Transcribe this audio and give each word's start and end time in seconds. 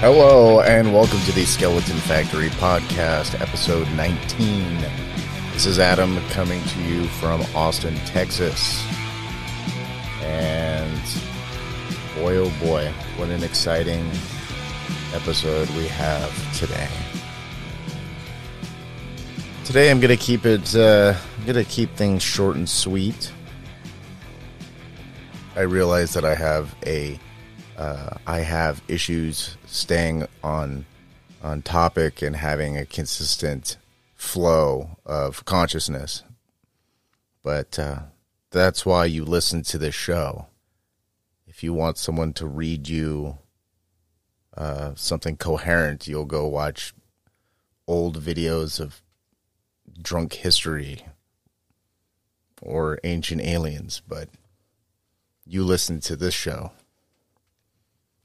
Hello, 0.00 0.62
and 0.62 0.94
welcome 0.94 1.20
to 1.26 1.32
the 1.32 1.44
Skeleton 1.44 1.98
Factory 1.98 2.48
podcast, 2.48 3.38
episode 3.38 3.86
19. 3.90 4.78
This 5.52 5.66
is 5.66 5.78
Adam 5.78 6.18
coming 6.30 6.64
to 6.64 6.82
you 6.84 7.04
from 7.04 7.42
Austin, 7.54 7.94
Texas. 8.06 8.82
And 10.22 11.02
boy, 12.14 12.36
oh 12.36 12.50
boy, 12.60 12.90
what 13.18 13.28
an 13.28 13.42
exciting 13.42 14.10
episode 15.12 15.68
we 15.76 15.86
have 15.88 16.56
today. 16.56 16.88
Today 19.66 19.90
I'm 19.90 20.00
going 20.00 20.16
to 20.16 20.24
keep 20.24 20.46
it, 20.46 20.74
uh, 20.74 21.12
I'm 21.36 21.44
going 21.44 21.62
to 21.62 21.70
keep 21.70 21.94
things 21.94 22.22
short 22.22 22.56
and 22.56 22.66
sweet. 22.66 23.30
I 25.56 25.60
realize 25.60 26.14
that 26.14 26.24
I 26.24 26.34
have 26.34 26.74
a 26.86 27.20
uh, 27.80 28.18
I 28.26 28.40
have 28.40 28.82
issues 28.88 29.56
staying 29.64 30.26
on 30.44 30.84
on 31.42 31.62
topic 31.62 32.20
and 32.20 32.36
having 32.36 32.76
a 32.76 32.84
consistent 32.84 33.78
flow 34.14 34.98
of 35.06 35.46
consciousness. 35.46 36.22
But 37.42 37.78
uh, 37.78 38.00
that's 38.50 38.84
why 38.84 39.06
you 39.06 39.24
listen 39.24 39.62
to 39.62 39.78
this 39.78 39.94
show. 39.94 40.48
If 41.46 41.62
you 41.64 41.72
want 41.72 41.96
someone 41.96 42.34
to 42.34 42.46
read 42.46 42.86
you 42.86 43.38
uh, 44.54 44.92
something 44.94 45.38
coherent, 45.38 46.06
you'll 46.06 46.26
go 46.26 46.46
watch 46.46 46.92
old 47.86 48.22
videos 48.22 48.78
of 48.78 49.00
drunk 50.02 50.34
history 50.34 51.06
or 52.60 52.98
ancient 53.04 53.40
aliens. 53.40 54.02
But 54.06 54.28
you 55.46 55.64
listen 55.64 56.00
to 56.00 56.14
this 56.14 56.34
show. 56.34 56.72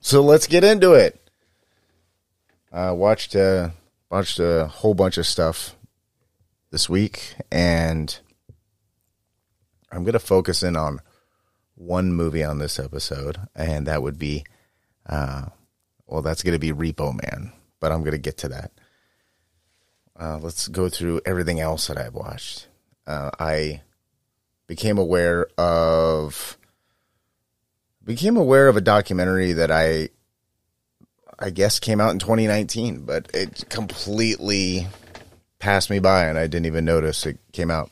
So 0.06 0.22
let's 0.22 0.46
get 0.46 0.64
into 0.64 0.94
it. 0.94 1.20
I 2.72 2.90
uh, 2.90 2.94
watched 2.94 3.36
uh, 3.36 3.70
watched 4.12 4.38
a 4.38 4.68
whole 4.68 4.94
bunch 4.94 5.18
of 5.18 5.26
stuff 5.26 5.76
this 6.70 6.88
week, 6.88 7.34
and 7.52 8.16
I'm 9.92 10.04
going 10.04 10.14
to 10.14 10.20
focus 10.20 10.62
in 10.62 10.76
on 10.76 11.00
one 11.74 12.14
movie 12.14 12.44
on 12.44 12.60
this 12.60 12.78
episode, 12.78 13.40
and 13.56 13.88
that 13.88 14.04
would 14.04 14.20
be, 14.20 14.46
uh, 15.10 15.48
well, 16.06 16.22
that's 16.22 16.44
going 16.44 16.54
to 16.54 16.60
be 16.60 16.72
Repo 16.72 17.12
Man, 17.12 17.52
but 17.80 17.92
I'm 17.92 18.02
going 18.02 18.12
to 18.12 18.20
get 18.20 18.38
to 18.38 18.50
that. 18.50 18.74
Uh, 20.20 20.38
let's 20.38 20.68
go 20.68 20.88
through 20.88 21.22
everything 21.26 21.60
else 21.60 21.88
that 21.88 21.98
I've 21.98 22.14
watched. 22.14 22.68
Uh, 23.08 23.32
I 23.40 23.82
became 24.68 25.00
aware 25.00 25.48
of 25.58 26.60
became 28.06 28.38
aware 28.38 28.68
of 28.68 28.78
a 28.78 28.82
documentary 28.82 29.54
that 29.54 29.72
I 29.72 30.10
I 31.38 31.50
guess 31.50 31.80
came 31.80 32.00
out 32.00 32.12
in 32.12 32.20
2019, 32.20 33.02
but 33.02 33.30
it 33.34 33.66
completely 33.68 34.88
passed 35.60 35.90
me 35.90 36.00
by 36.00 36.26
and 36.26 36.38
I 36.38 36.48
didn't 36.48 36.68
even 36.68 36.86
notice 36.86 37.26
it 37.26 37.40
came 37.52 37.70
out. 37.70 37.92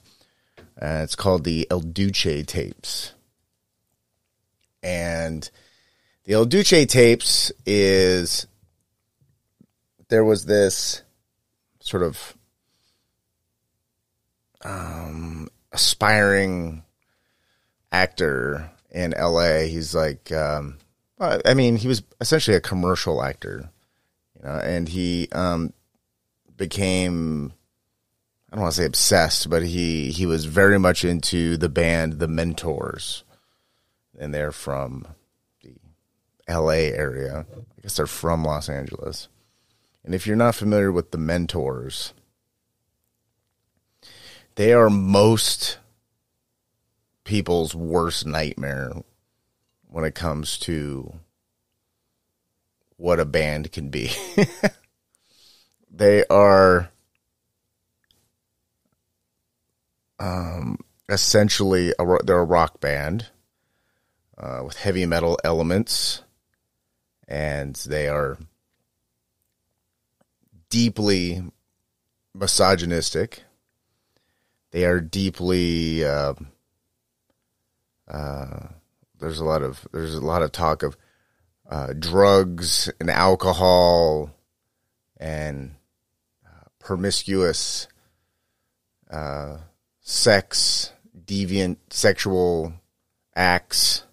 Uh, 0.81 1.01
it's 1.03 1.15
called 1.15 1.43
the 1.43 1.67
El 1.69 1.81
Duce 1.81 2.45
tapes. 2.45 3.13
And 4.81 5.49
the 6.23 6.33
El 6.33 6.45
Duce 6.45 6.85
tapes 6.87 7.51
is 7.65 8.47
there 10.09 10.23
was 10.23 10.45
this 10.45 11.01
sort 11.79 12.03
of 12.03 12.37
um, 14.63 15.49
aspiring 15.71 16.83
actor 17.91 18.69
in 18.93 19.13
LA. 19.17 19.61
He's 19.61 19.93
like, 19.93 20.31
um, 20.31 20.77
I 21.19 21.53
mean, 21.53 21.77
he 21.77 21.87
was 21.87 22.03
essentially 22.21 22.55
a 22.55 22.61
commercial 22.61 23.23
actor, 23.23 23.69
you 24.37 24.47
know, 24.47 24.55
and 24.55 24.87
he 24.87 25.29
um, 25.31 25.73
became. 26.55 27.53
I 28.51 28.55
don't 28.55 28.63
want 28.63 28.75
to 28.75 28.81
say 28.81 28.85
obsessed, 28.85 29.49
but 29.49 29.63
he 29.63 30.11
he 30.11 30.25
was 30.25 30.45
very 30.45 30.77
much 30.77 31.03
into 31.03 31.57
the 31.57 31.69
band 31.69 32.19
The 32.19 32.27
Mentors, 32.27 33.23
and 34.19 34.33
they're 34.33 34.51
from 34.51 35.07
the 35.63 35.75
L.A. 36.47 36.93
area. 36.93 37.47
I 37.51 37.81
guess 37.81 37.95
they're 37.95 38.05
from 38.05 38.43
Los 38.43 38.69
Angeles. 38.69 39.27
And 40.03 40.13
if 40.13 40.27
you're 40.27 40.35
not 40.35 40.55
familiar 40.55 40.91
with 40.91 41.11
The 41.11 41.17
Mentors, 41.17 42.13
they 44.55 44.73
are 44.73 44.89
most 44.89 45.77
people's 47.23 47.73
worst 47.73 48.25
nightmare 48.25 48.91
when 49.87 50.03
it 50.03 50.15
comes 50.15 50.57
to 50.59 51.19
what 52.97 53.19
a 53.19 53.25
band 53.25 53.71
can 53.71 53.89
be. 53.89 54.11
they 55.91 56.25
are 56.25 56.89
um, 60.19 60.77
essentially 61.09 61.93
a, 61.99 62.17
they're 62.23 62.39
a 62.39 62.43
rock 62.43 62.79
band 62.79 63.27
uh, 64.37 64.61
with 64.65 64.77
heavy 64.77 65.05
metal 65.05 65.37
elements, 65.43 66.23
and 67.27 67.75
they 67.87 68.07
are 68.07 68.37
deeply 70.69 71.43
misogynistic. 72.33 73.43
They 74.71 74.85
are 74.85 74.99
deeply 74.99 76.03
uh, 76.03 76.33
uh, 78.13 78.67
there's 79.19 79.39
a 79.39 79.45
lot 79.45 79.63
of 79.63 79.87
there's 79.91 80.15
a 80.15 80.21
lot 80.21 80.43
of 80.43 80.51
talk 80.51 80.83
of 80.83 80.95
uh, 81.69 81.93
drugs 81.97 82.91
and 82.99 83.09
alcohol 83.09 84.29
and 85.17 85.75
uh, 86.45 86.67
promiscuous 86.79 87.87
uh, 89.09 89.57
sex, 90.01 90.91
deviant 91.25 91.77
sexual 91.89 92.73
acts, 93.35 94.03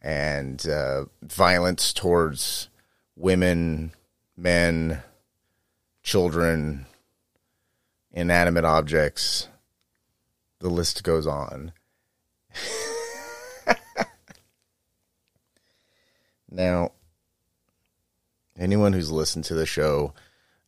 and 0.00 0.66
uh, 0.66 1.04
violence 1.22 1.92
towards 1.92 2.68
women, 3.16 3.92
men, 4.36 5.02
children, 6.02 6.86
inanimate 8.12 8.64
objects. 8.64 9.48
The 10.60 10.70
list 10.70 11.02
goes 11.02 11.26
on. 11.26 11.72
now, 16.50 16.92
anyone 18.58 18.92
who's 18.92 19.10
listened 19.10 19.44
to 19.46 19.54
the 19.54 19.66
show 19.66 20.14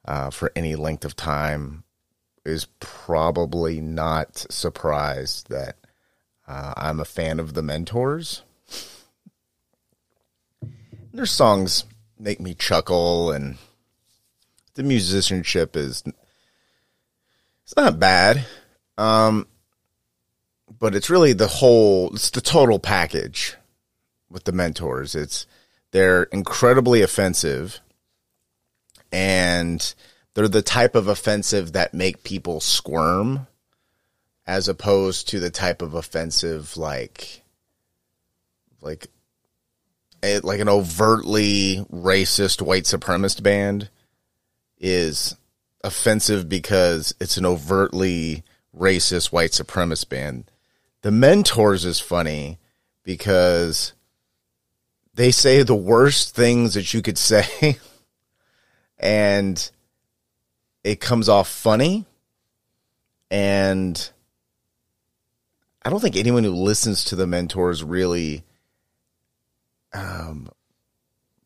uh, 0.04 0.30
for 0.30 0.52
any 0.56 0.74
length 0.74 1.04
of 1.04 1.16
time 1.16 1.84
is 2.44 2.66
probably 2.80 3.80
not 3.80 4.46
surprised 4.50 5.48
that 5.50 5.76
uh, 6.46 6.72
I'm 6.76 6.98
a 6.98 7.04
fan 7.04 7.40
of 7.40 7.54
the 7.54 7.62
Mentors. 7.62 8.42
Their 11.12 11.26
songs 11.26 11.84
make 12.18 12.40
me 12.40 12.54
chuckle, 12.54 13.32
and 13.32 13.58
the 14.74 14.82
musicianship 14.82 15.76
is 15.76 16.02
it's 17.64 17.76
not 17.76 18.00
bad. 18.00 18.46
Um, 18.96 19.46
but 20.78 20.94
it's 20.94 21.10
really 21.10 21.32
the 21.32 21.46
whole 21.46 22.14
it's 22.14 22.30
the 22.30 22.40
total 22.40 22.78
package 22.78 23.56
with 24.30 24.44
the 24.44 24.52
mentors. 24.52 25.14
It's 25.14 25.46
they're 25.90 26.24
incredibly 26.24 27.02
offensive 27.02 27.80
and 29.10 29.94
they're 30.34 30.48
the 30.48 30.62
type 30.62 30.94
of 30.94 31.08
offensive 31.08 31.72
that 31.72 31.94
make 31.94 32.22
people 32.22 32.60
squirm 32.60 33.46
as 34.46 34.68
opposed 34.68 35.28
to 35.28 35.40
the 35.40 35.50
type 35.50 35.82
of 35.82 35.94
offensive 35.94 36.76
like 36.76 37.42
like 38.80 39.08
a, 40.22 40.40
like 40.40 40.60
an 40.60 40.68
overtly 40.68 41.86
racist 41.92 42.60
white 42.62 42.84
supremacist 42.84 43.42
band 43.42 43.88
is 44.78 45.36
offensive 45.82 46.48
because 46.48 47.14
it's 47.20 47.36
an 47.36 47.46
overtly 47.46 48.42
racist 48.76 49.32
white 49.32 49.50
supremacist 49.50 50.08
band 50.08 50.50
the 51.02 51.10
mentors 51.10 51.84
is 51.84 52.00
funny 52.00 52.58
because 53.02 53.92
they 55.14 55.30
say 55.30 55.62
the 55.62 55.74
worst 55.74 56.34
things 56.34 56.74
that 56.74 56.92
you 56.94 57.02
could 57.02 57.18
say 57.18 57.78
and 58.98 59.70
it 60.84 61.00
comes 61.00 61.28
off 61.28 61.48
funny. 61.48 62.04
And 63.30 64.10
I 65.82 65.90
don't 65.90 66.00
think 66.00 66.16
anyone 66.16 66.44
who 66.44 66.54
listens 66.54 67.04
to 67.04 67.16
the 67.16 67.26
mentors 67.26 67.84
really 67.84 68.44
um, 69.92 70.48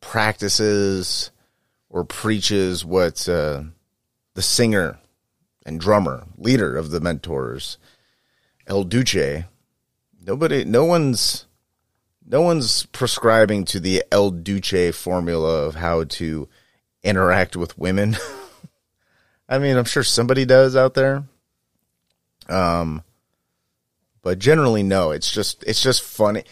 practices 0.00 1.30
or 1.90 2.04
preaches 2.04 2.84
what 2.84 3.28
uh, 3.28 3.62
the 4.34 4.42
singer 4.42 4.98
and 5.66 5.80
drummer, 5.80 6.26
leader 6.36 6.76
of 6.76 6.90
the 6.90 7.00
mentors, 7.00 7.78
El 8.66 8.84
Duce, 8.84 9.44
nobody, 10.24 10.64
no 10.64 10.84
one's 10.84 11.46
no 12.24 12.40
one's 12.40 12.86
prescribing 12.86 13.64
to 13.66 13.80
the 13.80 14.04
El 14.12 14.30
Duce 14.30 14.94
formula 14.96 15.64
of 15.64 15.74
how 15.74 16.04
to 16.04 16.48
interact 17.02 17.56
with 17.56 17.76
women. 17.76 18.16
I 19.48 19.58
mean, 19.58 19.76
I'm 19.76 19.84
sure 19.84 20.04
somebody 20.04 20.44
does 20.44 20.76
out 20.76 20.94
there. 20.94 21.24
Um, 22.48 23.02
but 24.22 24.38
generally, 24.38 24.82
no. 24.82 25.10
It's 25.10 25.30
just 25.30 25.62
it's 25.64 25.82
just 25.82 26.02
funny. 26.02 26.44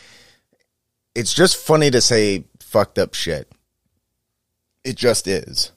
It's 1.14 1.32
just 1.32 1.56
funny 1.56 1.90
to 1.90 2.00
say 2.00 2.44
fucked 2.58 2.98
up 2.98 3.14
shit. 3.14 3.50
It 4.84 4.96
just 4.96 5.26
is. 5.26 5.72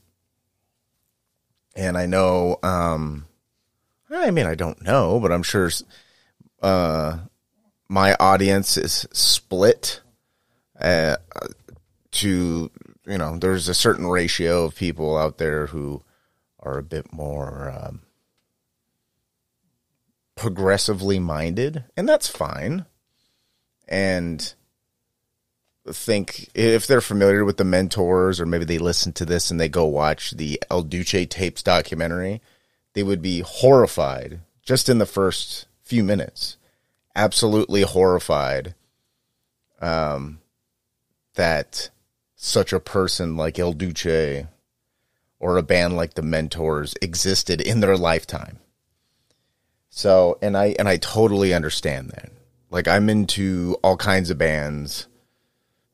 And 1.76 1.98
I 1.98 2.06
know, 2.06 2.58
um, 2.62 3.26
I 4.10 4.30
mean, 4.30 4.46
I 4.46 4.54
don't 4.54 4.82
know, 4.84 5.20
but 5.20 5.32
I'm 5.32 5.42
sure, 5.42 5.72
uh, 6.64 7.20
my 7.88 8.16
audience 8.20 8.78
is 8.78 9.06
split, 9.12 10.02
uh, 10.80 11.18
to, 12.12 12.72
you 13.06 13.18
know, 13.18 13.38
there's 13.38 13.68
a 13.68 13.74
certain 13.74 14.08
ratio 14.08 14.66
of 14.66 14.76
people 14.76 15.18
out 15.18 15.38
there 15.38 15.68
who 15.68 16.02
are 16.60 16.78
a 16.78 16.84
bit 16.84 17.12
more, 17.12 17.70
um, 17.70 18.02
progressively 20.36 21.20
minded, 21.20 21.84
and 21.96 22.08
that's 22.08 22.28
fine. 22.28 22.86
And 23.88 24.54
think 25.92 26.50
if 26.56 26.88
they're 26.88 27.02
familiar 27.02 27.44
with 27.44 27.58
the 27.58 27.66
mentors, 27.66 28.40
or 28.40 28.46
maybe 28.46 28.66
they 28.66 28.78
listen 28.78 29.12
to 29.14 29.26
this 29.26 29.52
and 29.52 29.60
they 29.60 29.70
go 29.70 29.86
watch 29.86 30.32
the 30.32 30.62
El 30.72 30.84
Duce 30.84 31.28
tapes 31.30 31.62
documentary, 31.62 32.42
they 32.94 33.04
would 33.04 33.22
be 33.22 33.42
horrified 33.42 34.40
just 34.62 34.88
in 34.88 35.00
the 35.00 35.06
first 35.06 35.68
few 35.94 36.04
minutes. 36.04 36.58
Absolutely 37.16 37.84
horrified 37.84 38.74
um, 39.80 40.40
that 41.36 41.92
such 42.36 42.74
a 42.74 42.80
person 42.80 43.38
like 43.38 43.60
El 43.60 43.74
Duce 43.74 44.48
or 45.38 45.56
a 45.56 45.62
band 45.62 45.96
like 45.96 46.16
the 46.16 46.24
Mentors 46.24 46.96
existed 47.00 47.62
in 47.62 47.80
their 47.80 47.96
lifetime. 47.96 48.58
So, 49.92 50.40
and 50.42 50.58
I 50.58 50.76
and 50.80 50.90
I 50.90 50.98
totally 50.98 51.54
understand 51.54 52.10
that. 52.10 52.32
Like 52.72 52.88
I'm 52.88 53.08
into 53.08 53.78
all 53.84 53.96
kinds 53.96 54.32
of 54.32 54.40
bands 54.40 55.06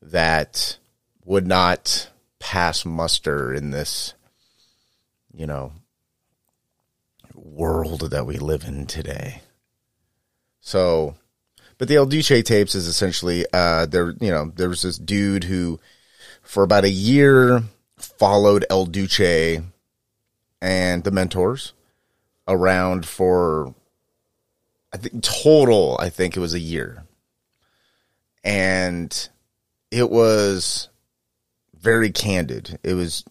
that 0.01 0.77
would 1.25 1.45
not 1.45 2.09
pass 2.39 2.85
muster 2.85 3.53
in 3.53 3.71
this, 3.71 4.13
you 5.33 5.45
know, 5.45 5.73
world 7.35 8.11
that 8.11 8.25
we 8.25 8.37
live 8.37 8.63
in 8.63 8.85
today. 8.85 9.41
So, 10.61 11.15
but 11.77 11.87
the 11.87 11.95
El 11.95 12.05
Duce 12.05 12.43
tapes 12.43 12.75
is 12.75 12.87
essentially 12.87 13.45
uh 13.53 13.85
there 13.85 14.11
you 14.19 14.31
know, 14.31 14.51
there 14.55 14.69
was 14.69 14.81
this 14.81 14.97
dude 14.97 15.45
who 15.45 15.79
for 16.41 16.63
about 16.63 16.83
a 16.83 16.89
year 16.89 17.63
followed 17.97 18.65
El 18.69 18.85
Duce 18.85 19.61
and 20.61 21.03
the 21.03 21.11
mentors 21.11 21.73
around 22.47 23.05
for 23.05 23.73
I 24.91 24.97
think 24.97 25.23
total 25.23 25.97
I 25.99 26.09
think 26.09 26.35
it 26.35 26.41
was 26.41 26.53
a 26.53 26.59
year. 26.59 27.03
And 28.43 29.29
it 29.91 30.09
was 30.09 30.89
very 31.79 32.11
candid. 32.11 32.79
It 32.83 32.93
was 32.93 33.23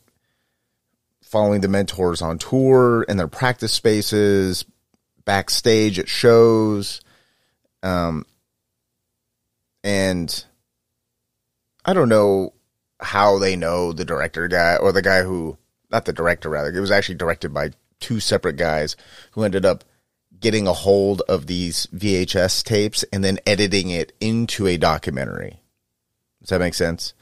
following 1.23 1.61
the 1.61 1.69
mentors 1.69 2.23
on 2.23 2.39
tour 2.39 3.05
and 3.09 3.19
their 3.19 3.29
practice 3.29 3.73
spaces, 3.73 4.65
backstage 5.25 5.99
at 5.99 6.09
shows. 6.09 7.01
Um, 7.83 8.27
and 9.85 10.45
I 11.85 11.93
don't 11.93 12.09
know 12.09 12.53
how 13.01 13.39
they 13.39 13.57
know 13.57 13.93
the 13.93 14.05
director 14.05 14.49
guy 14.49 14.77
or 14.77 14.93
the 14.93 15.03
guy 15.03 15.23
who, 15.23 15.57
not 15.91 16.05
the 16.05 16.13
director, 16.13 16.49
rather, 16.49 16.71
it 16.71 16.81
was 16.81 16.91
actually 16.91 17.15
directed 17.15 17.55
by 17.55 17.71
two 18.01 18.21
separate 18.21 18.57
guys 18.57 18.97
who 19.33 19.45
ended 19.45 19.65
up 19.65 19.85
getting 20.41 20.67
a 20.67 20.73
hold 20.73 21.23
of 21.23 21.47
these 21.47 21.87
VHS 21.95 22.63
tapes 22.63 23.05
and 23.13 23.25
then 23.25 23.39
editing 23.47 23.91
it 23.91 24.13
into 24.21 24.67
a 24.67 24.77
documentary. 24.77 25.61
Does 26.41 26.51
that 26.51 26.61
make 26.61 26.75
sense? 26.75 27.15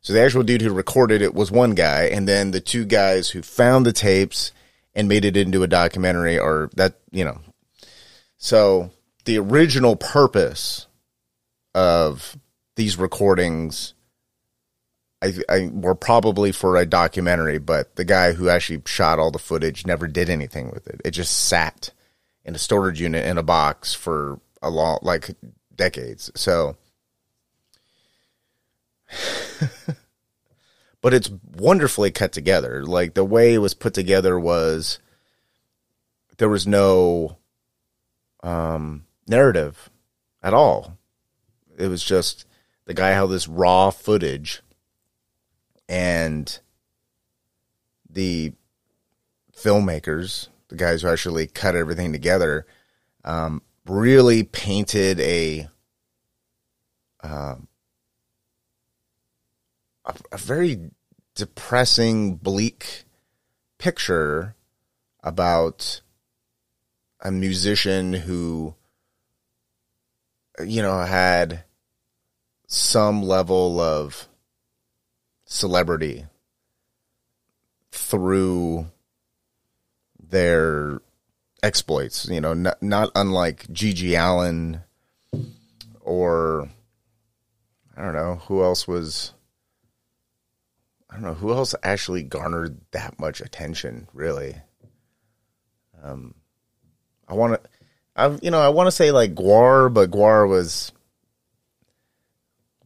So 0.00 0.12
the 0.12 0.20
actual 0.20 0.42
dude 0.42 0.60
who 0.60 0.72
recorded 0.72 1.22
it 1.22 1.34
was 1.34 1.50
one 1.50 1.74
guy, 1.74 2.04
and 2.04 2.28
then 2.28 2.50
the 2.50 2.60
two 2.60 2.84
guys 2.84 3.30
who 3.30 3.42
found 3.42 3.86
the 3.86 3.92
tapes 3.92 4.52
and 4.94 5.08
made 5.08 5.24
it 5.24 5.36
into 5.36 5.62
a 5.62 5.68
documentary 5.68 6.38
or 6.38 6.70
that, 6.76 6.94
you 7.10 7.24
know. 7.24 7.40
So 8.36 8.90
the 9.24 9.38
original 9.38 9.96
purpose 9.96 10.86
of 11.74 12.36
these 12.76 12.98
recordings 12.98 13.94
I, 15.24 15.32
I 15.48 15.70
were 15.72 15.94
probably 15.94 16.52
for 16.52 16.76
a 16.76 16.84
documentary, 16.84 17.58
but 17.58 17.96
the 17.96 18.04
guy 18.04 18.32
who 18.32 18.50
actually 18.50 18.82
shot 18.84 19.18
all 19.18 19.30
the 19.30 19.38
footage 19.38 19.86
never 19.86 20.06
did 20.06 20.28
anything 20.28 20.70
with 20.70 20.86
it. 20.86 21.00
It 21.02 21.12
just 21.12 21.48
sat 21.48 21.90
in 22.44 22.54
a 22.54 22.58
storage 22.58 23.00
unit 23.00 23.24
in 23.24 23.38
a 23.38 23.42
box 23.42 23.94
for 23.94 24.38
a 24.60 24.68
long 24.68 24.98
like 25.00 25.30
decades. 25.74 26.30
So 26.34 26.76
but 31.00 31.14
it's 31.14 31.30
wonderfully 31.56 32.10
cut 32.10 32.32
together. 32.32 32.84
Like 32.84 33.14
the 33.14 33.24
way 33.24 33.54
it 33.54 33.58
was 33.58 33.72
put 33.72 33.94
together 33.94 34.38
was 34.38 34.98
there 36.36 36.50
was 36.50 36.66
no 36.66 37.38
um, 38.42 39.03
narrative 39.26 39.90
at 40.42 40.54
all. 40.54 40.98
It 41.76 41.88
was 41.88 42.04
just 42.04 42.46
the 42.86 42.94
guy 42.94 43.10
had 43.10 43.26
this 43.26 43.48
raw 43.48 43.90
footage 43.90 44.62
and 45.88 46.58
the 48.08 48.52
filmmakers, 49.56 50.48
the 50.68 50.76
guys 50.76 51.02
who 51.02 51.08
actually 51.08 51.46
cut 51.46 51.74
everything 51.74 52.12
together, 52.12 52.66
um, 53.24 53.62
really 53.86 54.42
painted 54.42 55.20
a 55.20 55.68
um, 57.22 57.68
a, 60.04 60.14
a 60.32 60.36
very 60.36 60.90
depressing, 61.34 62.36
bleak 62.36 63.04
picture 63.78 64.54
about 65.22 66.00
a 67.20 67.32
musician 67.32 68.12
who, 68.12 68.74
you 70.60 70.82
know, 70.82 70.98
had 71.00 71.64
some 72.66 73.22
level 73.22 73.80
of 73.80 74.28
celebrity 75.44 76.26
through 77.90 78.90
their 80.20 81.00
exploits, 81.62 82.28
you 82.28 82.40
know, 82.40 82.54
not, 82.54 82.82
not 82.82 83.10
unlike 83.14 83.66
GG 83.68 84.14
Allen 84.14 84.82
or 86.00 86.68
I 87.96 88.02
don't 88.02 88.14
know 88.14 88.36
who 88.46 88.62
else 88.62 88.86
was 88.86 89.32
I 91.14 91.14
don't 91.14 91.24
know 91.24 91.34
who 91.34 91.52
else 91.52 91.74
actually 91.84 92.24
garnered 92.24 92.80
that 92.90 93.20
much 93.20 93.40
attention. 93.40 94.08
Really, 94.12 94.56
um, 96.02 96.34
I 97.28 97.34
want 97.34 97.62
to, 97.62 97.70
I 98.16 98.38
you 98.42 98.50
know, 98.50 98.60
I 98.60 98.68
want 98.68 98.86
to 98.86 98.92
say 98.92 99.10
like 99.10 99.34
Gwar, 99.34 99.92
but 99.92 100.10
Gwar 100.10 100.48
was 100.48 100.92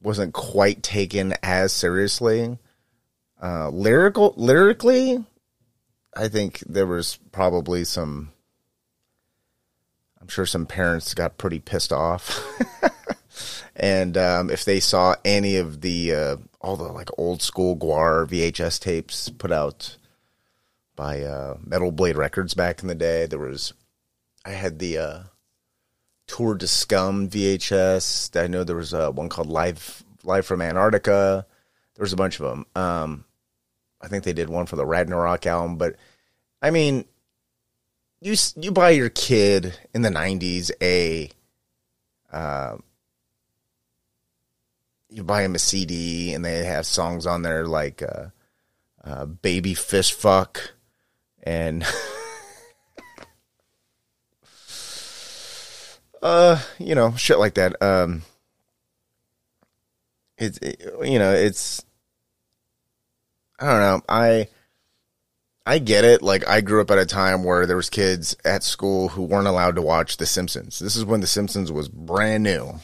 wasn't 0.02 0.32
quite 0.32 0.82
taken 0.82 1.34
as 1.42 1.72
seriously. 1.72 2.58
Uh, 3.42 3.68
lyrical, 3.68 4.34
lyrically, 4.36 5.24
I 6.16 6.28
think 6.28 6.60
there 6.60 6.86
was 6.86 7.18
probably 7.32 7.84
some. 7.84 8.32
I'm 10.20 10.28
sure 10.28 10.46
some 10.46 10.66
parents 10.66 11.14
got 11.14 11.38
pretty 11.38 11.60
pissed 11.60 11.92
off. 11.92 12.40
and 13.76 14.16
um, 14.16 14.50
if 14.50 14.64
they 14.64 14.80
saw 14.80 15.14
any 15.24 15.56
of 15.56 15.80
the 15.80 16.14
uh, 16.14 16.36
all 16.60 16.76
the 16.76 16.84
like 16.84 17.10
old 17.18 17.42
school 17.42 17.76
Gwar 17.76 18.26
VHS 18.26 18.80
tapes 18.80 19.28
put 19.28 19.52
out 19.52 19.96
by 20.96 21.22
uh, 21.22 21.58
Metal 21.64 21.92
Blade 21.92 22.16
Records 22.16 22.54
back 22.54 22.82
in 22.82 22.88
the 22.88 22.94
day, 22.94 23.26
there 23.26 23.38
was 23.38 23.72
I 24.48 24.52
had 24.52 24.78
the 24.78 24.96
uh, 24.96 25.18
Tour 26.26 26.54
de 26.54 26.66
Scum 26.66 27.28
VHS. 27.28 28.40
I 28.42 28.46
know 28.46 28.64
there 28.64 28.76
was 28.76 28.94
uh, 28.94 29.10
one 29.10 29.28
called 29.28 29.48
Live 29.48 30.02
Live 30.24 30.46
from 30.46 30.62
Antarctica. 30.62 31.46
There 31.94 32.02
was 32.02 32.14
a 32.14 32.16
bunch 32.16 32.40
of 32.40 32.46
them. 32.46 32.64
Um, 32.74 33.24
I 34.00 34.08
think 34.08 34.24
they 34.24 34.32
did 34.32 34.48
one 34.48 34.64
for 34.64 34.76
the 34.76 34.86
Ragnarok 34.86 35.46
album, 35.46 35.76
but 35.76 35.96
I 36.62 36.70
mean, 36.70 37.04
you 38.22 38.36
you 38.56 38.72
buy 38.72 38.90
your 38.90 39.10
kid 39.10 39.78
in 39.92 40.00
the 40.00 40.08
'90s 40.08 40.70
a 40.80 41.30
uh, 42.32 42.78
you 45.10 45.24
buy 45.24 45.42
him 45.42 45.56
a 45.56 45.58
CD 45.58 46.32
and 46.32 46.42
they 46.42 46.64
have 46.64 46.86
songs 46.86 47.26
on 47.26 47.42
there 47.42 47.66
like 47.66 48.02
uh, 48.02 48.28
uh, 49.04 49.26
"Baby 49.26 49.74
Fist 49.74 50.14
Fuck" 50.14 50.72
and 51.42 51.84
uh, 56.22 56.60
you 56.78 56.94
know, 56.94 57.14
shit 57.16 57.38
like 57.38 57.54
that. 57.54 57.80
Um, 57.82 58.22
it's 60.38 60.58
it, 60.58 60.80
you 61.04 61.18
know 61.18 61.32
it's 61.32 61.84
I 63.58 63.66
don't 63.66 63.80
know 63.80 64.02
I 64.08 64.48
I 65.66 65.78
get 65.80 66.04
it 66.04 66.22
like 66.22 66.46
I 66.48 66.60
grew 66.60 66.80
up 66.80 66.90
at 66.90 66.98
a 66.98 67.06
time 67.06 67.44
where 67.44 67.66
there 67.66 67.76
was 67.76 67.90
kids 67.90 68.36
at 68.44 68.62
school 68.62 69.08
who 69.08 69.24
weren't 69.24 69.48
allowed 69.48 69.74
to 69.76 69.82
watch 69.82 70.16
The 70.16 70.24
Simpsons. 70.24 70.78
This 70.78 70.96
is 70.96 71.04
when 71.04 71.20
The 71.20 71.26
Simpsons 71.26 71.70
was 71.70 71.88
brand 71.88 72.44
new 72.44 72.80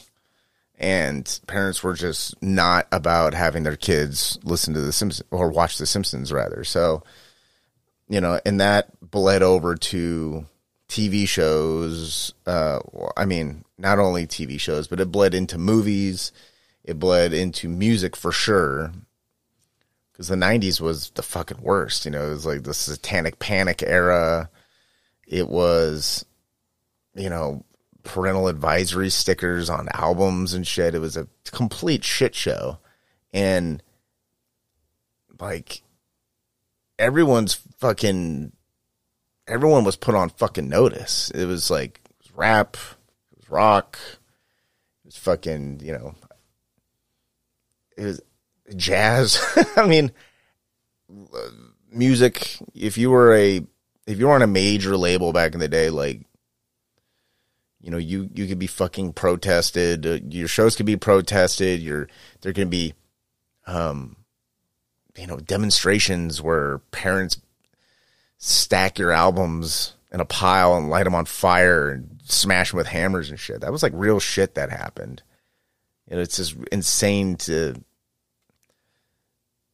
and 0.77 1.39
parents 1.47 1.81
were 1.81 1.93
just 1.93 2.39
not 2.43 2.87
about 2.91 3.33
having 3.33 3.63
their 3.63 3.77
kids 3.77 4.37
listen 4.43 4.73
to 4.73 4.81
The 4.81 4.91
Simpsons 4.91 5.27
or 5.31 5.49
watch 5.49 5.77
The 5.77 5.87
Simpsons 5.87 6.31
rather. 6.31 6.63
So 6.63 7.03
you 8.07 8.21
know, 8.21 8.39
and 8.45 8.59
that 8.59 8.89
bled 9.01 9.41
over 9.41 9.75
to 9.75 10.45
TV 10.87 11.27
shows. 11.27 12.33
Uh, 12.45 12.79
I 13.17 13.25
mean, 13.25 13.65
not 13.77 13.99
only 13.99 14.27
TV 14.27 14.59
shows, 14.59 14.87
but 14.87 14.99
it 14.99 15.11
bled 15.11 15.33
into 15.33 15.57
movies. 15.57 16.31
It 16.83 16.99
bled 16.99 17.33
into 17.33 17.67
music 17.67 18.15
for 18.15 18.31
sure. 18.31 18.91
Because 20.11 20.27
the 20.27 20.35
90s 20.35 20.79
was 20.79 21.09
the 21.11 21.23
fucking 21.23 21.61
worst. 21.61 22.05
You 22.05 22.11
know, 22.11 22.27
it 22.27 22.29
was 22.29 22.45
like 22.45 22.63
the 22.63 22.73
satanic 22.73 23.39
panic 23.39 23.83
era. 23.83 24.49
It 25.27 25.49
was, 25.49 26.25
you 27.15 27.29
know, 27.29 27.65
parental 28.03 28.47
advisory 28.47 29.09
stickers 29.09 29.69
on 29.69 29.89
albums 29.93 30.53
and 30.53 30.65
shit. 30.65 30.95
It 30.95 30.99
was 30.99 31.17
a 31.17 31.27
complete 31.51 32.03
shit 32.03 32.35
show. 32.35 32.77
And, 33.33 33.83
like, 35.39 35.81
everyone's 36.97 37.55
fucking 37.79 38.53
everyone 39.47 39.83
was 39.83 39.95
put 39.95 40.15
on 40.15 40.29
fucking 40.29 40.67
notice. 40.67 41.31
It 41.31 41.45
was 41.45 41.69
like 41.69 42.01
it 42.11 42.17
was 42.19 42.31
rap, 42.35 42.77
it 43.31 43.39
was 43.39 43.49
rock, 43.49 43.99
it 45.03 45.07
was 45.07 45.17
fucking, 45.17 45.81
you 45.81 45.93
know, 45.93 46.15
it 47.97 48.05
was 48.05 48.21
jazz. 48.75 49.39
I 49.75 49.85
mean, 49.85 50.11
music. 51.91 52.57
If 52.73 52.97
you 52.97 53.09
were 53.11 53.35
a 53.35 53.61
if 54.07 54.19
you 54.19 54.27
were 54.27 54.33
on 54.33 54.41
a 54.41 54.47
major 54.47 54.97
label 54.97 55.33
back 55.33 55.53
in 55.53 55.59
the 55.59 55.67
day, 55.67 55.89
like 55.89 56.21
you 57.81 57.91
know, 57.91 57.97
you 57.97 58.29
you 58.33 58.47
could 58.47 58.59
be 58.59 58.67
fucking 58.67 59.13
protested. 59.13 60.05
Uh, 60.05 60.19
your 60.29 60.47
shows 60.47 60.75
could 60.75 60.85
be 60.85 60.97
protested. 60.97 61.81
Your 61.81 62.07
there 62.41 62.53
can 62.53 62.69
be, 62.69 62.93
um, 63.67 64.15
you 65.15 65.27
know, 65.27 65.37
demonstrations 65.37 66.41
where 66.41 66.79
parents 66.91 67.39
stack 68.37 68.99
your 68.99 69.11
albums 69.11 69.93
in 70.11 70.19
a 70.19 70.25
pile 70.25 70.75
and 70.75 70.89
light 70.89 71.03
them 71.03 71.15
on 71.15 71.25
fire 71.25 71.89
and 71.89 72.19
smash 72.23 72.71
them 72.71 72.77
with 72.77 72.87
hammers 72.87 73.29
and 73.29 73.39
shit. 73.39 73.61
That 73.61 73.71
was 73.71 73.83
like 73.83 73.93
real 73.95 74.19
shit 74.19 74.55
that 74.55 74.69
happened. 74.69 75.21
Know, 76.09 76.19
it's 76.19 76.37
just 76.37 76.55
insane 76.71 77.35
to. 77.37 77.75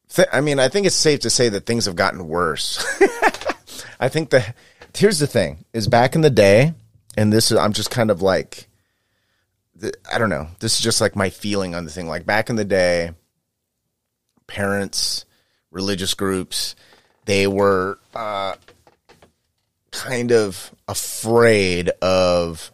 Th- 0.10 0.28
I 0.32 0.42
mean, 0.42 0.60
I 0.60 0.70
think 0.70 0.88
it's 0.88 0.96
safe 0.96 1.22
to 1.22 1.30
say 1.30 1.50
that 1.50 1.66
things 1.66 1.86
have 1.86 1.96
gotten 1.96 2.28
worse. 2.28 2.86
I 4.00 4.10
think 4.10 4.30
that 4.32 4.56
here's 4.96 5.20
the 5.20 5.28
thing: 5.28 5.66
is 5.74 5.88
back 5.88 6.16
in 6.16 6.22
the 6.22 6.30
day, 6.30 6.74
and 7.18 7.32
this 7.32 7.52
is 7.52 7.58
I'm 7.58 7.74
just 7.74 7.92
kind 7.92 8.10
of 8.10 8.22
like, 8.22 8.68
I 10.12 10.18
don't 10.18 10.30
know. 10.30 10.48
This 10.60 10.76
is 10.76 10.82
just 10.82 11.02
like 11.02 11.16
my 11.16 11.30
feeling 11.30 11.76
on 11.76 11.86
the 11.86 11.92
thing. 11.92 12.08
Like 12.08 12.26
back 12.26 12.50
in 12.50 12.56
the 12.56 12.66
day, 12.66 13.12
parents, 14.48 15.26
religious 15.70 16.14
groups, 16.14 16.76
they 17.32 17.48
were 17.48 17.98
uh, 18.14 18.56
kind 19.90 20.34
of 20.34 20.76
afraid 20.90 21.88
of, 22.02 22.74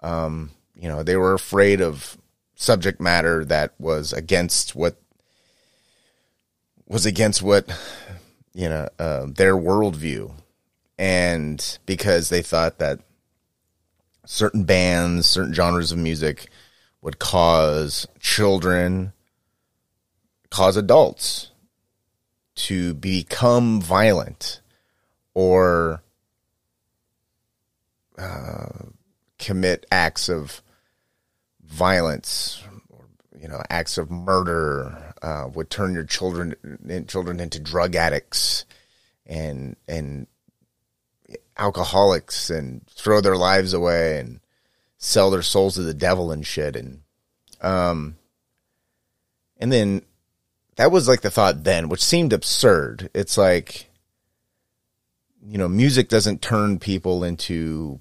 um, 0.00 0.50
you 0.74 0.88
know, 0.88 1.04
they 1.04 1.14
were 1.14 1.32
afraid 1.32 1.80
of 1.80 2.18
subject 2.56 3.00
matter 3.00 3.44
that 3.44 3.72
was 3.78 4.12
against 4.12 4.74
what 4.74 4.96
was 6.88 7.06
against 7.06 7.40
what 7.40 7.70
you 8.52 8.68
know 8.68 8.88
uh, 8.98 9.26
their 9.28 9.54
worldview, 9.54 10.32
and 10.98 11.78
because 11.86 12.30
they 12.30 12.42
thought 12.42 12.78
that 12.78 12.98
certain 14.24 14.64
bands, 14.64 15.24
certain 15.24 15.54
genres 15.54 15.92
of 15.92 15.98
music 15.98 16.48
would 17.00 17.20
cause 17.20 18.08
children, 18.18 19.12
cause 20.50 20.76
adults 20.76 21.52
to 22.56 22.94
become 22.94 23.80
violent 23.80 24.60
or 25.34 26.02
uh, 28.18 28.86
commit 29.38 29.86
acts 29.90 30.28
of 30.28 30.62
violence 31.62 32.62
or 32.90 33.04
you 33.38 33.48
know 33.48 33.62
acts 33.68 33.98
of 33.98 34.10
murder 34.10 35.14
uh, 35.22 35.48
would 35.54 35.68
turn 35.68 35.92
your 35.92 36.04
children 36.04 36.54
children 37.08 37.40
into 37.40 37.60
drug 37.60 37.94
addicts 37.94 38.64
and 39.26 39.76
and 39.86 40.26
alcoholics 41.58 42.50
and 42.50 42.86
throw 42.88 43.20
their 43.20 43.36
lives 43.36 43.72
away 43.72 44.18
and 44.18 44.40
sell 44.98 45.30
their 45.30 45.42
souls 45.42 45.74
to 45.74 45.82
the 45.82 45.94
devil 45.94 46.30
and 46.30 46.46
shit. 46.46 46.76
And 46.76 47.02
um 47.60 48.16
and 49.58 49.72
then 49.72 50.02
that 50.76 50.92
was 50.92 51.08
like 51.08 51.22
the 51.22 51.30
thought 51.30 51.64
then, 51.64 51.88
which 51.88 52.04
seemed 52.04 52.32
absurd. 52.32 53.10
It's 53.14 53.36
like, 53.36 53.88
you 55.44 55.58
know, 55.58 55.68
music 55.68 56.08
doesn't 56.08 56.42
turn 56.42 56.78
people 56.78 57.24
into, 57.24 57.98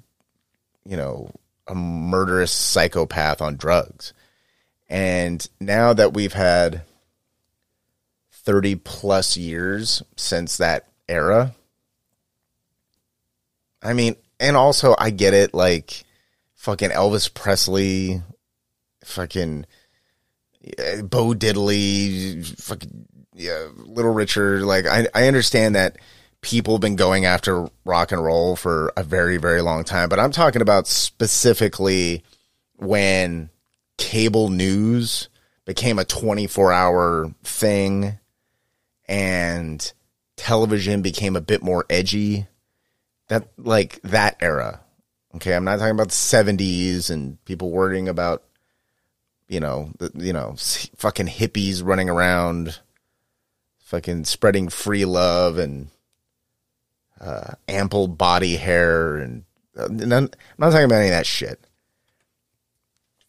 you 0.86 0.98
know, 0.98 1.32
a 1.68 1.76
murderous 1.76 2.52
psychopath 2.52 3.42
on 3.42 3.56
drugs. 3.56 4.14
And 4.90 5.48
now 5.60 5.94
that 5.94 6.14
we've 6.14 6.34
had 6.34 6.84
30 8.32 8.76
plus 8.76 9.38
years 9.38 10.04
since 10.16 10.58
that 10.58 10.88
era, 11.08 11.56
I 13.82 13.94
mean, 13.94 14.16
and 14.40 14.58
also 14.58 14.96
I 15.00 15.12
get 15.12 15.34
it, 15.34 15.54
like 15.54 16.04
fucking 16.56 16.90
Elvis 16.90 17.34
Presley, 17.34 18.22
fucking 19.04 19.66
Uh, 20.66 21.02
Bo 21.04 21.34
Diddley, 21.34 22.46
fucking 22.62 23.08
yeah, 23.36 23.68
Little 23.78 24.14
Richard. 24.14 24.64
Like 24.64 24.86
I, 24.86 25.08
I 25.14 25.28
understand 25.28 25.76
that 25.76 25.98
people 26.42 26.76
have 26.76 26.82
been 26.82 26.96
going 26.96 27.26
after 27.26 27.68
rock 27.86 28.12
and 28.12 28.24
roll 28.24 28.56
for 28.56 28.94
a 28.96 29.04
very, 29.04 29.38
very 29.38 29.62
long 29.62 29.84
time, 29.84 30.10
but 30.10 30.20
I'm 30.20 30.32
talking 30.32 30.62
about 30.62 30.88
specifically 30.88 32.24
when 32.78 33.50
cable 33.98 34.50
news 34.50 35.30
became 35.66 36.00
a 36.00 36.06
24 36.06 36.72
hour 36.72 37.34
thing 37.44 38.20
and 39.08 39.94
television 40.36 41.02
became 41.02 41.36
a 41.36 41.42
bit 41.42 41.64
more 41.64 41.86
edgy. 41.90 42.48
That 43.28 43.48
like 43.58 44.00
that 44.04 44.38
era. 44.40 44.82
Okay, 45.36 45.56
I'm 45.56 45.66
not 45.66 45.80
talking 45.80 45.92
about 45.92 46.10
the 46.10 46.14
70s 46.14 47.10
and 47.10 47.44
people 47.46 47.72
worrying 47.72 48.08
about 48.08 48.44
you 49.48 49.60
know, 49.60 49.92
the, 50.00 50.12
you 50.16 50.34
know, 50.34 50.56
fucking 50.98 51.28
hippies 51.28 51.84
running 51.84 52.10
around, 52.10 52.80
fucking 53.80 54.26
spreading 54.26 54.70
free 54.70 55.06
love 55.06 55.58
and 55.58 55.90
uh, 57.20 57.54
ample 57.68 58.08
body 58.08 58.56
hair, 58.56 59.18
and 59.18 59.44
uh, 59.78 59.88
none, 59.90 60.24
I'm 60.24 60.30
not 60.58 60.72
talking 60.72 60.86
about 60.86 60.98
any 60.98 61.10
of 61.10 61.14
that 61.14 61.26
shit. 61.26 61.60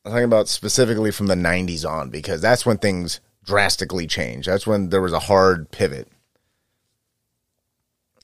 I'm 0.04 0.12
talking 0.12 0.25
about 0.25 0.49
specifically 0.49 1.11
from 1.11 1.26
the 1.26 1.35
'90s 1.35 1.88
on 1.88 2.11
because 2.11 2.40
that's 2.40 2.64
when 2.64 2.78
things 2.78 3.20
drastically 3.44 4.06
changed. 4.06 4.49
That's 4.49 4.66
when 4.66 4.88
there 4.88 5.02
was 5.02 5.12
a 5.12 5.20
hard 5.20 5.70
pivot, 5.70 6.08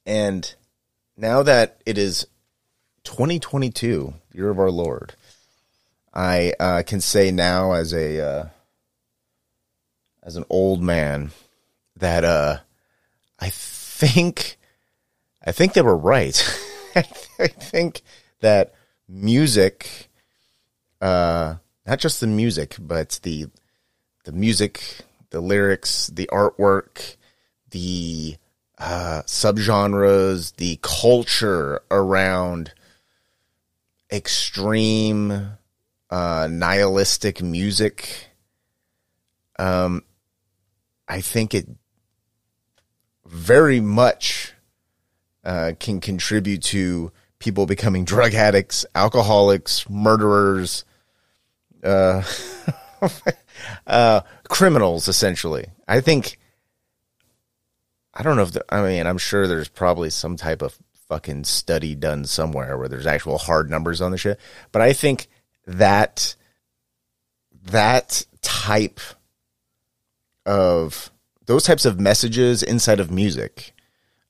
and 0.06 0.54
now 1.16 1.42
that 1.42 1.80
it 1.84 1.98
is 1.98 2.26
2022, 3.04 4.14
year 4.32 4.50
of 4.50 4.58
our 4.58 4.70
Lord 4.70 5.14
I 6.12 6.52
uh, 6.60 6.82
can 6.86 7.00
say 7.00 7.30
now 7.30 7.72
as 7.72 7.92
a 7.94 8.20
uh, 8.20 8.48
as 10.22 10.36
an 10.36 10.44
old 10.50 10.82
man 10.82 11.30
that 11.96 12.24
uh, 12.24 12.58
I 13.38 13.48
think 13.50 14.58
I 15.44 15.52
think 15.52 15.72
they 15.72 15.82
were 15.82 15.96
right. 15.96 16.36
I 16.94 17.02
think 17.02 18.02
that 18.40 18.74
music, 19.08 20.10
uh, 21.00 21.56
not 21.86 21.98
just 21.98 22.20
the 22.20 22.26
music, 22.26 22.76
but 22.78 23.20
the 23.22 23.46
the 24.24 24.32
music, 24.32 25.00
the 25.30 25.40
lyrics, 25.40 26.08
the 26.08 26.28
artwork, 26.30 27.16
the 27.70 28.36
uh, 28.78 29.22
subgenres, 29.26 30.54
the 30.56 30.78
culture 30.82 31.80
around 31.90 32.72
extreme 34.10 35.56
uh, 36.12 36.46
nihilistic 36.50 37.42
music. 37.42 38.28
Um, 39.58 40.04
I 41.08 41.22
think 41.22 41.54
it 41.54 41.66
very 43.24 43.80
much 43.80 44.52
uh, 45.42 45.72
can 45.80 46.00
contribute 46.00 46.62
to 46.64 47.12
people 47.38 47.64
becoming 47.64 48.04
drug 48.14 48.34
addicts, 48.34 48.84
alcoholics, 48.94 49.88
murderers. 49.88 50.84
Uh, 51.82 52.22
uh, 53.86 54.20
criminals, 54.48 55.08
essentially. 55.08 55.66
I 55.88 56.00
think. 56.00 56.38
I 58.12 58.22
don't 58.22 58.36
know 58.36 58.42
if 58.42 58.52
the, 58.52 58.62
I 58.68 58.82
mean 58.82 59.06
I'm 59.06 59.16
sure 59.16 59.46
there's 59.46 59.70
probably 59.70 60.10
some 60.10 60.36
type 60.36 60.60
of 60.60 60.78
fucking 61.08 61.44
study 61.44 61.94
done 61.94 62.26
somewhere 62.26 62.76
where 62.76 62.88
there's 62.88 63.06
actual 63.06 63.38
hard 63.38 63.70
numbers 63.70 64.02
on 64.02 64.10
the 64.10 64.18
shit, 64.18 64.38
but 64.70 64.82
I 64.82 64.92
think 64.92 65.28
that 65.66 66.34
that 67.64 68.26
type 68.40 69.00
of 70.46 71.10
those 71.46 71.64
types 71.64 71.84
of 71.84 72.00
messages 72.00 72.62
inside 72.62 73.00
of 73.00 73.10
music, 73.10 73.72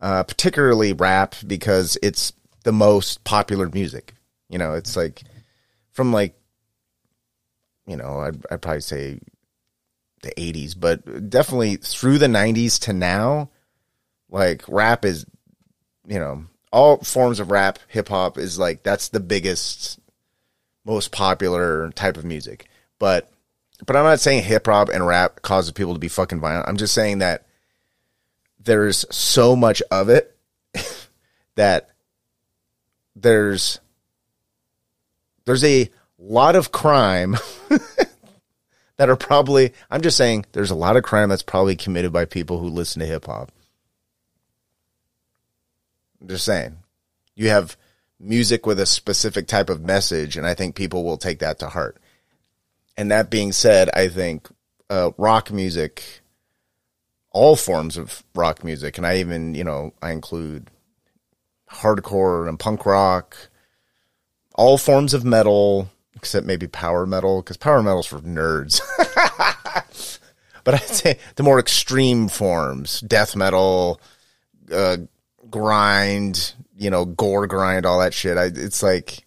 uh, 0.01 0.23
particularly 0.23 0.93
rap, 0.93 1.35
because 1.47 1.97
it's 2.03 2.33
the 2.65 2.73
most 2.73 3.25
popular 3.25 3.69
music. 3.69 4.15
You 4.49 4.59
know, 4.59 4.75
it's 4.75 4.97
like 4.97 5.23
from 5.91 6.13
like, 6.13 6.35
you 7.87 7.97
know, 7.97 8.21
I'd, 8.21 8.45
I'd 8.51 8.63
probably 8.63 8.81
say 8.81 9.21
the 10.23 10.33
80s, 10.37 10.79
but 10.79 11.31
definitely 11.31 11.77
through 11.77 12.19
the 12.19 12.27
90s 12.27 12.79
to 12.81 12.93
now, 12.93 13.51
like 14.31 14.65
rap 14.69 15.05
is, 15.05 15.27
you 16.07 16.19
know, 16.19 16.45
all 16.73 16.99
forms 16.99 17.41
of 17.41 17.51
rap, 17.51 17.79
hip 17.89 18.09
hop 18.09 18.39
is 18.39 18.59
like, 18.59 18.83
that's 18.83 19.09
the 19.11 19.21
biggest, 19.21 20.01
most 20.85 21.13
popular 21.13 21.91
type 21.91 22.17
of 22.17 22.25
music. 22.25 22.69
But, 22.99 23.31
but 23.87 23.97
I'm 23.97 24.05
not 24.05 24.21
saying 24.21 24.45
hip 24.45 24.67
hop 24.67 24.89
and 24.89 25.07
rap 25.07 25.43
causes 25.43 25.73
people 25.73 25.95
to 25.95 25.99
be 25.99 26.09
fucking 26.09 26.41
violent. 26.41 26.69
I'm 26.69 26.77
just 26.77 26.95
saying 26.95 27.19
that 27.19 27.47
there's 28.65 29.05
so 29.11 29.57
much 29.57 29.83
of 29.91 30.09
it 30.09 30.37
that 31.57 31.91
there's 33.17 33.81
there's 35.45 35.65
a 35.65 35.91
lot 36.19 36.57
of 36.57 36.73
crime 36.73 37.37
that 38.97 39.11
are 39.11 39.17
probably 39.17 39.73
I'm 39.91 40.03
just 40.03 40.17
saying 40.17 40.47
there's 40.53 40.71
a 40.71 40.77
lot 40.77 40.97
of 40.97 41.03
crime 41.03 41.29
that's 41.29 41.43
probably 41.43 41.77
committed 41.77 42.13
by 42.13 42.25
people 42.25 42.59
who 42.59 42.69
listen 42.69 43.01
to 43.01 43.07
hip 43.07 43.27
hop. 43.27 43.51
I'm 46.21 46.29
just 46.29 46.45
saying. 46.45 46.79
You 47.35 47.49
have 47.49 47.77
music 48.23 48.67
with 48.67 48.79
a 48.79 48.87
specific 48.87 49.47
type 49.47 49.69
of 49.69 49.83
message 49.83 50.37
and 50.37 50.47
I 50.47 50.55
think 50.55 50.75
people 50.75 51.05
will 51.05 51.19
take 51.19 51.41
that 51.41 51.59
to 51.59 51.69
heart. 51.69 51.99
And 52.97 53.11
that 53.11 53.31
being 53.31 53.53
said, 53.53 53.91
I 53.95 54.09
think 54.09 54.49
uh, 54.89 55.11
rock 55.19 55.51
music 55.51 56.21
all 57.31 57.57
forms 57.57 57.97
of 57.97 58.23
rock 58.35 58.63
music 58.63 58.99
and 58.99 59.07
I 59.07 59.19
even, 59.19 59.55
you 59.55 59.65
know, 59.65 59.93
I 60.03 60.13
include 60.13 60.71
hardcore 61.71 62.49
and 62.49 62.59
punk 62.59 62.87
rock, 62.87 63.37
all 64.55 64.79
forms 64.79 65.15
of 65.15 65.25
metal, 65.25 65.91
except 66.15 66.47
maybe 66.47 66.67
power 66.67 67.07
metal, 67.07 67.41
because 67.41 67.57
power 67.57 67.83
metal's 67.83 68.07
for 68.07 68.21
nerds. 68.21 68.81
but 70.65 70.75
I'd 70.75 70.81
say 70.83 71.19
the 71.37 71.43
more 71.43 71.59
extreme 71.59 72.29
forms, 72.29 73.01
death 73.01 73.35
metal, 73.35 74.01
uh, 74.71 74.99
grind, 75.51 76.55
you 76.77 76.91
know, 76.91 77.05
gore 77.05 77.47
grind, 77.47 77.87
all 77.87 78.01
that 78.01 78.15
shit. 78.15 78.37
I, 78.37 78.45
it's 78.45 78.83
like 78.83 79.27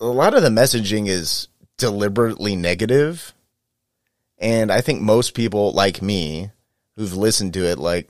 a 0.00 0.06
lot 0.06 0.34
of 0.34 0.42
the 0.42 0.48
messaging 0.48 1.08
is 1.08 1.48
deliberately 1.78 2.56
negative, 2.56 3.34
and 4.38 4.70
I 4.70 4.80
think 4.80 5.00
most 5.00 5.34
people 5.34 5.72
like 5.72 6.02
me 6.02 6.50
who've 6.96 7.16
listened 7.16 7.54
to 7.54 7.64
it, 7.66 7.78
like 7.78 8.08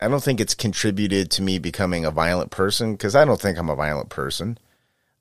I 0.00 0.08
don't 0.08 0.22
think 0.22 0.40
it's 0.40 0.54
contributed 0.54 1.30
to 1.32 1.42
me 1.42 1.58
becoming 1.58 2.04
a 2.04 2.10
violent 2.10 2.50
person 2.50 2.92
because 2.92 3.14
I 3.14 3.24
don't 3.24 3.40
think 3.40 3.58
I'm 3.58 3.70
a 3.70 3.76
violent 3.76 4.10
person. 4.10 4.58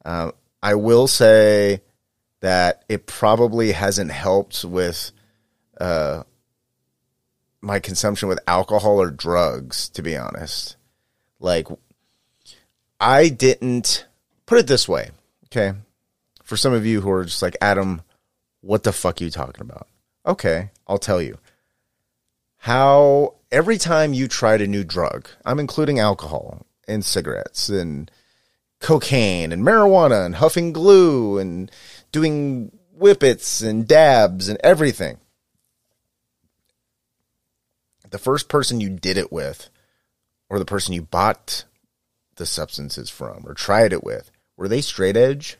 Uh, 0.03 0.31
I 0.61 0.75
will 0.75 1.07
say 1.07 1.81
that 2.41 2.83
it 2.89 3.05
probably 3.05 3.71
hasn't 3.71 4.11
helped 4.11 4.65
with 4.65 5.11
uh, 5.79 6.23
my 7.61 7.79
consumption 7.79 8.27
with 8.27 8.39
alcohol 8.47 9.01
or 9.01 9.11
drugs, 9.11 9.89
to 9.89 10.01
be 10.01 10.17
honest. 10.17 10.75
Like, 11.45 11.67
I 12.99 13.29
didn't 13.29 14.07
put 14.47 14.57
it 14.57 14.65
this 14.65 14.89
way, 14.89 15.11
okay? 15.45 15.77
For 16.43 16.57
some 16.57 16.73
of 16.73 16.87
you 16.87 17.01
who 17.01 17.11
are 17.11 17.23
just 17.23 17.43
like, 17.43 17.55
Adam, 17.61 18.01
what 18.61 18.81
the 18.81 18.91
fuck 18.91 19.21
are 19.21 19.23
you 19.23 19.29
talking 19.29 19.61
about? 19.61 19.87
Okay, 20.25 20.71
I'll 20.87 20.97
tell 20.97 21.21
you. 21.21 21.37
How 22.57 23.35
every 23.51 23.77
time 23.77 24.11
you 24.11 24.27
tried 24.27 24.61
a 24.61 24.67
new 24.67 24.83
drug, 24.83 25.29
I'm 25.45 25.59
including 25.59 25.99
alcohol 25.99 26.65
and 26.87 27.05
cigarettes 27.05 27.69
and 27.69 28.09
cocaine 28.79 29.51
and 29.51 29.61
marijuana 29.61 30.25
and 30.25 30.37
huffing 30.37 30.73
glue 30.73 31.37
and 31.37 31.69
doing 32.11 32.71
whippets 32.91 33.61
and 33.61 33.87
dabs 33.87 34.49
and 34.49 34.57
everything. 34.63 35.19
The 38.09 38.17
first 38.17 38.49
person 38.49 38.81
you 38.81 38.89
did 38.89 39.17
it 39.17 39.31
with, 39.31 39.69
or 40.49 40.59
the 40.59 40.65
person 40.65 40.93
you 40.93 41.01
bought 41.01 41.65
the 42.35 42.45
substances 42.45 43.09
from 43.09 43.43
or 43.45 43.53
tried 43.53 43.93
it 43.93 44.03
with, 44.03 44.31
were 44.57 44.67
they 44.67 44.81
straight 44.81 45.17
edge? 45.17 45.57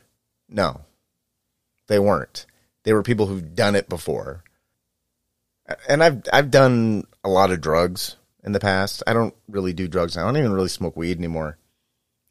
No, 0.50 0.82
they 1.88 2.00
weren't. 2.00 2.46
They 2.84 2.94
were 2.94 3.04
people 3.04 3.28
who've 3.28 3.56
done 3.56 3.76
it 3.76 3.90
before 3.90 4.44
and 5.88 6.04
I've 6.04 6.24
I've 6.32 6.52
done 6.52 7.06
a 7.24 7.30
lot 7.30 7.52
of 7.52 7.62
drugs 7.62 8.16
in 8.44 8.52
the 8.52 8.60
past. 8.60 9.04
I 9.08 9.14
don't 9.14 9.34
really 9.48 9.74
do 9.74 9.88
drugs. 9.88 10.18
I 10.18 10.24
don't 10.24 10.38
even 10.38 10.54
really 10.54 10.70
smoke 10.70 10.96
weed 10.96 11.18
anymore. 11.18 11.58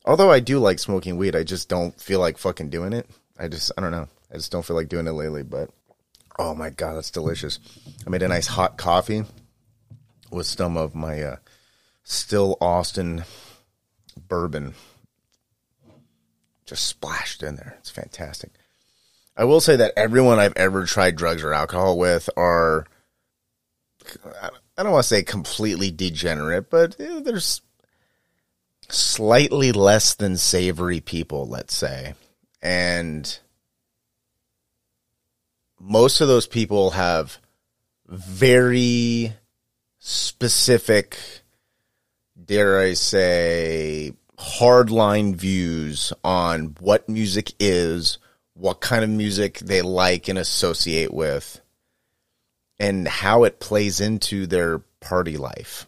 Although 0.04 0.30
I 0.30 0.40
do 0.40 0.58
like 0.58 0.78
smoking 0.78 1.16
weed, 1.16 1.34
I 1.34 1.44
just 1.44 1.68
don't 1.68 1.98
feel 2.00 2.20
like 2.20 2.38
fucking 2.38 2.70
doing 2.70 2.92
it. 2.92 3.08
I 3.38 3.48
just 3.48 3.72
I 3.76 3.80
don't 3.80 3.90
know. 3.90 4.08
I 4.30 4.36
just 4.36 4.52
don't 4.52 4.64
feel 4.64 4.76
like 4.76 4.88
doing 4.88 5.06
it 5.06 5.12
lately. 5.12 5.42
But 5.42 5.70
oh 6.38 6.54
my 6.54 6.70
god, 6.70 6.94
that's 6.94 7.10
delicious. 7.10 7.58
I 8.06 8.10
made 8.10 8.22
a 8.22 8.28
nice 8.28 8.46
hot 8.46 8.76
coffee 8.76 9.24
with 10.30 10.46
some 10.46 10.76
of 10.76 10.94
my 10.94 11.22
uh, 11.22 11.36
still 12.04 12.56
Austin 12.60 13.24
bourbon 14.28 14.74
just 16.66 16.86
splashed 16.86 17.42
in 17.42 17.56
there. 17.56 17.76
It's 17.78 17.90
fantastic. 17.90 18.52
I 19.36 19.44
will 19.44 19.60
say 19.60 19.76
that 19.76 19.92
everyone 19.96 20.38
I've 20.38 20.56
ever 20.56 20.84
tried 20.84 21.16
drugs 21.16 21.42
or 21.42 21.52
alcohol 21.52 21.98
with 21.98 22.30
are 22.36 22.86
I 24.76 24.82
don't 24.82 24.92
want 24.92 25.04
to 25.04 25.08
say 25.08 25.22
completely 25.22 25.90
degenerate, 25.90 26.70
but 26.70 26.96
there's 26.98 27.62
slightly 28.88 29.72
less 29.72 30.14
than 30.14 30.36
savory 30.36 31.00
people, 31.00 31.46
let's 31.46 31.74
say. 31.74 32.14
And 32.62 33.38
most 35.80 36.20
of 36.20 36.28
those 36.28 36.46
people 36.46 36.90
have 36.90 37.38
very 38.06 39.34
specific, 39.98 41.18
dare 42.42 42.78
I 42.80 42.94
say, 42.94 44.12
hardline 44.38 45.34
views 45.34 46.12
on 46.22 46.76
what 46.80 47.08
music 47.08 47.52
is, 47.58 48.18
what 48.54 48.80
kind 48.80 49.04
of 49.04 49.10
music 49.10 49.58
they 49.58 49.82
like 49.82 50.28
and 50.28 50.38
associate 50.38 51.12
with 51.12 51.60
and 52.78 53.06
how 53.06 53.44
it 53.44 53.60
plays 53.60 54.00
into 54.00 54.46
their 54.46 54.78
party 55.00 55.36
life. 55.36 55.86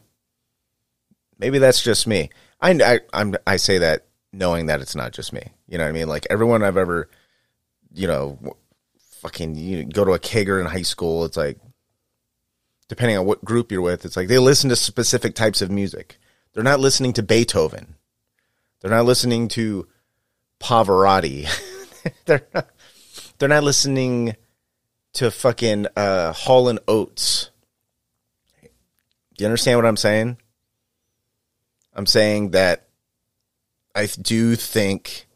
Maybe 1.38 1.58
that's 1.58 1.82
just 1.82 2.06
me. 2.06 2.30
I, 2.60 2.70
I 2.72 3.00
I'm 3.12 3.36
I 3.46 3.56
say 3.56 3.78
that 3.78 4.06
knowing 4.32 4.66
that 4.66 4.80
it's 4.80 4.96
not 4.96 5.12
just 5.12 5.32
me. 5.32 5.42
You 5.68 5.78
know 5.78 5.84
what 5.84 5.90
I 5.90 5.92
mean? 5.92 6.08
Like 6.08 6.26
everyone 6.30 6.62
I've 6.62 6.76
ever, 6.76 7.10
you 7.92 8.06
know, 8.06 8.38
fucking 9.20 9.56
you 9.56 9.84
go 9.84 10.04
to 10.04 10.12
a 10.12 10.18
kegger 10.18 10.60
in 10.60 10.66
high 10.66 10.82
school. 10.82 11.24
It's 11.24 11.36
like 11.36 11.58
depending 12.88 13.18
on 13.18 13.26
what 13.26 13.44
group 13.44 13.70
you're 13.70 13.82
with, 13.82 14.04
it's 14.04 14.16
like 14.16 14.28
they 14.28 14.38
listen 14.38 14.70
to 14.70 14.76
specific 14.76 15.34
types 15.34 15.60
of 15.60 15.70
music. 15.70 16.18
They're 16.56 16.64
not 16.64 16.80
listening 16.80 17.12
to 17.12 17.22
Beethoven. 17.22 17.96
They're 18.80 18.90
not 18.90 19.04
listening 19.04 19.48
to 19.48 19.86
Pavarotti. 20.58 21.46
they're 22.24 22.46
not, 22.54 22.70
they're 23.36 23.48
not 23.50 23.62
listening 23.62 24.36
to 25.12 25.30
fucking 25.30 25.86
uh, 25.94 26.32
Hall 26.32 26.70
and 26.70 26.78
Oates. 26.88 27.50
Do 28.62 29.44
you 29.44 29.46
understand 29.46 29.76
what 29.76 29.84
I'm 29.84 29.98
saying? 29.98 30.38
I'm 31.92 32.06
saying 32.06 32.52
that 32.52 32.88
I 33.94 34.06
do 34.06 34.56
think, 34.56 35.26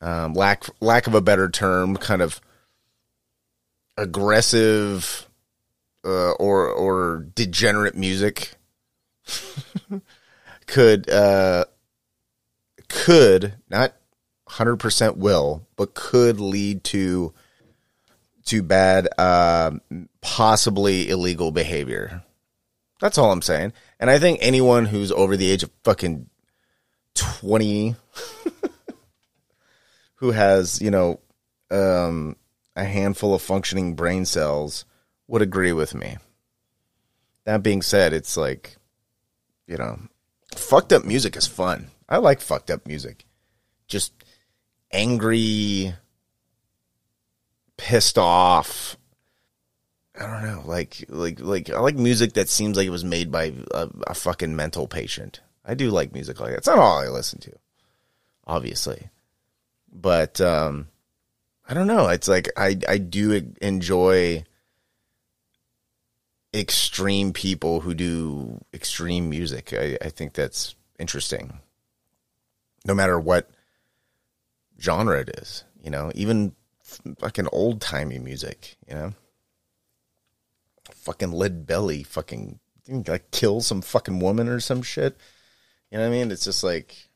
um, 0.00 0.32
lack 0.32 0.64
lack 0.80 1.06
of 1.06 1.14
a 1.14 1.20
better 1.20 1.50
term, 1.50 1.98
kind 1.98 2.22
of 2.22 2.40
aggressive 3.98 5.28
uh, 6.02 6.32
or 6.32 6.66
or 6.66 7.26
degenerate 7.34 7.94
music 7.94 8.54
could 10.66 11.08
uh, 11.10 11.64
could 12.88 13.54
not 13.68 13.94
hundred 14.48 14.76
percent 14.76 15.16
will, 15.16 15.66
but 15.76 15.94
could 15.94 16.40
lead 16.40 16.84
to 16.84 17.32
too 18.44 18.62
bad, 18.62 19.08
uh, 19.18 19.70
possibly 20.20 21.08
illegal 21.08 21.52
behavior. 21.52 22.22
That's 23.00 23.18
all 23.18 23.32
I'm 23.32 23.42
saying. 23.42 23.72
And 23.98 24.10
I 24.10 24.18
think 24.18 24.38
anyone 24.40 24.86
who's 24.86 25.10
over 25.10 25.36
the 25.36 25.50
age 25.50 25.62
of 25.62 25.70
fucking 25.84 26.28
20 27.14 27.96
who 30.16 30.30
has, 30.30 30.80
you 30.80 30.90
know, 30.90 31.20
um, 31.70 32.36
a 32.76 32.84
handful 32.84 33.34
of 33.34 33.42
functioning 33.42 33.94
brain 33.94 34.24
cells 34.24 34.84
would 35.26 35.42
agree 35.42 35.72
with 35.72 35.94
me. 35.94 36.18
That 37.44 37.62
being 37.62 37.82
said, 37.82 38.12
it's 38.12 38.36
like, 38.36 38.76
you 39.66 39.76
know, 39.76 39.98
fucked 40.54 40.92
up 40.92 41.04
music 41.04 41.36
is 41.36 41.46
fun. 41.46 41.88
I 42.08 42.18
like 42.18 42.40
fucked 42.40 42.70
up 42.70 42.86
music. 42.86 43.24
Just 43.86 44.12
angry, 44.92 45.94
pissed 47.76 48.18
off. 48.18 48.96
I 50.18 50.26
don't 50.26 50.42
know, 50.42 50.62
like 50.66 51.04
like 51.08 51.40
like 51.40 51.70
I 51.70 51.80
like 51.80 51.96
music 51.96 52.34
that 52.34 52.48
seems 52.48 52.76
like 52.76 52.86
it 52.86 52.90
was 52.90 53.04
made 53.04 53.32
by 53.32 53.54
a, 53.72 53.88
a 54.08 54.14
fucking 54.14 54.54
mental 54.54 54.86
patient. 54.86 55.40
I 55.64 55.74
do 55.74 55.90
like 55.90 56.12
music 56.12 56.38
like 56.38 56.50
that. 56.50 56.58
It's 56.58 56.66
not 56.66 56.78
all 56.78 56.98
I 56.98 57.08
listen 57.08 57.40
to, 57.40 57.52
obviously, 58.46 59.08
but 59.90 60.40
um, 60.40 60.88
I 61.66 61.72
don't 61.72 61.86
know. 61.86 62.08
It's 62.08 62.28
like 62.28 62.50
I 62.56 62.76
I 62.86 62.98
do 62.98 63.52
enjoy 63.62 64.44
extreme 66.54 67.32
people 67.32 67.80
who 67.80 67.94
do 67.94 68.60
extreme 68.74 69.30
music. 69.30 69.72
I, 69.72 69.96
I 70.02 70.08
think 70.08 70.34
that's 70.34 70.74
interesting. 70.98 71.60
No 72.84 72.94
matter 72.94 73.18
what 73.18 73.50
genre 74.80 75.20
it 75.20 75.30
is, 75.40 75.64
you 75.82 75.90
know, 75.90 76.10
even 76.14 76.54
fucking 77.18 77.48
old 77.52 77.80
timey 77.80 78.18
music, 78.18 78.76
you 78.88 78.94
know, 78.94 79.12
fucking 80.90 81.32
lead 81.32 81.66
belly, 81.66 82.02
fucking 82.02 82.58
like 83.06 83.30
kill 83.30 83.60
some 83.60 83.80
fucking 83.80 84.20
woman 84.20 84.48
or 84.48 84.60
some 84.60 84.82
shit. 84.82 85.16
You 85.90 85.98
know 85.98 86.04
what 86.04 86.14
I 86.14 86.18
mean? 86.18 86.30
It's 86.30 86.44
just 86.44 86.64
like 86.64 87.08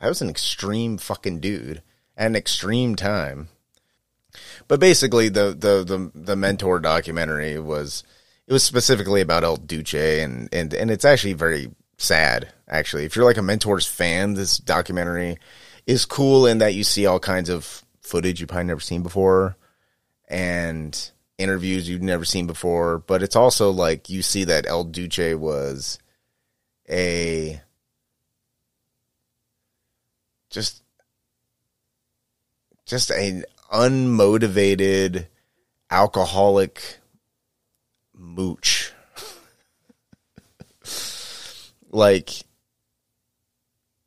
I 0.00 0.08
was 0.08 0.22
an 0.22 0.30
extreme 0.30 0.98
fucking 0.98 1.40
dude 1.40 1.82
at 2.16 2.26
an 2.26 2.36
extreme 2.36 2.96
time. 2.96 3.48
But 4.66 4.80
basically, 4.80 5.28
the 5.28 5.50
the 5.50 5.84
the 5.84 6.10
the 6.14 6.36
mentor 6.36 6.80
documentary 6.80 7.58
was 7.58 8.02
it 8.46 8.52
was 8.52 8.62
specifically 8.62 9.20
about 9.20 9.44
El 9.44 9.56
Duce, 9.56 9.94
and 9.94 10.48
and 10.52 10.74
and 10.74 10.90
it's 10.90 11.04
actually 11.04 11.32
very 11.32 11.70
sad. 11.96 12.52
Actually, 12.68 13.04
if 13.04 13.16
you're 13.16 13.24
like 13.24 13.36
a 13.36 13.42
Mentors 13.42 13.86
fan, 13.86 14.34
this 14.34 14.58
documentary 14.58 15.38
is 15.86 16.04
cool 16.04 16.46
in 16.46 16.58
that 16.58 16.74
you 16.74 16.84
see 16.84 17.06
all 17.06 17.20
kinds 17.20 17.48
of 17.48 17.84
footage 18.00 18.40
you've 18.40 18.48
probably 18.48 18.64
never 18.64 18.80
seen 18.80 19.02
before, 19.02 19.56
and 20.28 21.10
interviews 21.38 21.88
you've 21.88 22.02
never 22.02 22.24
seen 22.24 22.46
before. 22.46 22.98
But 22.98 23.22
it's 23.22 23.36
also 23.36 23.70
like 23.70 24.10
you 24.10 24.22
see 24.22 24.44
that 24.44 24.66
El 24.66 24.84
Duce 24.84 25.34
was 25.34 25.98
a 26.88 27.60
just 30.50 30.82
just 32.86 33.10
an 33.10 33.44
unmotivated 33.72 35.26
alcoholic 35.90 36.98
mooch. 38.24 38.92
like, 41.90 42.30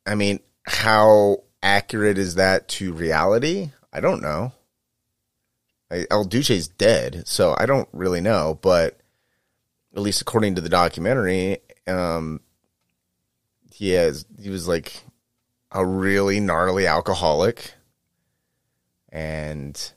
I 0.06 0.14
mean, 0.14 0.40
how 0.64 1.44
accurate 1.62 2.18
is 2.18 2.34
that 2.34 2.68
to 2.68 2.92
reality? 2.92 3.70
I 3.92 4.00
don't 4.00 4.22
know. 4.22 4.52
I, 5.90 6.04
El 6.10 6.24
Duce's 6.24 6.68
dead, 6.68 7.22
so 7.26 7.54
I 7.58 7.66
don't 7.66 7.88
really 7.92 8.20
know, 8.20 8.58
but 8.60 8.98
at 9.94 10.02
least 10.02 10.20
according 10.20 10.54
to 10.56 10.60
the 10.60 10.68
documentary, 10.68 11.58
um, 11.86 12.40
he 13.72 13.90
has 13.90 14.26
he 14.40 14.50
was 14.50 14.68
like 14.68 15.02
a 15.72 15.84
really 15.84 16.40
gnarly 16.40 16.86
alcoholic 16.86 17.72
and 19.10 19.92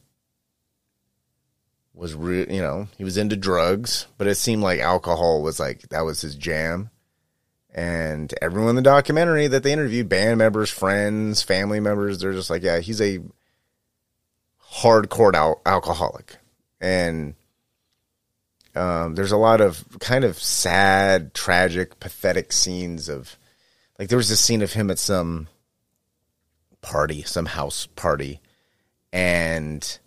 was 1.94 2.16
real, 2.16 2.50
you 2.50 2.62
know 2.62 2.88
he 2.98 3.04
was 3.04 3.18
into 3.18 3.36
drugs 3.36 4.08
but 4.18 4.28
it 4.28 4.36
seemed 4.36 4.64
like 4.64 4.80
alcohol 4.80 5.42
was 5.42 5.60
like 5.60 5.82
that 5.90 6.02
was 6.02 6.22
his 6.22 6.36
jam. 6.36 6.90
And 7.74 8.34
everyone 8.42 8.72
in 8.72 8.76
the 8.76 8.82
documentary 8.82 9.48
that 9.48 9.64
they 9.64 9.72
interviewed 9.72 10.10
band 10.10 10.38
members 10.38 10.70
friends 10.70 11.42
family 11.42 11.80
members 11.80 12.20
they're 12.20 12.34
just 12.34 12.50
like 12.50 12.64
yeah 12.64 12.80
he's 12.80 13.02
a 13.02 13.20
hardcore 14.72 15.34
al- 15.34 15.62
alcoholic. 15.66 16.38
And 16.80 17.36
um, 18.76 19.16
there's 19.16 19.34
a 19.34 19.38
lot 19.38 19.62
of 19.62 19.86
kind 20.00 20.24
of 20.24 20.40
sad 20.40 21.34
tragic 21.34 22.00
pathetic 22.00 22.54
scenes 22.54 23.10
of 23.10 23.38
like 24.00 24.10
there 24.10 24.18
was 24.18 24.30
this 24.30 24.40
scene 24.40 24.62
of 24.62 24.74
him 24.74 24.90
at 24.90 25.00
some 25.00 25.48
party 26.82 27.22
some 27.24 27.46
house 27.46 27.86
party. 27.86 28.40
And 29.14 30.00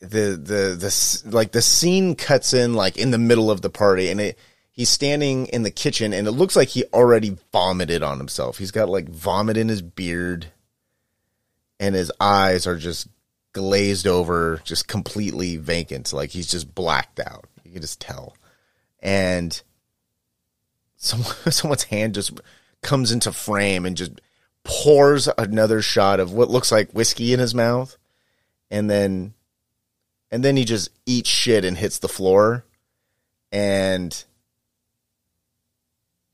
the 0.00 0.38
the 0.40 0.76
the 0.78 1.22
like 1.30 1.52
the 1.52 1.62
scene 1.62 2.14
cuts 2.14 2.52
in 2.52 2.74
like 2.74 2.96
in 2.96 3.10
the 3.10 3.18
middle 3.18 3.50
of 3.50 3.62
the 3.62 3.70
party 3.70 4.10
and 4.10 4.20
it 4.20 4.38
he's 4.70 4.88
standing 4.88 5.46
in 5.46 5.62
the 5.62 5.70
kitchen 5.70 6.12
and 6.12 6.26
it 6.26 6.32
looks 6.32 6.56
like 6.56 6.68
he 6.68 6.84
already 6.92 7.36
vomited 7.52 8.02
on 8.02 8.18
himself. 8.18 8.58
He's 8.58 8.72
got 8.72 8.88
like 8.88 9.08
vomit 9.08 9.56
in 9.56 9.68
his 9.68 9.82
beard 9.82 10.48
and 11.78 11.94
his 11.94 12.10
eyes 12.20 12.66
are 12.66 12.76
just 12.76 13.08
glazed 13.52 14.06
over, 14.06 14.60
just 14.64 14.88
completely 14.88 15.56
vacant. 15.56 16.12
Like 16.12 16.30
he's 16.30 16.50
just 16.50 16.74
blacked 16.74 17.20
out. 17.20 17.46
You 17.64 17.72
can 17.72 17.82
just 17.82 18.00
tell. 18.00 18.36
And 19.00 19.60
someone, 20.96 21.34
someone's 21.50 21.84
hand 21.84 22.14
just 22.14 22.40
comes 22.82 23.12
into 23.12 23.32
frame 23.32 23.86
and 23.86 23.96
just 23.96 24.20
pours 24.64 25.28
another 25.38 25.82
shot 25.82 26.20
of 26.20 26.32
what 26.32 26.50
looks 26.50 26.72
like 26.72 26.92
whiskey 26.92 27.32
in 27.32 27.38
his 27.38 27.54
mouth, 27.54 27.96
and 28.70 28.90
then 28.90 29.34
and 30.30 30.44
then 30.44 30.56
he 30.56 30.64
just 30.64 30.90
eats 31.06 31.28
shit 31.28 31.64
and 31.64 31.76
hits 31.76 31.98
the 31.98 32.08
floor, 32.08 32.64
and 33.52 34.24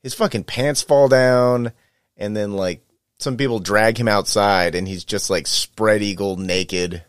his 0.03 0.15
fucking 0.15 0.45
pants 0.45 0.83
fall 0.83 1.09
down, 1.09 1.73
and 2.17 2.37
then 2.37 2.53
like 2.53 2.83
some 3.19 3.37
people 3.37 3.59
drag 3.59 3.99
him 3.99 4.09
outside, 4.09 4.75
and 4.75 4.89
he's 4.89 5.05
just 5.05 5.31
like 5.31 5.47
spread 5.47 6.03
eagle 6.03 6.37
naked. 6.37 7.05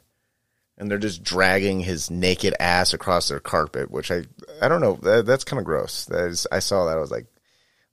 And 0.78 0.89
they're 0.89 0.98
just 0.98 1.24
dragging 1.24 1.82
his 1.82 2.10
naked 2.10 2.56
ass 2.60 2.91
across 2.94 3.28
their 3.28 3.39
carpet, 3.39 3.91
which 3.91 4.10
I 4.10 4.24
I 4.62 4.67
don't 4.67 4.82
know. 4.82 4.96
That, 4.96 5.28
that's 5.28 5.44
kind 5.44 5.60
of 5.60 5.65
gross. 5.65 6.06
That 6.06 6.26
is, 6.26 6.48
I 6.52 6.58
saw 6.58 6.86
that. 6.86 6.98
I 6.98 7.00
was 7.00 7.12
like, 7.12 7.28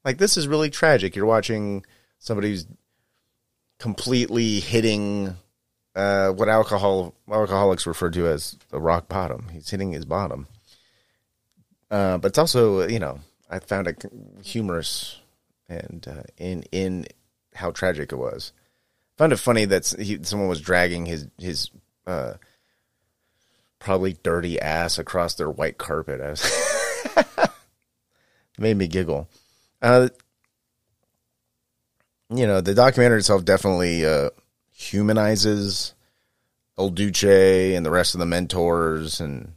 like 0.06 0.16
this 0.16 0.38
is 0.38 0.48
really 0.48 0.70
tragic. 0.70 1.14
You're 1.14 1.26
watching 1.26 1.84
somebody 2.18 2.50
who's 2.50 2.66
completely 3.78 4.60
hitting 4.60 5.36
uh, 5.98 6.30
what 6.30 6.48
alcohol 6.48 7.12
alcoholics 7.28 7.84
refer 7.84 8.08
to 8.08 8.28
as 8.28 8.56
the 8.70 8.80
rock 8.80 9.08
bottom. 9.08 9.48
He's 9.52 9.68
hitting 9.68 9.90
his 9.90 10.04
bottom. 10.04 10.46
Uh, 11.90 12.18
but 12.18 12.28
it's 12.28 12.38
also, 12.38 12.86
you 12.86 13.00
know, 13.00 13.18
I 13.50 13.58
found 13.58 13.88
it 13.88 14.04
humorous 14.44 15.20
and 15.68 16.06
uh, 16.08 16.22
in 16.36 16.62
in 16.70 17.06
how 17.52 17.72
tragic 17.72 18.12
it 18.12 18.16
was. 18.16 18.52
I 19.16 19.18
found 19.18 19.32
it 19.32 19.38
funny 19.38 19.64
that 19.64 19.92
he, 19.98 20.20
someone 20.22 20.48
was 20.48 20.60
dragging 20.60 21.04
his 21.04 21.26
his 21.36 21.68
uh, 22.06 22.34
probably 23.80 24.16
dirty 24.22 24.60
ass 24.60 25.00
across 25.00 25.34
their 25.34 25.50
white 25.50 25.78
carpet. 25.78 26.20
As 26.20 26.48
made 28.58 28.76
me 28.76 28.86
giggle. 28.86 29.28
Uh, 29.82 30.10
you 32.30 32.46
know, 32.46 32.60
the 32.60 32.74
documentary 32.74 33.18
itself 33.18 33.44
definitely 33.44 34.06
uh, 34.06 34.30
humanizes 34.78 35.94
El 36.78 36.90
Duce 36.90 37.24
and 37.74 37.84
the 37.84 37.90
rest 37.90 38.14
of 38.14 38.20
the 38.20 38.26
mentors 38.26 39.20
and 39.20 39.52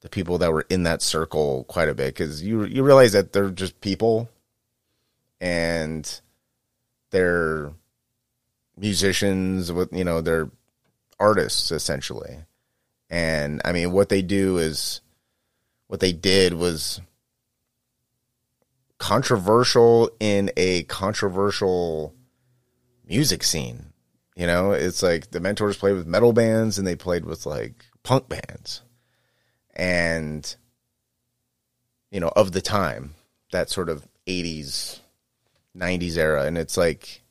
the 0.00 0.08
people 0.08 0.38
that 0.38 0.52
were 0.52 0.66
in 0.68 0.82
that 0.82 1.00
circle 1.00 1.64
quite 1.64 1.88
a 1.88 1.94
bit 1.94 2.14
because 2.14 2.42
you 2.42 2.64
you 2.64 2.82
realize 2.82 3.12
that 3.12 3.32
they're 3.32 3.50
just 3.50 3.80
people 3.80 4.28
and 5.40 6.20
they're 7.10 7.72
musicians 8.76 9.72
with 9.72 9.92
you 9.92 10.04
know 10.04 10.20
they're 10.20 10.50
artists 11.18 11.72
essentially 11.72 12.36
and 13.08 13.62
i 13.64 13.72
mean 13.72 13.92
what 13.92 14.10
they 14.10 14.20
do 14.20 14.58
is 14.58 15.00
what 15.86 16.00
they 16.00 16.12
did 16.12 16.52
was 16.52 17.00
controversial 18.98 20.10
in 20.20 20.50
a 20.56 20.82
controversial 20.84 22.14
music 23.06 23.42
scene. 23.42 23.92
You 24.36 24.46
know, 24.46 24.72
it's 24.72 25.02
like 25.02 25.30
the 25.30 25.40
mentors 25.40 25.76
played 25.76 25.94
with 25.94 26.06
metal 26.06 26.32
bands 26.32 26.78
and 26.78 26.86
they 26.86 26.96
played 26.96 27.24
with 27.24 27.46
like 27.46 27.84
punk 28.02 28.28
bands. 28.28 28.82
And, 29.76 30.54
you 32.10 32.20
know, 32.20 32.32
of 32.34 32.52
the 32.52 32.60
time, 32.60 33.14
that 33.52 33.70
sort 33.70 33.88
of 33.88 34.06
80s, 34.26 35.00
90s 35.76 36.16
era. 36.16 36.44
And 36.44 36.58
it's 36.58 36.76
like, 36.76 37.22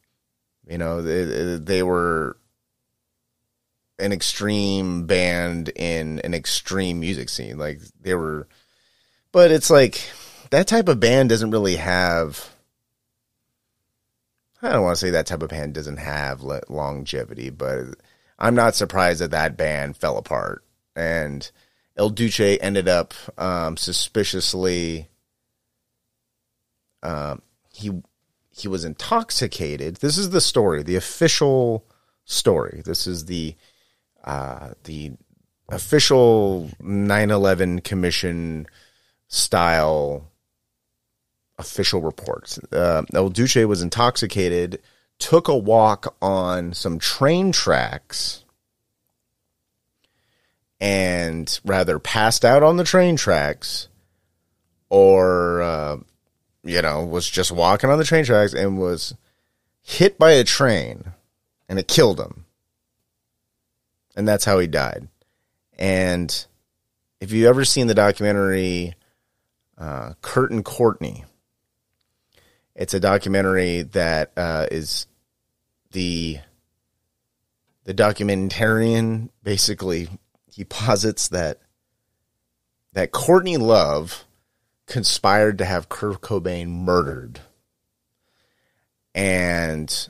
you 0.68 0.78
know, 0.78 1.02
they, 1.02 1.58
they 1.58 1.84
were 1.84 2.38
an 4.00 4.12
extreme 4.12 5.06
band 5.06 5.70
in 5.70 6.20
an 6.20 6.34
extreme 6.34 7.00
music 7.00 7.30
scene. 7.30 7.58
Like 7.58 7.82
they 8.02 8.14
were, 8.14 8.48
but 9.32 9.52
it's 9.52 9.70
like, 9.70 10.02
that 10.54 10.68
type 10.68 10.88
of 10.88 11.00
band 11.00 11.30
doesn't 11.30 11.50
really 11.50 11.78
have. 11.78 12.53
I 14.64 14.72
don't 14.72 14.84
want 14.84 14.96
to 14.96 15.00
say 15.00 15.10
that 15.12 15.26
type 15.26 15.44
of 15.44 15.50
band 15.50 15.74
doesn't 15.74 15.98
have 15.98 16.42
longevity, 16.42 17.50
but 17.50 17.96
I'm 18.40 18.56
not 18.56 18.76
surprised 18.76 19.20
that 19.20 19.32
that 19.32 19.58
band 19.58 19.98
fell 19.98 20.18
apart. 20.18 20.64
And 20.96 21.50
El 21.98 22.10
Duce 22.10 22.40
ended 22.40 22.88
up 22.88 23.14
um, 23.38 23.76
suspiciously. 23.76 25.10
Um, 27.02 27.42
he 27.74 27.92
he 28.52 28.68
was 28.70 28.86
intoxicated. 28.86 29.98
This 29.98 30.18
is 30.18 30.30
the 30.30 30.40
story, 30.40 30.82
the 30.82 30.96
official 30.96 31.86
story. 32.24 32.82
This 32.86 33.06
is 33.06 33.26
the 33.26 33.56
uh, 34.24 34.70
the 34.86 35.12
official 35.68 36.70
9/11 36.82 37.84
Commission 37.84 38.68
style 39.28 40.32
official 41.58 42.02
reports. 42.02 42.60
Uh, 42.72 43.04
El 43.14 43.30
Duce 43.30 43.56
was 43.56 43.82
intoxicated, 43.82 44.82
took 45.20 45.48
a 45.48 45.58
walk 45.58 46.16
on 46.22 46.74
some 46.74 47.00
train 47.00 47.52
tracks, 47.52 48.44
and 50.80 51.60
rather 51.64 52.00
passed 52.00 52.44
out 52.44 52.64
on 52.64 52.78
the 52.78 52.84
train 52.84 53.16
tracks, 53.16 53.88
or 54.90 55.62
uh, 55.62 55.98
you 56.64 56.82
know 56.82 57.06
was 57.06 57.30
just 57.30 57.52
walking 57.52 57.90
on 57.90 57.98
the 57.98 58.04
train 58.04 58.26
tracks 58.26 58.54
and 58.54 58.78
was 58.78 59.14
hit 59.82 60.18
by 60.18 60.32
a 60.32 60.44
train, 60.44 61.14
and 61.70 61.80
it 61.80 61.88
killed 61.88 62.20
him, 62.20 62.46
and 64.16 64.28
that's 64.28 64.46
how 64.46 64.60
he 64.60 64.68
died. 64.68 65.08
And 65.78 66.46
if 67.20 67.32
you've 67.32 67.48
ever 67.48 67.66
seen 67.66 67.88
the 67.88 67.96
documentary 67.96 68.96
uh, 69.78 70.14
and 70.22 70.66
Courtney, 70.66 71.24
it's 72.76 72.94
a 72.94 73.00
documentary 73.00 73.84
that 73.84 74.32
uh, 74.38 74.68
is 74.72 75.08
the 75.92 76.40
the 77.86 77.94
documentarian 77.94 79.30
basically 79.44 80.10
he 80.52 80.64
posits 80.64 81.28
that 81.30 81.60
that 82.94 83.12
Courtney 83.12 83.58
Love 83.58 84.26
conspired 84.86 85.58
to 85.58 85.66
have 85.66 85.90
Kurt 85.90 86.22
Cobain 86.22 86.68
murdered 86.68 87.40
and 89.16 90.10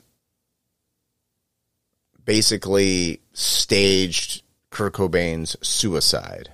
basically 2.24 3.20
staged 3.32 4.42
Kurt 4.70 4.94
Cobain's 4.94 5.56
suicide. 5.66 6.52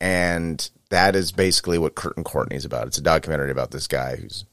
And 0.00 0.68
that 0.92 1.16
is 1.16 1.32
basically 1.32 1.78
what 1.78 1.94
Kurt 1.94 2.16
and 2.18 2.24
Courtney 2.24 2.54
is 2.54 2.66
about. 2.66 2.86
It's 2.86 2.98
a 2.98 3.02
documentary 3.02 3.50
about 3.50 3.70
this 3.70 3.86
guy 3.86 4.16
who's 4.16 4.44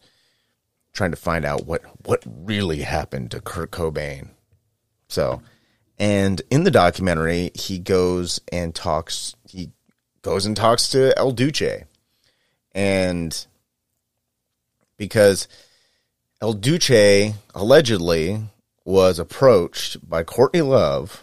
trying 0.93 1.11
to 1.11 1.17
find 1.17 1.43
out 1.43 1.65
what 1.65 1.83
what 2.05 2.23
really 2.25 2.81
happened 2.81 3.31
to 3.31 3.41
Kurt 3.41 3.71
Cobain. 3.71 4.29
So, 5.09 5.41
and 5.99 6.41
in 6.49 6.63
the 6.63 6.71
documentary, 6.71 7.51
he 7.55 7.77
goes 7.77 8.39
and 8.53 8.73
talks. 8.73 9.35
He 9.49 9.71
goes 10.21 10.45
and 10.45 10.55
talks 10.55 10.87
to 10.89 11.13
El 11.17 11.33
Duce, 11.33 11.83
and 12.73 13.45
because 14.95 15.49
El 16.41 16.53
Duce 16.53 17.33
allegedly 17.53 18.43
was 18.85 19.19
approached 19.19 20.09
by 20.09 20.23
Courtney 20.23 20.61
Love 20.61 21.21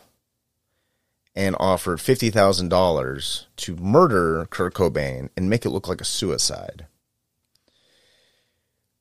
and 1.36 1.54
offered 1.60 1.98
$50,000 1.98 3.44
to 3.56 3.76
murder 3.76 4.46
Kurt 4.48 4.72
Cobain 4.72 5.28
and 5.36 5.50
make 5.50 5.66
it 5.66 5.70
look 5.70 5.86
like 5.86 6.00
a 6.00 6.04
suicide. 6.04 6.86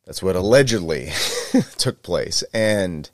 That's 0.05 0.21
what 0.21 0.35
allegedly 0.35 1.11
took 1.77 2.03
place. 2.03 2.43
And, 2.53 3.09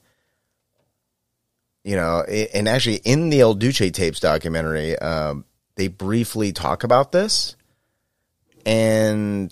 you 1.84 1.95
know, 1.95 2.23
and 2.23 2.67
actually 2.67 2.97
in 3.05 3.29
the 3.29 3.41
El 3.41 3.53
Duce 3.53 3.91
tapes 3.91 4.19
documentary, 4.19 4.97
um, 4.97 5.45
they 5.75 5.88
briefly 5.88 6.51
talk 6.51 6.84
about 6.84 7.12
this. 7.12 7.55
And 8.65 9.49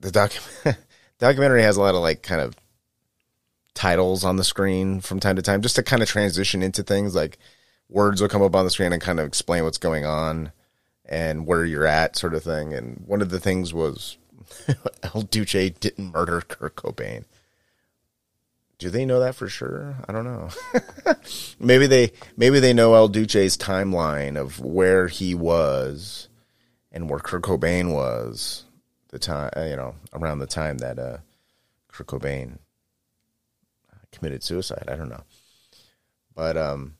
the 0.00 0.10
docu- 0.10 0.76
documentary 1.18 1.62
has 1.62 1.76
a 1.76 1.80
lot 1.80 1.94
of 1.94 2.00
like 2.00 2.22
kind 2.22 2.40
of 2.40 2.56
titles 3.74 4.24
on 4.24 4.36
the 4.36 4.44
screen 4.44 5.00
from 5.00 5.20
time 5.20 5.36
to 5.36 5.42
time 5.42 5.60
just 5.60 5.76
to 5.76 5.82
kind 5.82 6.02
of 6.02 6.08
transition 6.08 6.62
into 6.62 6.82
things 6.82 7.14
like 7.14 7.38
words 7.88 8.20
will 8.20 8.28
come 8.28 8.42
up 8.42 8.54
on 8.54 8.64
the 8.64 8.70
screen 8.70 8.92
and 8.92 9.02
kind 9.02 9.20
of 9.20 9.26
explain 9.26 9.64
what's 9.64 9.78
going 9.78 10.04
on 10.04 10.52
and 11.06 11.46
where 11.46 11.64
you're 11.64 11.86
at, 11.86 12.16
sort 12.16 12.34
of 12.34 12.42
thing. 12.42 12.72
And 12.72 13.04
one 13.06 13.22
of 13.22 13.30
the 13.30 13.40
things 13.40 13.74
was 13.74 14.16
El 15.14 15.22
Duce 15.22 15.70
didn't 15.70 16.12
murder 16.12 16.40
Kurt 16.40 16.76
Cobain. 16.76 17.24
Do 18.78 18.90
they 18.90 19.04
know 19.04 19.20
that 19.20 19.34
for 19.36 19.48
sure? 19.48 19.96
I 20.08 20.12
don't 20.12 20.24
know. 20.24 20.48
maybe 21.60 21.86
they 21.86 22.12
maybe 22.36 22.60
they 22.60 22.72
know 22.72 22.94
El 22.94 23.08
Duce's 23.08 23.56
timeline 23.56 24.36
of 24.36 24.60
where 24.60 25.06
he 25.08 25.34
was 25.34 26.28
and 26.90 27.08
where 27.08 27.20
Kurt 27.20 27.42
Cobain 27.42 27.92
was 27.92 28.64
the 29.08 29.18
time 29.18 29.50
uh, 29.56 29.62
you 29.62 29.76
know 29.76 29.94
around 30.12 30.40
the 30.40 30.46
time 30.46 30.78
that 30.78 30.98
uh, 30.98 31.18
Kurt 31.88 32.08
Cobain 32.08 32.58
committed 34.10 34.42
suicide. 34.42 34.88
I 34.88 34.96
don't 34.96 35.08
know, 35.08 35.22
but 36.34 36.56
um, 36.56 36.96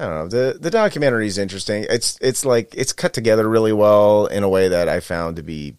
I 0.00 0.04
don't 0.04 0.14
know. 0.14 0.28
The 0.28 0.58
the 0.58 0.70
documentary 0.70 1.26
is 1.26 1.36
interesting. 1.36 1.84
It's 1.90 2.18
it's 2.22 2.46
like 2.46 2.74
it's 2.74 2.94
cut 2.94 3.12
together 3.12 3.46
really 3.46 3.74
well 3.74 4.24
in 4.26 4.42
a 4.42 4.48
way 4.48 4.68
that 4.68 4.88
I 4.88 5.00
found 5.00 5.36
to 5.36 5.42
be 5.42 5.76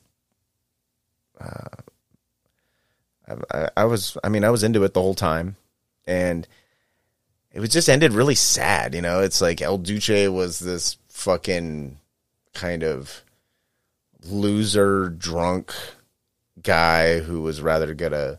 uh, 1.39 1.81
I, 3.51 3.69
I, 3.77 3.85
was 3.85 4.17
I 4.23 4.29
mean 4.29 4.43
I 4.43 4.51
was 4.51 4.63
into 4.63 4.83
it 4.83 4.93
the 4.93 5.01
whole 5.01 5.15
time 5.15 5.55
and 6.05 6.47
it 7.51 7.59
was 7.59 7.71
just 7.71 7.89
ended 7.89 8.13
really 8.13 8.35
sad, 8.35 8.93
you 8.93 9.01
know. 9.01 9.21
It's 9.21 9.41
like 9.41 9.59
El 9.59 9.79
Duce 9.79 10.29
was 10.29 10.59
this 10.59 10.97
fucking 11.09 11.97
kind 12.53 12.83
of 12.83 13.23
loser 14.23 15.09
drunk 15.09 15.73
guy 16.61 17.21
who 17.21 17.41
was 17.41 17.59
rather 17.59 17.95
gonna 17.95 18.37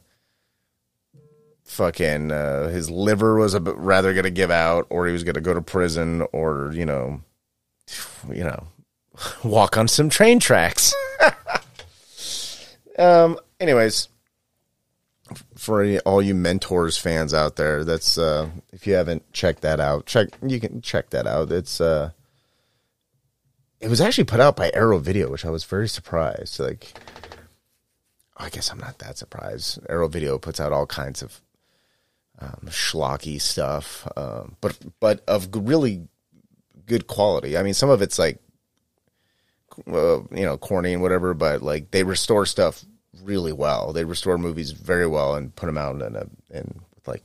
fucking 1.72 2.30
uh, 2.30 2.68
his 2.68 2.90
liver 2.90 3.36
was 3.36 3.58
rather 3.58 4.12
going 4.12 4.24
to 4.24 4.30
give 4.30 4.50
out 4.50 4.86
or 4.90 5.06
he 5.06 5.12
was 5.12 5.24
going 5.24 5.34
to 5.34 5.40
go 5.40 5.54
to 5.54 5.62
prison 5.62 6.26
or 6.32 6.70
you 6.74 6.84
know 6.84 7.20
you 8.32 8.44
know 8.44 8.66
walk 9.44 9.76
on 9.76 9.88
some 9.88 10.08
train 10.08 10.38
tracks. 10.38 10.94
Um 12.98 13.38
anyways 13.58 14.08
for 15.56 15.98
all 16.00 16.20
you 16.20 16.34
mentors 16.34 16.98
fans 16.98 17.32
out 17.32 17.56
there 17.56 17.84
that's 17.84 18.18
uh 18.18 18.50
if 18.70 18.86
you 18.86 18.92
haven't 18.92 19.32
checked 19.32 19.62
that 19.62 19.80
out 19.80 20.04
check 20.04 20.28
you 20.46 20.60
can 20.60 20.82
check 20.82 21.08
that 21.08 21.26
out. 21.26 21.50
It's 21.50 21.80
uh 21.80 22.10
it 23.80 23.88
was 23.88 24.02
actually 24.02 24.24
put 24.24 24.40
out 24.40 24.56
by 24.56 24.70
arrow 24.74 24.98
video 24.98 25.30
which 25.30 25.46
i 25.46 25.50
was 25.50 25.64
very 25.64 25.88
surprised. 25.88 26.60
Like 26.60 26.92
I 28.36 28.50
guess 28.50 28.70
I'm 28.70 28.78
not 28.78 28.98
that 28.98 29.16
surprised. 29.16 29.78
Arrow 29.88 30.08
Video 30.08 30.36
puts 30.38 30.60
out 30.60 30.72
all 30.72 30.86
kinds 30.86 31.22
of 31.22 31.40
um, 32.42 32.68
schlocky 32.68 33.40
stuff, 33.40 34.06
um, 34.16 34.56
but 34.60 34.76
but 34.98 35.22
of 35.28 35.48
really 35.54 36.08
good 36.86 37.06
quality. 37.06 37.56
I 37.56 37.62
mean, 37.62 37.74
some 37.74 37.90
of 37.90 38.02
it's 38.02 38.18
like 38.18 38.40
uh, 39.86 40.22
you 40.30 40.44
know 40.44 40.56
corny 40.56 40.92
and 40.92 41.02
whatever, 41.02 41.34
but 41.34 41.62
like 41.62 41.92
they 41.92 42.02
restore 42.02 42.44
stuff 42.46 42.84
really 43.22 43.52
well. 43.52 43.92
They 43.92 44.04
restore 44.04 44.38
movies 44.38 44.72
very 44.72 45.06
well 45.06 45.34
and 45.36 45.54
put 45.54 45.66
them 45.66 45.78
out 45.78 46.02
in 46.02 46.16
a 46.16 46.26
in 46.50 46.80
like 47.06 47.22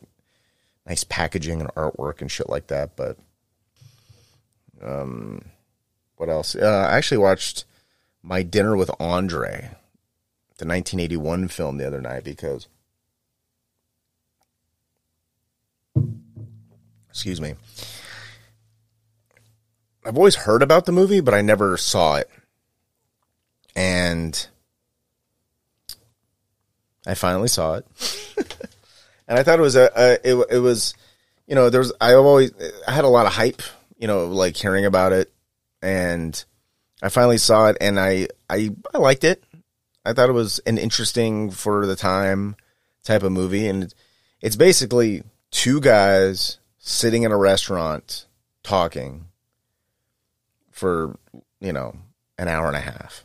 nice 0.86 1.04
packaging 1.04 1.62
and 1.62 1.74
artwork 1.74 2.22
and 2.22 2.32
shit 2.32 2.50
like 2.50 2.68
that. 2.68 2.96
But 2.96 3.18
um, 4.82 5.46
what 6.18 6.30
else? 6.30 6.56
Uh, 6.56 6.88
I 6.90 6.98
actually 6.98 7.18
watched 7.18 7.66
My 8.22 8.44
Dinner 8.44 8.78
with 8.78 8.92
Andre, 9.00 9.72
the 10.58 10.66
1981 10.66 11.48
film, 11.48 11.78
the 11.78 11.88
other 11.88 12.02
night 12.02 12.24
because 12.24 12.68
Excuse 17.10 17.42
me. 17.42 17.56
I've 20.06 20.18
always 20.18 20.36
heard 20.36 20.64
about 20.64 20.86
the 20.86 20.92
movie, 20.92 21.20
but 21.20 21.34
I 21.34 21.42
never 21.42 21.76
saw 21.76 22.16
it. 22.16 22.30
And 23.76 24.48
I 27.06 27.14
finally 27.14 27.48
saw 27.48 27.76
it. 27.76 27.86
and 29.28 29.38
I 29.38 29.44
thought 29.44 29.60
it 29.60 29.64
was 29.64 29.76
a, 29.76 29.92
a, 29.96 30.14
it, 30.24 30.48
it 30.52 30.60
was, 30.60 30.94
you 31.48 31.56
know, 31.56 31.70
there 31.70 31.82
was, 31.82 31.92
I 32.00 32.14
always, 32.14 32.52
I 32.88 32.92
had 32.92 33.04
a 33.04 33.10
lot 33.10 33.26
of 33.26 33.34
hype, 33.34 33.62
you 33.98 34.08
know, 34.08 34.28
like 34.28 34.56
hearing 34.56 34.86
about 34.86 35.12
it. 35.12 35.32
And 35.82 36.44
I 37.02 37.10
finally 37.10 37.38
saw 37.38 37.68
it 37.70 37.78
and 37.82 38.00
I, 38.00 38.28
I, 38.50 38.72
I 38.94 38.98
liked 38.98 39.24
it. 39.24 39.44
I 40.06 40.14
thought 40.14 40.30
it 40.30 40.34
was 40.34 40.60
an 40.60 40.78
interesting 40.78 41.52
for 41.52 41.86
the 41.86 41.96
time 41.96 42.56
type 43.04 43.24
of 43.24 43.32
movie. 43.32 43.68
And 43.68 43.94
it's 44.42 44.56
basically 44.56 45.24
two 45.52 45.80
guys 45.82 46.60
sitting 46.78 47.24
in 47.24 47.32
a 47.32 47.38
restaurant 47.38 48.26
talking 48.64 49.26
for, 50.72 51.18
you 51.60 51.74
know, 51.74 51.96
an 52.38 52.48
hour 52.48 52.68
and 52.68 52.76
a 52.76 52.82
half. 52.82 53.24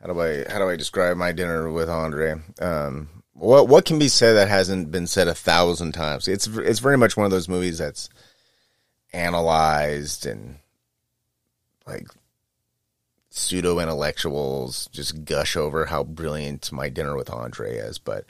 How 0.00 0.12
do 0.12 0.20
I 0.20 0.44
how 0.50 0.58
do 0.58 0.68
I 0.68 0.76
describe 0.76 1.16
my 1.16 1.30
dinner 1.30 1.70
with 1.70 1.88
Andre? 1.88 2.34
Um, 2.60 3.22
what 3.34 3.68
what 3.68 3.84
can 3.84 3.98
be 3.98 4.08
said 4.08 4.32
that 4.34 4.48
hasn't 4.48 4.90
been 4.90 5.06
said 5.06 5.28
a 5.28 5.34
thousand 5.34 5.92
times? 5.92 6.26
It's 6.26 6.48
it's 6.48 6.80
very 6.80 6.98
much 6.98 7.16
one 7.16 7.24
of 7.24 7.30
those 7.30 7.48
movies 7.48 7.78
that's 7.78 8.08
analyzed 9.12 10.26
and 10.26 10.56
like 11.86 12.08
pseudo 13.30 13.78
intellectuals 13.78 14.88
just 14.92 15.24
gush 15.24 15.56
over 15.56 15.86
how 15.86 16.02
brilliant 16.02 16.72
my 16.72 16.88
dinner 16.88 17.16
with 17.16 17.30
Andre 17.30 17.76
is. 17.76 17.98
But 17.98 18.26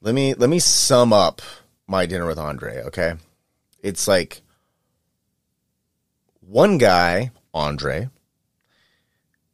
let 0.00 0.14
me 0.14 0.34
let 0.34 0.48
me 0.48 0.58
sum 0.58 1.12
up 1.12 1.42
my 1.86 2.06
dinner 2.06 2.26
with 2.26 2.38
Andre. 2.38 2.82
Okay, 2.84 3.14
it's 3.82 4.06
like 4.06 4.42
one 6.40 6.78
guy, 6.78 7.30
Andre, 7.52 8.08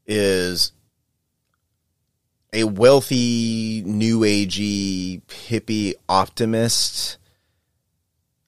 is 0.07 0.72
a 2.52 2.64
wealthy, 2.64 3.83
new 3.85 4.20
agey, 4.20 5.22
hippie 5.22 5.94
optimist. 6.09 7.18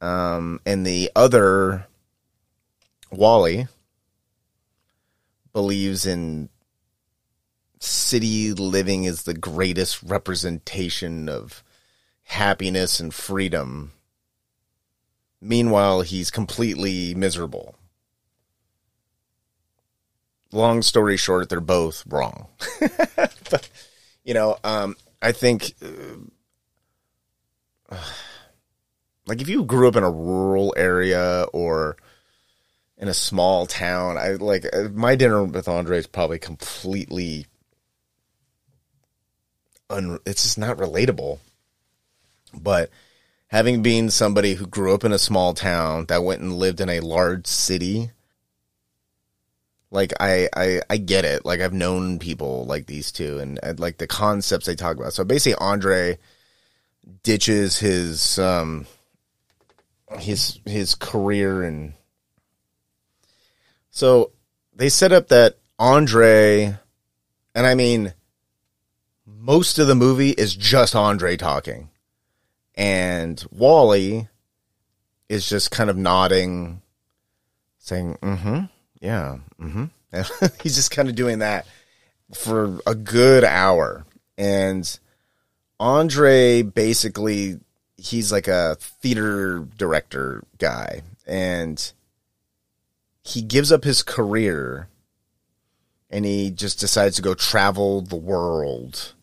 Um, 0.01 0.61
and 0.67 0.87
the 0.87 1.11
other, 1.17 1.87
Wally, 3.11 3.67
believes 5.53 6.05
in 6.05 6.51
city 7.81 8.53
living 8.53 9.05
is 9.05 9.23
the 9.23 9.35
greatest 9.35 10.03
representation 10.03 11.29
of 11.29 11.65
happiness 12.27 13.01
and 13.01 13.15
freedom. 13.15 13.93
Meanwhile, 15.41 16.03
he's 16.03 16.31
completely 16.31 17.15
miserable. 17.15 17.77
Long 20.53 20.83
story 20.83 21.17
short, 21.17 21.49
they're 21.49 21.61
both 21.61 22.05
wrong. 22.07 22.49
but, 23.17 23.69
you 24.25 24.35
know, 24.35 24.59
um, 24.65 24.97
I 25.23 25.33
think, 25.33 25.75
uh, 27.91 27.97
like, 29.27 29.41
if 29.41 29.49
you 29.49 29.65
grew 29.65 29.89
up 29.89 29.97
in 29.97 30.03
a 30.03 30.11
rural 30.11 30.75
area 30.77 31.47
or 31.53 31.97
in 32.99 33.07
a 33.09 33.15
small 33.15 33.67
town, 33.67 34.19
I 34.19 34.31
like 34.31 34.65
uh, 34.73 34.89
my 34.93 35.15
dinner 35.15 35.45
with 35.45 35.69
Andre 35.69 35.99
is 35.99 36.07
probably 36.09 36.39
completely, 36.39 37.47
un, 39.91 40.19
it's 40.27 40.43
just 40.43 40.59
not 40.59 40.79
relatable. 40.79 41.39
But 42.55 42.91
having 43.49 43.83
been 43.83 44.11
somebody 44.11 44.55
who 44.55 44.67
grew 44.67 44.95
up 44.95 45.05
in 45.05 45.13
a 45.13 45.19
small 45.19 45.55
town 45.55 46.07
that 46.07 46.25
went 46.25 46.41
and 46.41 46.55
lived 46.55 46.81
in 46.81 46.89
a 46.89 47.01
large 47.01 47.47
city, 47.47 48.11
like 49.91 50.13
I, 50.21 50.49
I 50.55 50.81
I 50.91 50.97
get 50.97 51.25
it. 51.25 51.45
Like 51.45 51.61
I've 51.61 51.73
known 51.73 52.19
people 52.19 52.67
like 52.67 52.87
these 52.87 53.13
two, 53.13 53.39
and, 53.39 53.59
like 53.79 53.99
the 53.99 54.07
concepts 54.07 54.67
they 54.67 54.75
talk 54.75 54.97
about. 54.97 55.13
So 55.13 55.25
basically, 55.25 55.57
Andre 55.57 56.19
ditches 57.23 57.79
his 57.79 58.39
um 58.39 58.87
his 60.19 60.59
his 60.65 60.95
career 60.95 61.63
and 61.63 61.95
so 63.91 64.33
they 64.75 64.89
set 64.89 65.13
up 65.13 65.29
that 65.29 65.59
Andre 65.79 66.77
and 67.55 67.67
I 67.67 67.75
mean 67.75 68.13
most 69.27 69.79
of 69.79 69.87
the 69.87 69.95
movie 69.95 70.31
is 70.31 70.55
just 70.55 70.95
Andre 70.95 71.37
talking 71.37 71.91
and 72.77 73.45
Wally 73.51 74.29
is 75.29 75.49
just 75.49 75.71
kind 75.71 75.91
of 75.91 75.97
nodding 75.97 76.83
saying 77.79 78.17
"Mm 78.23 78.39
mhm 78.39 78.69
yeah. 79.01 79.39
Mm-hmm. 79.61 79.85
He's 80.63 80.77
just 80.77 80.91
kind 80.91 81.09
of 81.09 81.15
doing 81.15 81.41
that 81.41 81.67
for 82.35 82.81
a 82.87 82.95
good 82.95 83.45
hour. 83.45 84.05
And 84.39 84.99
Andre 85.79 86.63
basically, 86.63 87.61
he's 87.97 88.33
like 88.33 88.49
a 88.49 88.77
theater 88.81 89.61
director 89.77 90.43
guy. 90.59 91.03
And 91.27 91.93
he 93.23 93.43
gives 93.43 93.73
up 93.73 93.85
his 93.85 94.03
career 94.03 94.89
and 96.11 96.25
he 96.25 96.51
just 96.51 96.79
decides 96.81 97.17
to 97.17 97.23
go 97.23 97.35
travel 97.35 98.01
the 98.01 98.17
world. 98.17 99.15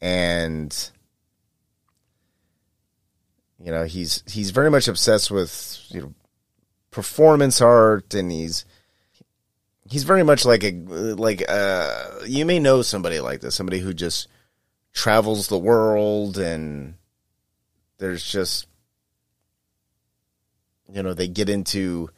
And 0.00 0.90
you 3.62 3.70
know, 3.70 3.84
he's 3.84 4.22
he's 4.26 4.50
very 4.50 4.70
much 4.70 4.88
obsessed 4.88 5.30
with, 5.30 5.84
you 5.88 6.00
know, 6.00 6.14
performance 6.90 7.60
art 7.60 8.14
and 8.14 8.32
he's 8.32 8.64
he's 9.90 10.04
very 10.04 10.22
much 10.22 10.44
like 10.44 10.64
a 10.64 10.72
like 10.72 11.44
uh 11.48 12.08
you 12.26 12.44
may 12.46 12.58
know 12.58 12.80
somebody 12.80 13.20
like 13.20 13.40
this 13.40 13.54
somebody 13.54 13.78
who 13.78 13.92
just 13.92 14.28
travels 14.94 15.48
the 15.48 15.58
world 15.58 16.38
and 16.38 16.94
there's 17.98 18.24
just 18.24 18.66
you 20.90 21.02
know 21.02 21.12
they 21.12 21.28
get 21.28 21.50
into 21.50 22.08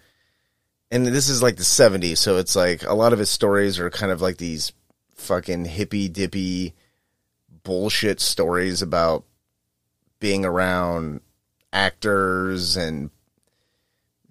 and 0.92 1.04
this 1.06 1.28
is 1.28 1.42
like 1.42 1.56
the 1.56 1.62
70s 1.62 2.18
so 2.18 2.36
it's 2.36 2.54
like 2.54 2.84
a 2.84 2.94
lot 2.94 3.12
of 3.12 3.18
his 3.18 3.30
stories 3.30 3.80
are 3.80 3.90
kind 3.90 4.12
of 4.12 4.22
like 4.22 4.36
these 4.36 4.72
fucking 5.16 5.64
hippy 5.64 6.08
dippy 6.08 6.74
bullshit 7.64 8.20
stories 8.20 8.80
about 8.80 9.24
being 10.20 10.44
around 10.44 11.20
actors 11.72 12.76
and 12.76 13.10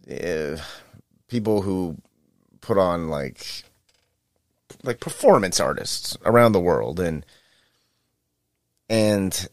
uh, 0.10 0.58
people 1.28 1.62
who 1.62 1.98
put 2.62 2.78
on 2.78 3.10
like 3.10 3.64
like 4.84 5.00
performance 5.00 5.60
artists 5.60 6.18
around 6.26 6.52
the 6.52 6.60
world 6.60 7.00
and 7.00 7.26
and 8.90 9.48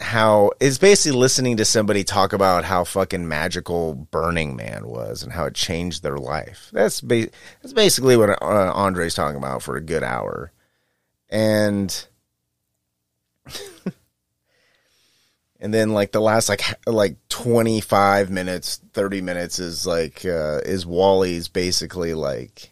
how 0.00 0.50
is 0.60 0.78
basically 0.78 1.18
listening 1.18 1.58
to 1.58 1.64
somebody 1.64 2.02
talk 2.04 2.32
about 2.32 2.64
how 2.64 2.84
fucking 2.84 3.28
magical 3.28 3.94
Burning 3.94 4.56
Man 4.56 4.86
was 4.86 5.22
and 5.22 5.32
how 5.32 5.44
it 5.44 5.54
changed 5.54 6.02
their 6.02 6.16
life. 6.16 6.70
That's 6.72 7.00
ba- 7.00 7.28
that's 7.60 7.74
basically 7.74 8.16
what 8.16 8.30
uh, 8.30 8.72
Andre's 8.74 9.14
talking 9.14 9.36
about 9.36 9.62
for 9.62 9.76
a 9.76 9.82
good 9.82 10.02
hour, 10.02 10.52
and 11.28 12.06
and 15.60 15.72
then 15.72 15.90
like 15.90 16.12
the 16.12 16.20
last 16.20 16.48
like 16.48 16.62
like 16.86 17.16
25 17.28 18.30
minutes 18.30 18.80
30 18.92 19.20
minutes 19.22 19.58
is 19.58 19.86
like 19.86 20.24
uh 20.24 20.60
is 20.64 20.86
wally's 20.86 21.48
basically 21.48 22.14
like 22.14 22.70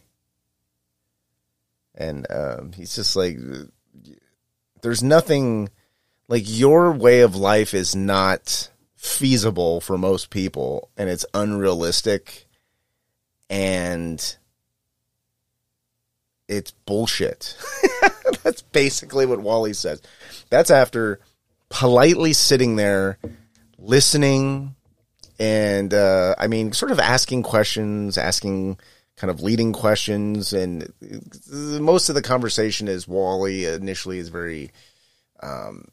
and 1.94 2.26
um 2.30 2.72
he's 2.72 2.94
just 2.94 3.14
like 3.14 3.36
there's 4.82 5.02
nothing 5.02 5.68
like 6.28 6.44
your 6.46 6.92
way 6.92 7.20
of 7.20 7.36
life 7.36 7.74
is 7.74 7.94
not 7.94 8.70
feasible 8.96 9.80
for 9.80 9.96
most 9.96 10.30
people 10.30 10.90
and 10.96 11.08
it's 11.08 11.26
unrealistic 11.34 12.46
and 13.50 14.36
it's 16.48 16.70
bullshit. 16.70 17.56
That's 18.42 18.62
basically 18.62 19.26
what 19.26 19.40
wally 19.40 19.74
says. 19.74 20.02
That's 20.50 20.70
after 20.70 21.20
politely 21.68 22.32
sitting 22.32 22.76
there 22.76 23.18
listening 23.78 24.74
and 25.38 25.94
uh, 25.94 26.34
I 26.38 26.48
mean, 26.48 26.72
sort 26.72 26.90
of 26.90 26.98
asking 26.98 27.44
questions, 27.44 28.18
asking 28.18 28.78
kind 29.16 29.30
of 29.30 29.42
leading 29.42 29.72
questions, 29.72 30.52
and 30.52 30.92
most 31.50 32.08
of 32.08 32.14
the 32.14 32.22
conversation 32.22 32.88
is 32.88 33.08
Wally 33.08 33.64
initially 33.64 34.18
is 34.18 34.28
very, 34.28 34.70
um, 35.42 35.88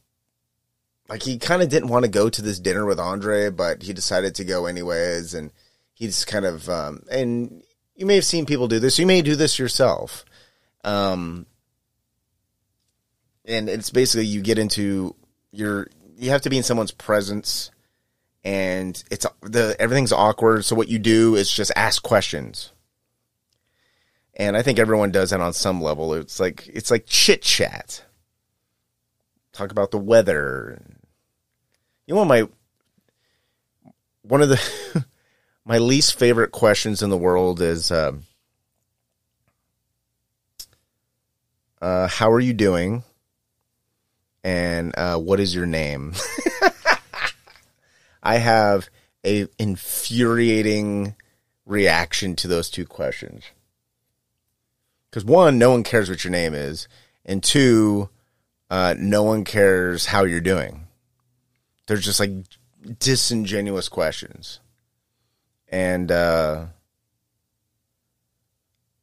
like 1.10 1.24
he 1.24 1.38
kind 1.38 1.62
of 1.62 1.70
didn't 1.70 1.90
want 1.90 2.06
to 2.06 2.12
go 2.12 2.30
to 2.30 2.42
this 2.42 2.60
dinner 2.60 2.86
with 2.86 3.00
Andre, 3.00 3.50
but 3.50 3.84
he 3.84 3.94
decided 3.94 4.36
to 4.36 4.46
go 4.46 4.66
anyways, 4.66 5.34
and 5.34 5.52
he's 5.94 6.26
kind 6.26 6.46
of, 6.46 6.68
um, 6.70 7.04
and 7.12 7.64
you 7.96 8.06
may 8.06 8.16
have 8.16 8.26
seen 8.26 8.46
people 8.46 8.68
do 8.68 8.80
this, 8.80 9.00
you 9.00 9.06
may 9.06 9.22
do 9.22 9.36
this 9.36 9.60
yourself, 9.60 10.26
um, 10.84 11.46
and 13.44 13.70
it's 13.70 13.92
basically 13.92 14.26
you 14.26 14.42
get 14.42 14.58
into 14.58 15.16
you're 15.56 15.88
you 16.18 16.30
have 16.30 16.42
to 16.42 16.50
be 16.50 16.58
in 16.58 16.64
someone's 16.64 16.92
presence 16.92 17.72
and 18.44 19.04
it's 19.10 19.26
the 19.42 19.76
everything's 19.80 20.14
awkward. 20.14 20.66
So 20.66 20.76
what 20.76 20.88
you 20.88 21.00
do 21.00 21.36
is 21.36 21.52
just 21.52 21.72
ask 21.76 22.04
questions. 22.04 22.72
And 24.38 24.58
i 24.58 24.62
think 24.62 24.80
everyone 24.80 25.12
does 25.12 25.30
that 25.30 25.40
on 25.40 25.54
some 25.54 25.82
level. 25.82 26.14
It's 26.14 26.40
like 26.40 26.68
it's 26.68 26.92
like 26.92 27.06
chit 27.08 27.42
chat. 27.42 28.04
Talk 29.54 29.72
about 29.72 29.92
the 29.92 29.98
weather. 29.98 30.82
You 32.06 32.16
know 32.16 32.26
my 32.26 32.48
one 34.22 34.42
of 34.42 34.50
the 34.50 35.06
my 35.66 35.78
least 35.78 36.20
favorite 36.20 36.52
questions 36.52 37.02
in 37.02 37.10
the 37.10 37.18
world 37.18 37.62
is 37.62 37.92
um, 37.92 38.24
uh, 41.82 42.08
how 42.08 42.32
are 42.32 42.40
you 42.40 42.54
doing 42.54 43.04
and 44.46 44.94
uh, 44.96 45.18
what 45.18 45.40
is 45.40 45.56
your 45.56 45.66
name? 45.66 46.14
I 48.24 48.38
have 48.38 48.92
a 49.26 49.48
infuriating 49.58 51.16
reaction 51.66 52.36
to 52.36 52.48
those 52.48 52.70
two 52.70 52.86
questions. 52.86 53.44
Because 55.10 55.26
one, 55.26 55.58
no 55.58 55.72
one 55.72 55.82
cares 55.82 56.10
what 56.10 56.24
your 56.24 56.30
name 56.30 56.54
is, 56.54 56.88
and 57.26 57.42
two, 57.42 58.10
uh, 58.70 58.94
no 59.00 59.24
one 59.24 59.46
cares 59.46 60.06
how 60.06 60.26
you're 60.26 60.40
doing. 60.42 60.86
they're 61.88 61.98
just 61.98 62.20
like 62.20 62.32
disingenuous 63.00 63.90
questions. 63.90 64.60
And 65.70 66.12
uh 66.12 66.66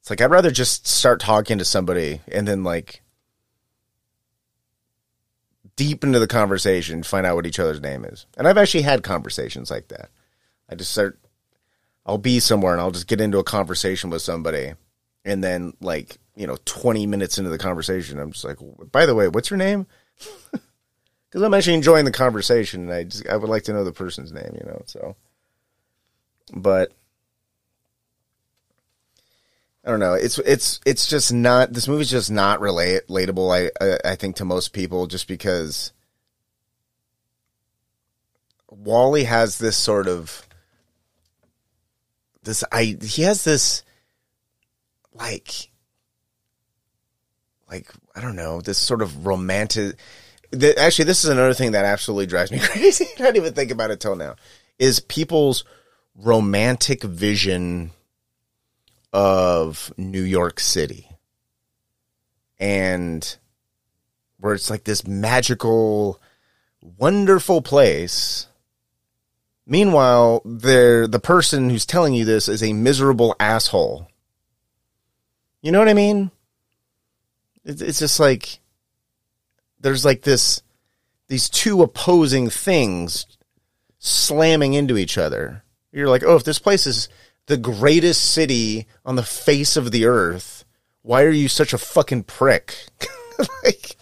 it's 0.00 0.10
like 0.10 0.20
I'd 0.20 0.30
rather 0.30 0.52
just 0.52 0.86
start 0.86 1.18
talking 1.20 1.58
to 1.58 1.64
somebody 1.64 2.20
and 2.28 2.46
then 2.46 2.62
like 2.62 3.02
deep 5.76 6.04
into 6.04 6.18
the 6.18 6.26
conversation 6.26 7.02
find 7.02 7.26
out 7.26 7.36
what 7.36 7.46
each 7.46 7.58
other's 7.58 7.80
name 7.80 8.04
is. 8.04 8.26
And 8.36 8.46
I've 8.46 8.58
actually 8.58 8.82
had 8.82 9.02
conversations 9.02 9.70
like 9.70 9.88
that. 9.88 10.10
I 10.68 10.74
just 10.74 10.92
start 10.92 11.18
I'll 12.04 12.18
be 12.18 12.40
somewhere 12.40 12.72
and 12.72 12.80
I'll 12.80 12.90
just 12.90 13.06
get 13.06 13.20
into 13.20 13.38
a 13.38 13.44
conversation 13.44 14.10
with 14.10 14.22
somebody 14.22 14.74
and 15.24 15.42
then 15.42 15.72
like, 15.80 16.18
you 16.34 16.46
know, 16.46 16.56
20 16.64 17.06
minutes 17.06 17.38
into 17.38 17.50
the 17.50 17.58
conversation 17.58 18.18
I'm 18.18 18.32
just 18.32 18.44
like, 18.44 18.58
"By 18.90 19.06
the 19.06 19.14
way, 19.14 19.28
what's 19.28 19.50
your 19.50 19.58
name?" 19.58 19.86
Cuz 21.30 21.42
I'm 21.42 21.54
actually 21.54 21.74
enjoying 21.74 22.04
the 22.04 22.12
conversation 22.12 22.82
and 22.82 22.92
I 22.92 23.04
just 23.04 23.26
I 23.28 23.36
would 23.36 23.48
like 23.48 23.64
to 23.64 23.72
know 23.72 23.84
the 23.84 23.92
person's 23.92 24.32
name, 24.32 24.56
you 24.58 24.66
know. 24.66 24.82
So 24.86 25.16
but 26.52 26.92
I 29.84 29.90
don't 29.90 30.00
know. 30.00 30.14
It's 30.14 30.38
it's 30.38 30.80
it's 30.86 31.08
just 31.08 31.32
not. 31.32 31.72
This 31.72 31.88
movie's 31.88 32.10
just 32.10 32.30
not 32.30 32.60
relate, 32.60 33.06
relatable. 33.08 33.70
I, 33.80 33.84
I 33.84 34.12
I 34.12 34.14
think 34.16 34.36
to 34.36 34.44
most 34.44 34.72
people, 34.72 35.08
just 35.08 35.26
because 35.26 35.92
Wally 38.70 39.24
has 39.24 39.58
this 39.58 39.76
sort 39.76 40.06
of 40.06 40.46
this. 42.44 42.62
I 42.70 42.96
he 43.02 43.22
has 43.22 43.42
this 43.42 43.82
like 45.14 45.70
like 47.68 47.90
I 48.14 48.20
don't 48.20 48.36
know 48.36 48.60
this 48.60 48.78
sort 48.78 49.02
of 49.02 49.26
romantic. 49.26 49.96
The, 50.52 50.78
actually, 50.78 51.06
this 51.06 51.24
is 51.24 51.30
another 51.30 51.54
thing 51.54 51.72
that 51.72 51.84
absolutely 51.84 52.26
drives 52.26 52.52
me 52.52 52.58
crazy. 52.62 53.06
I 53.18 53.22
don't 53.22 53.36
even 53.36 53.54
think 53.54 53.72
about 53.72 53.90
it 53.90 53.98
till 53.98 54.14
now. 54.14 54.36
Is 54.78 55.00
people's 55.00 55.64
romantic 56.14 57.02
vision 57.02 57.90
of 59.12 59.92
New 59.96 60.22
York 60.22 60.60
City. 60.60 61.08
And 62.58 63.36
where 64.38 64.54
it's 64.54 64.70
like 64.70 64.84
this 64.84 65.06
magical, 65.06 66.20
wonderful 66.80 67.62
place. 67.62 68.46
Meanwhile, 69.66 70.42
there 70.44 71.06
the 71.06 71.20
person 71.20 71.70
who's 71.70 71.86
telling 71.86 72.14
you 72.14 72.24
this 72.24 72.48
is 72.48 72.62
a 72.62 72.72
miserable 72.72 73.36
asshole. 73.38 74.08
You 75.60 75.70
know 75.70 75.78
what 75.78 75.88
I 75.88 75.94
mean? 75.94 76.30
It's, 77.64 77.80
it's 77.80 77.98
just 78.00 78.18
like 78.18 78.60
there's 79.80 80.04
like 80.04 80.22
this 80.22 80.62
these 81.28 81.48
two 81.48 81.82
opposing 81.82 82.50
things 82.50 83.26
slamming 83.98 84.74
into 84.74 84.96
each 84.96 85.16
other. 85.16 85.62
You're 85.92 86.08
like, 86.08 86.24
oh, 86.24 86.36
if 86.36 86.44
this 86.44 86.58
place 86.58 86.86
is 86.86 87.08
the 87.46 87.56
greatest 87.56 88.32
city 88.32 88.86
on 89.04 89.16
the 89.16 89.22
face 89.22 89.76
of 89.76 89.90
the 89.90 90.06
earth. 90.06 90.64
Why 91.02 91.22
are 91.24 91.30
you 91.30 91.48
such 91.48 91.72
a 91.72 91.78
fucking 91.78 92.24
prick? 92.24 92.76
like, 93.64 93.96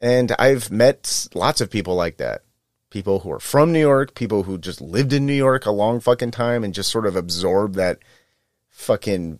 and 0.00 0.32
I've 0.38 0.70
met 0.70 1.28
lots 1.34 1.60
of 1.60 1.70
people 1.70 1.94
like 1.94 2.16
that. 2.16 2.42
People 2.90 3.20
who 3.20 3.30
are 3.30 3.40
from 3.40 3.72
New 3.72 3.80
York, 3.80 4.14
people 4.16 4.42
who 4.42 4.58
just 4.58 4.80
lived 4.80 5.12
in 5.12 5.24
New 5.24 5.34
York 5.34 5.64
a 5.64 5.70
long 5.70 6.00
fucking 6.00 6.32
time 6.32 6.64
and 6.64 6.74
just 6.74 6.90
sort 6.90 7.06
of 7.06 7.14
absorbed 7.14 7.76
that 7.76 7.98
fucking 8.68 9.38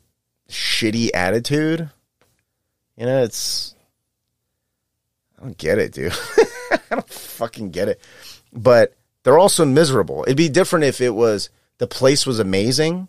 shitty 0.49 1.11
attitude. 1.15 1.91
You 2.97 3.07
know, 3.07 3.25
it's. 3.25 3.75
I 5.39 5.43
don't 5.43 5.59
get 5.59 5.79
it, 5.79 5.93
dude. 5.93 6.13
I 6.71 6.79
don't 6.91 7.09
fucking 7.09 7.71
get 7.71 7.89
it. 7.89 8.01
But 8.53 8.95
they're 9.23 9.39
also 9.39 9.65
miserable. 9.65 10.23
It'd 10.27 10.37
be 10.37 10.49
different 10.49 10.85
if 10.85 11.01
it 11.01 11.15
was 11.15 11.51
the 11.79 11.87
place 11.87 12.27
was 12.27 12.39
amazing 12.39 13.09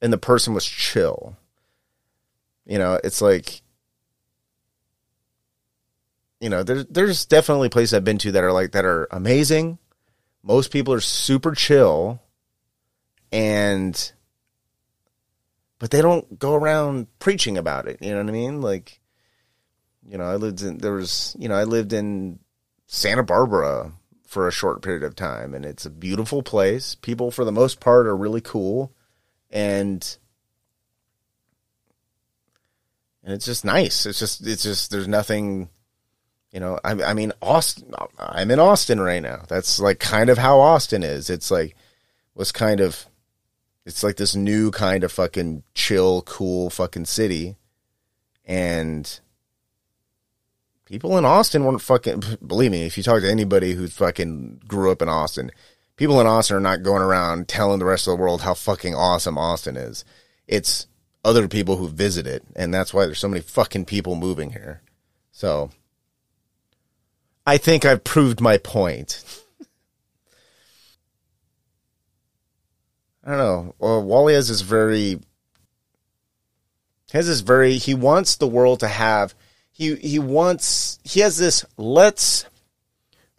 and 0.00 0.12
the 0.12 0.18
person 0.18 0.54
was 0.54 0.64
chill. 0.64 1.36
You 2.66 2.78
know, 2.78 2.98
it's 3.02 3.20
like 3.20 3.62
you 6.40 6.48
know, 6.48 6.64
there's 6.64 6.86
there's 6.86 7.24
definitely 7.24 7.68
places 7.68 7.94
I've 7.94 8.04
been 8.04 8.18
to 8.18 8.32
that 8.32 8.44
are 8.44 8.52
like 8.52 8.72
that 8.72 8.84
are 8.84 9.06
amazing. 9.10 9.78
Most 10.42 10.72
people 10.72 10.92
are 10.92 11.00
super 11.00 11.54
chill 11.54 12.20
and 13.30 14.12
but 15.78 15.90
they 15.90 16.02
don't 16.02 16.38
go 16.38 16.54
around 16.54 17.06
preaching 17.18 17.56
about 17.58 17.86
it, 17.86 17.98
you 18.00 18.10
know 18.10 18.18
what 18.18 18.28
I 18.28 18.32
mean? 18.32 18.60
Like 18.60 19.00
you 20.08 20.18
know, 20.18 20.24
I 20.24 20.36
lived 20.36 20.62
in 20.62 20.78
there 20.78 20.92
was, 20.92 21.36
you 21.38 21.48
know, 21.48 21.54
I 21.54 21.64
lived 21.64 21.92
in 21.92 22.40
Santa 22.86 23.22
Barbara 23.22 23.92
for 24.32 24.48
a 24.48 24.52
short 24.52 24.80
period 24.80 25.02
of 25.02 25.14
time 25.14 25.52
and 25.52 25.66
it's 25.66 25.84
a 25.84 25.90
beautiful 25.90 26.42
place. 26.42 26.94
People 26.94 27.30
for 27.30 27.44
the 27.44 27.52
most 27.52 27.80
part 27.80 28.06
are 28.06 28.16
really 28.16 28.40
cool 28.40 28.90
and 29.50 30.16
and 33.22 33.34
it's 33.34 33.44
just 33.44 33.62
nice. 33.62 34.06
It's 34.06 34.18
just 34.18 34.46
it's 34.46 34.62
just 34.62 34.90
there's 34.90 35.06
nothing 35.06 35.68
you 36.50 36.60
know, 36.60 36.80
I, 36.82 36.92
I 36.92 37.12
mean 37.12 37.32
Austin 37.42 37.92
I'm 38.18 38.50
in 38.50 38.58
Austin 38.58 39.00
right 39.00 39.22
now. 39.22 39.44
That's 39.48 39.78
like 39.78 39.98
kind 39.98 40.30
of 40.30 40.38
how 40.38 40.60
Austin 40.60 41.02
is. 41.02 41.28
It's 41.28 41.50
like 41.50 41.76
was 42.34 42.52
kind 42.52 42.80
of 42.80 43.04
it's 43.84 44.02
like 44.02 44.16
this 44.16 44.34
new 44.34 44.70
kind 44.70 45.04
of 45.04 45.12
fucking 45.12 45.62
chill, 45.74 46.22
cool 46.22 46.70
fucking 46.70 47.04
city. 47.04 47.56
And 48.46 49.20
people 50.92 51.16
in 51.16 51.24
Austin 51.24 51.64
weren't 51.64 51.80
fucking. 51.80 52.22
Believe 52.46 52.70
me, 52.70 52.84
if 52.84 52.98
you 52.98 53.02
talk 53.02 53.22
to 53.22 53.30
anybody 53.30 53.72
who 53.72 53.88
fucking 53.88 54.60
grew 54.68 54.92
up 54.92 55.00
in 55.00 55.08
Austin, 55.08 55.50
people 55.96 56.20
in 56.20 56.26
Austin 56.26 56.58
are 56.58 56.60
not 56.60 56.82
going 56.82 57.02
around 57.02 57.48
telling 57.48 57.78
the 57.78 57.86
rest 57.86 58.06
of 58.06 58.12
the 58.12 58.22
world 58.22 58.42
how 58.42 58.52
fucking 58.52 58.94
awesome 58.94 59.38
Austin 59.38 59.76
is. 59.76 60.04
It's 60.46 60.86
other 61.24 61.48
people 61.48 61.76
who 61.76 61.88
visit 61.88 62.26
it, 62.26 62.44
and 62.54 62.74
that's 62.74 62.92
why 62.92 63.06
there's 63.06 63.18
so 63.18 63.28
many 63.28 63.40
fucking 63.40 63.86
people 63.86 64.16
moving 64.16 64.50
here. 64.50 64.82
So, 65.30 65.70
I 67.46 67.56
think 67.56 67.86
I've 67.86 68.04
proved 68.04 68.40
my 68.40 68.58
point. 68.58 69.24
I 73.24 73.30
don't 73.30 73.38
know. 73.38 73.74
Well, 73.78 74.02
Wally 74.02 74.34
has 74.34 74.48
this 74.48 74.60
very 74.60 75.20
has 77.12 77.28
this 77.28 77.40
very 77.40 77.78
he 77.78 77.94
wants 77.94 78.36
the 78.36 78.48
world 78.48 78.80
to 78.80 78.88
have 78.88 79.34
he 79.72 79.96
he 79.96 80.18
wants 80.18 80.98
he 81.02 81.20
has 81.20 81.38
this 81.38 81.64
let's 81.76 82.44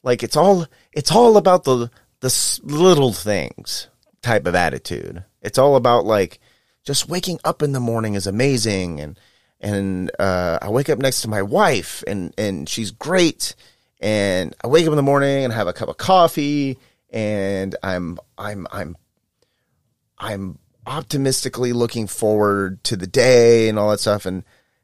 like 0.02 0.24
it's 0.24 0.36
all 0.36 0.66
it's 0.92 1.12
all 1.12 1.38
about 1.38 1.64
the 1.64 1.90
the 2.20 2.60
little 2.64 3.14
things 3.14 3.90
type 4.22 4.48
of 4.48 4.56
attitude. 4.56 5.24
It's 5.42 5.58
all 5.58 5.76
about 5.76 6.06
like 6.06 6.40
just 6.84 7.08
waking 7.08 7.40
up 7.44 7.62
in 7.62 7.74
the 7.74 7.80
morning 7.80 8.16
is 8.16 8.28
amazing 8.28 9.00
and 9.00 9.20
and 9.60 10.12
uh, 10.20 10.60
I 10.62 10.70
wake 10.70 10.90
up 10.90 11.00
next 11.00 11.22
to 11.22 11.30
my 11.30 11.42
wife 11.42 12.04
and 12.08 12.34
and 12.38 12.68
she's 12.68 12.92
great 12.92 13.56
and 14.00 14.56
I 14.64 14.68
wake 14.68 14.86
up 14.86 14.92
in 14.92 14.98
the 14.98 15.04
morning 15.04 15.44
and 15.44 15.54
have 15.54 15.68
a 15.68 15.74
cup 15.74 15.90
of 15.90 15.98
coffee 15.98 16.78
and 17.10 17.76
I'm 17.84 18.18
I'm 18.38 18.68
I'm 18.72 18.98
I'm 20.18 20.60
optimistically 20.86 21.72
looking 21.72 22.08
forward 22.08 22.84
to 22.86 22.98
the 22.98 23.08
day 23.08 23.70
and 23.70 23.80
all 23.80 23.92
that 23.92 24.00
stuff 24.00 24.26
and 24.26 24.44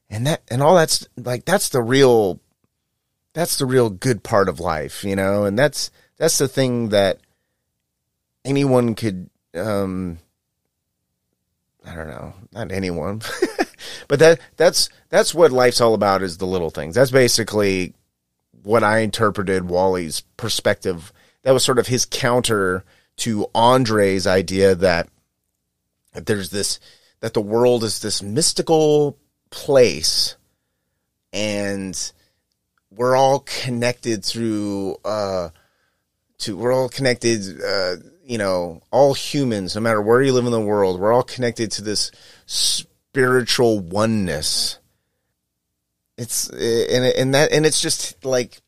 and 0.10 0.28
that 0.28 0.41
and 0.49 0.62
all 0.62 0.76
that's 0.76 1.07
like 1.18 1.45
that's 1.45 1.70
the 1.70 1.82
real 1.82 2.39
that's 3.34 3.57
the 3.57 3.66
real 3.66 3.89
good 3.89 4.24
part 4.24 4.49
of 4.49 4.60
life 4.60 5.03
you 5.03 5.16
know? 5.16 5.45
And 5.45 5.57
that's 5.57 5.91
that's 6.18 6.38
the 6.38 6.47
thing 6.47 6.89
that 6.89 7.20
anyone 8.45 8.95
could 8.95 9.30
um 9.55 10.20
i 11.86 11.95
don't 11.95 12.07
know 12.07 12.34
not 12.51 12.72
anyone 12.72 13.22
but 14.07 14.20
that 14.20 14.39
that's 14.57 14.89
that's 15.10 15.34
what 15.34 15.51
life's 15.51 15.82
all 15.82 15.93
about 15.93 16.22
is 16.22 16.38
the 16.38 16.47
little 16.47 16.70
things. 16.70 16.95
That's 16.95 17.12
basically 17.12 17.93
what 18.64 18.84
i 18.84 18.99
interpreted 18.99 19.70
wally's 19.70 20.22
perspective. 20.36 21.14
That 21.43 21.51
was 21.51 21.64
sort 21.64 21.80
of 21.80 21.88
his 21.88 22.05
counter 22.05 22.84
to 23.18 23.47
andre's 23.55 24.28
idea 24.28 24.76
that, 24.76 25.10
there's 26.14 26.49
this 26.49 26.80
that 27.22 27.34
the 27.34 27.41
world 27.41 27.84
is 27.84 27.99
this 27.99 28.22
mystical 28.24 29.18
place 29.50 30.36
and 31.34 32.12
we're 32.91 33.16
all 33.16 33.39
connected 33.39 34.24
through 34.24 34.95
uh 35.06 35.50
to 36.38 36.58
we're 36.58 36.74
all 36.74 36.89
connected 36.89 37.62
uh 37.62 37.95
you 38.24 38.38
know 38.38 38.82
all 38.91 39.14
humans 39.14 39.76
no 39.76 39.82
matter 39.82 40.02
where 40.02 40.22
you 40.22 40.34
live 40.34 40.45
in 40.45 40.52
the 40.52 40.60
world 40.60 41.00
we're 41.00 41.14
all 41.14 41.24
connected 41.24 41.72
to 41.72 41.82
this 41.82 42.12
spiritual 43.10 43.80
oneness. 43.80 44.78
It's 46.18 46.50
and 46.50 47.06
and 47.06 47.34
that 47.34 47.52
and 47.52 47.66
it's 47.66 47.82
just 47.82 48.24
like 48.24 48.62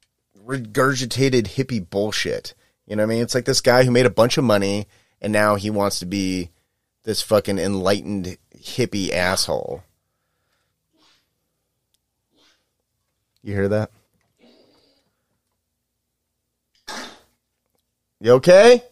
regurgitated 0.45 1.47
hippie 1.47 1.87
bullshit. 1.87 2.53
You 2.87 2.95
know 2.95 3.03
what 3.03 3.11
i 3.11 3.15
mean? 3.15 3.23
It's 3.23 3.35
like 3.35 3.45
this 3.45 3.61
guy 3.61 3.83
who 3.83 3.91
made 3.91 4.05
a 4.05 4.09
bunch 4.11 4.37
of 4.37 4.43
money 4.43 4.87
and 5.21 5.31
now 5.31 5.55
he 5.55 5.69
wants 5.69 5.99
to 5.99 6.05
be 6.05 6.49
this 7.03 7.21
fucking 7.21 7.59
enlightened 7.59 8.37
hippie 8.57 9.11
asshole 9.11 9.83
You 13.43 13.53
hear 13.53 13.69
that? 13.69 13.91
You 18.19 18.33
okay? 18.33 18.83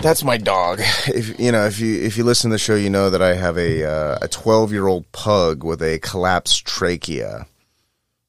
That's 0.00 0.22
my 0.24 0.38
dog. 0.38 0.80
If 1.08 1.38
you 1.40 1.50
know, 1.52 1.66
if 1.66 1.80
you 1.80 2.00
if 2.00 2.16
you 2.16 2.24
listen 2.24 2.50
to 2.50 2.54
the 2.54 2.58
show, 2.58 2.76
you 2.76 2.88
know 2.88 3.10
that 3.10 3.20
I 3.20 3.34
have 3.34 3.58
a 3.58 3.84
uh, 3.84 4.18
a 4.22 4.28
twelve 4.28 4.72
year 4.72 4.86
old 4.86 5.10
pug 5.12 5.64
with 5.64 5.82
a 5.82 5.98
collapsed 5.98 6.64
trachea, 6.64 7.46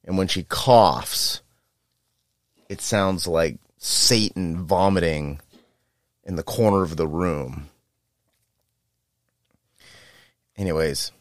and 0.04 0.18
when 0.18 0.28
she 0.28 0.44
coughs, 0.44 1.42
it 2.68 2.82
sounds 2.82 3.28
like 3.28 3.58
Satan 3.78 4.66
vomiting 4.66 5.40
in 6.26 6.36
the 6.36 6.44
corner 6.44 6.82
of 6.82 6.98
the 6.98 7.08
room. 7.08 7.70
Anyways, 10.58 11.12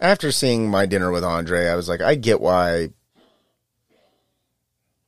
after 0.00 0.32
seeing 0.32 0.68
my 0.68 0.86
dinner 0.86 1.10
with 1.10 1.24
Andre, 1.24 1.68
I 1.68 1.76
was 1.76 1.88
like, 1.88 2.00
I 2.00 2.14
get 2.14 2.40
why 2.40 2.90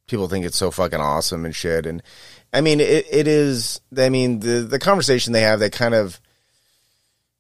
people 0.06 0.28
think 0.28 0.44
it's 0.44 0.58
so 0.58 0.70
fucking 0.70 1.00
awesome 1.00 1.44
and 1.44 1.54
shit. 1.54 1.86
And 1.86 2.02
I 2.52 2.60
mean, 2.60 2.80
it, 2.80 3.06
it 3.10 3.26
is. 3.26 3.80
I 3.96 4.10
mean, 4.10 4.40
the 4.40 4.60
the 4.60 4.78
conversation 4.78 5.32
they 5.32 5.40
have, 5.40 5.58
they 5.58 5.70
kind 5.70 5.94
of, 5.94 6.20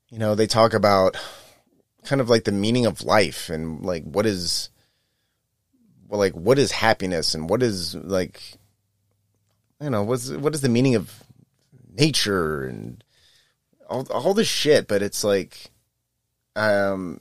you 0.08 0.18
know, 0.18 0.34
they 0.34 0.46
talk 0.46 0.72
about 0.72 1.16
kind 2.04 2.20
of 2.20 2.30
like 2.30 2.44
the 2.44 2.52
meaning 2.52 2.86
of 2.86 3.04
life 3.04 3.50
and 3.50 3.84
like 3.84 4.04
what 4.04 4.24
is, 4.24 4.70
well, 6.08 6.18
like 6.18 6.32
what 6.32 6.58
is 6.58 6.72
happiness 6.72 7.34
and 7.34 7.50
what 7.50 7.62
is 7.62 7.94
like, 7.94 8.40
you 9.80 9.90
know, 9.90 10.02
what's 10.02 10.30
what 10.30 10.54
is 10.54 10.62
the 10.62 10.68
meaning 10.70 10.94
of 10.94 11.22
nature 11.94 12.64
and 12.64 13.04
all 13.90 14.06
all 14.10 14.32
this 14.32 14.48
shit. 14.48 14.88
But 14.88 15.02
it's 15.02 15.22
like, 15.22 15.70
um, 16.56 17.20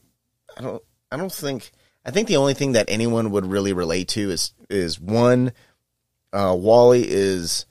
I 0.62 0.64
don't, 0.64 0.84
I 1.12 1.18
don't 1.18 1.32
think. 1.32 1.72
I 2.06 2.12
think 2.12 2.28
the 2.28 2.38
only 2.38 2.54
thing 2.54 2.72
that 2.74 2.90
anyone 2.90 3.32
would 3.32 3.46
really 3.46 3.74
relate 3.74 4.10
to 4.10 4.32
is 4.32 4.54
is 4.70 5.00
one, 5.00 5.54
uh, 6.34 6.56
Wally 6.58 7.08
is 7.08 7.66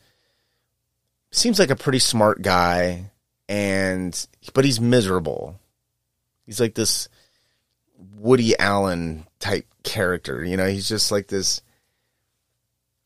seems 1.31 1.59
like 1.59 1.71
a 1.71 1.77
pretty 1.77 1.99
smart 2.01 2.43
guy, 2.43 3.11
and 3.49 4.27
but 4.55 4.65
he's 4.65 4.81
miserable. 4.81 5.59
He's 6.47 6.61
like 6.61 6.75
this 6.75 7.09
Woody 8.17 8.59
Allen 8.59 9.27
type 9.39 9.67
character. 9.83 10.45
You 10.45 10.57
know, 10.57 10.67
he's 10.67 10.89
just 10.89 11.13
like 11.13 11.29
this 11.29 11.63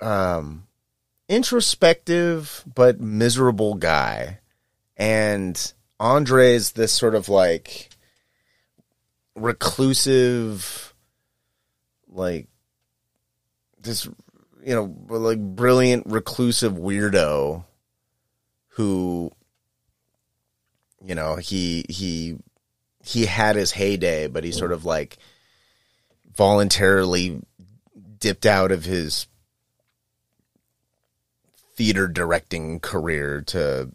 um 0.00 0.66
introspective 1.28 2.64
but 2.74 3.00
miserable 3.00 3.74
guy. 3.74 4.40
And 4.96 5.72
Andre's 5.98 6.72
this 6.72 6.92
sort 6.92 7.14
of 7.14 7.28
like 7.28 7.90
reclusive 9.34 10.94
like 12.08 12.48
this 13.80 14.06
you 14.64 14.74
know 14.74 14.94
like 15.08 15.38
brilliant 15.38 16.06
reclusive 16.06 16.74
weirdo 16.74 17.64
who 18.68 19.30
you 21.04 21.14
know 21.14 21.36
he 21.36 21.84
he 21.88 22.36
he 23.02 23.26
had 23.26 23.56
his 23.56 23.72
heyday 23.72 24.28
but 24.28 24.44
he 24.44 24.52
sort 24.52 24.72
of 24.72 24.84
like 24.84 25.18
voluntarily 26.34 27.40
dipped 28.18 28.46
out 28.46 28.72
of 28.72 28.84
his 28.84 29.26
theater 31.76 32.06
directing 32.06 32.78
career 32.78 33.42
to 33.42 33.90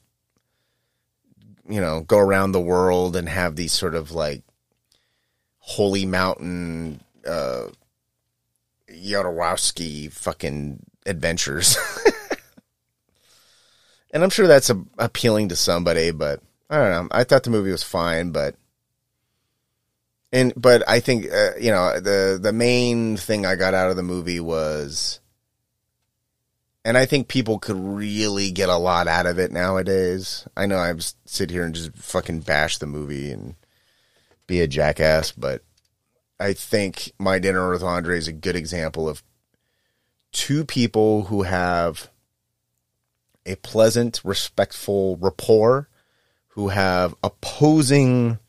you 1.68 1.80
know 1.80 2.02
go 2.02 2.18
around 2.18 2.52
the 2.52 2.60
world 2.60 3.16
and 3.16 3.30
have 3.30 3.56
these 3.56 3.72
sort 3.72 3.96
of 3.96 4.12
like 4.12 4.44
holy 5.70 6.06
mountain 6.06 7.02
uh 7.28 7.68
Jodorowsky 8.90 10.12
fucking 10.12 10.80
adventures 11.06 11.78
and 14.12 14.24
I'm 14.24 14.30
sure 14.30 14.48
that's 14.48 14.70
a, 14.70 14.84
appealing 14.98 15.50
to 15.50 15.56
somebody, 15.56 16.12
but 16.12 16.42
I 16.70 16.78
don't 16.78 16.90
know. 16.92 17.08
I 17.12 17.24
thought 17.24 17.44
the 17.44 17.50
movie 17.50 17.72
was 17.72 17.84
fine, 17.84 18.32
but 18.32 18.56
and 20.32 20.54
but 20.56 20.88
I 20.88 21.00
think 21.00 21.32
uh, 21.32 21.56
you 21.60 21.72
know 21.72 22.00
the 22.00 22.40
the 22.42 22.54
main 22.54 23.18
thing 23.18 23.46
I 23.46 23.56
got 23.56 23.74
out 23.74 23.90
of 23.90 23.96
the 23.96 24.04
movie 24.04 24.40
was, 24.40 25.20
and 26.86 26.98
I 26.98 27.06
think 27.06 27.28
people 27.28 27.60
could 27.60 27.78
really 27.78 28.52
get 28.52 28.70
a 28.70 28.78
lot 28.78 29.08
out 29.08 29.26
of 29.26 29.40
it 29.40 29.52
nowadays. 29.52 30.48
I 30.56 30.66
know 30.66 30.78
I 30.78 30.94
sit 31.26 31.50
here 31.50 31.64
and 31.64 31.76
just 31.76 31.96
fucking 31.96 32.42
bash 32.42 32.78
the 32.78 32.88
movie 32.88 33.32
and 33.32 33.56
be 34.50 34.60
a 34.60 34.68
jackass, 34.68 35.32
but 35.32 35.64
I 36.40 36.52
think 36.54 37.14
My 37.18 37.40
Dinner 37.40 37.70
with 37.70 37.84
Andre 37.84 38.18
is 38.18 38.28
a 38.28 38.34
good 38.34 38.56
example 38.56 39.08
of 39.08 39.24
two 40.32 40.66
people 40.66 41.24
who 41.26 41.44
have 41.44 42.10
a 43.46 43.56
pleasant, 43.56 44.22
respectful 44.24 45.18
rapport, 45.18 45.88
who 46.50 46.70
have 46.70 47.16
opposing 47.24 48.40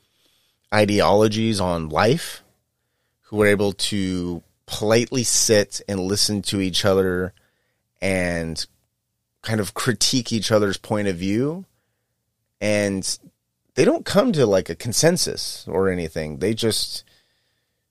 ideologies 0.75 1.61
on 1.61 1.91
life, 1.91 2.43
who 3.23 3.43
are 3.43 3.47
able 3.47 3.73
to 3.73 4.43
politely 4.67 5.23
sit 5.23 5.81
and 5.87 6.01
listen 6.01 6.43
to 6.43 6.61
each 6.61 6.85
other 6.85 7.35
and 8.01 8.67
kind 9.43 9.61
of 9.61 9.75
critique 9.75 10.33
each 10.33 10.51
other's 10.51 10.79
point 10.79 11.09
of 11.09 11.17
view. 11.17 11.67
And 12.61 13.19
they 13.75 13.85
don't 13.85 14.05
come 14.05 14.33
to 14.33 14.47
like 14.47 14.69
a 14.69 14.75
consensus 14.75 15.67
or 15.69 15.89
anything. 15.89 16.39
They 16.39 16.55
just 16.55 17.05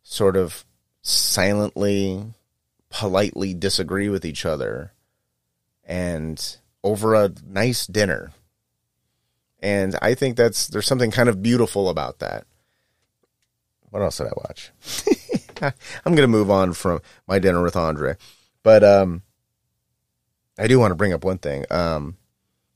sort 0.04 0.36
of 0.36 0.66
silently, 1.02 2.34
politely 2.90 3.54
disagree 3.54 4.10
with 4.10 4.26
each 4.26 4.46
other. 4.46 4.94
And 5.84 6.58
over 6.84 7.16
a 7.16 7.32
nice 7.46 7.88
dinner. 7.88 8.32
And 9.62 9.98
I 10.02 10.14
think 10.14 10.38
that's 10.38 10.68
there's 10.68 10.88
something 10.88 11.12
kind 11.12 11.30
of 11.30 11.42
beautiful 11.42 11.90
about 11.90 12.20
that. 12.20 12.46
What 13.90 14.02
else 14.02 14.18
did 14.18 14.28
I 14.28 14.34
watch? 14.36 14.72
I'm 16.06 16.16
to 16.16 16.28
move 16.28 16.50
on 16.50 16.74
from 16.74 17.02
my 17.28 17.40
dinner 17.40 17.62
with 17.62 17.76
Andre. 17.76 18.16
But 18.64 18.84
um 18.84 19.24
I 20.58 20.68
do 20.68 20.80
want 20.80 20.92
to 20.92 20.96
bring 20.96 21.14
up 21.14 21.24
one 21.24 21.40
thing. 21.40 21.66
Um 21.70 22.18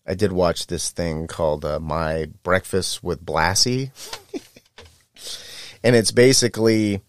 I 0.06 0.16
did 0.16 0.32
watch 0.32 0.68
this 0.68 0.92
thing 0.92 1.28
called 1.28 1.64
uh, 1.64 1.80
My 1.80 2.28
Breakfast 2.44 3.04
with 3.04 3.26
Blassie. 3.26 3.92
and 5.84 5.96
it's 5.96 6.12
basically 6.12 7.02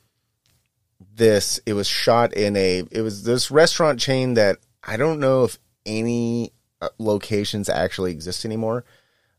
this 1.17 1.61
it 1.67 1.75
was 1.75 1.87
shot 1.87 2.33
in 2.35 2.57
a 2.57 2.83
it 2.91 3.01
was 3.01 3.25
this 3.25 3.51
restaurant 3.51 4.01
chain 4.01 4.35
that 4.35 4.59
I 4.83 4.97
don't 4.97 5.21
know 5.21 5.45
if 5.45 5.59
any 5.87 6.53
uh, 6.81 6.89
locations 6.99 7.69
actually 7.69 8.13
exist 8.13 8.45
anymore. 8.45 8.85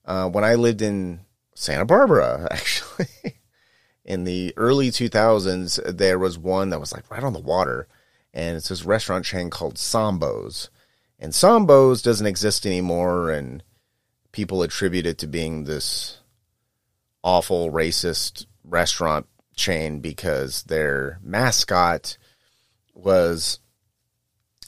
Uh, 0.06 0.30
when 0.30 0.44
I 0.44 0.56
lived 0.56 0.82
in 0.82 1.22
Santa 1.54 1.86
Barbara, 1.86 2.48
actually, 2.52 3.08
in 4.04 4.24
the 4.24 4.54
early 4.58 4.90
2000s, 4.92 5.98
there 5.98 6.20
was 6.20 6.38
one 6.38 6.70
that 6.70 6.80
was 6.80 6.94
like 6.94 7.10
right 7.10 7.24
on 7.24 7.34
the 7.34 7.40
water, 7.40 7.88
and 8.34 8.56
it's 8.58 8.70
this 8.70 8.86
restaurant 8.86 9.26
chain 9.26 9.50
called 9.50 9.78
Sambo's. 9.78 10.70
And 11.20 11.34
Sambo's 11.34 12.02
doesn't 12.02 12.28
exist 12.28 12.66
anymore, 12.66 13.32
and 13.32 13.64
people 14.32 14.62
attribute 14.64 15.06
it 15.06 15.18
to 15.20 15.28
being 15.28 15.64
this 15.64 16.20
awful 17.24 17.72
racist 17.72 18.46
restaurant 18.64 19.26
chain 19.56 20.00
because 20.00 20.64
their 20.64 21.20
mascot 21.24 22.18
was 22.94 23.60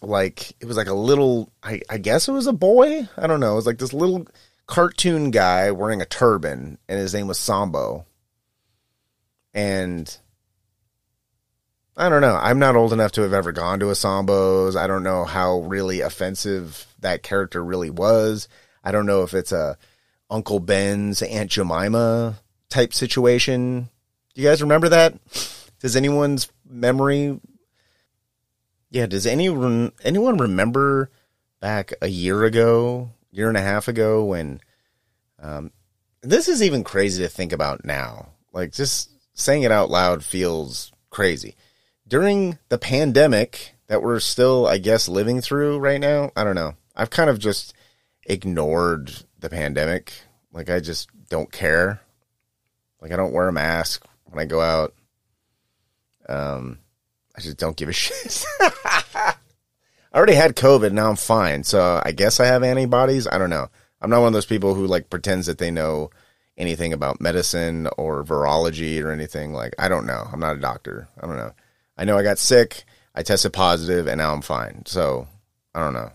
like 0.01 0.51
it 0.59 0.65
was 0.65 0.77
like 0.77 0.87
a 0.87 0.93
little 0.93 1.51
I, 1.61 1.81
I 1.89 1.97
guess 1.97 2.27
it 2.27 2.31
was 2.31 2.47
a 2.47 2.53
boy? 2.53 3.07
I 3.17 3.27
don't 3.27 3.39
know. 3.39 3.53
It 3.53 3.55
was 3.55 3.65
like 3.65 3.77
this 3.77 3.93
little 3.93 4.27
cartoon 4.65 5.31
guy 5.31 5.71
wearing 5.71 6.01
a 6.01 6.05
turban 6.05 6.77
and 6.87 6.99
his 6.99 7.13
name 7.13 7.27
was 7.27 7.37
sambo. 7.37 8.05
And 9.53 10.17
i 11.97 12.09
don't 12.09 12.21
know. 12.21 12.35
I'm 12.35 12.59
not 12.59 12.75
old 12.75 12.93
enough 12.93 13.11
to 13.13 13.21
have 13.21 13.33
ever 13.33 13.51
gone 13.51 13.79
to 13.79 13.89
a 13.89 13.95
sambo's 13.95 14.75
i 14.75 14.87
don't 14.87 15.03
know 15.03 15.25
how 15.25 15.59
really 15.59 16.01
offensive 16.01 16.85
that 16.99 17.23
character 17.23 17.63
really 17.63 17.89
was. 17.89 18.47
I 18.83 18.91
don't 18.91 19.05
know 19.05 19.23
if 19.23 19.33
it's 19.33 19.51
a 19.51 19.77
uncle 20.29 20.59
ben's 20.59 21.21
aunt 21.21 21.51
jemima 21.51 22.39
type 22.69 22.93
situation. 22.93 23.89
Do 24.33 24.41
you 24.41 24.47
guys 24.47 24.61
remember 24.61 24.89
that? 24.89 25.15
Does 25.79 25.95
anyone's 25.95 26.49
memory 26.67 27.39
yeah, 28.89 29.05
does 29.05 29.27
anyone 29.27 29.91
anyone 30.03 30.37
remember 30.37 31.11
back 31.59 31.93
a 32.01 32.07
year 32.07 32.43
ago, 32.45 33.09
year 33.31 33.49
and 33.49 33.57
a 33.57 33.61
half 33.61 33.87
ago 33.87 34.23
when 34.23 34.61
um, 35.41 35.71
this 36.21 36.47
is 36.47 36.63
even 36.63 36.83
crazy 36.83 37.23
to 37.23 37.29
think 37.29 37.51
about 37.51 37.85
now. 37.85 38.29
Like 38.53 38.71
just 38.71 39.11
saying 39.33 39.63
it 39.63 39.71
out 39.71 39.89
loud 39.89 40.23
feels 40.23 40.91
crazy. 41.09 41.55
During 42.07 42.57
the 42.69 42.77
pandemic 42.77 43.75
that 43.87 44.01
we're 44.01 44.19
still, 44.19 44.65
I 44.67 44.77
guess, 44.77 45.09
living 45.09 45.41
through 45.41 45.79
right 45.79 45.99
now, 45.99 46.31
I 46.35 46.43
don't 46.43 46.55
know. 46.55 46.75
I've 46.95 47.09
kind 47.09 47.29
of 47.29 47.39
just 47.39 47.73
ignored 48.25 49.11
the 49.39 49.49
pandemic. 49.49 50.13
Like 50.51 50.69
I 50.69 50.79
just 50.79 51.09
don't 51.29 51.51
care. 51.51 52.01
Like 53.01 53.11
I 53.11 53.15
don't 53.15 53.33
wear 53.33 53.47
a 53.47 53.53
mask 53.53 54.05
when 54.25 54.39
I 54.39 54.45
go 54.45 54.61
out. 54.61 54.93
Um, 56.27 56.79
I 57.35 57.41
just 57.41 57.57
don't 57.57 57.77
give 57.77 57.89
a 57.89 57.93
shit. 57.93 58.45
I 58.59 59.35
already 60.15 60.33
had 60.35 60.55
COVID. 60.55 60.91
Now 60.91 61.09
I'm 61.09 61.15
fine. 61.15 61.63
So 61.63 62.01
I 62.03 62.11
guess 62.11 62.39
I 62.39 62.45
have 62.45 62.63
antibodies. 62.63 63.27
I 63.27 63.37
don't 63.37 63.49
know. 63.49 63.67
I'm 64.01 64.09
not 64.09 64.19
one 64.19 64.27
of 64.27 64.33
those 64.33 64.45
people 64.45 64.73
who 64.73 64.87
like 64.87 65.09
pretends 65.09 65.47
that 65.47 65.57
they 65.57 65.71
know 65.71 66.09
anything 66.57 66.93
about 66.93 67.21
medicine 67.21 67.87
or 67.97 68.23
virology 68.23 69.03
or 69.03 69.11
anything. 69.11 69.53
Like, 69.53 69.75
I 69.77 69.89
don't 69.89 70.07
know. 70.07 70.27
I'm 70.31 70.39
not 70.39 70.55
a 70.55 70.59
doctor. 70.59 71.07
I 71.21 71.27
don't 71.27 71.37
know. 71.37 71.53
I 71.97 72.05
know 72.05 72.17
I 72.17 72.23
got 72.23 72.37
sick. 72.37 72.83
I 73.15 73.23
tested 73.23 73.53
positive 73.53 74.07
and 74.07 74.19
now 74.19 74.33
I'm 74.33 74.41
fine. 74.41 74.83
So 74.85 75.27
I 75.73 75.79
don't 75.83 75.93
know. 75.93 76.11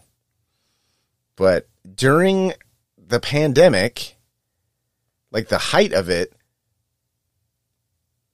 But 1.37 1.69
during 1.95 2.53
the 2.97 3.19
pandemic, 3.19 4.17
like 5.31 5.49
the 5.49 5.59
height 5.59 5.93
of 5.93 6.09
it, 6.09 6.33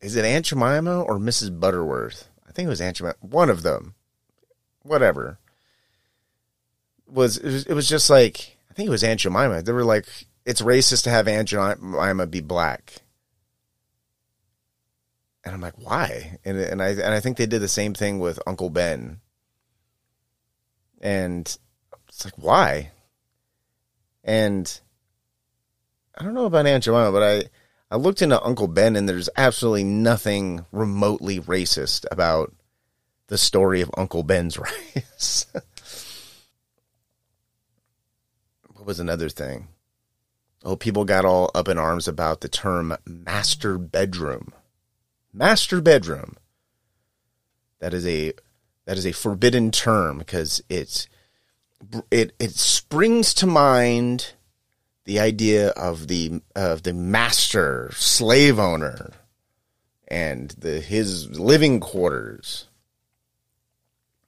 is 0.00 0.16
it 0.16 0.24
Aunt 0.24 0.46
Jemima 0.46 1.02
or 1.02 1.18
Mrs. 1.18 1.58
Butterworth? 1.58 2.28
I 2.46 2.52
think 2.52 2.66
it 2.66 2.70
was 2.70 2.80
Aunt 2.80 2.96
Jemima. 2.96 3.16
One 3.20 3.50
of 3.50 3.62
them. 3.62 3.94
Whatever. 4.82 5.38
Was 7.06 7.38
it, 7.38 7.44
was 7.44 7.66
it 7.66 7.74
was 7.74 7.88
just 7.88 8.10
like 8.10 8.58
I 8.70 8.74
think 8.74 8.86
it 8.88 8.90
was 8.90 9.02
Aunt 9.02 9.20
Jemima. 9.20 9.62
They 9.62 9.72
were 9.72 9.84
like, 9.84 10.06
it's 10.44 10.60
racist 10.60 11.04
to 11.04 11.10
have 11.10 11.26
Aunt 11.26 11.48
Jemima 11.48 12.26
be 12.26 12.40
black. 12.40 13.02
And 15.44 15.54
I'm 15.54 15.60
like, 15.60 15.78
why? 15.78 16.38
And 16.44 16.58
and 16.58 16.82
I 16.82 16.88
and 16.88 17.14
I 17.14 17.20
think 17.20 17.36
they 17.36 17.46
did 17.46 17.62
the 17.62 17.68
same 17.68 17.94
thing 17.94 18.18
with 18.18 18.38
Uncle 18.46 18.70
Ben. 18.70 19.20
And 21.00 21.56
it's 22.08 22.24
like, 22.24 22.36
why? 22.36 22.90
And 24.24 24.80
I 26.16 26.24
don't 26.24 26.34
know 26.34 26.46
about 26.46 26.66
Aunt 26.66 26.84
Jemima, 26.84 27.12
but 27.12 27.22
I 27.22 27.44
I 27.90 27.96
looked 27.96 28.20
into 28.20 28.42
Uncle 28.42 28.68
Ben, 28.68 28.96
and 28.96 29.08
there's 29.08 29.30
absolutely 29.36 29.84
nothing 29.84 30.66
remotely 30.72 31.40
racist 31.40 32.04
about 32.10 32.52
the 33.28 33.38
story 33.38 33.80
of 33.80 33.90
Uncle 33.96 34.22
Ben's 34.22 34.58
rice. 34.94 35.46
what 38.72 38.84
was 38.84 39.00
another 39.00 39.28
thing? 39.28 39.68
Oh, 40.64 40.76
people 40.76 41.04
got 41.04 41.24
all 41.24 41.50
up 41.54 41.68
in 41.68 41.78
arms 41.78 42.08
about 42.08 42.40
the 42.40 42.48
term 42.48 42.96
master 43.06 43.78
bedroom. 43.78 44.52
Master 45.38 45.80
bedroom. 45.80 46.36
That 47.78 47.94
is 47.94 48.04
a 48.04 48.32
that 48.86 48.98
is 48.98 49.06
a 49.06 49.12
forbidden 49.12 49.70
term 49.70 50.18
because 50.18 50.60
it's 50.68 51.06
it 52.10 52.32
it 52.40 52.50
springs 52.56 53.32
to 53.34 53.46
mind 53.46 54.32
the 55.04 55.20
idea 55.20 55.68
of 55.68 56.08
the 56.08 56.42
of 56.56 56.82
the 56.82 56.92
master 56.92 57.92
slave 57.94 58.58
owner 58.58 59.12
and 60.08 60.50
the 60.58 60.80
his 60.80 61.38
living 61.38 61.78
quarters. 61.78 62.66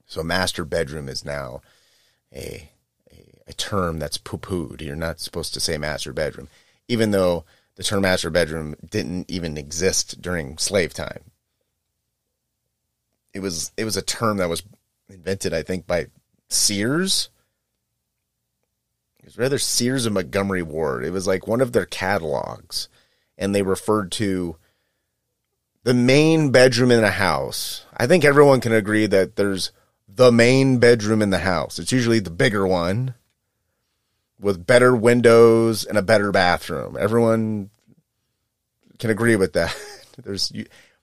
So 0.06 0.22
master 0.22 0.64
bedroom 0.64 1.08
is 1.08 1.24
now 1.24 1.60
a 2.32 2.70
a, 3.10 3.24
a 3.48 3.52
term 3.54 3.98
that's 3.98 4.16
poo 4.16 4.38
pooed. 4.38 4.80
You're 4.80 4.94
not 4.94 5.18
supposed 5.18 5.54
to 5.54 5.60
say 5.60 5.76
master 5.76 6.12
bedroom, 6.12 6.46
even 6.86 7.10
though 7.10 7.44
the 7.80 7.84
term 7.84 8.02
master 8.02 8.28
bedroom 8.28 8.76
didn't 8.90 9.30
even 9.30 9.56
exist 9.56 10.20
during 10.20 10.58
slave 10.58 10.92
time. 10.92 11.30
It 13.32 13.40
was 13.40 13.72
it 13.78 13.86
was 13.86 13.96
a 13.96 14.02
term 14.02 14.36
that 14.36 14.50
was 14.50 14.62
invented, 15.08 15.54
I 15.54 15.62
think, 15.62 15.86
by 15.86 16.08
Sears 16.50 17.30
It 19.20 19.24
was 19.24 19.38
rather 19.38 19.58
Sears 19.58 20.04
and 20.04 20.12
Montgomery 20.12 20.60
Ward. 20.60 21.06
It 21.06 21.10
was 21.10 21.26
like 21.26 21.46
one 21.46 21.62
of 21.62 21.72
their 21.72 21.86
catalogs, 21.86 22.90
and 23.38 23.54
they 23.54 23.62
referred 23.62 24.12
to 24.12 24.56
the 25.82 25.94
main 25.94 26.50
bedroom 26.50 26.90
in 26.90 27.02
a 27.02 27.10
house. 27.10 27.86
I 27.96 28.06
think 28.06 28.26
everyone 28.26 28.60
can 28.60 28.74
agree 28.74 29.06
that 29.06 29.36
there's 29.36 29.72
the 30.06 30.30
main 30.30 30.80
bedroom 30.80 31.22
in 31.22 31.30
the 31.30 31.38
house. 31.38 31.78
It's 31.78 31.92
usually 31.92 32.20
the 32.20 32.28
bigger 32.28 32.66
one 32.66 33.14
with 34.40 34.66
better 34.66 34.96
windows 34.96 35.84
and 35.84 35.98
a 35.98 36.02
better 36.02 36.32
bathroom. 36.32 36.96
Everyone 36.98 37.70
can 38.98 39.10
agree 39.10 39.36
with 39.36 39.52
that. 39.52 39.76
There's 40.24 40.52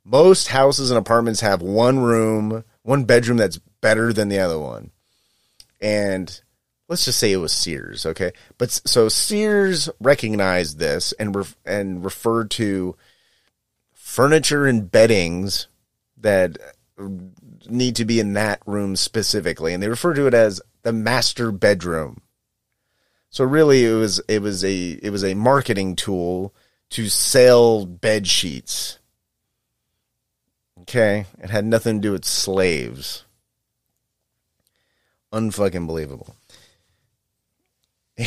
most 0.03 0.47
houses 0.47 0.89
and 0.89 0.97
apartments 0.97 1.41
have 1.41 1.61
one 1.61 1.99
room, 1.99 2.63
one 2.83 3.03
bedroom 3.03 3.37
that's 3.37 3.59
better 3.81 4.11
than 4.13 4.29
the 4.29 4.39
other 4.39 4.59
one. 4.59 4.91
And 5.79 6.39
let's 6.87 7.05
just 7.05 7.19
say 7.19 7.31
it 7.31 7.37
was 7.37 7.53
Sears, 7.53 8.05
okay? 8.05 8.31
But 8.57 8.71
so 8.71 9.09
Sears 9.09 9.89
recognized 9.99 10.79
this 10.79 11.11
and 11.13 11.35
and 11.65 12.03
referred 12.03 12.51
to 12.51 12.95
furniture 13.93 14.65
and 14.65 14.89
beddings 14.89 15.67
that 16.17 16.57
need 17.69 17.95
to 17.97 18.05
be 18.05 18.19
in 18.19 18.33
that 18.33 18.61
room 18.65 18.95
specifically, 18.95 19.73
and 19.73 19.83
they 19.83 19.89
refer 19.89 20.13
to 20.13 20.27
it 20.27 20.33
as 20.33 20.61
the 20.83 20.93
master 20.93 21.51
bedroom. 21.51 22.21
So 23.37 23.43
really, 23.43 23.85
it 23.85 23.93
was 23.93 24.19
it 24.27 24.41
was 24.41 24.63
a 24.63 24.93
it 24.93 25.11
was 25.11 25.23
a 25.23 25.35
marketing 25.35 25.95
tool 25.95 26.55
to 26.89 27.07
sell 27.07 27.85
bed 27.85 28.25
sheets. 28.25 28.97
Okay, 30.81 31.27
it 31.37 31.51
had 31.51 31.63
nothing 31.63 31.97
to 31.97 32.07
do 32.07 32.13
with 32.13 32.25
slaves. 32.25 33.25
Unfucking 35.31 35.85
believable. 35.85 36.35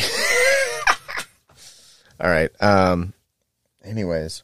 All 2.21 2.29
right. 2.29 2.51
Um. 2.61 3.11
Anyways, 3.83 4.43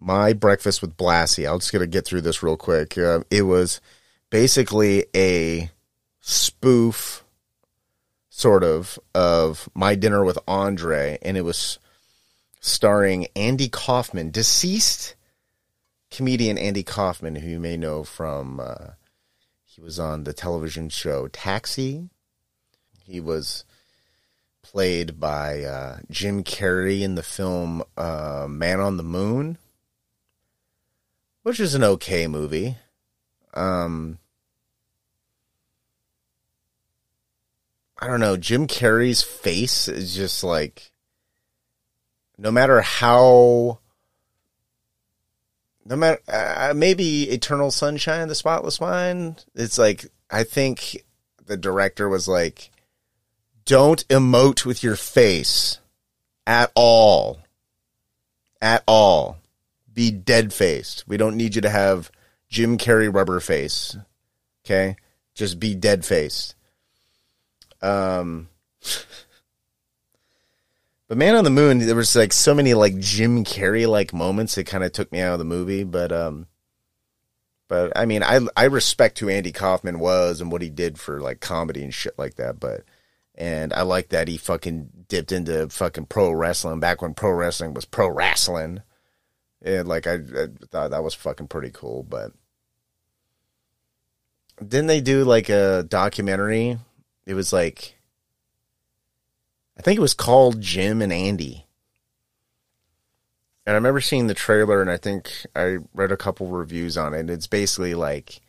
my 0.00 0.32
breakfast 0.32 0.80
with 0.80 0.96
Blassie. 0.96 1.46
I'll 1.46 1.58
just 1.58 1.70
gonna 1.70 1.86
get 1.86 2.06
through 2.06 2.22
this 2.22 2.42
real 2.42 2.56
quick. 2.56 2.96
Uh, 2.96 3.24
it 3.30 3.42
was 3.42 3.82
basically 4.30 5.04
a 5.14 5.70
spoof, 6.22 7.24
sort 8.40 8.64
of, 8.64 8.98
of 9.14 9.68
my 9.74 9.94
dinner 9.94 10.24
with 10.24 10.38
Andre, 10.48 11.18
and 11.20 11.36
it 11.36 11.42
was 11.42 11.78
starring 12.60 13.26
Andy 13.36 13.68
Kaufman, 13.68 14.30
deceased 14.30 15.14
comedian 16.10 16.56
Andy 16.56 16.82
Kaufman, 16.82 17.36
who 17.36 17.48
you 17.48 17.60
may 17.60 17.76
know 17.76 18.02
from. 18.02 18.58
Uh, 18.58 18.92
he 19.64 19.82
was 19.82 20.00
on 20.00 20.24
the 20.24 20.32
television 20.32 20.88
show 20.88 21.28
Taxi. 21.28 22.08
He 23.04 23.20
was 23.20 23.64
played 24.62 25.20
by 25.20 25.62
uh, 25.62 25.98
Jim 26.10 26.42
Carrey 26.42 27.02
in 27.02 27.16
the 27.16 27.22
film 27.22 27.82
uh, 27.96 28.46
Man 28.48 28.80
on 28.80 28.96
the 28.96 29.02
Moon, 29.02 29.58
which 31.42 31.60
is 31.60 31.74
an 31.74 31.84
okay 31.84 32.26
movie. 32.26 32.76
Um, 33.52 34.18
I 38.00 38.06
don't 38.06 38.20
know. 38.20 38.38
Jim 38.38 38.66
Carrey's 38.66 39.22
face 39.22 39.86
is 39.86 40.14
just 40.14 40.42
like, 40.42 40.90
no 42.38 42.50
matter 42.50 42.80
how, 42.80 43.80
no 45.84 45.96
matter 45.96 46.20
uh, 46.26 46.72
maybe 46.74 47.24
Eternal 47.30 47.70
Sunshine, 47.70 48.28
The 48.28 48.34
Spotless 48.34 48.80
Mind. 48.80 49.44
It's 49.54 49.76
like 49.76 50.06
I 50.30 50.44
think 50.44 51.04
the 51.44 51.58
director 51.58 52.08
was 52.08 52.26
like, 52.26 52.70
don't 53.66 54.06
emote 54.08 54.64
with 54.64 54.82
your 54.82 54.96
face 54.96 55.78
at 56.46 56.72
all. 56.74 57.40
At 58.62 58.82
all. 58.86 59.38
Be 59.92 60.10
dead 60.10 60.54
faced. 60.54 61.04
We 61.06 61.18
don't 61.18 61.36
need 61.36 61.54
you 61.54 61.60
to 61.62 61.70
have 61.70 62.10
Jim 62.48 62.78
Carrey 62.78 63.12
rubber 63.12 63.40
face. 63.40 63.96
Okay? 64.64 64.96
Just 65.34 65.60
be 65.60 65.74
dead 65.74 66.04
faced. 66.06 66.54
Um 67.82 68.48
But 71.10 71.18
Man 71.18 71.34
on 71.34 71.42
the 71.42 71.50
Moon, 71.50 71.80
there 71.80 71.96
was 71.96 72.14
like 72.14 72.32
so 72.32 72.54
many 72.54 72.72
like 72.72 72.96
Jim 73.00 73.44
Carrey 73.44 73.88
like 73.88 74.12
moments 74.12 74.54
that 74.54 74.66
kind 74.66 74.84
of 74.84 74.92
took 74.92 75.10
me 75.10 75.18
out 75.18 75.32
of 75.32 75.40
the 75.40 75.44
movie, 75.44 75.82
but 75.82 76.12
um 76.12 76.46
but 77.66 77.92
I 77.96 78.06
mean 78.06 78.22
I 78.22 78.40
I 78.56 78.64
respect 78.66 79.18
who 79.18 79.28
Andy 79.28 79.50
Kaufman 79.50 79.98
was 79.98 80.40
and 80.40 80.52
what 80.52 80.62
he 80.62 80.70
did 80.70 81.00
for 81.00 81.20
like 81.20 81.40
comedy 81.40 81.82
and 81.82 81.92
shit 81.92 82.16
like 82.16 82.36
that, 82.36 82.60
but 82.60 82.84
and 83.34 83.72
I 83.72 83.82
like 83.82 84.10
that 84.10 84.28
he 84.28 84.36
fucking 84.36 85.06
dipped 85.08 85.32
into 85.32 85.68
fucking 85.68 86.06
pro 86.06 86.30
wrestling 86.30 86.78
back 86.78 87.02
when 87.02 87.14
pro 87.14 87.32
wrestling 87.32 87.74
was 87.74 87.86
pro 87.86 88.08
wrestling. 88.08 88.82
And 89.62 89.88
like 89.88 90.06
I, 90.06 90.14
I 90.14 90.46
thought 90.70 90.90
that 90.90 91.02
was 91.02 91.14
fucking 91.14 91.48
pretty 91.48 91.70
cool, 91.72 92.02
but 92.02 92.32
didn't 94.58 94.86
they 94.86 95.00
do 95.00 95.24
like 95.24 95.48
a 95.48 95.82
documentary? 95.82 96.78
It 97.30 97.34
was 97.34 97.52
like 97.52 97.96
I 99.78 99.82
think 99.82 99.96
it 99.96 100.02
was 100.02 100.14
called 100.14 100.60
Jim 100.60 101.00
and 101.00 101.12
Andy. 101.12 101.66
And 103.64 103.74
I 103.74 103.76
remember 103.76 104.00
seeing 104.00 104.26
the 104.26 104.34
trailer 104.34 104.80
and 104.80 104.90
I 104.90 104.96
think 104.96 105.30
I 105.54 105.78
read 105.94 106.12
a 106.12 106.16
couple 106.16 106.48
reviews 106.48 106.96
on 106.98 107.14
it. 107.14 107.20
And 107.20 107.30
It's 107.30 107.46
basically 107.46 107.94
like 107.94 108.40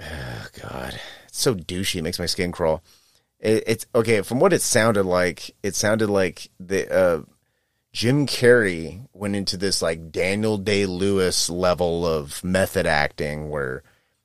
oh 0.00 0.46
god, 0.60 0.98
it's 1.28 1.40
so 1.40 1.54
douchey, 1.54 1.96
it 1.96 2.02
makes 2.02 2.18
my 2.18 2.26
skin 2.26 2.50
crawl 2.50 2.82
it, 3.44 3.64
it's 3.66 3.86
okay 3.94 4.22
from 4.22 4.40
what 4.40 4.52
it 4.52 4.62
sounded 4.62 5.04
like. 5.04 5.54
It 5.62 5.76
sounded 5.76 6.08
like 6.08 6.50
the 6.58 6.92
uh, 6.92 7.22
Jim 7.92 8.26
Carrey 8.26 9.06
went 9.12 9.36
into 9.36 9.56
this 9.56 9.82
like 9.82 10.10
Daniel 10.10 10.58
Day 10.58 10.86
Lewis 10.86 11.48
level 11.48 12.06
of 12.06 12.42
method 12.42 12.86
acting 12.86 13.50
where 13.50 13.82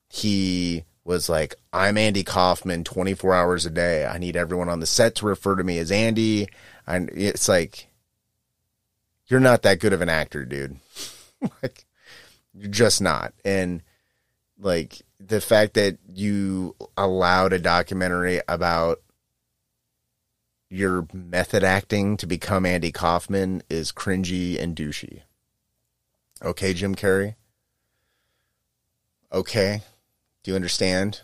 he 0.07 0.85
was 1.09 1.27
like, 1.27 1.55
I'm 1.73 1.97
Andy 1.97 2.23
Kaufman 2.23 2.83
24 2.83 3.33
hours 3.33 3.65
a 3.65 3.71
day. 3.71 4.05
I 4.05 4.19
need 4.19 4.35
everyone 4.35 4.69
on 4.69 4.79
the 4.79 4.85
set 4.85 5.15
to 5.15 5.25
refer 5.25 5.55
to 5.55 5.63
me 5.63 5.79
as 5.79 5.91
Andy. 5.91 6.47
And 6.85 7.09
it's 7.15 7.49
like, 7.49 7.87
you're 9.25 9.39
not 9.39 9.63
that 9.63 9.79
good 9.79 9.91
of 9.91 10.01
an 10.01 10.09
actor, 10.09 10.45
dude. 10.45 10.77
like, 11.63 11.85
you're 12.53 12.69
just 12.69 13.01
not. 13.01 13.33
And 13.43 13.81
like 14.59 15.01
the 15.19 15.41
fact 15.41 15.73
that 15.73 15.97
you 16.13 16.75
allowed 16.95 17.53
a 17.53 17.59
documentary 17.59 18.41
about 18.47 19.01
your 20.69 21.07
method 21.11 21.63
acting 21.63 22.17
to 22.17 22.27
become 22.27 22.67
Andy 22.67 22.91
Kaufman 22.91 23.63
is 23.67 23.91
cringy 23.91 24.61
and 24.61 24.75
douchey. 24.75 25.23
Okay, 26.43 26.75
Jim 26.75 26.93
Carrey? 26.93 27.33
Okay. 29.33 29.81
Do 30.43 30.51
you 30.51 30.55
understand? 30.55 31.21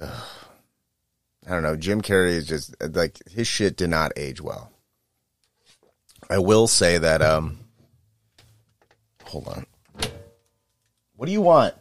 Ugh. 0.00 0.24
I 1.46 1.50
don't 1.50 1.62
know. 1.62 1.76
Jim 1.76 2.00
Carrey 2.00 2.30
is 2.30 2.46
just 2.46 2.74
like 2.80 3.18
his 3.28 3.46
shit 3.46 3.76
did 3.76 3.90
not 3.90 4.12
age 4.16 4.40
well. 4.40 4.70
I 6.30 6.38
will 6.38 6.66
say 6.66 6.96
that 6.98 7.20
um 7.20 7.58
hold 9.24 9.48
on. 9.48 9.66
What 11.16 11.26
do 11.26 11.32
you 11.32 11.42
want? 11.42 11.74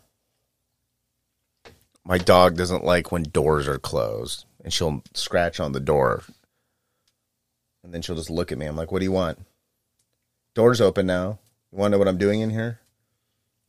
My 2.04 2.18
dog 2.18 2.58
doesn't 2.58 2.84
like 2.84 3.12
when 3.12 3.24
doors 3.24 3.68
are 3.68 3.80
closed 3.80 4.46
and 4.64 4.74
she'll 4.74 5.02
scratch 5.14 5.60
on 5.60 5.72
the 5.72 5.80
door. 5.80 6.24
And 7.84 7.94
then 7.94 8.02
she'll 8.02 8.16
just 8.16 8.30
look 8.30 8.52
at 8.52 8.58
me. 8.58 8.66
I'm 8.66 8.76
like, 8.76 8.92
"What 8.92 9.00
do 9.00 9.06
you 9.06 9.12
want?" 9.12 9.40
Door's 10.54 10.82
open 10.82 11.06
now. 11.06 11.40
You 11.72 11.78
want 11.78 11.92
to 11.92 11.92
know 11.92 12.00
what 12.00 12.08
I'm 12.08 12.18
doing 12.18 12.42
in 12.42 12.50
here? 12.50 12.80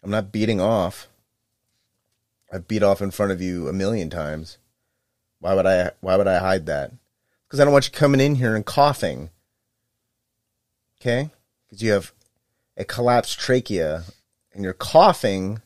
I'm 0.02 0.10
not 0.10 0.32
beating 0.32 0.60
off. 0.60 1.08
I've 2.54 2.68
beat 2.68 2.84
off 2.84 3.02
in 3.02 3.10
front 3.10 3.32
of 3.32 3.42
you 3.42 3.66
a 3.66 3.72
million 3.72 4.08
times. 4.10 4.58
Why 5.40 5.54
would 5.54 5.66
I 5.66 5.90
why 6.00 6.16
would 6.16 6.28
I 6.28 6.38
hide 6.38 6.66
that? 6.66 6.92
Because 7.46 7.58
I 7.58 7.64
don't 7.64 7.72
want 7.72 7.88
you 7.88 7.92
coming 7.92 8.20
in 8.20 8.36
here 8.36 8.54
and 8.54 8.64
coughing. 8.64 9.30
Okay? 11.00 11.30
Because 11.66 11.82
you 11.82 11.90
have 11.90 12.12
a 12.76 12.84
collapsed 12.84 13.40
trachea 13.40 14.04
and 14.52 14.62
your 14.62 14.72
coughing 14.72 15.62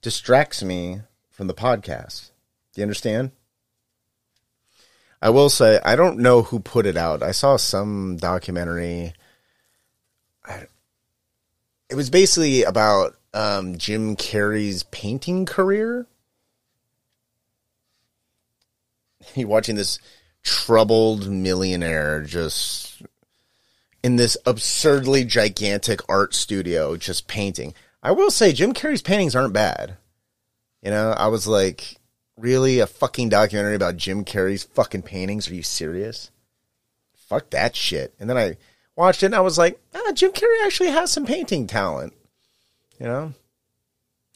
distracts 0.00 0.62
me 0.62 1.00
from 1.28 1.48
the 1.48 1.54
podcast. 1.54 2.30
Do 2.72 2.80
you 2.80 2.84
understand? 2.84 3.32
I 5.20 5.30
will 5.30 5.50
say 5.50 5.80
I 5.84 5.96
don't 5.96 6.20
know 6.20 6.42
who 6.42 6.60
put 6.60 6.86
it 6.86 6.96
out. 6.96 7.20
I 7.20 7.32
saw 7.32 7.56
some 7.56 8.16
documentary. 8.16 9.12
I, 10.44 10.66
it 11.88 11.96
was 11.96 12.10
basically 12.10 12.62
about 12.62 13.16
um, 13.34 13.78
Jim 13.78 14.16
Carrey's 14.16 14.82
painting 14.84 15.46
career. 15.46 16.06
You're 19.34 19.48
watching 19.48 19.76
this 19.76 19.98
troubled 20.42 21.28
millionaire 21.28 22.22
just 22.22 23.02
in 24.02 24.16
this 24.16 24.36
absurdly 24.46 25.24
gigantic 25.24 26.00
art 26.08 26.34
studio 26.34 26.96
just 26.96 27.28
painting. 27.28 27.74
I 28.02 28.12
will 28.12 28.30
say 28.30 28.52
Jim 28.52 28.72
Carrey's 28.72 29.02
paintings 29.02 29.36
aren't 29.36 29.52
bad. 29.52 29.98
You 30.82 30.90
know, 30.90 31.10
I 31.10 31.26
was 31.26 31.46
like, 31.46 32.00
really 32.40 32.80
a 32.80 32.86
fucking 32.86 33.28
documentary 33.28 33.74
about 33.74 33.96
Jim 33.96 34.24
Carrey's 34.24 34.64
fucking 34.64 35.02
paintings? 35.02 35.50
Are 35.50 35.54
you 35.54 35.62
serious? 35.62 36.30
Fuck 37.14 37.50
that 37.50 37.76
shit. 37.76 38.14
And 38.18 38.28
then 38.28 38.36
I 38.36 38.56
watched 38.96 39.22
it 39.22 39.26
and 39.26 39.34
I 39.34 39.40
was 39.40 39.58
like, 39.58 39.80
ah, 39.94 40.12
Jim 40.14 40.32
Carrey 40.32 40.64
actually 40.64 40.90
has 40.90 41.10
some 41.10 41.26
painting 41.26 41.66
talent. 41.66 42.14
You 43.00 43.06
know? 43.06 43.34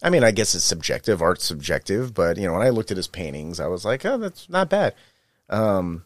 I 0.03 0.11
mean, 0.11 0.25
I 0.25 0.33
guess 0.33 0.55
it's 0.55 0.65
subjective, 0.65 1.23
art's 1.23 1.45
subjective, 1.45 2.13
but 2.15 2.37
you 2.37 2.47
know, 2.47 2.55
when 2.55 2.67
I 2.67 2.71
looked 2.71 2.91
at 2.91 2.97
his 2.97 3.07
paintings, 3.07 3.61
I 3.61 3.69
was 3.69 3.85
like, 3.85 4.05
oh, 4.05 4.19
that's 4.19 4.49
not 4.49 4.69
bad. 4.69 4.95
Um, 5.49 6.05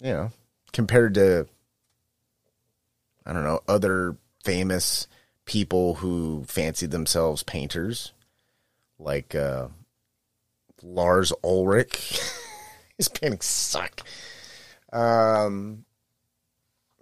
you 0.00 0.12
know, 0.12 0.30
compared 0.72 1.14
to 1.14 1.46
I 3.24 3.32
don't 3.32 3.44
know, 3.44 3.60
other 3.68 4.16
famous 4.44 5.06
people 5.44 5.94
who 5.94 6.44
fancied 6.46 6.90
themselves 6.90 7.42
painters, 7.42 8.12
like 8.98 9.34
uh, 9.34 9.68
Lars 10.82 11.32
Ulrich. 11.44 12.20
His 12.98 13.08
paintings 13.08 13.46
suck. 13.46 14.02
Um, 14.92 15.84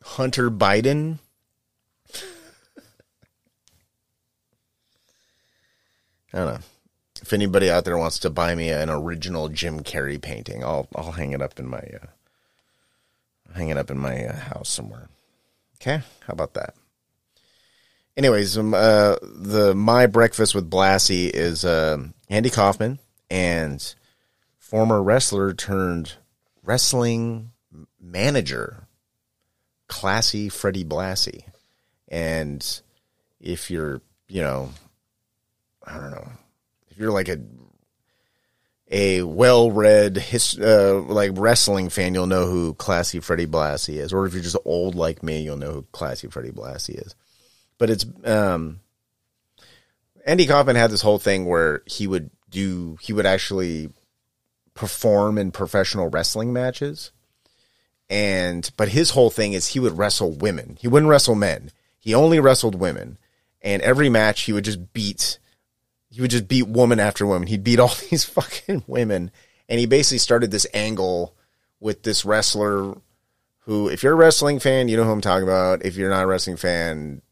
Hunter 0.03 0.51
Biden. 0.51 1.19
I 6.33 6.39
don't 6.39 6.55
know. 6.55 6.61
If 7.23 7.33
anybody 7.33 7.71
out 7.71 7.85
there 7.85 7.99
wants 7.99 8.19
to 8.21 8.31
buy 8.31 8.55
me 8.55 8.71
an 8.71 8.89
original 8.89 9.49
Jim 9.49 9.81
Carrey 9.81 10.21
painting, 10.21 10.65
I'll 10.65 10.89
I'll 10.95 11.13
hang 11.13 11.33
it 11.33 11.43
up 11.43 11.59
in 11.59 11.69
my 11.69 11.79
uh, 11.79 12.07
hang 13.55 13.69
it 13.69 13.77
up 13.77 13.91
in 13.91 13.99
my 13.99 14.25
uh, 14.27 14.37
house 14.37 14.69
somewhere. 14.69 15.09
Okay, 15.77 16.03
how 16.27 16.33
about 16.33 16.55
that? 16.55 16.75
Anyways, 18.17 18.57
um, 18.59 18.75
uh, 18.75 19.17
the 19.23 19.75
my 19.75 20.07
breakfast 20.07 20.55
with 20.55 20.71
Blassie 20.71 21.31
is 21.31 21.65
uh, 21.65 21.99
Andy 22.29 22.51
Kaufman 22.51 22.99
and 23.31 23.95
former 24.59 25.03
wrestler 25.03 25.53
turned 25.53 26.15
wrestling 26.63 27.53
manager, 28.01 28.87
classy 29.89 30.49
Freddie 30.49 30.85
Blassie. 30.85 31.45
And 32.09 32.65
if 33.41 33.71
you're, 33.71 34.01
you 34.29 34.43
know, 34.43 34.71
I 35.87 35.95
don't 35.95 36.11
know, 36.11 36.29
if 36.91 36.99
you're 36.99 37.13
like 37.13 37.29
a 37.29 37.41
a 38.91 39.23
well-read 39.23 40.17
his, 40.17 40.59
uh, 40.59 41.01
like 41.07 41.31
wrestling 41.35 41.91
fan, 41.91 42.13
you'll 42.13 42.27
know 42.27 42.47
who 42.47 42.75
Classy 42.75 43.21
Freddie 43.21 43.47
Blassie 43.47 43.99
is. 43.99 44.13
Or 44.13 44.27
if 44.27 44.35
you're 44.35 44.43
just 44.43 44.57
old 44.65 44.97
like 44.97 45.23
me, 45.23 45.43
you'll 45.43 45.57
know 45.57 45.73
who 45.73 45.87
Classy 45.93 46.27
Freddie 46.27 46.51
Blassie 46.51 47.01
is. 47.07 47.15
But 47.79 47.91
it's 47.91 48.05
um, 48.25 48.81
Andy 50.27 50.47
Kaufman 50.47 50.77
had 50.77 50.91
this 50.91 51.03
whole 51.03 51.19
thing 51.19 51.47
where 51.47 51.83
he 51.87 52.07
would 52.07 52.31
do 52.51 52.99
he 53.01 53.13
would 53.13 53.27
actually 53.27 53.91
perform 54.75 55.39
in 55.39 55.53
professional 55.53 56.09
wrestling 56.09 56.53
matches. 56.53 57.13
And 58.09 58.69
but 58.77 58.89
his 58.89 59.11
whole 59.11 59.31
thing 59.31 59.53
is 59.53 59.69
he 59.69 59.81
would 59.81 59.97
wrestle 59.97 60.33
women. 60.33 60.77
He 60.81 60.89
wouldn't 60.89 61.09
wrestle 61.09 61.37
men. 61.37 61.71
He 61.99 62.15
only 62.15 62.41
wrestled 62.41 62.75
women. 62.75 63.19
And 63.63 63.83
every 63.83 64.09
match 64.09 64.43
he 64.43 64.53
would 64.53 64.65
just 64.65 64.93
beat 64.93 65.39
he 66.11 66.21
would 66.21 66.31
just 66.31 66.49
beat 66.49 66.67
woman 66.67 67.01
after 67.01 67.27
woman. 67.27 67.49
He'd 67.49 67.65
beat 67.65 67.79
all 67.79 67.95
these 68.11 68.25
fucking 68.25 68.85
women. 68.87 69.31
And 69.69 69.79
he 69.79 69.87
basically 69.87 70.19
started 70.19 70.51
this 70.51 70.67
angle 70.75 71.35
with 71.79 72.03
this 72.03 72.25
wrestler 72.25 72.97
who, 73.61 73.89
if 73.89 74.03
you're 74.03 74.15
a 74.15 74.17
wrestling 74.17 74.59
fan, 74.59 74.89
you 74.89 74.97
know 74.97 75.05
who 75.05 75.13
I'm 75.13 75.21
talking 75.21 75.45
about. 75.45 75.85
If 75.85 75.97
you're 75.97 76.11
not 76.11 76.25
a 76.25 76.27
wrestling 76.27 76.57
fan, 76.57 77.23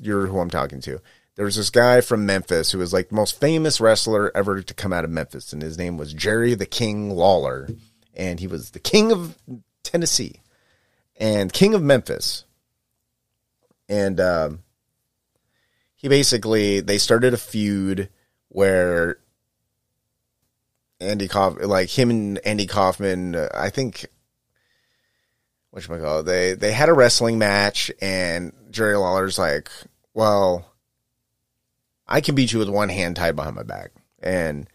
you're 0.00 0.26
who 0.26 0.38
I'm 0.38 0.50
talking 0.50 0.80
to. 0.82 1.00
There 1.36 1.44
was 1.44 1.56
this 1.56 1.70
guy 1.70 2.00
from 2.00 2.26
Memphis 2.26 2.72
who 2.72 2.78
was 2.78 2.92
like 2.92 3.08
the 3.08 3.14
most 3.14 3.40
famous 3.40 3.80
wrestler 3.80 4.34
ever 4.34 4.62
to 4.62 4.74
come 4.74 4.92
out 4.92 5.04
of 5.04 5.10
Memphis, 5.10 5.52
and 5.52 5.62
his 5.62 5.76
name 5.76 5.98
was 5.98 6.14
Jerry 6.14 6.54
the 6.54 6.66
King 6.66 7.10
Lawler. 7.10 7.68
And 8.14 8.40
he 8.40 8.46
was 8.46 8.70
the 8.70 8.78
king 8.78 9.12
of 9.12 9.36
Tennessee 9.82 10.40
and 11.16 11.52
king 11.52 11.74
of 11.74 11.82
Memphis. 11.82 12.44
And 13.88 14.18
um, 14.20 14.62
he 16.06 16.08
basically 16.08 16.78
they 16.78 16.98
started 16.98 17.34
a 17.34 17.36
feud 17.36 18.08
where 18.48 19.18
Andy 21.00 21.26
Kaufman, 21.26 21.68
like 21.68 21.88
him 21.88 22.10
and 22.10 22.38
Andy 22.46 22.68
Kaufman, 22.68 23.34
uh, 23.34 23.48
I 23.52 23.70
think, 23.70 24.06
which 25.72 25.88
my 25.88 25.98
god, 25.98 26.24
they 26.24 26.52
they 26.52 26.70
had 26.70 26.88
a 26.88 26.94
wrestling 26.94 27.38
match, 27.38 27.90
and 28.00 28.52
Jerry 28.70 28.94
Lawler's 28.94 29.36
like, 29.36 29.68
well, 30.14 30.72
I 32.06 32.20
can 32.20 32.36
beat 32.36 32.52
you 32.52 32.60
with 32.60 32.68
one 32.68 32.88
hand 32.88 33.16
tied 33.16 33.34
behind 33.34 33.56
my 33.56 33.64
back, 33.64 33.90
and 34.20 34.70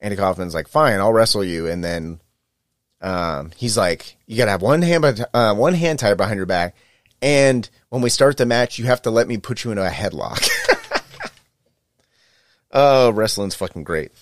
Andy 0.00 0.16
Kaufman's 0.16 0.54
like, 0.54 0.66
fine, 0.66 0.98
I'll 0.98 1.12
wrestle 1.12 1.44
you, 1.44 1.66
and 1.66 1.84
then 1.84 2.20
um, 3.02 3.50
he's 3.54 3.76
like, 3.76 4.16
you 4.26 4.38
gotta 4.38 4.52
have 4.52 4.62
one 4.62 4.80
hand, 4.80 5.26
uh, 5.34 5.54
one 5.54 5.74
hand 5.74 5.98
tied 5.98 6.16
behind 6.16 6.38
your 6.38 6.46
back, 6.46 6.74
and 7.22 7.68
when 7.88 8.02
we 8.02 8.10
start 8.10 8.36
the 8.36 8.46
match, 8.46 8.78
you 8.78 8.86
have 8.86 9.02
to 9.02 9.10
let 9.10 9.28
me 9.28 9.36
put 9.36 9.64
you 9.64 9.70
in 9.70 9.78
a 9.78 9.88
headlock. 9.88 10.48
oh, 12.72 13.10
wrestling's 13.10 13.54
fucking 13.54 13.84
great. 13.84 14.12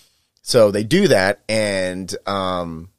So 0.41 0.71
they 0.71 0.83
do 0.83 1.07
that, 1.09 1.41
and 1.47 2.13
um, 2.25 2.89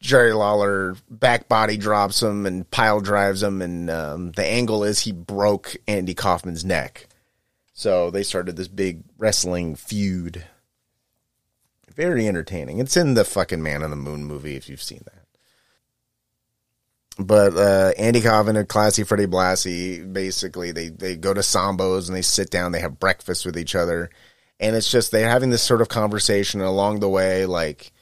Jerry 0.00 0.32
Lawler 0.32 0.96
back 1.10 1.48
body 1.48 1.76
drops 1.76 2.22
him 2.22 2.46
and 2.46 2.68
pile 2.70 3.00
drives 3.00 3.42
him, 3.42 3.60
and 3.60 3.90
um, 3.90 4.32
the 4.32 4.46
angle 4.46 4.84
is 4.84 5.00
he 5.00 5.12
broke 5.12 5.76
Andy 5.86 6.14
Kaufman's 6.14 6.64
neck. 6.64 7.08
So 7.74 8.10
they 8.10 8.22
started 8.22 8.56
this 8.56 8.68
big 8.68 9.02
wrestling 9.18 9.76
feud. 9.76 10.44
Very 11.94 12.26
entertaining. 12.26 12.78
It's 12.78 12.96
in 12.96 13.14
the 13.14 13.24
fucking 13.24 13.62
Man 13.62 13.82
on 13.82 13.90
the 13.90 13.96
Moon 13.96 14.24
movie 14.24 14.56
if 14.56 14.68
you've 14.68 14.82
seen 14.82 15.02
that. 15.04 15.25
But 17.18 17.56
uh, 17.56 17.92
Andy 17.96 18.20
Kaufman 18.20 18.56
and 18.56 18.68
Classy 18.68 19.02
Freddie 19.02 19.26
Blassie, 19.26 20.12
basically, 20.12 20.70
they, 20.72 20.88
they 20.88 21.16
go 21.16 21.32
to 21.32 21.42
Sambo's 21.42 22.08
and 22.08 22.16
they 22.16 22.22
sit 22.22 22.50
down, 22.50 22.72
they 22.72 22.80
have 22.80 23.00
breakfast 23.00 23.46
with 23.46 23.56
each 23.56 23.74
other. 23.74 24.10
and 24.58 24.76
it's 24.76 24.90
just 24.90 25.12
they're 25.12 25.28
having 25.28 25.50
this 25.50 25.62
sort 25.62 25.80
of 25.80 25.88
conversation 25.88 26.60
along 26.60 27.00
the 27.00 27.08
way, 27.08 27.46
like 27.46 27.92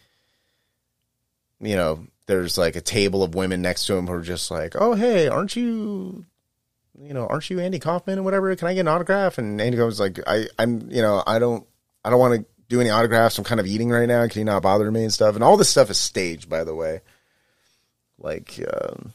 you 1.61 1.77
know, 1.77 2.07
there's 2.27 2.59
like 2.59 2.77
a 2.77 2.81
table 2.81 3.23
of 3.23 3.35
women 3.35 3.63
next 3.63 3.87
to 3.87 3.95
him 3.95 4.07
who 4.07 4.15
are 4.15 4.23
just 4.23 4.51
like, 4.51 4.75
"Oh, 4.79 4.95
hey, 4.95 5.29
aren't 5.29 5.57
you, 5.57 6.27
you 6.99 7.15
know, 7.15 7.27
aren't 7.27 7.49
you 7.51 7.61
Andy 7.61 7.79
Kaufman 7.79 8.19
and 8.19 8.25
whatever? 8.25 8.55
Can 8.57 8.69
I 8.69 8.75
get 8.75 8.81
an 8.81 8.89
autograph?" 8.89 9.39
And 9.39 9.61
Andy 9.61 9.77
Kaufman's 9.77 10.01
like, 10.01 10.19
"I, 10.27 10.47
I'm, 10.59 10.91
you 10.91 11.03
know, 11.03 11.23
I 11.27 11.39
don't, 11.39 11.67
I 12.05 12.11
don't 12.11 12.19
want 12.19 12.35
to 12.41 12.47
do 12.69 12.81
any 12.81 12.91
autographs. 12.91 13.39
I'm 13.39 13.45
kind 13.45 13.61
of 13.61 13.67
eating 13.67 13.91
right 13.91 14.07
now. 14.09 14.27
Can 14.29 14.41
you 14.41 14.45
not 14.45 14.63
bother 14.63 14.91
me 14.91 15.05
and 15.05 15.13
stuff?" 15.13 15.35
And 15.35 15.45
all 15.45 15.57
this 15.57 15.69
stuff 15.71 15.91
is 15.91 15.99
staged, 15.99 16.49
by 16.49 16.65
the 16.65 16.75
way. 16.75 17.01
Like, 18.19 18.61
um, 18.73 19.13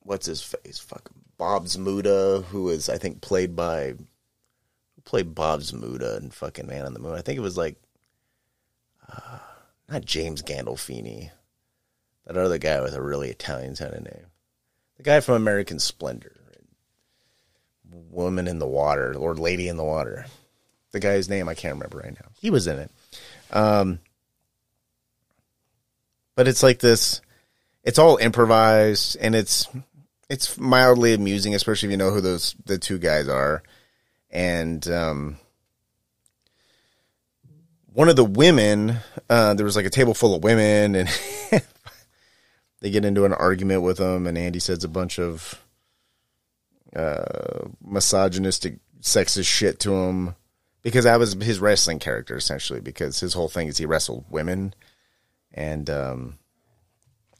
what's 0.00 0.26
his 0.26 0.42
face? 0.42 0.78
Fucking 0.78 1.16
Bob 1.36 1.66
Zmuda, 1.66 2.44
who 2.44 2.68
is 2.68 2.88
I 2.88 2.98
think 2.98 3.20
played 3.20 3.54
by 3.54 3.94
who 4.94 5.02
played 5.04 5.34
Bob 5.34 5.60
Zmuda 5.60 6.20
in 6.20 6.30
fucking 6.30 6.66
Man 6.66 6.86
on 6.86 6.94
the 6.94 7.00
Moon. 7.00 7.14
I 7.14 7.22
think 7.22 7.38
it 7.38 7.42
was 7.42 7.56
like 7.56 7.76
uh, 9.10 9.38
not 9.88 10.04
James 10.04 10.42
Gandolfini, 10.42 11.30
that 12.26 12.36
other 12.36 12.58
guy 12.58 12.80
with 12.80 12.94
a 12.94 13.02
really 13.02 13.30
Italian 13.30 13.76
sounding 13.76 14.04
name, 14.04 14.26
the 14.96 15.02
guy 15.02 15.20
from 15.20 15.34
American 15.34 15.78
Splendor, 15.78 16.38
Woman 18.10 18.48
in 18.48 18.58
the 18.58 18.66
Water 18.66 19.14
or 19.16 19.34
Lady 19.34 19.68
in 19.68 19.76
the 19.76 19.84
Water. 19.84 20.26
The 20.90 21.00
guy's 21.00 21.28
name 21.28 21.48
I 21.48 21.54
can't 21.54 21.74
remember 21.74 21.98
right 21.98 22.14
now. 22.14 22.30
He 22.40 22.50
was 22.50 22.66
in 22.66 22.78
it. 22.78 22.90
Um, 23.50 23.98
but 26.34 26.48
it's 26.48 26.62
like 26.62 26.78
this. 26.78 27.20
It's 27.88 27.98
all 27.98 28.18
improvised, 28.18 29.16
and 29.18 29.34
it's 29.34 29.66
it's 30.28 30.58
mildly 30.58 31.14
amusing, 31.14 31.54
especially 31.54 31.86
if 31.86 31.90
you 31.90 31.96
know 31.96 32.10
who 32.10 32.20
those 32.20 32.54
the 32.66 32.76
two 32.76 32.98
guys 32.98 33.28
are. 33.28 33.62
And 34.30 34.86
um, 34.90 35.38
one 37.90 38.10
of 38.10 38.16
the 38.16 38.26
women, 38.26 38.98
uh, 39.30 39.54
there 39.54 39.64
was 39.64 39.74
like 39.74 39.86
a 39.86 39.90
table 39.90 40.12
full 40.12 40.34
of 40.34 40.44
women, 40.44 40.96
and 40.96 41.08
they 42.80 42.90
get 42.90 43.06
into 43.06 43.24
an 43.24 43.32
argument 43.32 43.80
with 43.80 43.96
them, 43.96 44.26
and 44.26 44.36
Andy 44.36 44.58
says 44.58 44.84
a 44.84 44.88
bunch 44.88 45.18
of 45.18 45.58
uh, 46.94 47.68
misogynistic, 47.82 48.80
sexist 49.00 49.46
shit 49.46 49.80
to 49.80 49.94
him 49.94 50.34
because 50.82 51.04
that 51.04 51.18
was 51.18 51.32
his 51.32 51.58
wrestling 51.58 52.00
character 52.00 52.36
essentially. 52.36 52.82
Because 52.82 53.18
his 53.18 53.32
whole 53.32 53.48
thing 53.48 53.68
is 53.68 53.78
he 53.78 53.86
wrestled 53.86 54.26
women, 54.28 54.74
and 55.54 55.88
um, 55.88 56.38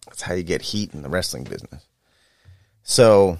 that's 0.08 0.22
how 0.22 0.34
you 0.34 0.42
get 0.42 0.62
heat 0.62 0.94
in 0.94 1.02
the 1.02 1.08
wrestling 1.08 1.44
business. 1.44 1.86
So, 2.82 3.38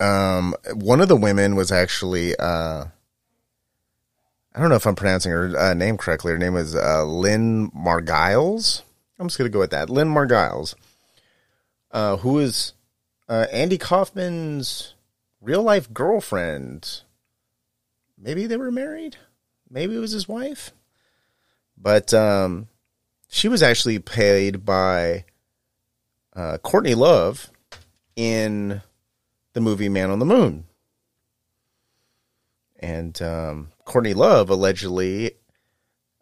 um, 0.00 0.54
one 0.74 1.00
of 1.00 1.08
the 1.08 1.16
women 1.16 1.54
was 1.54 1.70
actually, 1.70 2.34
uh, 2.36 2.86
I 4.54 4.60
don't 4.60 4.68
know 4.68 4.76
if 4.76 4.86
I'm 4.86 4.94
pronouncing 4.94 5.32
her 5.32 5.56
uh, 5.56 5.74
name 5.74 5.96
correctly. 5.96 6.32
Her 6.32 6.38
name 6.38 6.54
was 6.54 6.74
uh, 6.74 7.04
Lynn 7.04 7.70
Margiles. 7.70 8.82
I'm 9.18 9.28
just 9.28 9.38
going 9.38 9.50
to 9.50 9.52
go 9.52 9.60
with 9.60 9.70
that. 9.70 9.90
Lynn 9.90 10.08
Margiles, 10.08 10.74
uh, 11.90 12.16
who 12.16 12.38
is 12.38 12.72
uh, 13.28 13.46
Andy 13.52 13.78
Kaufman's 13.78 14.94
real 15.40 15.62
life 15.62 15.92
girlfriend. 15.92 17.02
Maybe 18.18 18.46
they 18.46 18.56
were 18.56 18.72
married. 18.72 19.16
Maybe 19.70 19.94
it 19.94 20.00
was 20.00 20.12
his 20.12 20.28
wife. 20.28 20.72
But 21.76 22.12
um, 22.14 22.68
she 23.32 23.48
was 23.48 23.62
actually 23.62 23.98
paid 23.98 24.62
by 24.62 25.24
uh, 26.36 26.58
Courtney 26.58 26.94
Love 26.94 27.50
in 28.14 28.82
the 29.54 29.60
movie 29.60 29.88
Man 29.88 30.10
on 30.10 30.18
the 30.18 30.26
Moon. 30.26 30.64
And 32.78 33.20
um, 33.22 33.72
Courtney 33.86 34.12
Love 34.12 34.50
allegedly 34.50 35.32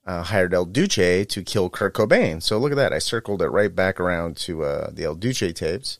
uh, 0.06 0.22
hired 0.22 0.54
El 0.54 0.66
Duce 0.66 1.26
to 1.26 1.42
kill 1.44 1.68
Kurt 1.68 1.94
Cobain. 1.94 2.40
So 2.40 2.58
look 2.58 2.70
at 2.70 2.76
that. 2.76 2.92
I 2.92 3.00
circled 3.00 3.42
it 3.42 3.48
right 3.48 3.74
back 3.74 3.98
around 3.98 4.36
to 4.38 4.62
uh, 4.62 4.90
the 4.92 5.02
El 5.02 5.16
Duce 5.16 5.52
tapes. 5.52 5.98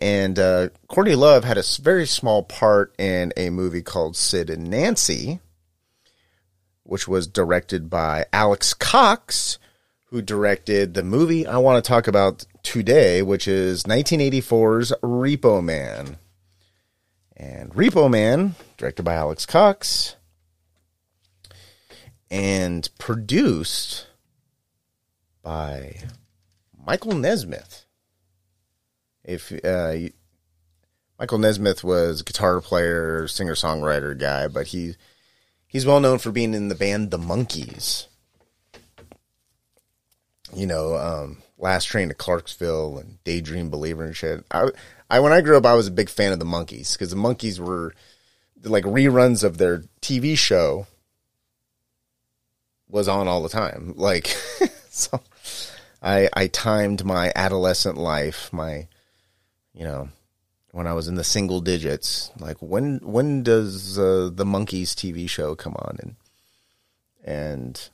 And 0.00 0.40
uh, 0.40 0.70
Courtney 0.88 1.14
Love 1.14 1.44
had 1.44 1.56
a 1.56 1.64
very 1.80 2.06
small 2.06 2.42
part 2.42 2.92
in 2.98 3.32
a 3.36 3.50
movie 3.50 3.82
called 3.82 4.16
Sid 4.16 4.50
and 4.50 4.68
Nancy, 4.68 5.38
which 6.82 7.06
was 7.06 7.28
directed 7.28 7.88
by 7.88 8.26
Alex 8.32 8.74
Cox, 8.74 9.58
who 10.12 10.20
directed 10.20 10.92
the 10.92 11.02
movie 11.02 11.46
I 11.46 11.56
want 11.56 11.82
to 11.82 11.88
talk 11.88 12.06
about 12.06 12.44
today, 12.62 13.22
which 13.22 13.48
is 13.48 13.84
1984's 13.84 14.92
Repo 15.02 15.64
Man. 15.64 16.18
And 17.34 17.72
Repo 17.72 18.10
Man, 18.10 18.54
directed 18.76 19.04
by 19.04 19.14
Alex 19.14 19.46
Cox, 19.46 20.16
and 22.30 22.90
produced 22.98 24.06
by 25.42 25.96
Michael 26.86 27.14
Nesmith. 27.14 27.86
If 29.24 29.50
uh, 29.64 29.94
Michael 31.18 31.38
Nesmith 31.38 31.82
was 31.82 32.20
a 32.20 32.24
guitar 32.24 32.60
player, 32.60 33.26
singer 33.28 33.54
songwriter 33.54 34.18
guy, 34.18 34.46
but 34.46 34.66
he 34.68 34.94
he's 35.66 35.86
well 35.86 36.00
known 36.00 36.18
for 36.18 36.30
being 36.30 36.52
in 36.52 36.68
the 36.68 36.74
band 36.74 37.10
The 37.10 37.18
Monkees. 37.18 38.08
You 40.54 40.66
know, 40.66 40.96
um, 40.96 41.42
Last 41.58 41.86
Train 41.86 42.08
to 42.08 42.14
Clarksville 42.14 42.98
and 42.98 43.22
Daydream 43.24 43.70
Believer 43.70 44.04
and 44.04 44.16
shit. 44.16 44.44
I, 44.50 44.68
I 45.08 45.20
when 45.20 45.32
I 45.32 45.40
grew 45.40 45.56
up, 45.56 45.66
I 45.66 45.74
was 45.74 45.86
a 45.86 45.92
big 45.92 46.08
fan 46.08 46.32
of 46.32 46.38
the 46.38 46.44
Monkees 46.44 46.92
because 46.92 47.10
the 47.10 47.16
Monkees 47.16 47.58
were 47.58 47.94
like 48.64 48.84
reruns 48.84 49.44
of 49.44 49.58
their 49.58 49.84
TV 50.00 50.36
show 50.36 50.86
was 52.88 53.08
on 53.08 53.28
all 53.28 53.42
the 53.42 53.48
time. 53.48 53.94
Like, 53.96 54.26
so 54.90 55.20
I 56.02 56.28
I 56.34 56.48
timed 56.48 57.04
my 57.04 57.32
adolescent 57.34 57.96
life, 57.96 58.52
my 58.52 58.88
you 59.72 59.84
know, 59.84 60.10
when 60.72 60.86
I 60.86 60.92
was 60.92 61.08
in 61.08 61.14
the 61.14 61.24
single 61.24 61.60
digits. 61.60 62.30
Like 62.38 62.58
when 62.58 62.98
when 63.02 63.42
does 63.42 63.98
uh, 63.98 64.30
the 64.32 64.44
Monkees 64.44 64.94
TV 64.94 65.28
show 65.28 65.54
come 65.54 65.74
on 65.76 65.98
and 66.02 66.16
and 67.24 67.88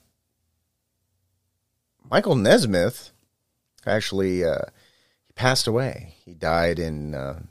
Michael 2.11 2.37
Nesmith 2.37 3.11
actually 3.87 4.45
uh, 4.45 4.67
he 5.27 5.33
passed 5.35 5.67
away. 5.67 6.15
He 6.25 6.35
died 6.35 6.79
in 6.79 7.15
uh, 7.15 7.43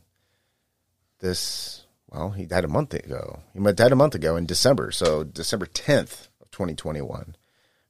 this. 1.20 1.86
Well, 2.10 2.32
he 2.32 2.46
died 2.46 2.64
a 2.64 2.70
month 2.70 2.94
ago. 2.94 3.42
He 3.54 3.60
died 3.60 3.92
a 3.92 3.96
month 3.96 4.16
ago 4.16 4.36
in 4.36 4.46
December. 4.46 4.92
So 4.92 5.24
December 5.24 5.66
tenth 5.66 6.30
of 6.42 6.50
twenty 6.52 6.74
twenty 6.74 7.02
one. 7.02 7.36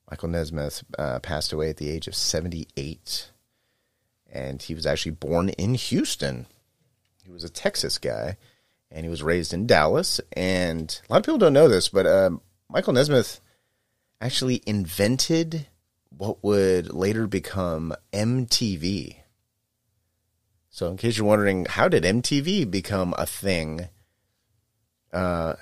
Michael 0.09 0.29
Nesmith 0.29 0.83
uh, 0.97 1.19
passed 1.19 1.51
away 1.51 1.69
at 1.69 1.77
the 1.77 1.89
age 1.89 2.07
of 2.07 2.15
seventy 2.15 2.67
eight, 2.77 3.31
and 4.31 4.61
he 4.61 4.73
was 4.73 4.85
actually 4.85 5.11
born 5.11 5.49
in 5.49 5.75
Houston. 5.75 6.47
He 7.23 7.31
was 7.31 7.43
a 7.43 7.49
Texas 7.49 7.97
guy, 7.97 8.37
and 8.89 9.05
he 9.05 9.09
was 9.09 9.21
raised 9.23 9.53
in 9.53 9.67
Dallas. 9.67 10.21
And 10.33 10.99
a 11.09 11.13
lot 11.13 11.19
of 11.19 11.25
people 11.25 11.37
don't 11.37 11.53
know 11.53 11.67
this, 11.67 11.89
but 11.89 12.05
uh, 12.05 12.31
Michael 12.69 12.93
Nesmith 12.93 13.41
actually 14.21 14.63
invented 14.65 15.67
what 16.17 16.43
would 16.43 16.93
later 16.93 17.27
become 17.27 17.93
MTV. 18.11 19.17
So, 20.69 20.87
in 20.87 20.97
case 20.97 21.17
you're 21.17 21.27
wondering, 21.27 21.65
how 21.65 21.87
did 21.87 22.03
MTV 22.03 22.69
become 22.69 23.13
a 23.17 23.25
thing? 23.25 23.89
Uh, 25.11 25.55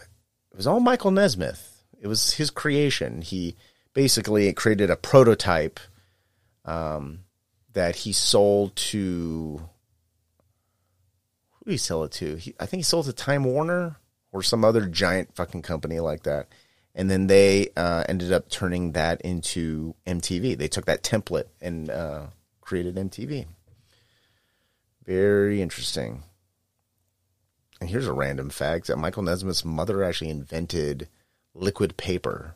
it 0.51 0.57
was 0.57 0.67
all 0.67 0.79
Michael 0.79 1.11
Nesmith. 1.11 1.83
It 1.99 2.07
was 2.07 2.33
his 2.33 2.49
creation. 2.49 3.21
He 3.21 3.55
basically 3.93 4.51
created 4.53 4.89
a 4.89 4.97
prototype 4.97 5.79
um, 6.65 7.19
that 7.73 7.97
he 7.97 8.11
sold 8.11 8.75
to. 8.75 9.69
Who 11.51 11.65
did 11.65 11.71
he 11.71 11.77
sell 11.77 12.03
it 12.03 12.11
to? 12.13 12.35
He, 12.35 12.53
I 12.59 12.65
think 12.65 12.79
he 12.79 12.83
sold 12.83 13.07
it 13.07 13.15
to 13.15 13.23
Time 13.23 13.45
Warner 13.45 13.97
or 14.31 14.43
some 14.43 14.65
other 14.65 14.85
giant 14.85 15.33
fucking 15.35 15.61
company 15.61 15.99
like 15.99 16.23
that 16.23 16.49
and 16.95 17.11
then 17.11 17.27
they 17.27 17.69
uh, 17.75 18.05
ended 18.07 18.31
up 18.31 18.49
turning 18.49 18.93
that 18.93 19.19
into 19.21 19.95
MTV. 20.07 20.57
They 20.57 20.69
took 20.69 20.85
that 20.85 21.03
template 21.03 21.47
and 21.59 21.89
uh, 21.89 22.27
created 22.61 22.95
MTV. 22.95 23.47
Very 25.05 25.61
interesting. 25.61 26.23
And 27.81 27.89
here's 27.89 28.07
a 28.07 28.13
random 28.13 28.49
fact 28.49 28.87
that 28.87 28.97
Michael 28.97 29.23
Nesmith's 29.23 29.65
mother 29.65 30.03
actually 30.03 30.29
invented 30.29 31.09
liquid 31.53 31.97
paper, 31.97 32.55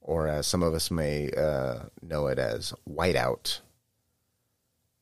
or 0.00 0.28
as 0.28 0.46
some 0.46 0.62
of 0.62 0.72
us 0.72 0.90
may 0.90 1.30
uh, 1.32 1.80
know 2.00 2.28
it 2.28 2.38
as 2.38 2.72
whiteout. 2.88 3.58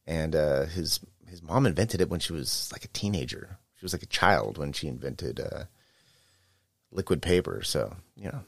And 0.06 0.34
uh, 0.34 0.64
his 0.64 1.00
his 1.28 1.42
mom 1.42 1.66
invented 1.66 2.00
it 2.00 2.08
when 2.08 2.20
she 2.20 2.32
was 2.32 2.70
like 2.72 2.84
a 2.84 2.88
teenager. 2.88 3.58
She 3.76 3.84
was 3.84 3.92
like 3.92 4.02
a 4.02 4.06
child 4.06 4.56
when 4.56 4.72
she 4.72 4.88
invented 4.88 5.38
uh, 5.38 5.64
liquid 6.92 7.22
paper. 7.22 7.62
So, 7.62 7.94
you 8.16 8.26
know, 8.26 8.40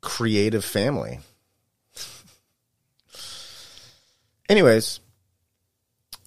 creative 0.00 0.64
family. 0.64 1.20
Anyways, 4.48 5.00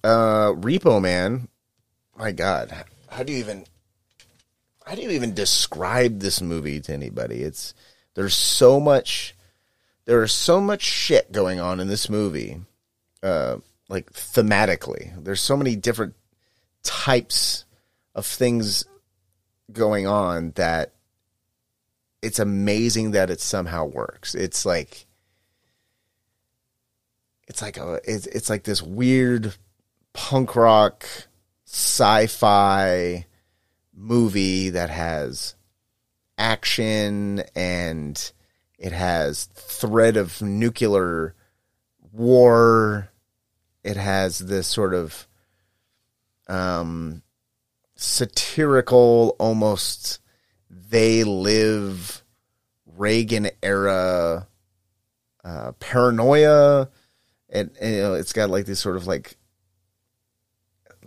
uh, 0.04 0.52
Repo 0.52 1.00
Man, 1.00 1.48
my 2.16 2.32
God, 2.32 2.84
how 3.08 3.22
do 3.22 3.32
you 3.32 3.38
even 3.38 3.64
how 4.86 4.94
do 4.94 5.02
you 5.02 5.10
even 5.10 5.34
describe 5.34 6.18
this 6.18 6.40
movie 6.40 6.80
to 6.80 6.92
anybody? 6.92 7.42
It's 7.42 7.74
there's 8.14 8.34
so 8.34 8.80
much 8.80 9.34
there 10.04 10.22
is 10.22 10.32
so 10.32 10.60
much 10.60 10.82
shit 10.82 11.30
going 11.30 11.60
on 11.60 11.80
in 11.80 11.88
this 11.88 12.08
movie. 12.08 12.60
Uh 13.22 13.58
like 13.88 14.12
thematically. 14.12 15.12
There's 15.22 15.40
so 15.40 15.56
many 15.56 15.76
different 15.76 16.14
types 16.82 17.64
of 18.14 18.24
things 18.24 18.84
going 19.72 20.06
on 20.06 20.52
that 20.52 20.92
it's 22.22 22.38
amazing 22.38 23.12
that 23.12 23.30
it 23.30 23.40
somehow 23.40 23.86
works. 23.86 24.34
It's 24.34 24.66
like 24.66 25.06
it's 27.48 27.62
like 27.62 27.78
a 27.78 28.00
it's, 28.04 28.26
it's 28.26 28.50
like 28.50 28.64
this 28.64 28.82
weird 28.82 29.54
punk 30.12 30.54
rock 30.54 31.06
sci-fi 31.64 33.26
movie 33.94 34.70
that 34.70 34.90
has 34.90 35.54
action 36.38 37.42
and 37.54 38.32
it 38.78 38.92
has 38.92 39.44
threat 39.54 40.16
of 40.16 40.40
nuclear 40.42 41.34
war. 42.12 43.10
It 43.82 43.96
has 43.96 44.38
this 44.38 44.66
sort 44.66 44.94
of 44.94 45.26
um, 46.48 47.22
satirical, 48.00 49.36
almost 49.38 50.20
they 50.70 51.22
live 51.22 52.24
Reagan 52.86 53.50
era 53.62 54.48
uh, 55.44 55.72
paranoia, 55.72 56.88
and, 57.50 57.70
and, 57.80 57.94
you 57.94 58.00
know 58.00 58.14
it's 58.14 58.32
got 58.32 58.50
like 58.50 58.66
this 58.66 58.80
sort 58.80 58.96
of 58.96 59.06
like 59.06 59.36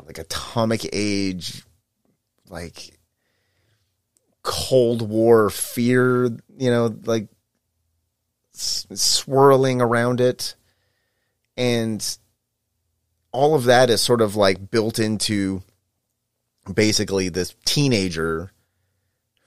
like 0.05 0.17
atomic 0.17 0.87
age, 0.93 1.63
like 2.49 2.99
Cold 4.43 5.07
War 5.07 5.49
fear, 5.49 6.25
you 6.57 6.71
know, 6.71 6.95
like 7.05 7.27
s- 8.53 8.87
swirling 8.93 9.81
around 9.81 10.21
it, 10.21 10.55
and 11.57 12.17
all 13.31 13.55
of 13.55 13.63
that 13.65 13.89
is 13.89 14.01
sort 14.01 14.21
of 14.21 14.35
like 14.35 14.69
built 14.69 14.99
into 14.99 15.63
basically 16.71 17.29
this 17.29 17.55
teenager 17.65 18.51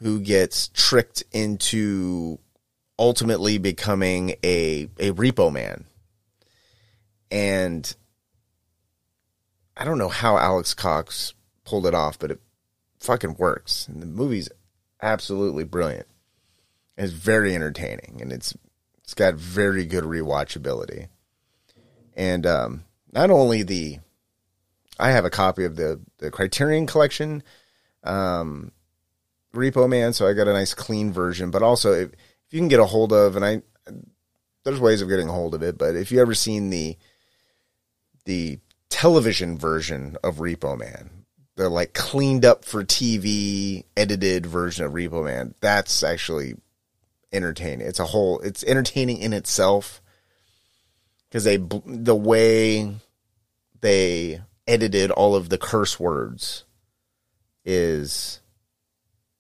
who 0.00 0.20
gets 0.20 0.68
tricked 0.68 1.24
into 1.32 2.38
ultimately 2.98 3.58
becoming 3.58 4.34
a 4.44 4.88
a 4.98 5.12
repo 5.12 5.52
man. 5.52 5.84
And 7.30 7.94
I 9.76 9.84
don't 9.84 9.98
know 9.98 10.08
how 10.08 10.38
Alex 10.38 10.74
Cox 10.74 11.34
pulled 11.64 11.86
it 11.86 11.94
off, 11.94 12.18
but 12.18 12.30
it 12.30 12.40
fucking 13.00 13.36
works. 13.38 13.88
And 13.88 14.00
the 14.00 14.06
movie's 14.06 14.48
absolutely 15.02 15.64
brilliant. 15.64 16.06
It's 16.96 17.12
very 17.12 17.54
entertaining 17.54 18.18
and 18.20 18.32
it's 18.32 18.56
it's 19.02 19.14
got 19.14 19.34
very 19.34 19.84
good 19.84 20.04
rewatchability. 20.04 21.08
And 22.14 22.46
um, 22.46 22.84
not 23.12 23.30
only 23.30 23.62
the 23.62 23.98
I 24.98 25.10
have 25.10 25.24
a 25.24 25.30
copy 25.30 25.64
of 25.64 25.76
the 25.76 26.00
the 26.18 26.30
Criterion 26.30 26.86
collection 26.86 27.42
um, 28.06 28.72
Repo 29.54 29.88
Man, 29.88 30.12
so 30.12 30.26
I 30.26 30.32
got 30.32 30.48
a 30.48 30.52
nice 30.52 30.74
clean 30.74 31.12
version. 31.12 31.50
But 31.50 31.62
also, 31.62 31.92
if, 31.92 32.12
if 32.12 32.52
you 32.52 32.60
can 32.60 32.68
get 32.68 32.80
a 32.80 32.86
hold 32.86 33.12
of, 33.12 33.36
and 33.36 33.44
I 33.44 33.62
there's 34.64 34.80
ways 34.80 35.02
of 35.02 35.08
getting 35.08 35.28
a 35.28 35.32
hold 35.32 35.54
of 35.54 35.62
it, 35.62 35.78
but 35.78 35.94
if 35.94 36.10
you 36.10 36.20
ever 36.20 36.34
seen 36.34 36.70
the 36.70 36.96
the 38.24 38.58
television 38.88 39.58
version 39.58 40.16
of 40.22 40.36
Repo 40.36 40.78
Man, 40.78 41.24
the 41.56 41.68
like 41.68 41.94
cleaned 41.94 42.44
up 42.44 42.64
for 42.64 42.84
TV 42.84 43.84
edited 43.96 44.46
version 44.46 44.84
of 44.84 44.92
Repo 44.92 45.24
Man, 45.24 45.54
that's 45.60 46.02
actually 46.02 46.56
entertaining. 47.32 47.86
It's 47.86 48.00
a 48.00 48.06
whole. 48.06 48.40
It's 48.40 48.64
entertaining 48.64 49.18
in 49.18 49.32
itself 49.32 50.00
because 51.28 51.44
they 51.44 51.56
the 51.56 52.16
way 52.16 52.96
they 53.80 54.40
edited 54.66 55.10
all 55.10 55.34
of 55.34 55.48
the 55.48 55.58
curse 55.58 55.98
words 55.98 56.64
is 57.64 58.40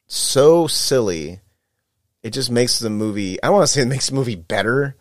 so 0.06 0.66
silly. 0.66 1.40
It 2.22 2.30
just 2.30 2.50
makes 2.50 2.78
the 2.78 2.90
movie. 2.90 3.42
I 3.42 3.50
want 3.50 3.62
to 3.62 3.66
say 3.66 3.82
it 3.82 3.86
makes 3.86 4.08
the 4.08 4.14
movie 4.14 4.36
better, 4.36 4.96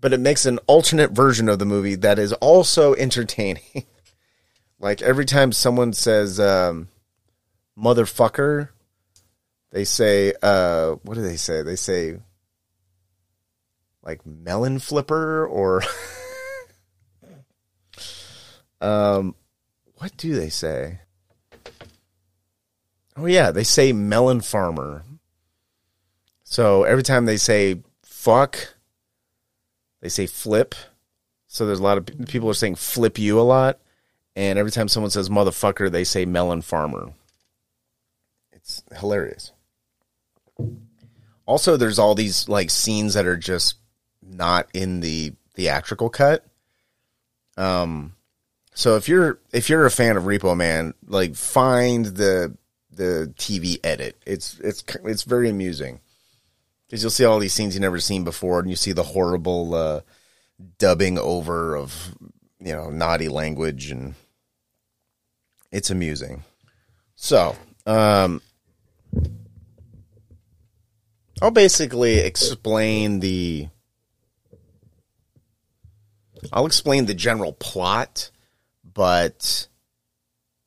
but 0.00 0.12
it 0.12 0.20
makes 0.20 0.46
an 0.46 0.58
alternate 0.66 1.12
version 1.12 1.48
of 1.48 1.58
the 1.58 1.66
movie 1.66 1.94
that 1.96 2.18
is 2.18 2.32
also 2.34 2.94
entertaining. 2.94 3.84
like 4.78 5.02
every 5.02 5.26
time 5.26 5.52
someone 5.52 5.92
says 5.92 6.40
um, 6.40 6.88
"motherfucker," 7.78 8.70
they 9.70 9.84
say, 9.84 10.32
uh, 10.42 10.92
"What 11.02 11.14
do 11.14 11.22
they 11.22 11.36
say?" 11.36 11.62
They 11.62 11.76
say 11.76 12.18
like 14.02 14.24
melon 14.24 14.78
flipper 14.78 15.46
or 15.46 15.82
um 18.80 19.34
what 20.00 20.16
do 20.16 20.34
they 20.34 20.48
say? 20.48 21.00
Oh 23.16 23.26
yeah 23.26 23.50
they 23.50 23.64
say 23.64 23.92
melon 23.92 24.40
farmer. 24.40 25.04
So 26.42 26.84
every 26.84 27.02
time 27.02 27.26
they 27.26 27.36
say 27.36 27.82
fuck 28.02 28.74
they 30.00 30.08
say 30.08 30.26
flip. 30.26 30.74
So 31.48 31.66
there's 31.66 31.80
a 31.80 31.82
lot 31.82 31.98
of 31.98 32.06
people 32.28 32.48
are 32.48 32.54
saying 32.54 32.76
flip 32.76 33.18
you 33.18 33.38
a 33.38 33.42
lot 33.42 33.78
and 34.34 34.58
every 34.58 34.72
time 34.72 34.88
someone 34.88 35.10
says 35.10 35.28
motherfucker 35.28 35.90
they 35.90 36.04
say 36.04 36.24
melon 36.24 36.62
farmer. 36.62 37.12
It's 38.52 38.82
hilarious. 38.96 39.52
Also 41.44 41.76
there's 41.76 41.98
all 41.98 42.14
these 42.14 42.48
like 42.48 42.70
scenes 42.70 43.12
that 43.14 43.26
are 43.26 43.36
just 43.36 43.74
not 44.22 44.66
in 44.72 45.00
the 45.00 45.34
theatrical 45.54 46.08
cut. 46.08 46.46
Um, 47.58 48.14
so 48.80 48.96
if 48.96 49.08
you're 49.08 49.38
if 49.52 49.68
you're 49.68 49.84
a 49.84 49.90
fan 49.90 50.16
of 50.16 50.24
Repo 50.24 50.56
Man, 50.56 50.94
like 51.06 51.34
find 51.34 52.06
the 52.06 52.56
the 52.90 53.32
TV 53.36 53.78
edit. 53.84 54.20
It's 54.26 54.58
it's 54.60 54.82
it's 55.04 55.24
very 55.24 55.50
amusing 55.50 56.00
because 56.86 57.02
you'll 57.02 57.10
see 57.10 57.24
all 57.24 57.38
these 57.38 57.52
scenes 57.52 57.74
you've 57.74 57.82
never 57.82 58.00
seen 58.00 58.24
before, 58.24 58.60
and 58.60 58.70
you 58.70 58.76
see 58.76 58.92
the 58.92 59.02
horrible 59.02 59.74
uh, 59.74 60.00
dubbing 60.78 61.18
over 61.18 61.76
of 61.76 62.14
you 62.58 62.72
know 62.72 62.88
naughty 62.90 63.28
language, 63.28 63.90
and 63.90 64.14
it's 65.70 65.90
amusing. 65.90 66.42
So, 67.16 67.56
um, 67.86 68.40
I'll 71.42 71.50
basically 71.50 72.18
explain 72.18 73.20
the 73.20 73.68
I'll 76.50 76.66
explain 76.66 77.04
the 77.04 77.14
general 77.14 77.52
plot, 77.52 78.30
but 78.92 79.68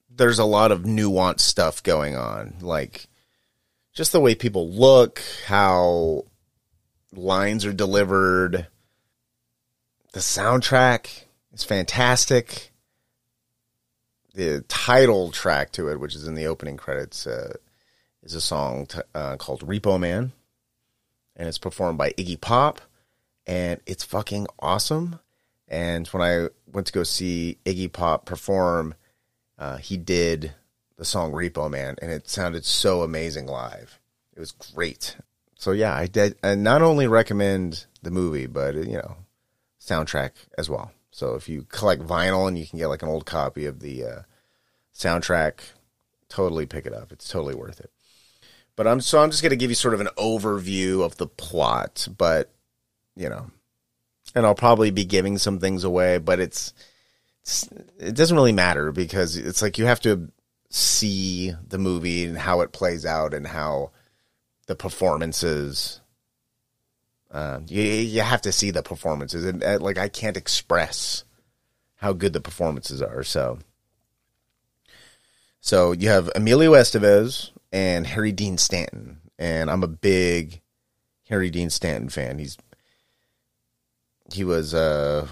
there's 0.09 0.39
a 0.39 0.45
lot 0.45 0.71
of 0.71 0.83
nuanced 0.83 1.41
stuff 1.41 1.81
going 1.83 2.15
on. 2.15 2.55
Like 2.61 3.07
just 3.93 4.11
the 4.11 4.19
way 4.19 4.35
people 4.35 4.69
look, 4.69 5.21
how 5.45 6.25
lines 7.13 7.65
are 7.65 7.73
delivered. 7.73 8.67
The 10.13 10.19
soundtrack 10.19 11.25
is 11.53 11.63
fantastic. 11.63 12.71
The 14.33 14.61
title 14.67 15.31
track 15.31 15.71
to 15.73 15.89
it, 15.89 15.99
which 15.99 16.15
is 16.15 16.27
in 16.27 16.35
the 16.35 16.47
opening 16.47 16.77
credits, 16.77 17.27
uh, 17.27 17.53
is 18.23 18.33
a 18.33 18.41
song 18.41 18.87
t- 18.87 18.99
uh, 19.13 19.37
called 19.37 19.67
Repo 19.67 19.99
Man. 19.99 20.31
And 21.35 21.47
it's 21.47 21.59
performed 21.59 21.97
by 21.97 22.11
Iggy 22.11 22.39
Pop. 22.39 22.81
And 23.45 23.79
it's 23.85 24.03
fucking 24.03 24.47
awesome. 24.59 25.19
And 25.67 26.07
when 26.07 26.23
I 26.23 26.49
went 26.73 26.87
to 26.87 26.93
go 26.93 27.03
see 27.03 27.57
Iggy 27.65 27.91
Pop 27.91 28.25
perform, 28.25 28.95
uh, 29.57 29.77
he 29.77 29.95
did 29.95 30.53
the 30.97 31.05
song 31.05 31.31
Repo 31.31 31.69
Man, 31.69 31.95
and 32.01 32.11
it 32.11 32.29
sounded 32.29 32.65
so 32.65 33.01
amazing 33.01 33.45
live. 33.45 33.99
It 34.35 34.39
was 34.39 34.51
great. 34.51 35.15
So 35.55 35.71
yeah, 35.71 35.95
I 35.95 36.07
did. 36.07 36.35
Not 36.43 36.81
only 36.81 37.07
recommend 37.07 37.85
the 38.01 38.11
movie, 38.11 38.47
but 38.47 38.75
you 38.75 38.97
know, 38.97 39.15
soundtrack 39.79 40.31
as 40.57 40.69
well. 40.69 40.91
So 41.11 41.35
if 41.35 41.47
you 41.47 41.65
collect 41.69 42.01
vinyl 42.01 42.47
and 42.47 42.57
you 42.57 42.65
can 42.65 42.79
get 42.79 42.87
like 42.87 43.03
an 43.03 43.09
old 43.09 43.25
copy 43.25 43.65
of 43.65 43.79
the 43.79 44.03
uh, 44.03 44.21
soundtrack, 44.93 45.59
totally 46.27 46.65
pick 46.65 46.85
it 46.85 46.93
up. 46.93 47.11
It's 47.11 47.29
totally 47.29 47.55
worth 47.55 47.79
it. 47.79 47.91
But 48.75 48.87
I'm 48.87 49.01
so 49.01 49.21
I'm 49.21 49.29
just 49.29 49.43
gonna 49.43 49.55
give 49.55 49.69
you 49.69 49.75
sort 49.75 49.93
of 49.93 50.01
an 50.01 50.09
overview 50.17 51.05
of 51.05 51.17
the 51.17 51.27
plot, 51.27 52.07
but 52.17 52.51
you 53.15 53.29
know, 53.29 53.51
and 54.35 54.45
I'll 54.45 54.55
probably 54.55 54.91
be 54.91 55.05
giving 55.05 55.37
some 55.37 55.59
things 55.59 55.83
away, 55.83 56.17
but 56.17 56.39
it's, 56.39 56.73
it's 57.41 57.69
it 57.97 58.15
doesn't 58.15 58.35
really 58.35 58.51
matter 58.51 58.91
because 58.91 59.37
it's 59.37 59.61
like 59.61 59.77
you 59.77 59.85
have 59.85 59.99
to 60.01 60.29
see 60.69 61.53
the 61.67 61.77
movie 61.77 62.25
and 62.25 62.37
how 62.37 62.61
it 62.61 62.71
plays 62.71 63.05
out 63.05 63.33
and 63.33 63.45
how 63.45 63.91
the 64.67 64.75
performances. 64.75 66.01
Uh, 67.31 67.59
you 67.67 67.81
you 67.81 68.21
have 68.21 68.41
to 68.41 68.51
see 68.51 68.71
the 68.71 68.83
performances, 68.83 69.45
and 69.45 69.63
uh, 69.63 69.79
like 69.79 69.97
I 69.97 70.07
can't 70.07 70.37
express 70.37 71.23
how 71.95 72.13
good 72.13 72.33
the 72.33 72.41
performances 72.41 73.01
are. 73.01 73.23
So, 73.23 73.59
so 75.59 75.93
you 75.93 76.09
have 76.09 76.29
Emilio 76.35 76.73
Estevez 76.73 77.51
and 77.71 78.05
Harry 78.05 78.31
Dean 78.31 78.57
Stanton, 78.57 79.21
and 79.39 79.71
I'm 79.71 79.83
a 79.83 79.87
big 79.87 80.61
Harry 81.29 81.49
Dean 81.49 81.69
Stanton 81.69 82.09
fan. 82.09 82.37
He's 82.37 82.57
he 84.31 84.43
was 84.43 84.73
uh 84.73 85.27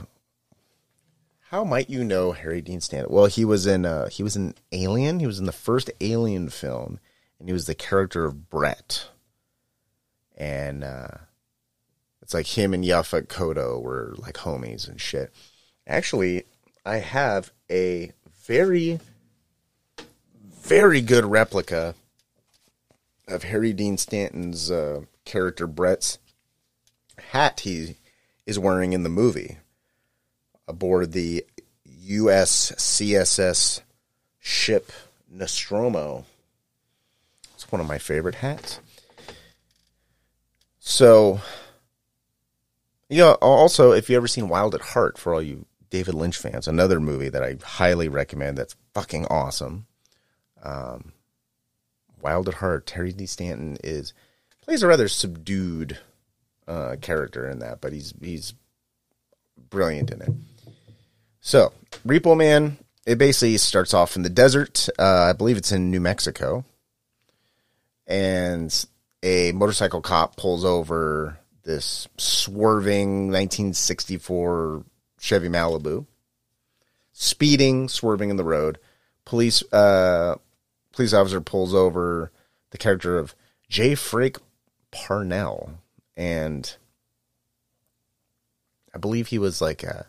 how 1.49 1.63
might 1.63 1.89
you 1.89 2.03
know 2.03 2.31
Harry 2.31 2.61
Dean 2.61 2.79
Stanton? 2.79 3.13
Well, 3.13 3.25
he 3.25 3.45
was 3.45 3.67
in 3.67 3.85
uh 3.85 4.09
he 4.09 4.23
was 4.23 4.35
in 4.35 4.55
Alien. 4.71 5.19
He 5.19 5.27
was 5.27 5.39
in 5.39 5.45
the 5.45 5.51
first 5.51 5.91
Alien 5.99 6.49
film, 6.49 6.99
and 7.39 7.49
he 7.49 7.53
was 7.53 7.65
the 7.65 7.75
character 7.75 8.25
of 8.25 8.49
Brett. 8.49 9.09
And 10.37 10.83
uh 10.83 11.17
it's 12.21 12.33
like 12.33 12.57
him 12.57 12.73
and 12.73 12.83
Yaphet 12.83 13.27
Kotto 13.27 13.81
were 13.81 14.15
like 14.17 14.35
homies 14.35 14.87
and 14.87 14.99
shit. 14.99 15.33
Actually, 15.87 16.45
I 16.85 16.97
have 16.97 17.51
a 17.69 18.11
very 18.45 18.99
very 20.61 21.01
good 21.01 21.25
replica 21.25 21.95
of 23.27 23.43
Harry 23.43 23.73
Dean 23.73 23.97
Stanton's 23.97 24.69
uh, 24.69 25.01
character 25.25 25.67
Brett's 25.67 26.19
hat 27.31 27.61
he 27.61 27.97
is 28.51 28.59
wearing 28.59 28.91
in 28.91 29.03
the 29.03 29.09
movie 29.09 29.57
aboard 30.67 31.13
the 31.13 31.45
USCSS 32.05 33.79
ship 34.39 34.91
Nostromo. 35.29 36.25
It's 37.55 37.71
one 37.71 37.79
of 37.79 37.87
my 37.87 37.97
favorite 37.97 38.35
hats. 38.35 38.81
So, 40.79 41.39
know, 43.09 43.35
also, 43.35 43.93
if 43.93 44.09
you 44.09 44.17
ever 44.17 44.27
seen 44.27 44.49
Wild 44.49 44.75
at 44.75 44.81
Heart, 44.81 45.17
for 45.17 45.33
all 45.33 45.41
you 45.41 45.65
David 45.89 46.13
Lynch 46.13 46.37
fans, 46.37 46.67
another 46.67 46.99
movie 46.99 47.29
that 47.29 47.43
I 47.43 47.55
highly 47.63 48.09
recommend 48.09 48.57
that's 48.57 48.75
fucking 48.93 49.27
awesome. 49.27 49.85
Um, 50.61 51.13
Wild 52.21 52.49
at 52.49 52.55
Heart, 52.55 52.89
Harry 52.89 53.13
Dean 53.13 53.27
Stanton 53.27 53.77
is 53.81 54.13
plays 54.61 54.83
a 54.83 54.87
rather 54.87 55.07
subdued 55.07 55.99
uh, 56.67 56.95
character 57.01 57.49
in 57.49 57.59
that, 57.59 57.81
but 57.81 57.93
he's 57.93 58.13
he's 58.21 58.53
brilliant 59.69 60.11
in 60.11 60.21
it. 60.21 60.31
So, 61.39 61.73
Repo 62.05 62.37
Man, 62.37 62.77
it 63.05 63.17
basically 63.17 63.57
starts 63.57 63.93
off 63.93 64.15
in 64.15 64.21
the 64.21 64.29
desert. 64.29 64.89
Uh, 64.99 65.27
I 65.29 65.33
believe 65.33 65.57
it's 65.57 65.71
in 65.71 65.89
New 65.91 65.99
Mexico, 65.99 66.65
and 68.07 68.85
a 69.23 69.51
motorcycle 69.51 70.01
cop 70.01 70.35
pulls 70.35 70.65
over 70.65 71.37
this 71.63 72.07
swerving 72.17 73.27
1964 73.27 74.83
Chevy 75.19 75.49
Malibu, 75.49 76.05
speeding, 77.13 77.87
swerving 77.87 78.29
in 78.29 78.37
the 78.37 78.43
road. 78.43 78.79
Police 79.25 79.63
uh, 79.71 80.35
police 80.91 81.13
officer 81.13 81.41
pulls 81.41 81.73
over 81.73 82.31
the 82.71 82.77
character 82.77 83.17
of 83.17 83.35
J. 83.69 83.95
Frank 83.95 84.39
Parnell, 84.91 85.71
and 86.21 86.75
I 88.93 88.99
believe 88.99 89.27
he 89.27 89.39
was 89.39 89.59
like 89.59 89.81
a 89.81 90.05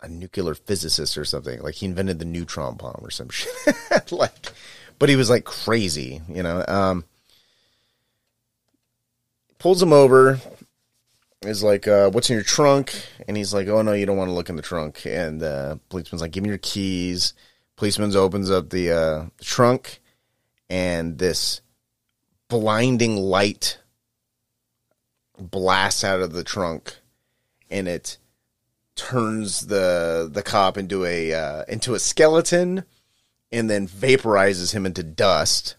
a 0.00 0.08
nuclear 0.08 0.54
physicist 0.54 1.18
or 1.18 1.26
something. 1.26 1.60
Like 1.60 1.74
he 1.74 1.86
invented 1.86 2.20
the 2.20 2.24
neutron 2.24 2.76
bomb 2.76 3.00
or 3.02 3.10
some 3.10 3.28
shit. 3.30 3.52
like, 4.12 4.32
but 4.98 5.10
he 5.10 5.16
was 5.16 5.28
like 5.28 5.44
crazy, 5.44 6.22
you 6.28 6.42
know. 6.42 6.64
Um, 6.66 7.04
pulls 9.58 9.82
him 9.82 9.92
over. 9.92 10.40
Is 11.42 11.62
like, 11.62 11.86
uh, 11.86 12.10
what's 12.10 12.30
in 12.30 12.34
your 12.34 12.44
trunk? 12.44 12.94
And 13.28 13.36
he's 13.36 13.52
like, 13.52 13.68
oh 13.68 13.82
no, 13.82 13.92
you 13.92 14.06
don't 14.06 14.16
want 14.16 14.28
to 14.28 14.34
look 14.34 14.48
in 14.48 14.56
the 14.56 14.62
trunk. 14.62 15.04
And 15.04 15.40
the 15.40 15.54
uh, 15.54 15.76
policeman's 15.88 16.22
like, 16.22 16.32
give 16.32 16.42
me 16.42 16.48
your 16.48 16.58
keys. 16.58 17.34
Policeman 17.76 18.16
opens 18.16 18.50
up 18.50 18.70
the, 18.70 18.90
uh, 18.90 19.26
the 19.36 19.44
trunk, 19.44 20.00
and 20.68 21.16
this 21.18 21.60
blinding 22.48 23.16
light 23.16 23.78
blasts 25.38 26.02
out 26.04 26.20
of 26.20 26.32
the 26.32 26.44
trunk, 26.44 26.96
and 27.70 27.86
it 27.86 28.18
turns 28.96 29.66
the 29.66 30.28
the 30.30 30.42
cop 30.42 30.76
into 30.76 31.04
a 31.04 31.32
uh, 31.32 31.64
into 31.68 31.94
a 31.94 31.98
skeleton, 31.98 32.84
and 33.52 33.70
then 33.70 33.86
vaporizes 33.86 34.72
him 34.72 34.84
into 34.84 35.02
dust, 35.02 35.76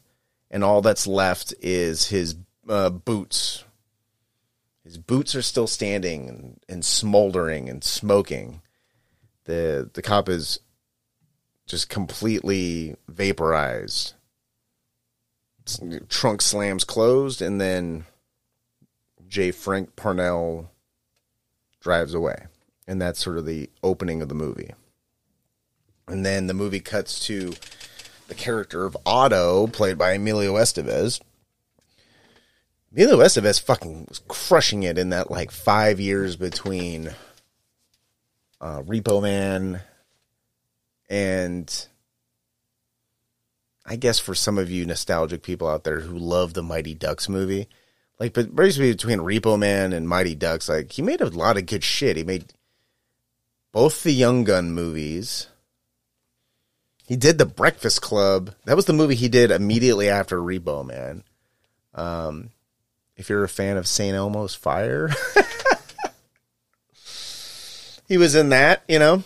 and 0.49 0.63
all 0.63 0.81
that's 0.81 1.07
left 1.07 1.53
is 1.61 2.07
his 2.07 2.35
uh, 2.67 2.89
boots. 2.89 3.63
His 4.83 4.97
boots 4.97 5.35
are 5.35 5.41
still 5.41 5.67
standing 5.67 6.29
and, 6.29 6.59
and 6.67 6.85
smoldering 6.85 7.69
and 7.69 7.83
smoking. 7.83 8.61
the 9.45 9.89
The 9.93 10.01
cop 10.01 10.29
is 10.29 10.59
just 11.67 11.89
completely 11.89 12.95
vaporized. 13.07 14.13
Trunk 16.09 16.41
slams 16.41 16.83
closed, 16.83 17.41
and 17.41 17.59
then 17.59 18.05
J. 19.27 19.51
Frank 19.51 19.95
Parnell 19.95 20.71
drives 21.79 22.13
away. 22.13 22.47
And 22.87 23.01
that's 23.01 23.23
sort 23.23 23.37
of 23.37 23.45
the 23.45 23.69
opening 23.83 24.21
of 24.21 24.29
the 24.29 24.35
movie. 24.35 24.73
And 26.07 26.25
then 26.25 26.47
the 26.47 26.55
movie 26.55 26.79
cuts 26.79 27.25
to 27.27 27.53
the 28.27 28.35
character 28.35 28.85
of 28.85 28.97
Otto, 29.05 29.67
played 29.67 29.97
by 29.97 30.13
Emilio 30.13 30.55
Estevez. 30.55 31.21
Emilio 32.91 33.17
Estevez 33.17 33.61
fucking 33.61 34.05
was 34.09 34.21
crushing 34.27 34.83
it 34.83 34.97
in 34.97 35.09
that 35.09 35.29
like 35.29 35.51
five 35.51 35.99
years 35.99 36.35
between 36.35 37.09
uh, 38.59 38.81
Repo 38.81 39.21
Man 39.21 39.81
and 41.09 41.87
I 43.89 43.95
guess 43.95 44.19
for 44.19 44.35
some 44.35 44.59
of 44.59 44.69
you 44.69 44.85
nostalgic 44.85 45.41
people 45.41 45.67
out 45.67 45.83
there 45.83 46.01
who 46.01 46.15
love 46.15 46.53
the 46.53 46.61
Mighty 46.61 46.93
Ducks 46.93 47.27
movie, 47.27 47.67
like, 48.19 48.33
but 48.33 48.55
basically 48.55 48.91
between 48.91 49.17
Repo 49.17 49.57
Man 49.57 49.93
and 49.93 50.07
Mighty 50.07 50.35
Ducks, 50.35 50.69
like 50.69 50.91
he 50.91 51.01
made 51.01 51.21
a 51.21 51.29
lot 51.29 51.57
of 51.57 51.65
good 51.65 51.83
shit. 51.83 52.15
He 52.15 52.23
made 52.23 52.53
both 53.71 54.03
the 54.03 54.11
Young 54.11 54.43
Gun 54.43 54.71
movies. 54.71 55.47
He 57.07 57.15
did 57.15 57.39
the 57.39 57.47
Breakfast 57.47 57.99
Club. 57.99 58.53
That 58.65 58.75
was 58.75 58.85
the 58.85 58.93
movie 58.93 59.15
he 59.15 59.27
did 59.27 59.49
immediately 59.49 60.07
after 60.07 60.37
Repo 60.37 60.85
Man. 60.85 61.23
Um, 61.95 62.51
if 63.15 63.27
you're 63.27 63.43
a 63.43 63.49
fan 63.49 63.77
of 63.77 63.87
St. 63.87 64.15
Elmo's 64.15 64.53
Fire, 64.53 65.09
he 68.07 68.19
was 68.19 68.35
in 68.35 68.49
that. 68.49 68.83
You 68.87 68.99
know, 68.99 69.23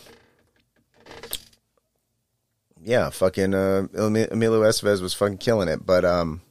yeah, 2.84 3.10
fucking 3.10 3.54
uh, 3.54 3.88
Emilio 3.94 4.62
Estevez 4.62 5.02
was 5.02 5.14
fucking 5.14 5.38
killing 5.38 5.70
it. 5.70 5.86
But 5.86 6.06
um, 6.06 6.42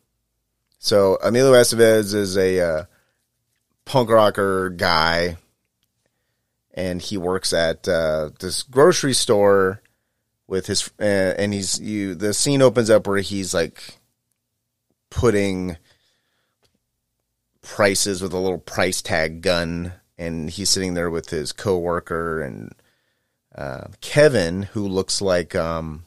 so 0.79 1.19
Emilio 1.23 1.53
Estevez 1.53 2.15
is 2.15 2.37
a 2.37 2.61
uh, 2.61 2.85
punk 3.85 4.11
rocker 4.11 4.71
guy, 4.71 5.37
and 6.75 7.01
he 7.01 7.17
works 7.17 7.53
at 7.53 7.87
uh, 7.89 8.31
this 8.41 8.63
grocery 8.63 9.13
store 9.13 9.83
with 10.47 10.67
his 10.67 10.91
uh, 10.99 11.05
and 11.05 11.53
he's 11.53 11.81
you. 11.81 12.15
The 12.15 12.35
scene 12.35 12.63
opens 12.63 12.91
up 12.91 13.07
where 13.07 13.19
he's 13.19 13.55
like 13.55 13.99
putting 15.11 15.77
prices 17.61 18.23
with 18.23 18.33
a 18.33 18.39
little 18.39 18.59
price 18.59 19.03
tag 19.03 19.43
gun, 19.43 19.93
and 20.17 20.51
he's 20.51 20.71
sitting 20.71 20.95
there 20.95 21.11
with 21.11 21.31
his 21.31 21.53
coworker 21.53 22.43
and 22.43 22.75
uh, 23.55 23.89
Kevin, 24.01 24.63
who 24.63 24.89
looks 24.89 25.21
like 25.21 25.55
um 25.55 26.05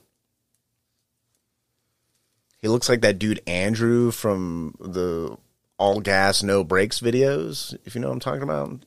he 2.66 2.70
looks 2.70 2.90
like 2.90 3.02
that 3.02 3.20
dude 3.20 3.42
Andrew 3.46 4.10
from 4.10 4.74
the 4.80 5.38
all 5.78 6.00
gas 6.00 6.42
no 6.42 6.64
brakes 6.64 7.00
videos. 7.00 7.78
If 7.86 7.94
you 7.94 8.02
know 8.02 8.08
what 8.08 8.16
I'm 8.16 8.20
talking 8.20 8.42
about. 8.42 8.80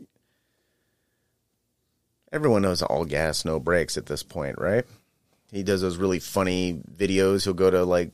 Everyone 2.33 2.63
knows 2.63 2.83
all 2.83 3.05
gas 3.05 3.45
no 3.45 3.61
brakes 3.61 3.97
at 3.97 4.07
this 4.07 4.25
point, 4.25 4.59
right? 4.59 4.85
He 5.53 5.63
does 5.63 5.81
those 5.81 5.97
really 5.97 6.19
funny 6.19 6.83
videos. 6.93 7.45
He'll 7.45 7.55
go 7.55 7.71
to 7.71 7.85
like 7.85 8.11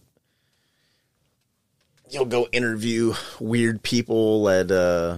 he'll 2.11 2.27
go 2.27 2.47
interview 2.53 3.15
weird 3.41 3.83
people 3.83 4.47
at 4.51 4.71
uh 4.71 5.17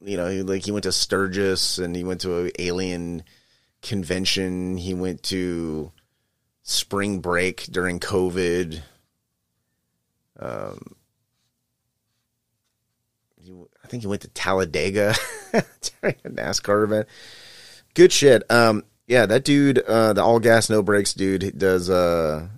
you 0.00 0.16
know, 0.16 0.28
like 0.44 0.66
he 0.66 0.70
went 0.70 0.84
to 0.84 0.92
Sturgis 0.92 1.78
and 1.80 1.96
he 1.96 2.04
went 2.04 2.20
to 2.20 2.44
an 2.44 2.52
alien 2.60 3.24
convention. 3.82 4.76
He 4.76 4.94
went 4.94 5.24
to 5.24 5.90
spring 6.62 7.18
break 7.18 7.64
during 7.64 7.98
COVID. 7.98 8.82
Um, 10.38 10.96
I 13.82 13.88
think 13.88 14.02
he 14.02 14.06
went 14.06 14.22
to 14.22 14.28
Talladega 14.28 15.14
during 15.52 16.16
a 16.24 16.28
NASCAR 16.28 16.84
event. 16.84 17.08
Good 17.94 18.12
shit. 18.12 18.48
Um, 18.50 18.84
yeah, 19.06 19.24
that 19.26 19.44
dude, 19.44 19.78
uh, 19.78 20.12
the 20.12 20.22
all 20.22 20.38
gas 20.38 20.68
no 20.68 20.82
brakes 20.82 21.14
dude, 21.14 21.58
does. 21.58 21.88
Uh, 21.88 22.48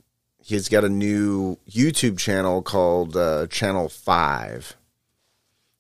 he's 0.43 0.69
got 0.69 0.85
a 0.85 0.89
new 0.89 1.57
YouTube 1.71 2.19
channel 2.19 2.63
called 2.63 3.17
uh, 3.17 3.47
Channel 3.47 3.89
Five. 3.89 4.77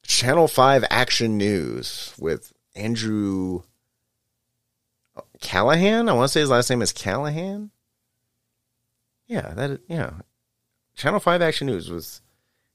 Channel 0.05 0.49
Five 0.49 0.85
Action 0.91 1.37
News 1.37 2.15
with 2.19 2.53
Andrew 2.77 3.63
Callaghan. 5.41 6.09
I 6.09 6.13
want 6.13 6.29
to 6.29 6.33
say 6.33 6.41
his 6.41 6.51
last 6.51 6.71
name 6.71 6.83
is 6.83 6.93
Callaghan. 6.93 7.71
Yeah, 9.27 9.53
that 9.55 9.81
yeah, 9.89 10.13
Channel 11.01 11.19
Five 11.19 11.41
Action 11.41 11.67
News 11.67 11.91
with 11.91 12.21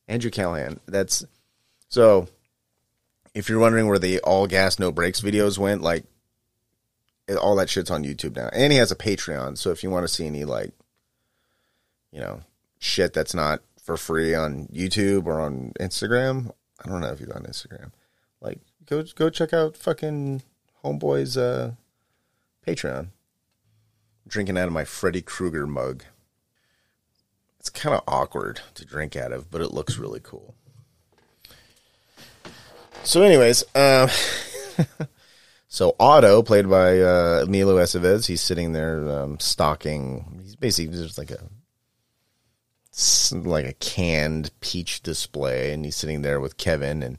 Andrew 0.07 0.31
Callaghan. 0.31 0.80
That's 0.88 1.23
so. 1.89 2.27
If 3.35 3.49
you're 3.49 3.60
wondering 3.60 3.88
where 3.88 3.99
the 3.99 4.19
all 4.22 4.47
gas 4.47 4.80
no 4.80 4.91
brakes 4.91 5.22
videos 5.22 5.60
went, 5.60 5.84
like 5.84 6.06
all 7.39 7.56
that 7.57 7.69
shit's 7.69 7.91
on 7.91 8.03
YouTube 8.03 8.35
now, 8.35 8.49
and 8.52 8.73
he 8.73 8.80
has 8.80 8.91
a 8.91 8.95
Patreon. 8.95 9.60
So 9.60 9.69
if 9.69 9.84
you 9.84 9.91
want 9.91 10.06
to 10.06 10.14
see 10.14 10.26
any 10.26 10.43
like, 10.43 10.72
you 12.11 12.19
know, 12.19 12.41
shit 12.80 13.14
that's 13.14 13.35
not 13.35 13.61
for 13.80 13.95
free 13.95 14.34
on 14.34 14.69
YouTube 14.73 15.27
or 15.27 15.39
on 15.39 15.73
Instagram, 15.80 16.52
I 16.84 16.89
don't 16.89 17.02
know 17.02 17.11
if 17.11 17.19
he's 17.19 17.30
on 17.30 17.43
Instagram. 17.43 17.91
Like, 18.41 18.60
go 18.88 19.03
go 19.15 19.30
check 19.30 19.53
out 19.53 19.77
fucking 19.77 20.41
homeboy's 20.84 21.38
uh, 21.38 21.73
Patreon. 22.65 23.10
Drinking 24.27 24.57
out 24.57 24.65
of 24.65 24.73
my 24.73 24.84
Freddy 24.84 25.22
Krueger 25.22 25.68
mug. 25.68 26.06
It's 27.65 27.71
kind 27.71 27.95
of 27.95 28.03
awkward 28.07 28.61
to 28.75 28.85
drink 28.85 29.15
out 29.15 29.31
of, 29.31 29.49
but 29.49 29.59
it 29.59 29.73
looks 29.73 29.97
really 29.97 30.19
cool. 30.21 30.53
So, 33.03 33.23
anyways, 33.23 33.63
uh, 33.73 34.07
so 35.67 35.95
Otto, 35.99 36.43
played 36.43 36.69
by 36.69 36.99
uh, 36.99 37.41
Emilio 37.47 37.77
Estevez, 37.77 38.27
he's 38.27 38.41
sitting 38.41 38.73
there 38.73 39.09
um, 39.09 39.39
stocking. 39.39 40.41
He's 40.43 40.55
basically 40.55 40.95
just 40.95 41.17
like 41.17 41.31
a 41.31 41.39
like 43.33 43.65
a 43.65 43.73
canned 43.73 44.51
peach 44.59 45.01
display, 45.01 45.73
and 45.73 45.85
he's 45.85 45.95
sitting 45.95 46.21
there 46.21 46.39
with 46.39 46.57
Kevin 46.57 47.01
and 47.01 47.17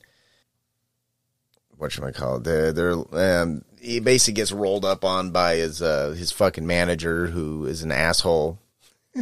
what 1.76 1.90
should 1.90 2.04
I 2.04 2.12
call 2.12 2.36
it? 2.36 2.44
They're, 2.44 2.72
they're 2.72 3.42
um, 3.42 3.64
he 3.80 3.98
basically 3.98 4.34
gets 4.34 4.52
rolled 4.52 4.84
up 4.84 5.04
on 5.04 5.32
by 5.32 5.56
his 5.56 5.82
uh, 5.82 6.10
his 6.10 6.30
fucking 6.30 6.68
manager, 6.68 7.26
who 7.26 7.66
is 7.66 7.82
an 7.82 7.90
asshole. 7.90 8.60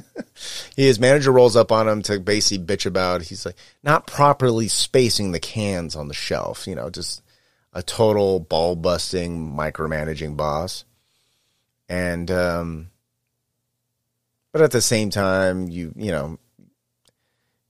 his 0.77 0.99
manager 0.99 1.33
rolls 1.33 1.57
up 1.57 1.73
on 1.73 1.89
him 1.89 2.03
to 2.03 2.21
basically 2.21 2.65
bitch 2.65 2.87
about. 2.87 3.23
He's 3.23 3.47
like 3.47 3.57
not 3.83 4.07
properly 4.07 4.69
spacing 4.69 5.33
the 5.33 5.41
cans 5.41 5.97
on 5.97 6.09
the 6.09 6.15
shelf. 6.15 6.67
You 6.67 6.75
know, 6.75 6.91
just 6.91 7.23
a 7.73 7.83
total 7.83 8.41
ball 8.41 8.77
busting, 8.77 9.53
micromanaging 9.53 10.37
boss. 10.37 10.85
And 11.89 12.31
um, 12.31 12.91
but 14.53 14.63
at 14.63 14.71
the 14.71 14.81
same 14.81 15.11
time, 15.11 15.69
you 15.69 15.93
you 15.97 16.11
know 16.11 16.39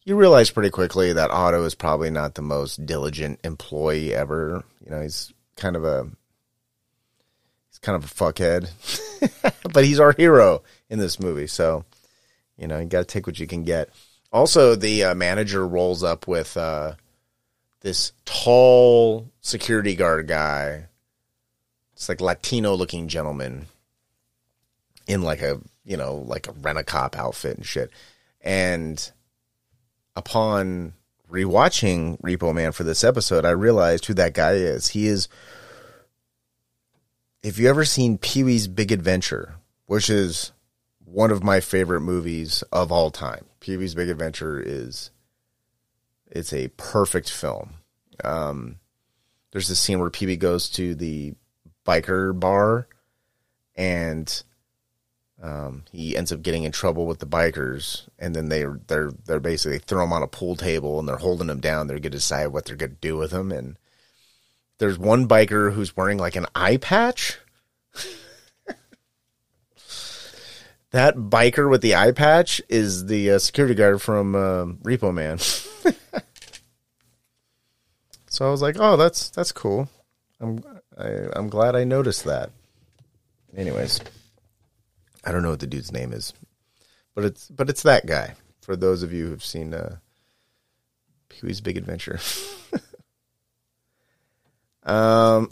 you 0.05 0.17
realize 0.17 0.51
pretty 0.51 0.71
quickly 0.71 1.13
that 1.15 1.31
Otto 1.31 1.65
is 1.65 1.75
probably 1.75 2.11
not 2.11 2.35
the 2.35 2.43
most 2.43 2.85
diligent 2.85 3.41
employee 3.43 4.15
ever. 4.15 4.63
You 4.85 4.91
know, 4.91 5.01
he's 5.01 5.33
kind 5.57 5.77
of 5.77 5.85
a 5.85 6.11
he's 7.71 7.79
kind 7.79 7.97
of 7.97 8.05
a 8.05 8.15
fuckhead, 8.15 8.69
but 9.73 9.85
he's 9.85 9.99
our 10.01 10.13
hero 10.13 10.63
in 10.91 10.99
this 10.99 11.19
movie. 11.19 11.47
So, 11.47 11.85
you 12.57 12.67
know, 12.67 12.79
you 12.79 12.87
got 12.87 13.01
to 13.01 13.05
take 13.05 13.27
what 13.27 13.39
you 13.39 13.47
can 13.47 13.65
get. 13.65 13.91
Also, 14.33 14.75
the 14.75 15.05
uh, 15.05 15.15
manager 15.15 15.67
rolls 15.67 16.03
up 16.03 16.27
with 16.27 16.57
uh, 16.57 16.95
this 17.81 18.13
tall 18.25 19.31
security 19.41 19.95
guard 19.95 20.27
guy. 20.27 20.87
It's 21.93 22.09
like 22.09 22.21
Latino 22.21 22.75
looking 22.75 23.09
gentleman 23.09 23.67
in 25.07 25.23
like 25.23 25.43
a 25.43 25.61
you 25.85 25.97
know 25.97 26.17
like 26.27 26.49
a 26.49 26.53
rent 26.53 26.79
a 26.79 26.83
cop 26.83 27.17
outfit 27.17 27.57
and 27.57 27.67
shit, 27.67 27.91
and 28.41 29.13
upon 30.17 30.95
rewatching 31.31 32.21
Repo 32.21 32.55
Man 32.55 32.73
for 32.73 32.85
this 32.85 33.05
episode, 33.05 33.45
I 33.45 33.51
realized 33.51 34.07
who 34.07 34.15
that 34.15 34.35
guy 34.35 34.53
is. 34.53 34.89
He 34.89 35.07
is. 35.07 35.29
If 37.43 37.59
you 37.59 37.69
ever 37.69 37.85
seen 37.85 38.17
Pee 38.17 38.43
Wee's 38.43 38.67
Big 38.67 38.91
Adventure, 38.91 39.57
which 39.87 40.09
is 40.09 40.53
one 41.15 41.31
of 41.31 41.45
my 41.45 41.61
favorite 41.61 42.01
movies 42.01 42.63
of 42.73 42.91
all 42.91 43.11
time, 43.11 43.45
Pee 43.61 43.77
Wee's 43.77 43.95
Big 43.95 44.09
Adventure 44.09 44.61
is 44.61 45.11
it's 46.27 46.53
a 46.53 46.69
perfect 46.77 47.31
film. 47.31 47.75
Um, 48.25 48.77
there's 49.53 49.69
this 49.69 49.79
scene 49.79 50.01
where 50.01 50.11
Pee 50.11 50.27
Wee 50.27 50.37
goes 50.37 50.69
to 50.71 50.95
the 50.95 51.35
biker 51.87 52.39
bar 52.39 52.89
and 53.77 54.43
um, 55.41 55.85
he 55.93 56.17
ends 56.17 56.33
up 56.33 56.43
getting 56.43 56.65
in 56.65 56.73
trouble 56.73 57.07
with 57.07 57.19
the 57.19 57.27
bikers, 57.27 58.09
and 58.19 58.35
then 58.35 58.49
they 58.49 58.65
they're 58.87 59.13
they're 59.27 59.41
basically 59.41 59.79
throw 59.79 60.05
him 60.05 60.13
on 60.13 60.23
a 60.23 60.27
pool 60.27 60.57
table 60.57 60.99
and 60.99 61.09
they're 61.09 61.17
holding 61.17 61.51
him 61.51 61.61
down. 61.61 61.87
They're 61.87 61.97
going 61.97 62.05
to 62.05 62.11
decide 62.11 62.47
what 62.47 62.65
they're 62.65 62.77
going 62.77 62.93
to 62.93 62.97
do 63.01 63.17
with 63.17 63.31
him. 63.31 63.53
And 63.53 63.77
there's 64.79 64.99
one 64.99 65.29
biker 65.29 65.75
who's 65.75 65.97
wearing 65.97 66.19
like 66.19 66.35
an 66.37 66.47
eye 66.55 66.79
patch. 66.79 67.39
that 70.95 71.17
biker 71.17 71.69
with 71.69 71.83
the 71.83 71.97
eye 71.97 72.13
patch 72.13 72.63
is 72.69 73.07
the 73.07 73.33
uh, 73.33 73.39
security 73.41 73.75
guard 73.75 74.01
from 74.01 74.37
uh, 74.37 74.67
Repo 74.85 75.13
Man. 75.13 75.39
so 78.29 78.47
I 78.47 78.51
was 78.51 78.63
like, 78.63 78.77
"Oh, 78.79 78.97
that's 78.97 79.29
that's 79.31 79.51
cool. 79.51 79.89
I'm 80.41 80.63
I, 80.97 81.09
am 81.09 81.31
i 81.35 81.39
am 81.39 81.49
glad 81.49 81.75
I 81.75 81.83
noticed 81.83 82.25
that." 82.25 82.51
Anyways. 83.57 84.01
I 85.25 85.33
don't 85.33 85.43
know 85.43 85.51
what 85.51 85.61
the 85.61 85.67
dude's 85.67 85.91
name 85.91 86.13
is, 86.13 86.33
but 87.15 87.25
it's 87.25 87.49
but 87.49 87.69
it's 87.69 87.83
that 87.83 88.07
guy. 88.07 88.35
For 88.61 88.77
those 88.77 89.03
of 89.03 89.13
you 89.13 89.27
who've 89.27 89.45
seen 89.45 89.75
uh, 89.75 89.97
Pee 91.29 91.47
Wee's 91.47 91.61
Big 91.61 91.77
Adventure, 91.77 92.21
um, 94.85 95.49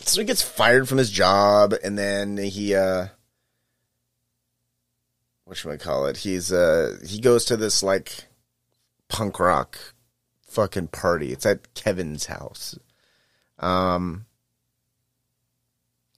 so 0.00 0.20
he 0.20 0.24
gets 0.24 0.40
fired 0.42 0.88
from 0.88 0.98
his 0.98 1.10
job, 1.10 1.74
and 1.84 1.98
then 1.98 2.38
he 2.38 2.74
uh, 2.74 3.08
what 5.44 5.56
should 5.56 5.72
I 5.72 5.76
call 5.76 6.06
it? 6.06 6.18
He's 6.18 6.52
uh, 6.52 6.98
he 7.06 7.20
goes 7.20 7.44
to 7.46 7.56
this 7.56 7.82
like 7.82 8.24
punk 9.08 9.38
rock 9.38 9.78
fucking 10.46 10.88
party. 10.88 11.32
It's 11.32 11.46
at 11.46 11.74
Kevin's 11.74 12.26
house. 12.26 12.78
Um, 13.58 14.26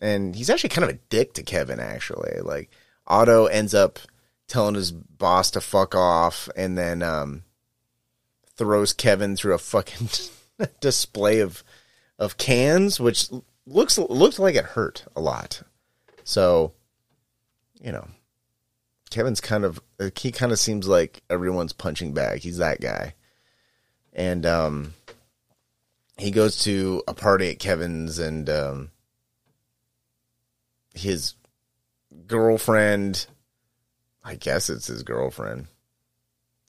and 0.01 0.34
he's 0.34 0.51
actually 0.51 0.70
kind 0.70 0.84
of 0.84 0.96
a 0.96 1.01
dick 1.09 1.34
to 1.34 1.42
Kevin. 1.42 1.80
Actually, 1.80 2.40
like 2.42 2.70
Otto 3.06 3.46
ends 3.46 3.74
up 3.74 3.98
telling 4.46 4.74
his 4.74 4.92
boss 4.92 5.51
to 5.52 5.60
fuck 5.60 5.94
off, 5.94 6.48
and 6.56 6.76
then 6.76 7.02
um, 7.02 7.44
throws 8.56 8.92
Kevin 8.92 9.36
through 9.36 9.55
a 9.55 9.59
fucking 9.59 10.09
display 10.80 11.40
of 11.40 11.64
of 12.18 12.36
cans, 12.36 13.01
which 13.01 13.28
looks 13.66 13.98
looks 13.98 14.38
like 14.38 14.55
it 14.55 14.64
hurt 14.64 15.05
a 15.16 15.20
lot. 15.20 15.62
So, 16.24 16.72
you 17.80 17.92
know, 17.92 18.09
Kevin's 19.15 19.41
kind 19.41 19.65
of 19.65 19.81
he 20.16 20.32
kind 20.32 20.51
of 20.51 20.59
seems 20.59 20.89
like 20.89 21.23
everyone's 21.31 21.73
punching 21.73 22.15
bag. 22.15 22.41
He's 22.41 22.59
that 22.59 22.81
guy, 22.81 23.15
and 24.12 24.45
um, 24.45 24.95
he 26.19 26.32
goes 26.32 26.65
to 26.65 27.01
a 27.07 27.15
party 27.15 27.49
at 27.51 27.61
Kevin's, 27.61 28.19
and 28.19 28.51
um, 28.51 28.91
his 30.95 31.35
girlfriend, 32.27 33.28
I 34.24 34.35
guess 34.35 34.69
it's 34.69 34.89
his 34.89 35.05
girlfriend. 35.05 35.69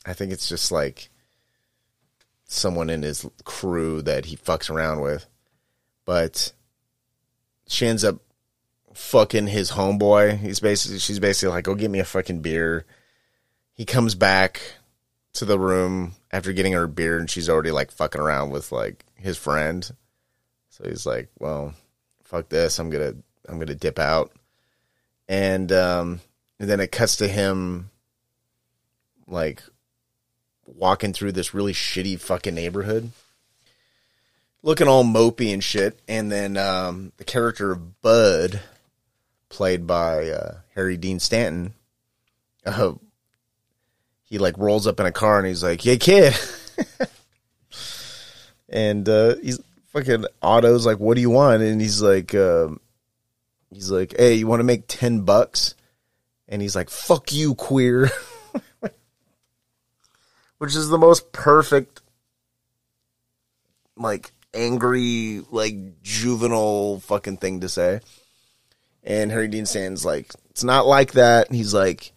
I 0.06 0.14
think 0.14 0.32
it's 0.32 0.48
just 0.48 0.72
like 0.72 1.10
someone 2.44 2.92
in 2.92 3.02
his 3.02 3.28
crew 3.44 4.04
that 4.04 4.26
he 4.26 4.38
fucks 4.38 4.70
around 4.70 5.02
with. 5.02 5.26
But 6.06 6.52
she 7.68 7.88
ends 7.88 8.04
up 8.04 8.22
fucking 8.96 9.48
his 9.48 9.72
homeboy. 9.72 10.38
He's 10.38 10.60
basically 10.60 11.00
she's 11.00 11.20
basically 11.20 11.54
like, 11.54 11.66
"Go 11.66 11.76
get 11.76 11.92
me 11.92 12.00
a 12.00 12.06
fucking 12.06 12.42
beer." 12.42 12.86
He 13.74 13.86
comes 13.86 14.16
back 14.16 14.62
to 15.34 15.46
the 15.46 15.60
room 15.60 16.14
after 16.32 16.54
getting 16.54 16.74
her 16.74 16.88
beer 16.88 17.20
and 17.20 17.30
she's 17.30 17.50
already 17.50 17.72
like 17.72 17.92
fucking 17.92 18.22
around 18.22 18.52
with 18.52 18.72
like 18.72 19.06
his 19.16 19.38
friend. 19.38 19.90
So 20.70 20.88
he's 20.88 21.06
like, 21.06 21.30
"Well, 21.40 21.74
fuck 22.24 22.50
this. 22.50 22.80
I'm 22.80 22.92
to 22.92 23.16
I'm 23.48 23.60
gonna 23.60 23.76
dip 23.76 24.00
out, 24.00 24.32
and 25.28 25.72
um, 25.72 26.22
and 26.60 26.70
then 26.70 26.80
it 26.80 26.92
cuts 26.92 27.18
to 27.18 27.28
him 27.28 27.90
like 29.28 29.64
walking 30.66 31.14
through 31.14 31.32
this 31.32 31.54
really 31.54 31.74
shitty 31.74 32.20
fucking 32.20 32.56
neighborhood, 32.56 33.12
looking 34.64 34.88
all 34.88 35.04
mopey 35.04 35.54
and 35.54 35.64
shit, 35.64 36.00
and 36.08 36.32
then 36.32 36.58
um, 36.58 37.12
the 37.18 37.24
character 37.24 37.72
of 37.72 38.02
Bud, 38.02 38.62
played 39.56 39.88
by 39.88 40.30
uh, 40.30 40.58
Harry 40.76 40.98
Dean 40.98 41.18
Stanton, 41.18 41.74
uh, 42.66 42.92
he 44.24 44.38
like 44.38 44.58
rolls 44.58 44.86
up 44.86 45.00
in 45.00 45.06
a 45.06 45.14
car 45.14 45.38
and 45.40 45.48
he's 45.48 45.64
like, 45.64 45.82
"Hey 45.82 45.98
kid," 45.98 46.34
and 48.70 49.08
uh, 49.08 49.36
he's 49.42 49.62
fucking 49.94 50.26
Otto's 50.42 50.86
like, 50.86 51.00
"What 51.00 51.16
do 51.16 51.22
you 51.22 51.30
want?" 51.30 51.64
And 51.64 51.80
he's 51.80 52.02
like, 52.02 52.36
um, 52.36 52.82
he's 53.72 53.90
like, 53.90 54.14
"Hey, 54.18 54.34
you 54.34 54.46
want 54.46 54.60
to 54.60 54.66
make 54.66 54.84
ten 54.88 55.22
bucks?" 55.22 55.74
And 56.50 56.62
he's 56.62 56.76
like, 56.76 56.90
"Fuck 56.90 57.32
you, 57.32 57.56
queer," 57.56 58.12
which 60.58 60.76
is 60.76 60.90
the 60.90 60.98
most 60.98 61.32
perfect, 61.32 62.02
like 63.96 64.34
angry, 64.54 65.44
like 65.50 66.02
juvenile 66.02 67.00
fucking 67.00 67.38
thing 67.38 67.62
to 67.62 67.70
say. 67.70 68.02
And 69.06 69.32
Harry 69.32 69.48
Dean 69.48 69.66
Stanton's 69.66 70.04
like, 70.04 70.34
"It's 70.50 70.64
not 70.64 70.86
like 70.86 71.14
that." 71.14 71.48
And 71.48 71.56
He's 71.56 71.74
like, 71.74 72.12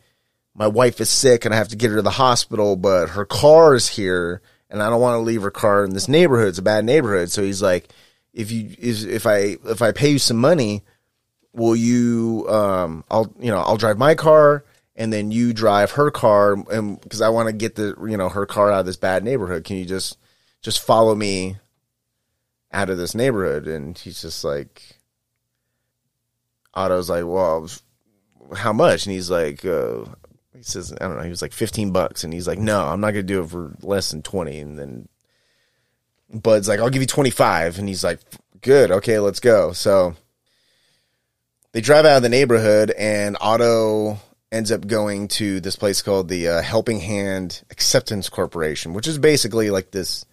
my 0.58 0.66
wife 0.66 1.00
is 1.00 1.08
sick 1.08 1.44
and 1.44 1.54
I 1.54 1.56
have 1.56 1.68
to 1.68 1.76
get 1.76 1.90
her 1.90 1.96
to 1.96 2.02
the 2.02 2.10
hospital, 2.10 2.74
but 2.74 3.10
her 3.10 3.24
car 3.24 3.76
is 3.76 3.88
here 3.88 4.42
and 4.68 4.82
I 4.82 4.90
don't 4.90 5.00
want 5.00 5.14
to 5.14 5.24
leave 5.24 5.42
her 5.42 5.52
car 5.52 5.84
in 5.84 5.94
this 5.94 6.08
neighborhood. 6.08 6.48
It's 6.48 6.58
a 6.58 6.62
bad 6.62 6.84
neighborhood. 6.84 7.30
So 7.30 7.42
he's 7.42 7.62
like, 7.62 7.88
if 8.34 8.50
you, 8.50 8.74
if 8.78 9.24
I, 9.24 9.56
if 9.64 9.80
I 9.80 9.92
pay 9.92 10.10
you 10.10 10.18
some 10.18 10.36
money, 10.36 10.82
will 11.52 11.76
you, 11.76 12.44
um, 12.48 13.04
I'll, 13.08 13.32
you 13.38 13.52
know, 13.52 13.58
I'll 13.58 13.76
drive 13.76 13.98
my 13.98 14.16
car 14.16 14.64
and 14.96 15.12
then 15.12 15.30
you 15.30 15.52
drive 15.52 15.92
her 15.92 16.10
car 16.10 16.54
and 16.72 17.00
because 17.00 17.20
I 17.20 17.28
want 17.28 17.46
to 17.46 17.52
get 17.52 17.76
the, 17.76 17.94
you 18.08 18.16
know, 18.16 18.28
her 18.28 18.44
car 18.44 18.72
out 18.72 18.80
of 18.80 18.86
this 18.86 18.96
bad 18.96 19.22
neighborhood. 19.22 19.62
Can 19.62 19.76
you 19.76 19.84
just, 19.84 20.18
just 20.60 20.82
follow 20.82 21.14
me 21.14 21.56
out 22.72 22.90
of 22.90 22.98
this 22.98 23.14
neighborhood? 23.14 23.68
And 23.68 23.96
he's 23.96 24.20
just 24.20 24.42
like, 24.42 24.97
Otto's 26.78 27.10
like, 27.10 27.24
well, 27.26 27.68
how 28.56 28.72
much? 28.72 29.04
And 29.04 29.12
he's 29.12 29.30
like, 29.30 29.64
uh, 29.64 30.04
he 30.54 30.62
says, 30.62 30.92
I 30.92 31.06
don't 31.06 31.16
know, 31.16 31.24
he 31.24 31.30
was 31.30 31.42
like 31.42 31.52
15 31.52 31.90
bucks. 31.90 32.24
And 32.24 32.32
he's 32.32 32.46
like, 32.46 32.58
no, 32.58 32.84
I'm 32.84 33.00
not 33.00 33.12
going 33.12 33.26
to 33.26 33.32
do 33.32 33.42
it 33.42 33.50
for 33.50 33.74
less 33.82 34.10
than 34.10 34.22
20. 34.22 34.58
And 34.58 34.78
then 34.78 35.08
Bud's 36.32 36.68
like, 36.68 36.80
I'll 36.80 36.90
give 36.90 37.02
you 37.02 37.06
25. 37.06 37.78
And 37.78 37.88
he's 37.88 38.04
like, 38.04 38.20
good. 38.60 38.90
Okay, 38.90 39.18
let's 39.18 39.40
go. 39.40 39.72
So 39.72 40.14
they 41.72 41.80
drive 41.80 42.04
out 42.04 42.18
of 42.18 42.22
the 42.22 42.28
neighborhood 42.28 42.90
and 42.92 43.36
Otto 43.40 44.18
ends 44.50 44.72
up 44.72 44.86
going 44.86 45.28
to 45.28 45.60
this 45.60 45.76
place 45.76 46.00
called 46.00 46.28
the 46.28 46.48
uh, 46.48 46.62
Helping 46.62 47.00
Hand 47.00 47.62
Acceptance 47.70 48.28
Corporation, 48.28 48.94
which 48.94 49.06
is 49.06 49.18
basically 49.18 49.70
like 49.70 49.90
this 49.90 50.24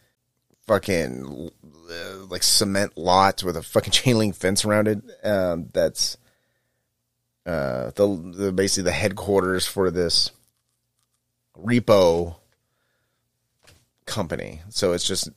fucking 0.67 1.51
uh, 1.89 2.25
like 2.29 2.43
cement 2.43 2.97
lot 2.97 3.43
with 3.43 3.57
a 3.57 3.61
fucking 3.61 3.91
chain 3.91 4.17
link 4.17 4.35
fence 4.35 4.63
around 4.65 4.87
it. 4.87 5.01
Um, 5.23 5.69
that's 5.73 6.17
uh, 7.45 7.91
the, 7.95 8.33
the 8.35 8.51
basically 8.51 8.83
the 8.83 8.91
headquarters 8.91 9.67
for 9.67 9.91
this 9.91 10.31
repo 11.57 12.35
company. 14.05 14.61
So 14.69 14.93
it's 14.93 15.07
just 15.07 15.29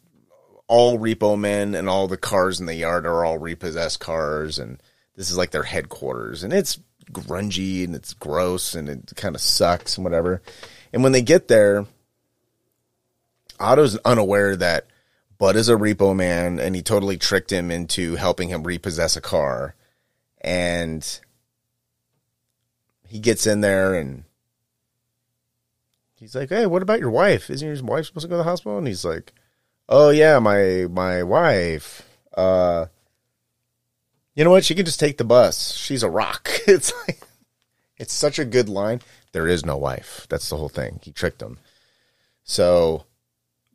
all 0.67 0.99
repo 0.99 1.39
men 1.39 1.75
and 1.75 1.89
all 1.89 2.09
the 2.09 2.17
cars 2.17 2.61
in 2.61 2.67
the 2.67 2.75
yard 2.75 3.07
are 3.07 3.25
all 3.25 3.39
repossessed 3.39 4.01
cars 4.01 4.59
and 4.59 4.83
this 5.17 5.31
is 5.31 5.37
like 5.37 5.51
their 5.51 5.63
headquarters 5.63 6.45
and 6.45 6.53
it's 6.53 6.79
grungy 7.11 7.85
and 7.85 7.95
it's 7.95 8.15
gross 8.15 8.75
and 8.75 8.89
it 8.89 9.13
kind 9.17 9.35
of 9.35 9.41
sucks 9.41 9.97
and 9.97 10.05
whatever. 10.05 10.43
And 10.93 11.03
when 11.03 11.13
they 11.13 11.23
get 11.23 11.49
there, 11.49 11.87
Otto's 13.59 13.97
unaware 14.05 14.57
that 14.57 14.87
Bud 15.39 15.57
is 15.57 15.69
a 15.69 15.75
repo 15.75 16.15
man 16.15 16.59
and 16.59 16.75
he 16.75 16.83
totally 16.83 17.17
tricked 17.17 17.53
him 17.53 17.71
into 17.71 18.17
helping 18.17 18.49
him 18.49 18.65
repossess 18.65 19.17
a 19.17 19.21
car. 19.21 19.75
And 20.41 21.21
he 23.09 23.19
gets 23.19 23.47
in 23.47 23.63
there 23.63 23.95
and 23.95 24.25
he's 26.17 26.35
like, 26.35 26.51
"Hey, 26.51 26.67
what 26.67 26.83
about 26.83 27.01
your 27.01 27.11
wife? 27.11 27.51
Isn't 27.51 27.67
your 27.67 27.85
wife 27.85 28.07
supposed 28.07 28.25
to 28.25 28.29
go 28.29 28.35
to 28.35 28.39
the 28.39 28.45
hospital?" 28.45 28.79
And 28.79 28.87
he's 28.87 29.05
like, 29.05 29.33
"Oh 29.89 30.11
yeah, 30.11 30.39
my 30.39 30.87
my 30.91 31.23
wife. 31.23 32.09
Uh, 32.37 32.87
you 34.35 34.45
know 34.45 34.51
what? 34.51 34.65
She 34.65 34.75
can 34.75 34.85
just 34.85 35.01
take 35.01 35.19
the 35.19 35.25
bus. 35.25 35.75
She's 35.75 36.03
a 36.03 36.11
rock." 36.11 36.49
It's 36.69 36.93
like 37.07 37.23
it's 37.97 38.13
such 38.13 38.39
a 38.39 38.45
good 38.45 38.69
line. 38.69 39.01
There 39.33 39.49
is 39.49 39.65
no 39.65 39.79
wife. 39.79 40.27
That's 40.29 40.51
the 40.51 40.59
whole 40.59 40.69
thing. 40.69 41.01
He 41.03 41.13
tricked 41.13 41.41
him. 41.41 41.59
So 42.45 43.07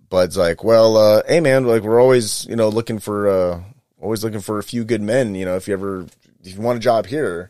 Bud's 0.09 0.37
like, 0.37 0.63
"Well, 0.63 0.95
uh, 0.95 1.23
hey 1.27 1.39
man, 1.39 1.65
like 1.65 1.81
we're 1.81 1.99
always 1.99 2.45
you 2.45 2.55
know 2.55 2.69
looking 2.69 2.99
for 2.99 3.27
uh 3.27 3.63
always 3.99 4.23
looking 4.23 4.41
for 4.41 4.59
a 4.59 4.63
few 4.63 4.83
good 4.83 5.01
men. 5.01 5.33
You 5.33 5.45
know, 5.45 5.55
if 5.55 5.67
you 5.67 5.73
ever 5.73 6.05
if 6.43 6.53
you 6.53 6.61
want 6.61 6.77
a 6.77 6.81
job 6.81 7.07
here, 7.07 7.49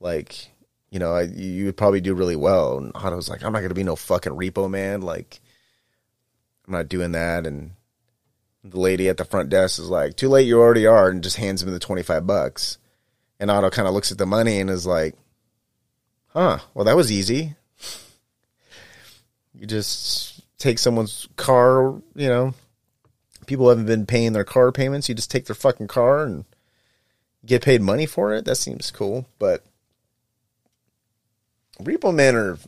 like." 0.00 0.50
You 0.94 1.00
know, 1.00 1.12
I, 1.12 1.22
you 1.22 1.64
would 1.64 1.76
probably 1.76 2.00
do 2.00 2.14
really 2.14 2.36
well. 2.36 2.78
And 2.78 2.92
Otto's 2.94 3.28
like, 3.28 3.42
I'm 3.42 3.52
not 3.52 3.58
going 3.58 3.70
to 3.70 3.74
be 3.74 3.82
no 3.82 3.96
fucking 3.96 4.32
repo 4.32 4.70
man. 4.70 5.00
Like, 5.00 5.40
I'm 6.68 6.72
not 6.72 6.88
doing 6.88 7.10
that. 7.12 7.48
And 7.48 7.72
the 8.62 8.78
lady 8.78 9.08
at 9.08 9.16
the 9.16 9.24
front 9.24 9.50
desk 9.50 9.80
is 9.80 9.90
like, 9.90 10.16
too 10.16 10.28
late, 10.28 10.46
you 10.46 10.60
already 10.60 10.86
are, 10.86 11.08
and 11.08 11.20
just 11.20 11.36
hands 11.36 11.64
him 11.64 11.72
the 11.72 11.80
25 11.80 12.28
bucks. 12.28 12.78
And 13.40 13.50
Otto 13.50 13.70
kind 13.70 13.88
of 13.88 13.92
looks 13.92 14.12
at 14.12 14.18
the 14.18 14.24
money 14.24 14.60
and 14.60 14.70
is 14.70 14.86
like, 14.86 15.16
huh, 16.28 16.58
well, 16.74 16.84
that 16.84 16.94
was 16.94 17.10
easy. 17.10 17.56
You 19.52 19.66
just 19.66 20.42
take 20.58 20.78
someone's 20.78 21.26
car, 21.34 22.00
you 22.14 22.28
know, 22.28 22.54
people 23.48 23.68
haven't 23.68 23.86
been 23.86 24.06
paying 24.06 24.32
their 24.32 24.44
car 24.44 24.70
payments. 24.70 25.08
You 25.08 25.16
just 25.16 25.32
take 25.32 25.46
their 25.46 25.56
fucking 25.56 25.88
car 25.88 26.22
and 26.22 26.44
get 27.44 27.62
paid 27.64 27.82
money 27.82 28.06
for 28.06 28.32
it. 28.32 28.44
That 28.44 28.58
seems 28.58 28.92
cool. 28.92 29.26
But 29.40 29.64
repo 31.80 32.14
men 32.14 32.34
are 32.34 32.58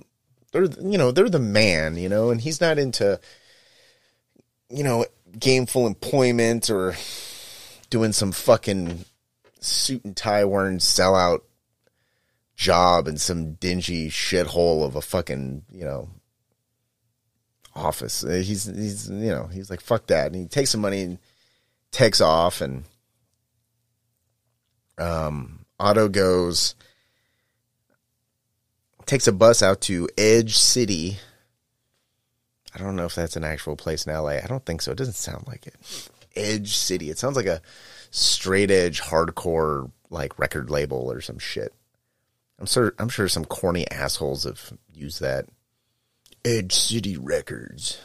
they're 0.52 0.64
you 0.64 0.98
know 0.98 1.10
they're 1.10 1.28
the 1.28 1.38
man 1.38 1.96
you 1.96 2.08
know 2.08 2.30
and 2.30 2.40
he's 2.40 2.60
not 2.60 2.78
into 2.78 3.18
you 4.70 4.82
know 4.82 5.04
gameful 5.38 5.86
employment 5.86 6.70
or 6.70 6.94
doing 7.90 8.12
some 8.12 8.32
fucking 8.32 9.04
suit 9.60 10.04
and 10.04 10.16
tie 10.16 10.44
wearing 10.44 10.78
sellout 10.78 11.40
job 12.56 13.06
in 13.06 13.18
some 13.18 13.52
dingy 13.54 14.08
shithole 14.08 14.84
of 14.84 14.96
a 14.96 15.02
fucking 15.02 15.62
you 15.70 15.84
know 15.84 16.08
office. 17.74 18.22
He's 18.22 18.64
he's 18.64 19.08
you 19.10 19.30
know 19.30 19.46
he's 19.46 19.70
like 19.70 19.80
fuck 19.80 20.06
that. 20.06 20.26
And 20.26 20.36
he 20.36 20.46
takes 20.46 20.70
some 20.70 20.80
money 20.80 21.02
and 21.02 21.18
takes 21.92 22.20
off 22.20 22.60
and 22.60 22.84
um 24.98 25.64
Otto 25.78 26.08
goes 26.08 26.74
takes 29.06 29.26
a 29.26 29.32
bus 29.32 29.62
out 29.62 29.80
to 29.82 30.08
Edge 30.18 30.56
City. 30.56 31.18
I 32.74 32.78
don't 32.78 32.96
know 32.96 33.06
if 33.06 33.14
that's 33.14 33.36
an 33.36 33.44
actual 33.44 33.76
place 33.76 34.06
in 34.06 34.12
LA. 34.12 34.38
I 34.42 34.46
don't 34.48 34.64
think 34.66 34.82
so. 34.82 34.92
It 34.92 34.98
doesn't 34.98 35.14
sound 35.14 35.46
like 35.46 35.66
it. 35.66 35.74
Edge 36.34 36.76
City. 36.76 37.08
It 37.08 37.18
sounds 37.18 37.36
like 37.36 37.46
a 37.46 37.62
straight 38.10 38.70
edge 38.70 39.00
hardcore 39.00 39.90
like 40.10 40.38
record 40.38 40.70
label 40.70 41.10
or 41.10 41.20
some 41.20 41.38
shit. 41.38 41.72
I'm 42.58 42.66
sure 42.66 42.94
I'm 42.98 43.08
sure 43.08 43.28
some 43.28 43.44
corny 43.44 43.90
assholes 43.90 44.44
have 44.44 44.72
used 44.92 45.20
that. 45.20 45.46
Edge 46.44 46.74
City 46.74 47.16
Records. 47.16 47.98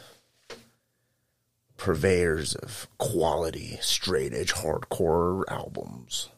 Purveyors 1.76 2.54
of 2.54 2.86
quality 2.98 3.78
straight 3.80 4.32
edge 4.32 4.52
hardcore 4.52 5.42
albums. 5.48 6.28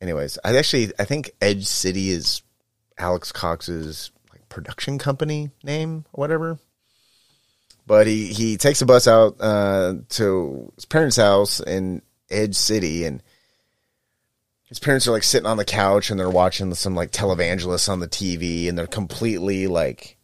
Anyways, 0.00 0.38
I 0.44 0.56
actually 0.56 0.92
I 0.98 1.04
think 1.04 1.30
Edge 1.40 1.66
City 1.66 2.10
is 2.10 2.42
Alex 3.00 3.32
Cox's 3.32 4.10
like 4.30 4.48
production 4.48 4.98
company 4.98 5.50
name 5.64 6.04
or 6.12 6.20
whatever. 6.20 6.58
But 7.86 8.06
he, 8.06 8.26
he 8.26 8.56
takes 8.56 8.82
a 8.82 8.86
bus 8.86 9.08
out 9.08 9.36
uh, 9.40 9.94
to 10.10 10.72
his 10.76 10.84
parents' 10.84 11.16
house 11.16 11.58
in 11.58 12.02
Edge 12.30 12.54
City, 12.54 13.04
and 13.04 13.22
his 14.66 14.78
parents 14.78 15.08
are 15.08 15.12
like 15.12 15.24
sitting 15.24 15.46
on 15.46 15.56
the 15.56 15.64
couch 15.64 16.10
and 16.10 16.20
they're 16.20 16.30
watching 16.30 16.72
some 16.74 16.94
like 16.94 17.10
televangelists 17.10 17.88
on 17.88 17.98
the 17.98 18.06
TV, 18.06 18.68
and 18.68 18.78
they're 18.78 18.86
completely 18.86 19.66
like 19.66 20.18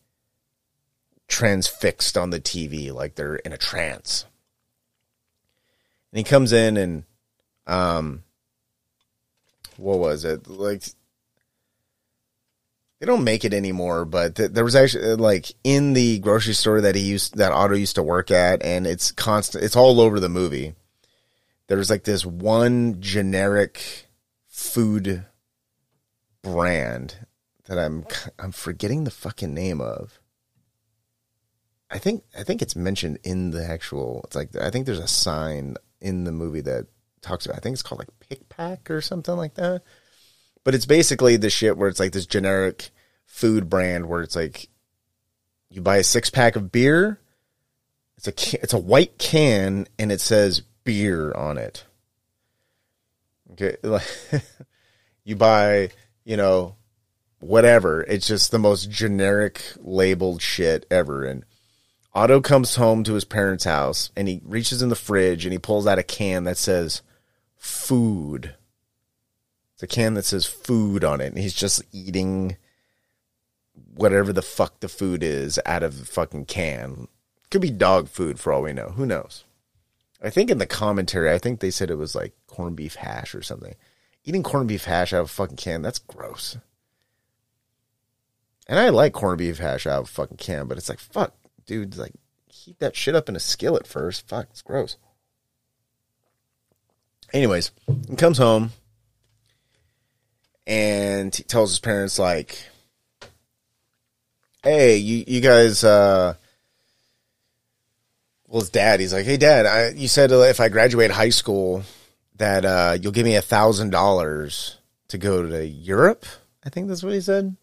transfixed 1.27 2.17
on 2.17 2.31
the 2.31 2.41
TV, 2.41 2.93
like 2.93 3.17
they're 3.17 3.37
in 3.37 3.53
a 3.53 3.59
trance. 3.59 4.27
And 6.13 6.19
he 6.19 6.25
comes 6.25 6.53
in 6.53 6.77
and, 6.77 7.05
um, 7.67 8.23
what 9.77 9.99
was 9.99 10.25
it? 10.25 10.47
Like 10.47 10.83
they 12.99 13.07
don't 13.07 13.25
make 13.25 13.45
it 13.45 13.53
anymore, 13.53 14.05
but 14.05 14.37
th- 14.37 14.53
there 14.53 14.65
was 14.65 14.75
actually 14.75 15.13
uh, 15.13 15.17
like 15.17 15.53
in 15.65 15.93
the 15.93 16.19
grocery 16.21 16.55
store 16.55 16.81
that 16.81 16.95
he 16.95 17.03
used 17.03 17.37
that 17.37 17.53
Otto 17.53 17.75
used 17.75 17.97
to 17.97 18.03
work 18.03 18.31
at, 18.31 18.63
and 18.63 18.87
it's 18.87 19.13
constant. 19.13 19.65
It's 19.65 19.77
all 19.77 20.01
over 20.01 20.19
the 20.19 20.29
movie. 20.29 20.75
There's 21.69 21.91
like 21.91 22.05
this 22.05 22.25
one 22.25 23.01
generic 23.01 24.07
food 24.49 25.27
brand 26.43 27.27
that 27.67 27.79
I'm 27.79 28.07
I'm 28.39 28.53
forgetting 28.53 29.05
the 29.05 29.11
fucking 29.11 29.53
name 29.53 29.81
of. 29.81 30.21
I 31.91 31.99
think 31.99 32.25
I 32.37 32.43
think 32.45 32.63
it's 32.63 32.77
mentioned 32.77 33.19
in 33.25 33.51
the 33.51 33.65
actual. 33.65 34.23
It's 34.25 34.37
like 34.37 34.57
I 34.57 34.71
think 34.71 34.87
there's 34.87 34.99
a 34.99 35.09
sign 35.09 35.77
in 36.01 36.25
the 36.25 36.33
movie 36.33 36.63
that 36.63 36.87
talks 37.21 37.45
about. 37.45 37.59
I 37.59 37.61
think 37.61 37.75
it's 37.75 37.83
called 37.83 37.99
like 37.99 38.09
Pick 38.21 38.49
Pack 38.49 38.91
or 38.91 39.01
something 39.01 39.37
like 39.37 39.55
that. 39.55 39.83
But 40.67 40.75
it's 40.75 40.85
basically 40.85 41.37
the 41.37 41.49
shit 41.49 41.77
where 41.77 41.89
it's 41.89 42.01
like 42.01 42.11
this 42.11 42.27
generic 42.27 42.91
food 43.25 43.71
brand 43.71 44.07
where 44.09 44.23
it's 44.23 44.35
like 44.35 44.69
you 45.71 45.81
buy 45.81 45.99
a 45.99 46.03
six 46.03 46.29
pack 46.29 46.57
of 46.57 46.73
beer. 46.73 47.21
It's 48.17 48.27
a 48.27 48.61
it's 48.61 48.73
a 48.73 48.79
white 48.79 49.17
can 49.17 49.87
and 49.97 50.11
it 50.11 50.21
says 50.21 50.63
beer 50.83 51.31
on 51.35 51.57
it. 51.57 51.85
Okay, 53.53 53.77
like 53.85 54.03
you 55.23 55.37
buy 55.37 55.91
you 56.25 56.37
know 56.37 56.75
whatever. 57.39 58.03
It's 58.03 58.27
just 58.27 58.51
the 58.51 58.59
most 58.59 58.91
generic 58.91 59.63
labeled 59.77 60.43
shit 60.43 60.85
ever. 60.91 61.23
And 61.23 61.45
Otto 62.13 62.41
comes 62.41 62.75
home 62.75 63.05
to 63.05 63.15
his 63.15 63.25
parents' 63.25 63.63
house 63.63 64.11
and 64.17 64.27
he 64.27 64.43
reaches 64.45 64.83
in 64.83 64.89
the 64.89 64.97
fridge 64.97 65.47
and 65.47 65.53
he 65.53 65.61
pulls 65.61 65.87
out 65.87 66.01
a 66.01 66.03
can 66.03 66.43
that 66.43 66.59
says 66.59 67.03
food. 67.55 68.56
It's 69.77 69.83
a 69.83 69.87
can 69.87 70.15
that 70.15 70.25
says 70.25 70.47
food 70.47 71.05
on 71.05 71.21
it, 71.21 71.27
and 71.27 71.39
he's 71.39 71.53
just 71.53 71.83
eating 71.93 72.57
whatever 73.95 74.33
the 74.33 74.41
fuck 74.41 74.81
the 74.81 74.89
food 74.89 75.23
is 75.23 75.61
out 75.67 75.83
of 75.83 75.99
the 75.99 76.07
fucking 76.07 76.47
can. 76.47 77.09
Could 77.51 77.61
be 77.61 77.71
dog 77.71 78.09
food 78.09 78.41
for 78.41 78.55
all 78.55 78.63
we 78.63 78.73
know. 78.73 78.95
Who 78.97 79.05
knows? 79.05 79.45
I 80.23 80.31
think 80.31 80.51
in 80.51 80.57
the 80.57 80.67
commentary, 80.67 81.31
I 81.31 81.37
think 81.37 81.61
they 81.61 81.71
said 81.71 81.91
it 81.91 81.99
was 81.99 82.15
like 82.15 82.33
corned 82.47 82.77
beef 82.77 82.95
hash 82.95 83.35
or 83.35 83.43
something. 83.43 83.75
Eating 84.25 84.43
corned 84.43 84.69
beef 84.69 84.85
hash 84.85 85.13
out 85.13 85.21
of 85.21 85.27
a 85.27 85.29
fucking 85.29 85.59
can, 85.59 85.83
that's 85.83 85.99
gross. 85.99 86.57
And 88.67 88.79
I 88.79 88.89
like 88.89 89.13
corned 89.13 89.37
beef 89.37 89.59
hash 89.59 89.87
out 89.87 89.99
of 90.01 90.05
a 90.05 90.09
fucking 90.11 90.39
can, 90.39 90.69
but 90.69 90.79
it's 90.79 90.89
like, 90.89 91.01
fuck, 91.01 91.35
dude, 91.67 91.99
like, 91.99 92.15
heat 92.49 92.79
that 92.79 92.97
shit 92.97 93.15
up 93.15 93.29
in 93.29 93.37
a 93.37 93.41
skillet 93.41 93.87
first. 93.87 94.27
Fuck, 94.27 94.47
it's 94.53 94.63
gross. 94.63 94.97
Anyways, 97.35 97.73
he 98.09 98.17
comes 98.17 98.39
home 98.39 98.71
and 100.67 101.35
he 101.35 101.43
tells 101.43 101.71
his 101.71 101.79
parents, 101.79 102.19
like, 102.19 102.59
hey, 104.63 104.97
you, 104.97 105.25
you 105.27 105.41
guys, 105.41 105.85
uh, 105.85 106.35
well, 108.49 108.61
his 108.61 108.71
dad, 108.71 109.01
he's 109.01 109.13
like, 109.13 109.27
hey, 109.27 109.37
dad, 109.37 109.67
I, 109.67 109.89
you 109.91 110.09
said 110.09 110.31
if 110.33 110.61
I 110.61 110.69
graduate 110.69 111.11
high 111.11 111.31
school 111.31 111.83
that 112.37 112.65
uh, 112.65 112.99
you'll 113.01 113.13
give 113.13 113.25
me 113.25 113.37
a 113.37 113.43
thousand 113.43 113.91
dollars 113.91 114.79
to 115.09 115.19
go 115.19 115.47
to 115.47 115.67
Europe. 115.67 116.27
I 116.65 116.69
think 116.69 116.89
that's 116.89 117.03
what 117.03 117.15
he 117.15 117.21
said. 117.21 117.57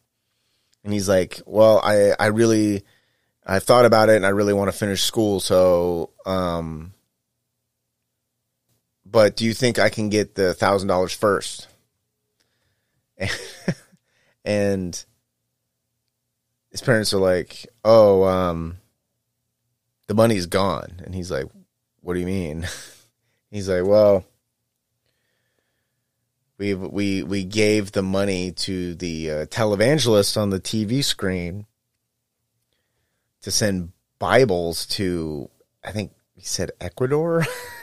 And 0.84 0.93
he's 0.93 1.07
like, 1.09 1.41
well, 1.45 1.80
I, 1.84 2.13
I 2.19 2.27
really, 2.27 2.84
I 3.45 3.59
thought 3.59 3.85
about 3.85 4.09
it 4.09 4.15
and 4.15 4.25
I 4.25 4.30
really 4.30 4.53
want 4.53 4.71
to 4.71 4.77
finish 4.77 5.01
school. 5.01 5.39
So, 5.39 6.09
um, 6.25 6.93
but 9.05 9.35
do 9.35 9.45
you 9.45 9.53
think 9.53 9.80
I 9.80 9.89
can 9.89 10.09
get 10.09 10.35
the 10.35 10.53
thousand 10.53 10.88
dollars 10.88 11.13
first? 11.13 11.67
and 14.45 15.03
his 16.71 16.81
parents 16.81 17.13
are 17.13 17.19
like, 17.19 17.67
"Oh, 17.85 18.23
um, 18.23 18.77
the 20.07 20.13
money's 20.13 20.45
gone," 20.45 21.01
and 21.05 21.13
he's 21.13 21.31
like, 21.31 21.45
"What 22.01 22.15
do 22.15 22.19
you 22.19 22.25
mean?" 22.25 22.67
he's 23.51 23.69
like, 23.69 23.85
"Well, 23.85 24.25
we 26.57 26.73
we 26.73 27.23
we 27.23 27.43
gave 27.43 27.91
the 27.91 28.03
money 28.03 28.51
to 28.51 28.95
the 28.95 29.31
uh, 29.31 29.45
televangelist 29.45 30.35
on 30.35 30.49
the 30.49 30.59
TV 30.59 31.03
screen 31.03 31.65
to 33.41 33.51
send 33.51 33.91
Bibles 34.19 34.85
to, 34.85 35.49
I 35.83 35.91
think 35.91 36.11
he 36.35 36.41
said 36.43 36.71
Ecuador." 36.81 37.45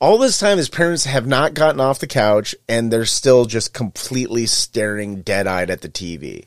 all 0.00 0.18
this 0.18 0.38
time 0.38 0.58
his 0.58 0.68
parents 0.68 1.04
have 1.04 1.26
not 1.26 1.54
gotten 1.54 1.80
off 1.80 1.98
the 1.98 2.06
couch 2.06 2.54
and 2.68 2.92
they're 2.92 3.04
still 3.04 3.44
just 3.44 3.74
completely 3.74 4.46
staring 4.46 5.22
dead-eyed 5.22 5.70
at 5.70 5.82
the 5.82 5.88
TV 5.88 6.46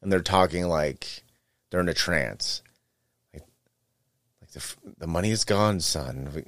and 0.00 0.12
they're 0.12 0.20
talking 0.20 0.66
like 0.66 1.22
they're 1.70 1.80
in 1.80 1.88
a 1.88 1.94
trance. 1.94 2.62
Like, 3.32 3.44
like 4.40 4.50
the 4.52 4.74
the 4.98 5.06
money 5.06 5.30
is 5.30 5.44
gone, 5.44 5.80
son. 5.80 6.30
We, 6.34 6.44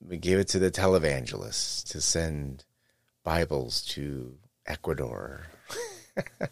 we 0.00 0.16
gave 0.16 0.38
it 0.38 0.48
to 0.48 0.58
the 0.58 0.70
televangelists 0.70 1.88
to 1.90 2.00
send 2.00 2.64
Bibles 3.24 3.82
to 3.86 4.36
Ecuador. 4.66 5.46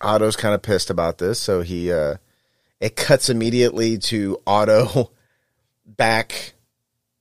Otto's 0.00 0.36
kind 0.36 0.54
of 0.54 0.62
pissed 0.62 0.90
about 0.90 1.18
this, 1.18 1.40
so 1.40 1.60
he 1.62 1.92
uh, 1.92 2.16
it 2.80 2.96
cuts 2.96 3.28
immediately 3.28 3.98
to 3.98 4.40
Otto 4.46 5.10
back. 5.96 6.54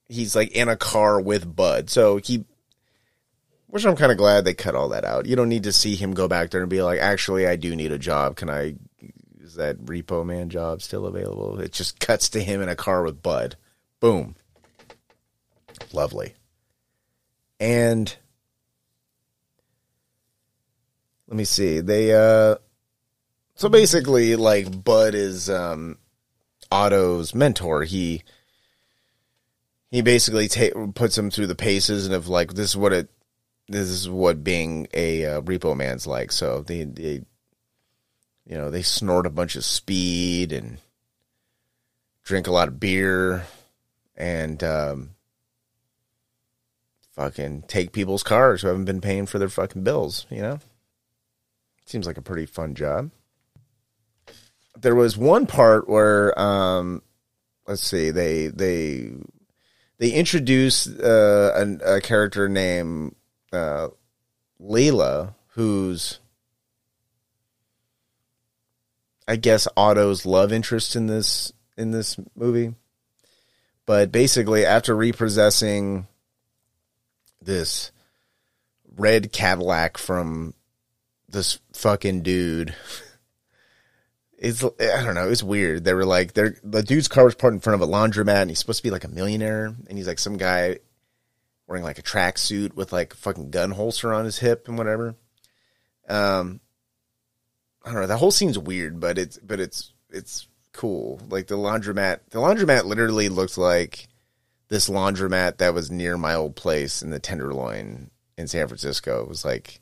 He's 0.09 0.35
like 0.35 0.51
in 0.51 0.69
a 0.69 0.77
car 0.77 1.19
with 1.19 1.55
Bud, 1.55 1.89
so 1.89 2.17
he 2.17 2.45
which 3.67 3.85
I'm 3.85 3.95
kind 3.95 4.11
of 4.11 4.17
glad 4.17 4.45
they 4.45 4.53
cut 4.53 4.75
all 4.75 4.89
that 4.89 5.05
out. 5.05 5.25
You 5.25 5.35
don't 5.35 5.49
need 5.49 5.63
to 5.63 5.73
see 5.73 5.95
him 5.95 6.13
go 6.13 6.27
back 6.27 6.49
there 6.49 6.61
and 6.61 6.69
be 6.69 6.81
like, 6.81 6.99
actually, 6.99 7.45
I 7.45 7.57
do 7.57 7.75
need 7.75 7.91
a 7.91 7.99
job. 7.99 8.37
Can 8.37 8.49
I, 8.49 8.75
is 9.41 9.55
that 9.55 9.77
repo 9.85 10.25
man 10.25 10.49
job 10.49 10.81
still 10.81 11.05
available? 11.05 11.59
It 11.59 11.73
just 11.73 11.99
cuts 11.99 12.29
to 12.29 12.41
him 12.41 12.61
in 12.61 12.69
a 12.69 12.75
car 12.75 13.03
with 13.03 13.21
Bud. 13.21 13.57
Boom. 13.99 14.35
Lovely. 15.91 16.33
And 17.59 18.15
let 21.27 21.35
me 21.35 21.43
see. 21.43 21.81
They, 21.81 22.13
uh, 22.13 22.55
so 23.55 23.67
basically, 23.67 24.37
like, 24.37 24.83
Bud 24.83 25.13
is, 25.13 25.49
um, 25.49 25.97
Otto's 26.71 27.35
mentor. 27.35 27.83
He, 27.83 28.23
he 29.91 30.01
basically 30.01 30.47
ta- 30.47 30.87
puts 30.93 31.17
him 31.17 31.31
through 31.31 31.47
the 31.47 31.55
paces 31.55 32.05
and 32.05 32.15
of 32.15 32.27
like, 32.27 32.53
this 32.53 32.71
is 32.71 32.77
what 32.77 32.93
it, 32.93 33.09
this 33.67 33.87
is 33.87 34.09
what 34.09 34.43
being 34.43 34.87
a 34.93 35.25
uh, 35.25 35.41
repo 35.41 35.75
man's 35.75 36.07
like. 36.07 36.31
So 36.31 36.61
they, 36.61 36.83
they, 36.83 37.23
you 38.45 38.57
know, 38.57 38.69
they 38.69 38.81
snort 38.81 39.25
a 39.25 39.29
bunch 39.29 39.55
of 39.55 39.65
speed 39.65 40.51
and 40.51 40.77
drink 42.23 42.47
a 42.47 42.51
lot 42.51 42.67
of 42.67 42.79
beer 42.79 43.45
and 44.15 44.61
um, 44.63 45.11
fucking 47.11 47.63
take 47.67 47.91
people's 47.91 48.23
cars 48.23 48.61
who 48.61 48.67
haven't 48.67 48.85
been 48.85 49.01
paying 49.01 49.25
for 49.25 49.39
their 49.39 49.49
fucking 49.49 49.83
bills. 49.83 50.25
You 50.29 50.41
know, 50.41 50.59
seems 51.85 52.07
like 52.07 52.17
a 52.17 52.21
pretty 52.21 52.45
fun 52.45 52.75
job. 52.75 53.11
There 54.79 54.95
was 54.95 55.17
one 55.17 55.45
part 55.45 55.89
where, 55.89 56.37
um, 56.39 57.01
let's 57.67 57.83
see, 57.83 58.11
they 58.11 58.47
they 58.47 59.11
they 59.97 60.11
introduce 60.11 60.87
uh, 60.87 61.77
a, 61.83 61.95
a 61.95 62.01
character 62.01 62.47
named 62.47 63.15
uh, 63.51 63.89
who's 65.49 66.19
I 69.27 69.35
guess 69.35 69.67
Otto's 69.75 70.25
love 70.25 70.53
interest 70.53 70.95
in 70.95 71.07
this 71.07 71.51
in 71.77 71.91
this 71.91 72.17
movie. 72.35 72.73
But 73.85 74.11
basically, 74.11 74.65
after 74.65 74.95
repossessing 74.95 76.07
this 77.41 77.91
red 78.97 79.31
Cadillac 79.31 79.97
from 79.97 80.53
this 81.29 81.59
fucking 81.73 82.21
dude, 82.21 82.75
it's 84.37 84.63
I 84.63 85.03
don't 85.03 85.15
know, 85.15 85.29
it's 85.29 85.43
weird. 85.43 85.83
They 85.83 85.93
were 85.93 86.05
like, 86.05 86.33
they're 86.33 86.55
the 86.63 86.83
dude's 86.83 87.07
car 87.07 87.25
was 87.25 87.35
parked 87.35 87.55
in 87.55 87.59
front 87.59 87.81
of 87.81 87.87
a 87.87 87.91
laundromat, 87.91 88.41
and 88.41 88.51
he's 88.51 88.59
supposed 88.59 88.79
to 88.79 88.83
be 88.83 88.91
like 88.91 89.03
a 89.03 89.09
millionaire, 89.09 89.65
and 89.65 89.97
he's 89.97 90.07
like 90.07 90.19
some 90.19 90.37
guy 90.37 90.79
wearing 91.67 91.83
like 91.83 91.99
a 91.99 92.03
tracksuit 92.03 92.73
with 92.75 92.93
like 92.93 93.13
a 93.13 93.17
fucking 93.17 93.49
gun 93.49 93.71
holster 93.71 94.13
on 94.13 94.25
his 94.25 94.39
hip 94.39 94.67
and 94.67 94.77
whatever. 94.77 95.15
Um, 96.07 96.61
I 97.83 97.91
don't 97.91 98.01
know. 98.01 98.07
That 98.07 98.17
whole 98.17 98.31
scene's 98.31 98.59
weird, 98.59 98.99
but 98.99 99.17
it's 99.17 99.37
but 99.37 99.59
it's 99.59 99.93
it's 100.09 100.47
cool. 100.71 101.19
Like 101.29 101.47
the 101.47 101.57
laundromat, 101.57 102.19
the 102.29 102.39
laundromat 102.39 102.85
literally 102.85 103.29
looked 103.29 103.57
like 103.57 104.07
this 104.69 104.89
laundromat 104.89 105.57
that 105.57 105.73
was 105.73 105.89
near 105.89 106.17
my 106.17 106.35
old 106.35 106.55
place 106.55 107.01
in 107.01 107.09
the 107.09 107.19
Tenderloin 107.19 108.11
in 108.37 108.47
San 108.47 108.67
Francisco. 108.67 109.23
It 109.23 109.29
was 109.29 109.43
like 109.43 109.79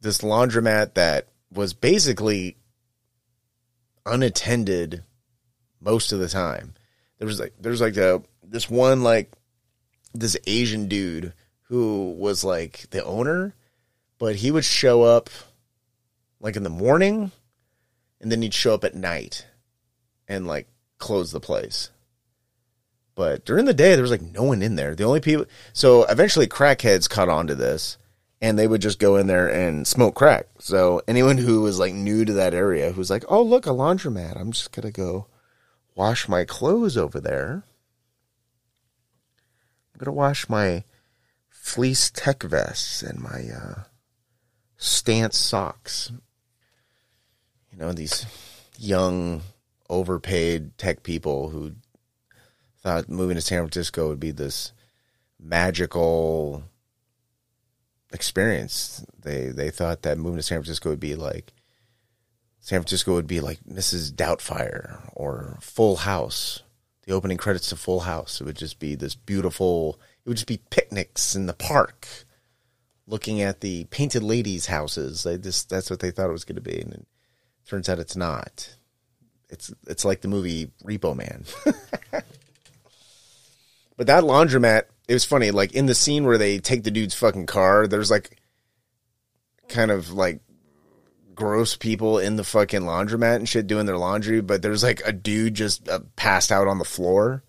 this 0.00 0.18
laundromat 0.18 0.94
that 0.94 1.28
was 1.52 1.74
basically 1.74 2.56
unattended 4.06 5.02
most 5.80 6.12
of 6.12 6.18
the 6.18 6.28
time. 6.28 6.74
There 7.18 7.26
was 7.26 7.40
like 7.40 7.54
there's 7.60 7.80
like 7.80 7.96
a 7.96 8.22
this 8.42 8.68
one 8.68 9.02
like 9.02 9.32
this 10.14 10.36
Asian 10.46 10.88
dude 10.88 11.32
who 11.64 12.10
was 12.12 12.44
like 12.44 12.90
the 12.90 13.04
owner, 13.04 13.54
but 14.18 14.36
he 14.36 14.50
would 14.50 14.64
show 14.64 15.02
up 15.02 15.30
like 16.40 16.56
in 16.56 16.62
the 16.62 16.70
morning 16.70 17.30
and 18.20 18.30
then 18.30 18.42
he'd 18.42 18.54
show 18.54 18.74
up 18.74 18.84
at 18.84 18.94
night 18.94 19.46
and 20.28 20.46
like 20.46 20.68
close 20.98 21.32
the 21.32 21.40
place. 21.40 21.90
But 23.14 23.44
during 23.44 23.66
the 23.66 23.74
day, 23.74 23.94
there 23.94 24.02
was 24.02 24.10
like 24.10 24.22
no 24.22 24.42
one 24.42 24.62
in 24.62 24.76
there. 24.76 24.94
The 24.94 25.04
only 25.04 25.20
people, 25.20 25.46
so 25.72 26.04
eventually 26.04 26.46
crackheads 26.46 27.10
caught 27.10 27.28
on 27.28 27.46
to 27.46 27.54
this 27.54 27.98
and 28.42 28.58
they 28.58 28.66
would 28.66 28.82
just 28.82 28.98
go 28.98 29.16
in 29.16 29.26
there 29.26 29.48
and 29.48 29.86
smoke 29.86 30.14
crack. 30.14 30.46
So 30.58 31.00
anyone 31.08 31.38
who 31.38 31.62
was 31.62 31.78
like 31.78 31.94
new 31.94 32.26
to 32.26 32.34
that 32.34 32.52
area 32.52 32.92
who's 32.92 33.08
like, 33.08 33.24
oh, 33.28 33.42
look, 33.42 33.64
a 33.64 33.70
laundromat. 33.70 34.38
I'm 34.38 34.52
just 34.52 34.72
going 34.72 34.86
to 34.86 34.92
go 34.92 35.28
wash 35.94 36.28
my 36.28 36.44
clothes 36.44 36.96
over 36.98 37.20
there 37.20 37.64
I'm 39.92 39.98
gonna 39.98 40.16
wash 40.16 40.48
my 40.48 40.84
fleece 41.48 42.10
tech 42.10 42.42
vests 42.42 43.02
and 43.02 43.20
my 43.20 43.48
uh, 43.54 43.82
stance 44.76 45.38
socks. 45.38 46.10
You 47.70 47.78
know 47.78 47.92
these 47.92 48.26
young, 48.78 49.42
overpaid 49.88 50.76
tech 50.78 51.02
people 51.02 51.50
who 51.50 51.72
thought 52.82 53.08
moving 53.08 53.36
to 53.36 53.40
San 53.40 53.60
Francisco 53.60 54.08
would 54.08 54.20
be 54.20 54.30
this 54.30 54.72
magical 55.38 56.64
experience. 58.12 59.04
They 59.20 59.46
they 59.46 59.70
thought 59.70 60.02
that 60.02 60.18
moving 60.18 60.38
to 60.38 60.42
San 60.42 60.58
Francisco 60.58 60.90
would 60.90 61.00
be 61.00 61.14
like 61.14 61.52
San 62.60 62.80
Francisco 62.80 63.14
would 63.14 63.26
be 63.26 63.40
like 63.40 63.60
Mrs. 63.64 64.12
Doubtfire 64.12 65.10
or 65.14 65.58
Full 65.60 65.96
House 65.96 66.62
the 67.04 67.12
opening 67.12 67.36
credits 67.36 67.68
to 67.68 67.76
Full 67.76 68.00
House. 68.00 68.40
It 68.40 68.44
would 68.44 68.56
just 68.56 68.78
be 68.78 68.94
this 68.94 69.14
beautiful. 69.14 69.98
It 70.24 70.28
would 70.28 70.36
just 70.36 70.46
be 70.46 70.60
picnics 70.70 71.34
in 71.34 71.46
the 71.46 71.52
park, 71.52 72.06
looking 73.06 73.42
at 73.42 73.60
the 73.60 73.84
painted 73.84 74.22
ladies' 74.22 74.66
houses. 74.66 75.24
They 75.24 75.38
just 75.38 75.68
that's 75.68 75.90
what 75.90 76.00
they 76.00 76.10
thought 76.10 76.28
it 76.28 76.32
was 76.32 76.44
going 76.44 76.56
to 76.56 76.62
be, 76.62 76.80
and 76.80 76.94
it 76.94 77.06
turns 77.66 77.88
out 77.88 77.98
it's 77.98 78.16
not. 78.16 78.76
It's 79.48 79.72
it's 79.86 80.04
like 80.04 80.20
the 80.20 80.28
movie 80.28 80.70
Repo 80.84 81.16
Man. 81.16 81.44
but 83.96 84.06
that 84.06 84.24
laundromat, 84.24 84.84
it 85.12 85.16
was 85.16 85.26
funny. 85.26 85.50
Like 85.50 85.74
in 85.74 85.84
the 85.84 85.94
scene 85.94 86.24
where 86.24 86.38
they 86.38 86.58
take 86.58 86.84
the 86.84 86.90
dude's 86.90 87.12
fucking 87.12 87.44
car, 87.44 87.86
there's 87.86 88.10
like 88.10 88.40
kind 89.68 89.90
of 89.90 90.10
like 90.10 90.40
gross 91.34 91.76
people 91.76 92.18
in 92.18 92.36
the 92.36 92.44
fucking 92.44 92.80
laundromat 92.80 93.36
and 93.36 93.46
shit 93.46 93.66
doing 93.66 93.84
their 93.84 93.98
laundry, 93.98 94.40
but 94.40 94.62
there's 94.62 94.82
like 94.82 95.02
a 95.04 95.12
dude 95.12 95.52
just 95.52 95.86
uh, 95.86 96.00
passed 96.16 96.50
out 96.50 96.66
on 96.66 96.78
the 96.78 96.84
floor. 96.86 97.44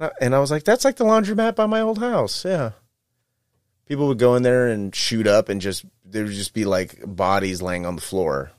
Uh, 0.00 0.08
and 0.18 0.34
I 0.34 0.38
was 0.38 0.50
like, 0.50 0.64
that's 0.64 0.86
like 0.86 0.96
the 0.96 1.04
laundromat 1.04 1.56
by 1.56 1.66
my 1.66 1.82
old 1.82 1.98
house. 1.98 2.42
Yeah. 2.42 2.70
People 3.86 4.08
would 4.08 4.18
go 4.18 4.34
in 4.34 4.42
there 4.42 4.68
and 4.68 4.94
shoot 4.94 5.26
up 5.26 5.50
and 5.50 5.60
just, 5.60 5.84
there 6.06 6.24
would 6.24 6.32
just 6.32 6.54
be 6.54 6.64
like 6.64 7.02
bodies 7.04 7.60
laying 7.60 7.84
on 7.84 7.96
the 7.96 8.00
floor, 8.00 8.50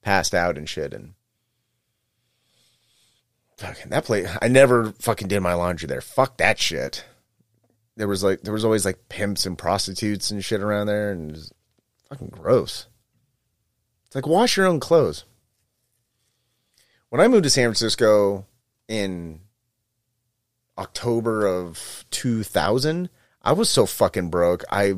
passed 0.00 0.34
out 0.34 0.56
and 0.56 0.66
shit. 0.66 0.94
And 0.94 1.12
fucking 3.58 3.90
that 3.90 4.06
place, 4.06 4.26
I 4.40 4.48
never 4.48 4.94
fucking 5.00 5.28
did 5.28 5.40
my 5.40 5.52
laundry 5.52 5.86
there. 5.86 6.00
Fuck 6.00 6.38
that 6.38 6.58
shit. 6.58 7.04
There 7.98 8.08
was 8.08 8.22
like, 8.22 8.42
there 8.42 8.54
was 8.54 8.64
always 8.64 8.84
like 8.84 9.08
pimps 9.08 9.44
and 9.44 9.58
prostitutes 9.58 10.30
and 10.30 10.42
shit 10.42 10.62
around 10.62 10.86
there 10.86 11.10
and 11.10 11.36
it 11.36 11.52
fucking 12.08 12.28
gross. 12.28 12.86
It's 14.06 14.14
like 14.14 14.26
wash 14.26 14.56
your 14.56 14.66
own 14.66 14.80
clothes. 14.80 15.24
When 17.10 17.20
I 17.20 17.28
moved 17.28 17.42
to 17.44 17.50
San 17.50 17.64
Francisco 17.64 18.46
in 18.86 19.40
October 20.78 21.46
of 21.46 22.04
2000, 22.10 23.10
I 23.42 23.52
was 23.52 23.68
so 23.68 23.84
fucking 23.84 24.30
broke. 24.30 24.62
I 24.70 24.94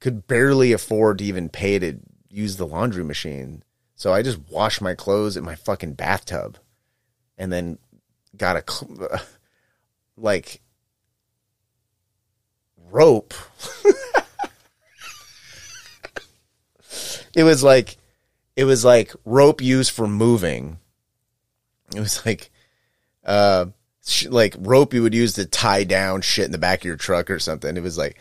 could 0.00 0.26
barely 0.26 0.72
afford 0.72 1.18
to 1.18 1.24
even 1.24 1.50
pay 1.50 1.78
to 1.78 1.98
use 2.30 2.56
the 2.56 2.66
laundry 2.66 3.04
machine. 3.04 3.62
So 3.96 4.12
I 4.12 4.22
just 4.22 4.38
washed 4.50 4.80
my 4.80 4.94
clothes 4.94 5.36
in 5.36 5.44
my 5.44 5.56
fucking 5.56 5.94
bathtub 5.94 6.58
and 7.36 7.52
then 7.52 7.78
got 8.36 8.56
a 8.56 9.20
like 10.16 10.60
rope. 12.90 13.34
it 17.34 17.44
was 17.44 17.62
like 17.62 17.96
it 18.56 18.64
was 18.64 18.84
like 18.84 19.12
rope 19.24 19.60
used 19.60 19.90
for 19.90 20.06
moving. 20.06 20.78
It 21.94 22.00
was 22.00 22.24
like, 22.24 22.50
uh, 23.24 23.66
sh- 24.06 24.26
like 24.26 24.54
rope 24.58 24.94
you 24.94 25.02
would 25.02 25.14
use 25.14 25.34
to 25.34 25.46
tie 25.46 25.84
down 25.84 26.20
shit 26.20 26.46
in 26.46 26.52
the 26.52 26.58
back 26.58 26.80
of 26.80 26.84
your 26.84 26.96
truck 26.96 27.30
or 27.30 27.38
something. 27.38 27.76
It 27.76 27.82
was 27.82 27.98
like 27.98 28.16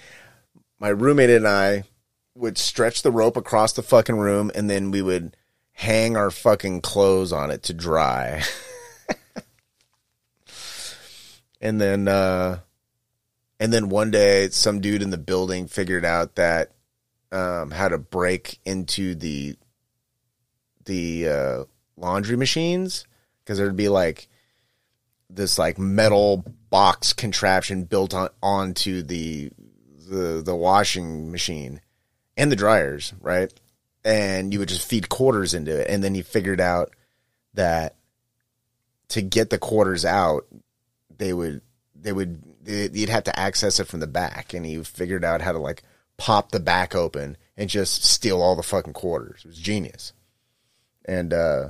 my 0.80 0.90
roommate 0.90 1.30
and 1.30 1.48
I 1.48 1.84
would 2.36 2.58
stretch 2.58 3.04
the 3.04 3.12
rope 3.12 3.38
across 3.38 3.74
the 3.74 3.84
fucking 3.84 4.18
room 4.18 4.52
and 4.56 4.70
then 4.70 4.92
we 4.92 5.02
would 5.02 5.38
hang 5.72 6.18
our 6.18 6.32
fucking 6.32 6.82
clothes 6.82 7.32
on 7.32 7.52
it 7.52 7.64
to 7.64 7.74
dry. 7.74 8.44
and 11.62 11.80
then, 11.80 12.08
uh, 12.08 12.60
and 13.60 13.72
then 13.72 13.90
one 13.90 14.12
day 14.12 14.50
some 14.50 14.82
dude 14.82 15.02
in 15.02 15.10
the 15.10 15.18
building 15.18 15.68
figured 15.68 16.06
out 16.06 16.36
that, 16.36 16.72
um, 17.32 17.72
how 17.72 17.90
to 17.90 17.98
break 17.98 18.60
into 18.66 19.16
the 19.16 19.56
the 20.86 21.28
uh, 21.28 21.64
laundry 21.98 22.36
machines 22.36 23.06
because 23.44 23.58
there'd 23.58 23.76
be 23.76 23.90
like 23.90 24.28
this 25.30 25.58
like 25.58 25.78
metal 25.78 26.44
box 26.70 27.14
contraption 27.14 27.84
built 27.84 28.14
on 28.14 28.30
onto 28.42 29.02
the 29.02 29.52
the 30.10 30.42
the 30.44 30.56
washing 30.56 31.32
machine 31.32 31.82
and 32.38 32.52
the 32.52 32.56
dryers, 32.56 33.14
right? 33.22 33.54
And 34.06 34.52
you 34.54 34.60
would 34.60 34.70
just 34.70 34.88
feed 34.88 35.10
quarters 35.10 35.54
into 35.54 35.80
it, 35.80 35.88
and 35.90 36.04
then 36.04 36.14
he 36.14 36.22
figured 36.22 36.60
out 36.60 36.94
that 37.54 37.96
to 39.10 39.22
get 39.22 39.50
the 39.50 39.58
quarters 39.58 40.06
out, 40.06 40.46
they 41.18 41.34
would 41.34 41.62
they 41.96 42.12
would 42.12 42.44
you'd 42.66 43.10
have 43.10 43.26
to 43.26 43.40
access 43.40 43.80
it 43.80 43.88
from 43.88 44.00
the 44.00 44.08
back, 44.08 44.54
and 44.54 44.66
he 44.66 44.84
figured 44.84 45.24
out 45.24 45.42
how 45.42 45.52
to 45.52 45.60
like 45.60 45.84
pop 46.18 46.52
the 46.52 46.60
back 46.60 46.96
open 46.96 47.38
and 47.58 47.70
just 47.70 48.04
steal 48.04 48.42
all 48.42 48.56
the 48.56 48.64
fucking 48.64 48.94
quarters. 48.94 49.42
It 49.44 49.48
was 49.48 49.58
genius 49.58 50.14
and 51.06 51.34
uh, 51.34 51.70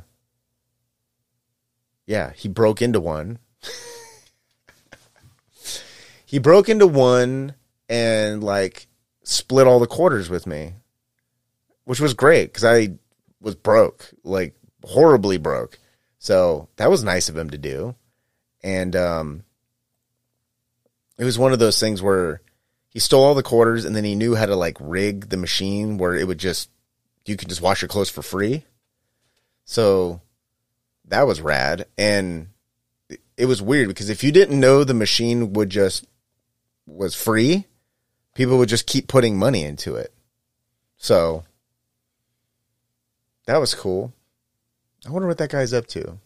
yeah, 2.06 2.32
he 2.34 2.48
broke 2.48 2.82
into 2.82 2.99
one. 2.99 3.40
he 6.26 6.40
broke 6.40 6.70
into 6.70 6.88
one 6.88 7.56
and 7.90 8.44
like 8.44 8.88
split 9.24 9.68
all 9.68 9.80
the 9.80 9.88
quarters 9.88 10.30
with 10.30 10.45
me, 10.45 10.74
which 11.86 11.99
was 11.99 12.14
great 12.14 12.48
because 12.48 12.65
I 12.65 12.95
was 13.41 13.56
broke, 13.56 14.11
like 14.24 14.56
horribly 14.84 15.38
broke. 15.38 15.80
So 16.20 16.70
that 16.78 16.90
was 16.90 17.03
nice 17.03 17.30
of 17.30 17.38
him 17.38 17.49
to 17.49 17.57
do, 17.57 17.95
and 18.64 18.95
um, 18.95 19.44
it 21.18 21.26
was 21.26 21.40
one 21.40 21.53
of 21.53 21.60
those 21.60 21.80
things 21.80 22.02
where 22.02 22.41
he 22.90 22.99
stole 22.99 23.23
all 23.23 23.35
the 23.35 23.44
quarters 23.44 23.85
and 23.85 23.95
then 23.95 24.03
he 24.03 24.15
knew 24.15 24.35
how 24.35 24.45
to 24.45 24.56
like 24.56 24.77
rig 24.80 25.30
the 25.30 25.38
machine 25.38 25.98
where 25.98 26.15
it 26.15 26.27
would 26.27 26.38
just 26.38 26.69
you 27.26 27.38
could 27.38 27.49
just 27.49 27.61
wash 27.61 27.81
your 27.81 27.90
clothes 27.90 28.10
for 28.10 28.22
free 28.22 28.64
so 29.65 30.22
that 31.06 31.27
was 31.27 31.41
rad. 31.41 31.85
And 31.98 32.49
it 33.38 33.45
was 33.45 33.61
weird 33.61 33.88
because 33.88 34.10
if 34.10 34.23
you 34.23 34.31
didn't 34.31 34.60
know 34.60 34.84
the 34.84 34.94
machine 34.94 35.53
would 35.53 35.69
just 35.69 36.06
was 36.85 37.15
free, 37.15 37.65
people 38.35 38.57
would 38.57 38.69
just 38.69 38.88
keep 38.88 39.07
putting 39.07 39.38
money 39.38 39.64
into 39.64 39.95
it. 39.95 40.14
So 40.98 41.44
that 43.45 43.57
was 43.57 43.73
cool. 43.73 44.14
I 45.06 45.11
wonder 45.11 45.27
what 45.27 45.38
that 45.40 45.52
guy's 45.52 45.73
up 45.73 45.88
to. 45.88 46.18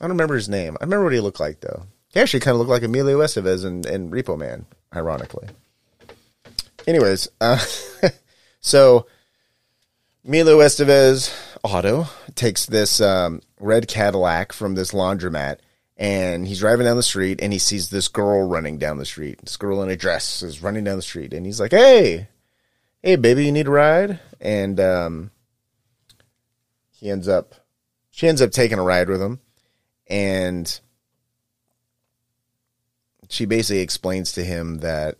I 0.00 0.04
don't 0.04 0.10
remember 0.10 0.34
his 0.34 0.48
name. 0.48 0.76
I 0.80 0.84
remember 0.84 1.04
what 1.04 1.12
he 1.12 1.20
looked 1.20 1.40
like 1.40 1.60
though. 1.60 1.86
He 2.14 2.20
actually 2.20 2.40
kind 2.40 2.54
of 2.54 2.58
looked 2.60 2.70
like 2.70 2.84
Emilio 2.84 3.18
Estevez 3.18 3.64
and, 3.64 3.84
and 3.84 4.12
Repo 4.12 4.38
Man, 4.38 4.66
ironically. 4.94 5.48
Anyways, 6.86 7.28
uh, 7.40 7.58
so 8.60 9.06
Emilio 10.24 10.58
Estevez 10.58 11.34
Otto 11.64 12.06
takes 12.36 12.66
this 12.66 13.00
um, 13.00 13.42
red 13.58 13.88
Cadillac 13.88 14.52
from 14.52 14.76
this 14.76 14.92
laundromat 14.92 15.58
and 15.96 16.46
he's 16.46 16.60
driving 16.60 16.86
down 16.86 16.96
the 16.96 17.02
street 17.02 17.40
and 17.42 17.52
he 17.52 17.58
sees 17.58 17.90
this 17.90 18.06
girl 18.06 18.46
running 18.46 18.78
down 18.78 18.98
the 18.98 19.04
street. 19.04 19.40
This 19.42 19.56
girl 19.56 19.82
in 19.82 19.90
a 19.90 19.96
dress 19.96 20.40
is 20.42 20.62
running 20.62 20.84
down 20.84 20.96
the 20.96 21.02
street 21.02 21.32
and 21.32 21.44
he's 21.44 21.58
like, 21.58 21.72
"Hey, 21.72 22.28
hey, 23.02 23.16
baby, 23.16 23.44
you 23.44 23.52
need 23.52 23.66
a 23.66 23.70
ride?" 23.70 24.20
And 24.40 24.78
um, 24.78 25.30
he 26.92 27.10
ends 27.10 27.26
up, 27.26 27.54
she 28.12 28.28
ends 28.28 28.40
up 28.40 28.52
taking 28.52 28.78
a 28.78 28.84
ride 28.84 29.08
with 29.08 29.20
him, 29.20 29.40
and 30.06 30.80
she 33.34 33.46
basically 33.46 33.80
explains 33.80 34.30
to 34.30 34.44
him 34.44 34.78
that 34.78 35.16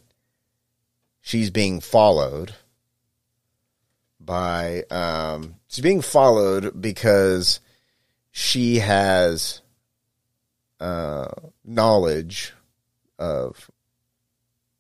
she's 1.20 1.50
being 1.50 1.80
followed 1.80 2.54
by 4.20 4.84
um, 4.88 5.56
she's 5.66 5.82
being 5.82 6.00
followed 6.00 6.80
because 6.80 7.58
she 8.30 8.76
has 8.76 9.62
uh, 10.78 11.28
knowledge 11.64 12.52
of 13.18 13.68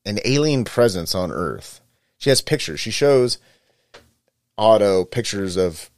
an 0.06 0.20
alien 0.24 0.64
presence 0.64 1.12
on 1.12 1.32
Earth. 1.32 1.80
She 2.18 2.30
has 2.30 2.40
pictures. 2.40 2.78
She 2.78 2.92
shows 2.92 3.38
Otto 4.56 5.04
pictures 5.04 5.56
of. 5.56 5.90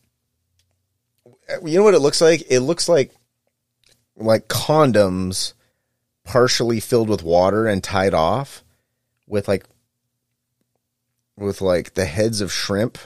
You 1.63 1.77
know 1.77 1.85
what 1.85 1.95
it 1.95 2.01
looks 2.01 2.23
like? 2.23 2.45
It 2.49 2.61
looks 2.61 2.89
like 2.89 3.13
like 4.17 4.49
condoms 4.49 5.53
partially 6.27 6.81
filled 6.81 7.09
with 7.09 7.23
water 7.23 7.67
and 7.67 7.83
tied 7.83 8.13
off 8.13 8.63
with 9.27 9.49
like 9.49 9.65
with 11.37 11.61
like 11.61 11.95
the 11.95 12.05
heads 12.05 12.41
of 12.41 12.53
shrimp 12.53 12.99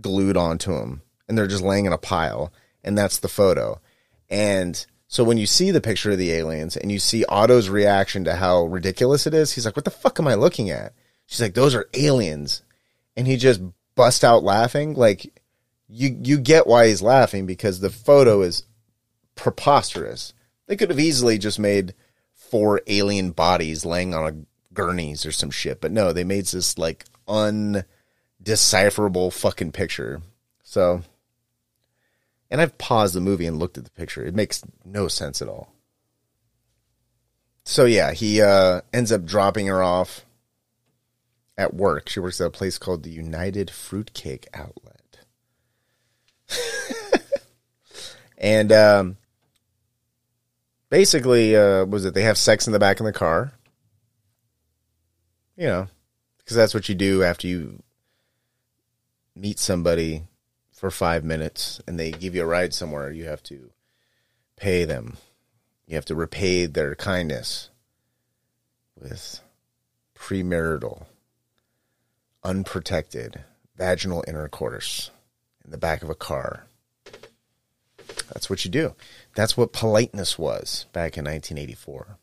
glued 0.00 0.36
onto 0.36 0.74
them 0.74 1.02
and 1.28 1.38
they're 1.38 1.46
just 1.46 1.62
laying 1.62 1.84
in 1.86 1.92
a 1.92 1.98
pile 1.98 2.52
and 2.82 2.98
that's 2.98 3.18
the 3.18 3.28
photo. 3.28 3.80
And 4.28 4.84
so 5.06 5.22
when 5.22 5.38
you 5.38 5.46
see 5.46 5.70
the 5.70 5.80
picture 5.80 6.10
of 6.10 6.18
the 6.18 6.32
aliens 6.32 6.76
and 6.76 6.90
you 6.90 6.98
see 6.98 7.24
Otto's 7.26 7.68
reaction 7.68 8.24
to 8.24 8.34
how 8.34 8.64
ridiculous 8.64 9.26
it 9.26 9.34
is, 9.34 9.52
he's 9.52 9.64
like, 9.64 9.76
"What 9.76 9.84
the 9.84 9.90
fuck 9.90 10.18
am 10.18 10.26
I 10.26 10.34
looking 10.34 10.70
at?" 10.70 10.94
She's 11.26 11.40
like, 11.40 11.54
"Those 11.54 11.74
are 11.74 11.88
aliens." 11.94 12.62
And 13.16 13.26
he 13.26 13.36
just 13.36 13.60
bust 13.94 14.24
out 14.24 14.42
laughing 14.42 14.94
like 14.94 15.38
you 15.88 16.18
you 16.22 16.38
get 16.38 16.66
why 16.66 16.88
he's 16.88 17.02
laughing 17.02 17.46
because 17.46 17.78
the 17.80 17.90
photo 17.90 18.40
is 18.40 18.64
preposterous. 19.34 20.32
They 20.66 20.76
could 20.76 20.90
have 20.90 20.98
easily 20.98 21.38
just 21.38 21.58
made 21.58 21.94
four 22.52 22.82
alien 22.86 23.30
bodies 23.30 23.86
laying 23.86 24.12
on 24.12 24.28
a 24.28 24.36
gurneys 24.74 25.24
or 25.24 25.32
some 25.32 25.50
shit, 25.50 25.80
but 25.80 25.90
no, 25.90 26.12
they 26.12 26.22
made 26.22 26.44
this 26.44 26.76
like 26.76 27.06
undecipherable 27.26 29.32
fucking 29.32 29.72
picture. 29.72 30.20
So, 30.62 31.00
and 32.50 32.60
I've 32.60 32.76
paused 32.76 33.14
the 33.14 33.22
movie 33.22 33.46
and 33.46 33.58
looked 33.58 33.78
at 33.78 33.84
the 33.84 33.90
picture. 33.90 34.22
It 34.22 34.34
makes 34.34 34.62
no 34.84 35.08
sense 35.08 35.40
at 35.40 35.48
all. 35.48 35.72
So 37.64 37.86
yeah, 37.86 38.12
he 38.12 38.42
uh, 38.42 38.82
ends 38.92 39.12
up 39.12 39.24
dropping 39.24 39.68
her 39.68 39.82
off 39.82 40.26
at 41.56 41.72
work. 41.72 42.10
She 42.10 42.20
works 42.20 42.38
at 42.38 42.48
a 42.48 42.50
place 42.50 42.76
called 42.76 43.02
the 43.02 43.10
United 43.10 43.70
Fruitcake 43.70 44.46
Outlet. 44.52 45.20
and 48.36 48.70
um, 48.72 49.16
basically, 50.92 51.56
uh, 51.56 51.86
was 51.86 52.04
it 52.04 52.12
they 52.12 52.22
have 52.22 52.36
sex 52.36 52.66
in 52.66 52.74
the 52.74 52.78
back 52.78 53.00
of 53.00 53.06
the 53.06 53.14
car? 53.14 53.54
You 55.56 55.66
know, 55.66 55.86
because 56.36 56.54
that's 56.54 56.74
what 56.74 56.86
you 56.86 56.94
do 56.94 57.22
after 57.22 57.48
you 57.48 57.82
meet 59.34 59.58
somebody 59.58 60.24
for 60.70 60.90
five 60.90 61.24
minutes 61.24 61.80
and 61.88 61.98
they 61.98 62.10
give 62.10 62.34
you 62.34 62.42
a 62.42 62.46
ride 62.46 62.74
somewhere. 62.74 63.10
You 63.10 63.24
have 63.24 63.42
to 63.44 63.70
pay 64.56 64.84
them. 64.84 65.16
You 65.86 65.94
have 65.94 66.04
to 66.04 66.14
repay 66.14 66.66
their 66.66 66.94
kindness 66.94 67.70
with 68.94 69.40
premarital, 70.14 71.06
unprotected 72.44 73.40
vaginal 73.76 74.24
intercourse 74.28 75.10
in 75.64 75.70
the 75.70 75.78
back 75.78 76.02
of 76.02 76.10
a 76.10 76.14
car. 76.14 76.66
That's 78.28 78.50
what 78.50 78.66
you 78.66 78.70
do. 78.70 78.94
That's 79.34 79.56
what 79.56 79.72
politeness 79.72 80.38
was 80.38 80.86
back 80.92 81.16
in 81.16 81.24
1984. 81.24 82.18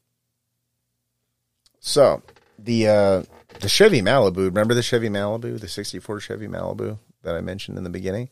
So 1.80 2.22
the 2.58 2.88
uh, 2.88 3.24
the 3.60 3.70
Chevy 3.70 4.02
Malibu. 4.02 4.38
Remember 4.38 4.74
the 4.74 4.84
Chevy 4.84 5.10
Malibu, 5.10 5.60
the 5.60 5.68
'64 5.68 6.20
Chevy 6.20 6.48
Malibu 6.48 7.00
that 7.24 7.36
I 7.36 7.42
mentioned 7.42 7.78
in 7.78 7.84
the 7.84 7.90
beginning. 7.90 8.30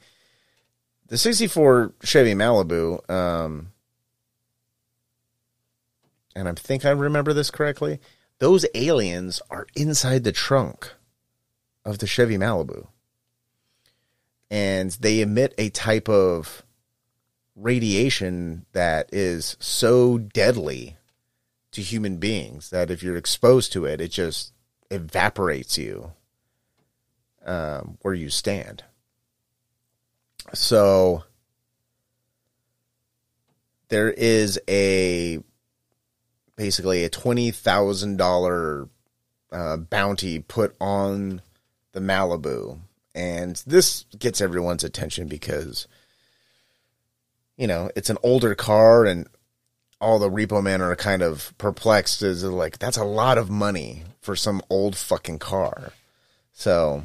The 1.07 1.17
'64 1.17 1.93
Chevy 2.03 2.33
Malibu, 2.33 3.09
um, 3.09 3.71
and 6.35 6.47
I 6.47 6.51
think 6.53 6.85
I 6.85 6.91
remember 6.91 7.33
this 7.33 7.49
correctly. 7.49 7.99
Those 8.39 8.65
aliens 8.75 9.41
are 9.49 9.67
inside 9.75 10.23
the 10.23 10.31
trunk 10.31 10.93
of 11.85 11.99
the 11.99 12.07
Chevy 12.07 12.37
Malibu, 12.37 12.87
and 14.51 14.91
they 14.91 15.21
emit 15.21 15.55
a 15.57 15.69
type 15.69 16.09
of 16.09 16.63
radiation 17.57 18.65
that 18.71 19.09
is 19.11 19.57
so 19.59 20.17
deadly 20.17 20.95
to 21.71 21.81
human 21.81 22.17
beings 22.17 22.69
that 22.69 22.91
if 22.91 23.03
you're 23.03 23.17
exposed 23.17 23.73
to 23.73 23.85
it, 23.85 23.99
it 23.99 24.11
just 24.11 24.53
evaporates 24.89 25.77
you 25.77 26.13
um, 27.45 27.97
where 28.01 28.13
you 28.13 28.29
stand. 28.29 28.83
So 30.53 31.23
there 33.89 34.11
is 34.11 34.59
a 34.69 35.39
basically 36.55 37.03
a 37.03 37.09
twenty 37.09 37.51
thousand 37.51 38.17
dollar 38.17 38.87
uh, 39.51 39.77
bounty 39.77 40.39
put 40.39 40.75
on 40.79 41.41
the 41.91 41.99
Malibu, 41.99 42.79
and 43.15 43.61
this 43.65 44.05
gets 44.17 44.41
everyone's 44.41 44.83
attention 44.83 45.27
because 45.27 45.87
you 47.57 47.67
know 47.67 47.89
it's 47.95 48.09
an 48.09 48.17
older 48.23 48.55
car 48.55 49.05
and 49.05 49.27
all 49.99 50.19
the 50.19 50.29
repo 50.29 50.61
men 50.63 50.81
are 50.81 50.95
kind 50.95 51.21
of 51.21 51.53
perplexed 51.57 52.21
as 52.21 52.43
like 52.43 52.77
that's 52.77 52.97
a 52.97 53.03
lot 53.03 53.37
of 53.37 53.49
money 53.49 54.03
for 54.21 54.35
some 54.35 54.61
old 54.69 54.95
fucking 54.95 55.39
car. 55.39 55.91
So 56.53 57.03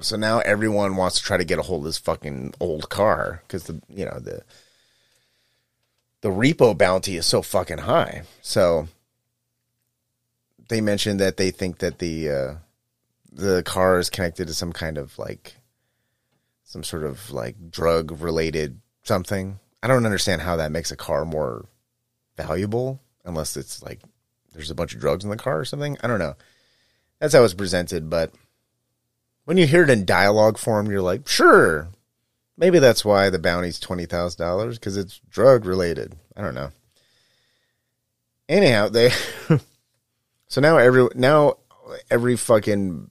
so 0.00 0.16
now 0.16 0.38
everyone 0.40 0.96
wants 0.96 1.16
to 1.18 1.22
try 1.22 1.36
to 1.36 1.44
get 1.44 1.58
a 1.58 1.62
hold 1.62 1.80
of 1.80 1.84
this 1.86 1.98
fucking 1.98 2.54
old 2.60 2.88
car 2.88 3.42
because 3.46 3.64
the 3.64 3.80
you 3.88 4.04
know 4.04 4.18
the 4.20 4.42
the 6.20 6.28
repo 6.28 6.76
bounty 6.76 7.16
is 7.16 7.26
so 7.26 7.42
fucking 7.42 7.78
high. 7.78 8.22
So 8.42 8.88
they 10.68 10.80
mentioned 10.80 11.20
that 11.20 11.36
they 11.36 11.50
think 11.50 11.78
that 11.78 11.98
the 11.98 12.30
uh, 12.30 12.54
the 13.32 13.62
car 13.62 13.98
is 13.98 14.10
connected 14.10 14.48
to 14.48 14.54
some 14.54 14.72
kind 14.72 14.98
of 14.98 15.18
like 15.18 15.54
some 16.68 16.84
sort 16.84 17.02
of 17.02 17.32
like 17.32 17.70
drug 17.70 18.20
related 18.20 18.80
something 19.02 19.58
I 19.82 19.86
don't 19.86 20.04
understand 20.04 20.42
how 20.42 20.56
that 20.56 20.72
makes 20.72 20.90
a 20.90 20.96
car 20.96 21.24
more 21.24 21.66
valuable 22.36 23.00
unless 23.24 23.56
it's 23.56 23.82
like 23.82 24.00
there's 24.52 24.70
a 24.70 24.74
bunch 24.74 24.94
of 24.94 25.00
drugs 25.00 25.24
in 25.24 25.30
the 25.30 25.36
car 25.36 25.60
or 25.60 25.64
something. 25.64 25.96
I 26.02 26.06
don't 26.06 26.18
know. 26.18 26.34
That's 27.20 27.34
how 27.34 27.44
it's 27.44 27.54
presented, 27.54 28.10
but 28.10 28.32
when 29.44 29.56
you 29.56 29.66
hear 29.66 29.84
it 29.84 29.90
in 29.90 30.04
dialogue 30.04 30.58
form, 30.58 30.90
you're 30.90 31.02
like, 31.02 31.28
sure, 31.28 31.88
maybe 32.56 32.78
that's 32.78 33.04
why 33.04 33.30
the 33.30 33.38
bounty's 33.38 33.78
twenty 33.78 34.06
thousand 34.06 34.44
dollars 34.44 34.78
because 34.78 34.96
it's 34.96 35.20
drug 35.30 35.64
related. 35.64 36.16
I 36.36 36.42
don't 36.42 36.54
know. 36.54 36.70
Anyhow, 38.48 38.88
they 38.88 39.10
so 40.48 40.60
now 40.60 40.78
every 40.78 41.08
now 41.14 41.58
every 42.10 42.36
fucking 42.36 43.10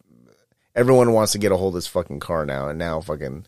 everyone 0.78 1.12
wants 1.12 1.32
to 1.32 1.40
get 1.40 1.52
a 1.52 1.58
hold 1.58 1.74
of 1.74 1.78
this 1.78 1.88
fucking 1.88 2.20
car 2.20 2.46
now, 2.46 2.70
and 2.70 2.78
now 2.78 3.02
fucking 3.02 3.46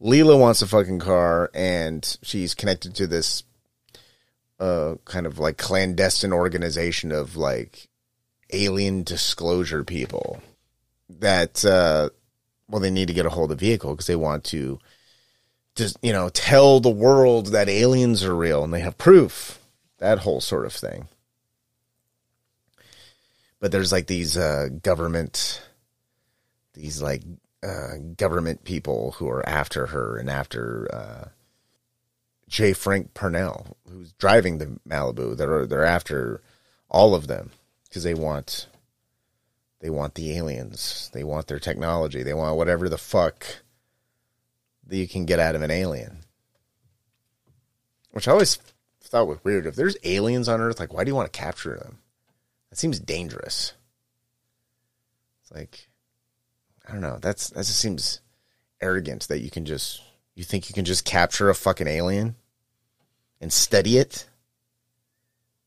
Leila 0.00 0.36
wants 0.36 0.60
a 0.60 0.66
fucking 0.66 0.98
car, 0.98 1.50
and 1.54 2.18
she's 2.22 2.52
connected 2.52 2.96
to 2.96 3.06
this 3.06 3.44
uh, 4.58 4.96
kind 5.04 5.24
of 5.24 5.38
like 5.38 5.56
clandestine 5.56 6.32
organization 6.32 7.12
of 7.12 7.36
like 7.36 7.88
alien 8.52 9.04
disclosure 9.04 9.84
people 9.84 10.42
that 11.08 11.64
uh, 11.64 12.10
well 12.68 12.80
they 12.80 12.90
need 12.90 13.08
to 13.08 13.14
get 13.14 13.26
a 13.26 13.30
hold 13.30 13.50
of 13.50 13.58
the 13.58 13.66
vehicle 13.66 13.92
because 13.92 14.06
they 14.06 14.16
want 14.16 14.44
to 14.44 14.78
just 15.74 15.96
you 16.02 16.12
know 16.12 16.28
tell 16.28 16.80
the 16.80 16.90
world 16.90 17.46
that 17.48 17.68
aliens 17.68 18.24
are 18.24 18.34
real 18.34 18.64
and 18.64 18.74
they 18.74 18.80
have 18.80 18.98
proof 18.98 19.60
that 19.98 20.18
whole 20.18 20.40
sort 20.40 20.66
of 20.66 20.72
thing. 20.72 21.06
But 23.60 23.72
there's 23.72 23.92
like 23.92 24.08
these 24.08 24.36
uh, 24.36 24.68
government 24.82 25.62
these 26.74 27.00
like 27.00 27.22
uh, 27.62 27.96
government 28.16 28.64
people 28.64 29.12
who 29.12 29.28
are 29.28 29.46
after 29.48 29.86
her 29.86 30.18
and 30.18 30.28
after 30.28 30.88
uh, 30.92 31.28
J. 32.48 32.72
Frank 32.72 33.14
Parnell, 33.14 33.76
who's 33.88 34.12
driving 34.12 34.58
the 34.58 34.78
Malibu. 34.88 35.36
They're 35.36 35.66
they're 35.66 35.84
after 35.84 36.42
all 36.90 37.14
of 37.14 37.26
them 37.26 37.50
because 37.88 38.02
they 38.02 38.14
want 38.14 38.68
they 39.80 39.90
want 39.90 40.14
the 40.14 40.36
aliens. 40.36 41.10
They 41.12 41.24
want 41.24 41.46
their 41.46 41.58
technology. 41.58 42.22
They 42.22 42.34
want 42.34 42.56
whatever 42.56 42.88
the 42.88 42.98
fuck 42.98 43.46
that 44.86 44.96
you 44.96 45.08
can 45.08 45.24
get 45.24 45.40
out 45.40 45.54
of 45.54 45.62
an 45.62 45.70
alien. 45.70 46.18
Which 48.10 48.28
I 48.28 48.32
always 48.32 48.58
thought 49.02 49.28
was 49.28 49.42
weird. 49.42 49.66
If 49.66 49.76
there's 49.76 49.96
aliens 50.04 50.48
on 50.48 50.60
Earth, 50.60 50.80
like 50.80 50.92
why 50.92 51.04
do 51.04 51.10
you 51.10 51.14
want 51.14 51.32
to 51.32 51.38
capture 51.38 51.76
them? 51.76 51.98
That 52.70 52.78
seems 52.78 52.98
dangerous. 53.00 53.72
It's 55.42 55.52
like 55.52 55.88
I 56.86 56.92
don't 56.92 57.00
know. 57.00 57.18
That's 57.20 57.50
that 57.50 57.64
just 57.64 57.78
seems 57.78 58.20
arrogant 58.80 59.28
that 59.28 59.40
you 59.40 59.50
can 59.50 59.64
just 59.64 60.02
you 60.34 60.44
think 60.44 60.68
you 60.68 60.74
can 60.74 60.84
just 60.84 61.04
capture 61.04 61.48
a 61.48 61.54
fucking 61.54 61.88
alien 61.88 62.36
and 63.40 63.52
study 63.52 63.98
it. 63.98 64.28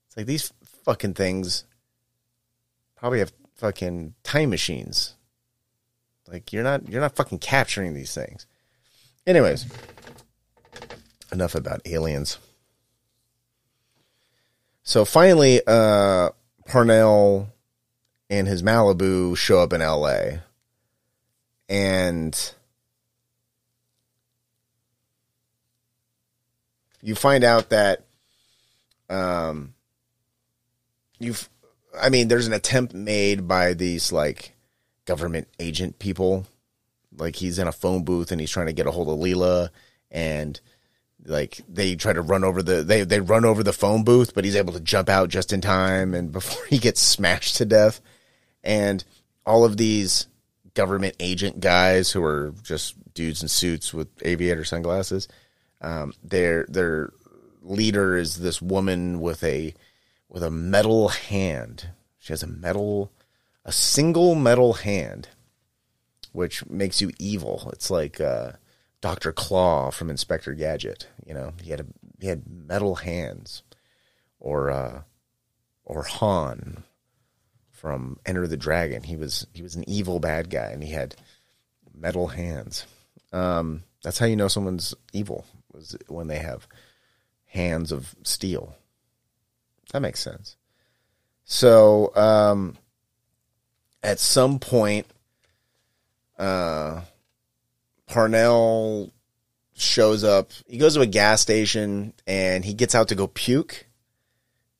It's 0.08 0.18
like 0.18 0.26
these 0.26 0.52
fucking 0.84 1.16
things 1.16 1.64
probably 2.96 3.20
have 3.20 3.34
fucking 3.56 4.14
time 4.24 4.50
machines. 4.50 5.16
Like 6.28 6.54
you're 6.54 6.64
not 6.64 6.88
you're 6.90 7.02
not 7.02 7.16
fucking 7.16 7.40
capturing 7.40 7.94
these 7.94 8.14
things. 8.14 8.46
Anyways, 9.26 9.66
enough 11.32 11.56
about 11.56 11.82
aliens. 11.86 12.38
So 14.84 15.04
finally, 15.04 15.62
uh, 15.68 16.30
Parnell 16.66 17.50
and 18.30 18.48
his 18.48 18.64
Malibu 18.64 19.36
show 19.36 19.60
up 19.60 19.74
in 19.74 19.82
LA 19.82 20.40
and 21.70 22.54
you 27.02 27.16
find 27.16 27.44
out 27.44 27.70
that 27.70 28.06
um 29.10 29.74
you've 31.20 31.50
I 32.00 32.10
mean 32.10 32.28
there's 32.28 32.48
an 32.48 32.54
attempt 32.54 32.94
made 32.94 33.48
by 33.48 33.74
these 33.74 34.12
like 34.12 34.54
government 35.06 35.48
agent 35.60 36.00
people. 36.00 36.46
Like 37.16 37.38
he's 37.38 37.58
in 37.58 37.68
a 37.68 37.72
phone 37.72 38.04
booth 38.04 38.32
and 38.32 38.40
he's 38.40 38.52
trying 38.52 38.68
to 38.68 38.74
get 38.74 38.88
a 38.88 38.92
hold 38.92 39.10
of 39.10 39.18
Leila 39.18 39.72
and 40.12 40.60
like 41.26 41.62
they 41.68 41.96
try 41.96 42.14
to 42.14 42.22
run 42.22 42.44
over 42.44 42.62
the 42.62 42.84
they 42.84 43.04
they 43.04 43.20
run 43.20 43.44
over 43.44 43.64
the 43.64 43.74
phone 43.74 44.04
booth 44.04 44.34
but 44.36 44.46
he's 44.46 44.56
able 44.56 44.74
to 44.74 44.80
jump 44.80 45.10
out 45.10 45.30
just 45.30 45.52
in 45.52 45.62
time 45.62 46.14
and 46.14 46.32
before 46.34 46.66
he 46.66 46.78
gets 46.78 47.02
smashed 47.02 47.56
to 47.58 47.66
death. 47.66 48.02
And 48.64 49.04
all 49.46 49.64
of 49.64 49.78
these 49.78 50.28
government 50.78 51.16
agent 51.20 51.60
guys 51.60 52.12
who 52.12 52.24
are 52.24 52.54
just 52.62 52.94
dudes 53.16 53.42
in 53.42 53.48
suits 53.48 53.96
with 53.96 54.08
aviator 54.22 54.64
sunglasses. 54.64 55.28
Um, 55.82 56.14
their 56.24 56.68
their 56.70 57.12
leader 57.64 58.16
is 58.16 58.36
this 58.36 58.62
woman 58.62 59.20
with 59.20 59.44
a 59.44 59.74
with 60.30 60.44
a 60.44 60.52
metal 60.52 61.10
hand. 61.10 61.90
She 62.20 62.32
has 62.32 62.44
a 62.44 62.48
metal, 62.48 63.12
a 63.66 63.72
single 63.72 64.36
metal 64.36 64.74
hand, 64.74 65.30
which 66.32 66.64
makes 66.68 67.02
you 67.02 67.12
evil. 67.18 67.72
It's 67.74 67.90
like 67.90 68.22
uh, 68.22 68.52
Doctor 69.02 69.32
Claw 69.32 69.90
from 69.90 70.12
Inspector 70.12 70.54
Gadget. 70.54 71.08
You 71.26 71.34
know, 71.34 71.54
he 71.64 71.72
had 71.72 71.80
a 71.80 71.86
he 72.20 72.28
had 72.28 72.44
metal 72.48 72.96
hands, 72.96 73.64
or 74.40 74.70
uh, 74.70 75.02
or 75.86 76.04
Han 76.04 76.84
from 77.78 78.20
Enter 78.26 78.48
the 78.48 78.58
Dragon. 78.58 79.04
He 79.04 79.16
was 79.16 79.46
he 79.54 79.62
was 79.62 79.76
an 79.76 79.88
evil 79.88 80.20
bad 80.20 80.50
guy, 80.50 80.68
and 80.68 80.84
he 80.84 80.92
had 80.92 81.16
metal 81.96 82.28
hands. 82.28 82.86
Um, 83.32 83.84
that's 84.04 84.18
how 84.20 84.26
you 84.26 84.36
know 84.36 84.48
someone's 84.48 84.94
evil 85.14 85.46
was 85.72 85.96
when 86.08 86.28
they 86.28 86.40
have 86.40 86.68
hands 87.46 87.92
of 87.92 88.16
steel. 88.24 88.76
That 89.92 90.02
makes 90.02 90.20
sense. 90.20 90.58
So, 91.46 92.14
um, 92.16 92.76
at 94.04 94.20
some 94.20 94.60
point, 94.60 95.08
uh, 96.38 97.02
Parnell 98.08 99.14
shows 99.76 100.24
up. 100.24 100.52
He 100.68 100.78
goes 100.78 100.96
to 100.96 101.02
a 101.02 101.06
gas 101.06 101.42
station 101.42 102.14
and 102.26 102.66
he 102.66 102.74
gets 102.74 102.96
out 102.96 103.10
to 103.10 103.16
go 103.16 103.28
puke. 103.28 103.86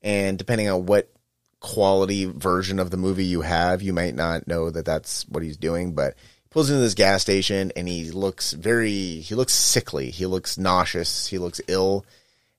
And 0.02 0.38
depending 0.38 0.70
on 0.70 0.86
what 0.86 1.12
quality 1.60 2.26
version 2.26 2.80
of 2.80 2.92
the 2.92 2.98
movie 2.98 3.26
you 3.26 3.42
have, 3.42 3.82
you 3.82 3.94
might 3.94 4.16
not 4.16 4.48
know 4.48 4.70
that 4.70 4.86
that's 4.86 5.28
what 5.28 5.44
he's 5.44 5.58
doing. 5.58 5.94
But 5.94 6.16
he 6.44 6.50
pulls 6.50 6.70
into 6.70 6.82
this 6.82 6.94
gas 6.94 7.22
station 7.22 7.72
and 7.76 7.88
he 7.88 8.12
looks 8.12 8.54
very, 8.54 9.20
he 9.20 9.36
looks 9.36 9.54
sickly. 9.54 10.12
He 10.12 10.26
looks 10.26 10.58
nauseous. 10.58 11.28
He 11.28 11.38
looks 11.38 11.62
ill. 11.68 12.06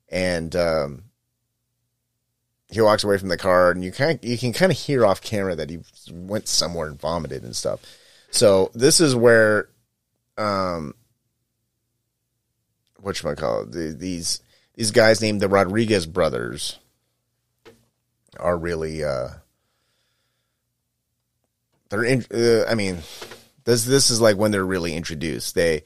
And, 0.09 0.55
um, 0.55 1.03
he 2.71 2.81
walks 2.81 3.03
away 3.03 3.17
from 3.17 3.29
the 3.29 3.37
car 3.37 3.71
and 3.71 3.83
you 3.83 3.91
can 3.91 4.19
you 4.21 4.37
can 4.37 4.53
kind 4.53 4.71
of 4.71 4.77
hear 4.77 5.05
off 5.05 5.21
camera 5.21 5.55
that 5.55 5.69
he 5.69 5.79
went 6.11 6.47
somewhere 6.47 6.87
and 6.87 6.99
vomited 6.99 7.43
and 7.43 7.55
stuff. 7.55 7.79
So 8.31 8.69
this 8.73 9.01
is 9.01 9.15
where 9.15 9.69
um 10.37 10.93
what 13.01 13.21
you 13.21 13.35
call 13.35 13.63
it 13.63 13.71
the, 13.71 13.95
these 13.97 14.41
these 14.75 14.91
guys 14.91 15.21
named 15.21 15.41
the 15.41 15.49
Rodriguez 15.49 16.05
brothers 16.05 16.77
are 18.39 18.57
really 18.57 19.03
uh 19.03 19.29
they're 21.89 22.03
in 22.03 22.25
uh, 22.33 22.65
I 22.69 22.75
mean 22.75 22.99
this 23.65 23.85
this 23.85 24.09
is 24.09 24.21
like 24.21 24.37
when 24.37 24.51
they're 24.51 24.65
really 24.65 24.95
introduced. 24.95 25.55
They 25.55 25.83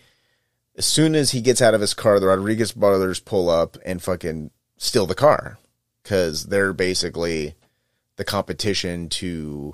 as 0.75 0.85
soon 0.85 1.15
as 1.15 1.31
he 1.31 1.41
gets 1.41 1.61
out 1.61 1.73
of 1.73 1.81
his 1.81 1.93
car, 1.93 2.19
the 2.19 2.27
Rodriguez 2.27 2.71
brothers 2.71 3.19
pull 3.19 3.49
up 3.49 3.77
and 3.85 4.01
fucking 4.01 4.51
steal 4.77 5.05
the 5.05 5.15
car 5.15 5.57
because 6.01 6.45
they're 6.45 6.73
basically 6.73 7.55
the 8.15 8.23
competition 8.23 9.09
to 9.09 9.73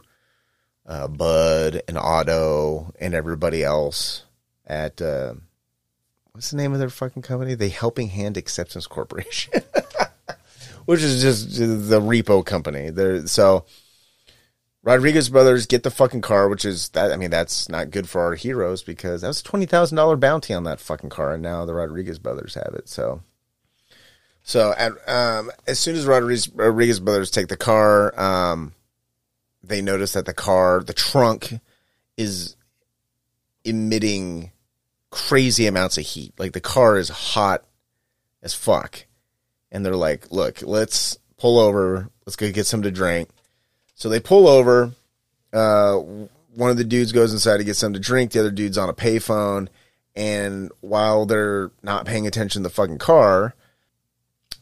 uh, 0.86 1.08
Bud 1.08 1.82
and 1.88 1.98
Otto 1.98 2.94
and 3.00 3.14
everybody 3.14 3.64
else 3.64 4.24
at 4.66 5.02
uh, 5.02 5.36
what's 6.32 6.52
the 6.52 6.58
name 6.58 6.74
of 6.74 6.80
their 6.80 6.90
fucking 6.90 7.22
company? 7.22 7.56
The 7.56 7.70
Helping 7.70 8.10
Hand 8.10 8.38
Acceptance 8.38 8.88
Corporation, 8.88 9.54
which 10.90 11.04
is 11.04 11.22
just 11.22 11.60
the 11.60 12.02
repo 12.02 12.44
company. 12.44 12.90
There, 12.90 13.28
so 13.28 13.64
Rodriguez 14.82 15.30
brothers 15.30 15.68
get 15.68 15.84
the 15.84 15.92
fucking 15.92 16.22
car, 16.22 16.50
which 16.50 16.66
is 16.66 16.90
that. 16.90 17.12
I 17.12 17.16
mean, 17.16 17.30
that's 17.30 17.70
not 17.70 17.92
good 17.92 18.10
for 18.10 18.22
our 18.22 18.34
heroes 18.34 18.82
because 18.82 19.22
that 19.22 19.28
was 19.28 19.42
a 19.42 19.44
twenty 19.44 19.68
thousand 19.68 19.98
dollar 19.98 20.16
bounty 20.16 20.52
on 20.52 20.64
that 20.64 20.80
fucking 20.80 21.12
car, 21.12 21.34
and 21.34 21.44
now 21.44 21.64
the 21.64 21.76
Rodriguez 21.76 22.18
brothers 22.18 22.56
have 22.56 22.74
it. 22.74 22.90
So 22.90 23.22
so 24.42 24.74
at, 24.80 24.94
um, 25.08 25.52
as 25.68 25.78
soon 25.78 25.96
as 25.96 26.08
Rodriguez, 26.08 26.50
Rodriguez 26.50 27.00
brothers 27.00 27.30
take 27.30 27.50
the 27.50 27.56
car, 27.56 28.20
um, 28.20 28.74
they 29.62 29.84
notice 29.84 30.14
that 30.14 30.26
the 30.26 30.34
car, 30.34 30.82
the 30.82 30.96
trunk, 30.96 31.60
is 32.18 32.56
emitting 33.64 34.54
crazy 35.12 35.68
amounts 35.68 36.00
of 36.00 36.06
heat. 36.06 36.34
Like 36.40 36.54
the 36.54 36.62
car 36.62 36.98
is 36.98 37.10
hot 37.10 37.64
as 38.42 38.56
fuck, 38.56 39.06
and 39.72 39.86
they're 39.86 39.96
like, 39.96 40.32
"Look, 40.32 40.62
let's 40.62 41.18
pull 41.38 41.60
over. 41.60 42.10
Let's 42.26 42.36
go 42.36 42.52
get 42.52 42.66
some 42.66 42.82
to 42.84 42.92
drink." 42.92 43.30
So 43.96 44.10
they 44.10 44.20
pull 44.20 44.48
over. 44.48 44.94
Uh, 45.52 45.96
one 46.54 46.70
of 46.70 46.78
the 46.78 46.84
dudes 46.84 47.12
goes 47.12 47.34
inside 47.34 47.58
to 47.58 47.64
get 47.64 47.76
some 47.76 47.94
to 47.94 48.00
drink. 48.00 48.32
The 48.32 48.40
other 48.40 48.52
dude's 48.52 48.78
on 48.78 48.90
a 48.90 48.94
payphone, 48.94 49.68
and 50.16 50.72
while 50.82 51.26
they're 51.26 51.72
not 51.84 52.06
paying 52.06 52.28
attention 52.28 52.64
to 52.64 52.70
the 52.70 52.74
fucking 52.74 52.98
car 53.00 53.56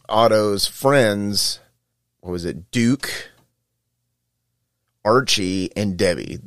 Otto's 0.09 0.67
friends, 0.67 1.59
what 2.21 2.31
was 2.31 2.45
it, 2.45 2.71
Duke, 2.71 3.31
Archie, 5.03 5.69
and 5.75 5.97
Debbie. 5.97 6.39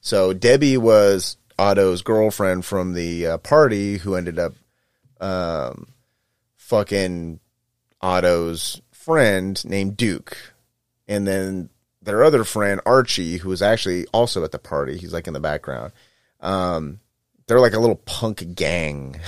So 0.00 0.32
Debbie 0.32 0.76
was 0.76 1.36
Otto's 1.58 2.02
girlfriend 2.02 2.64
from 2.64 2.94
the 2.94 3.26
uh, 3.26 3.38
party 3.38 3.98
who 3.98 4.16
ended 4.16 4.38
up 4.38 4.54
um, 5.20 5.86
fucking 6.56 7.38
Otto's 8.04 8.82
friend 8.92 9.64
named 9.64 9.96
Duke. 9.96 10.36
And 11.08 11.26
then 11.26 11.70
their 12.02 12.22
other 12.22 12.44
friend, 12.44 12.80
Archie, 12.84 13.38
who 13.38 13.48
was 13.48 13.62
actually 13.62 14.04
also 14.12 14.44
at 14.44 14.52
the 14.52 14.58
party, 14.58 14.98
he's 14.98 15.14
like 15.14 15.26
in 15.26 15.32
the 15.32 15.40
background. 15.40 15.92
Um, 16.40 17.00
they're 17.46 17.60
like 17.60 17.72
a 17.72 17.78
little 17.78 17.96
punk 17.96 18.54
gang. 18.54 19.18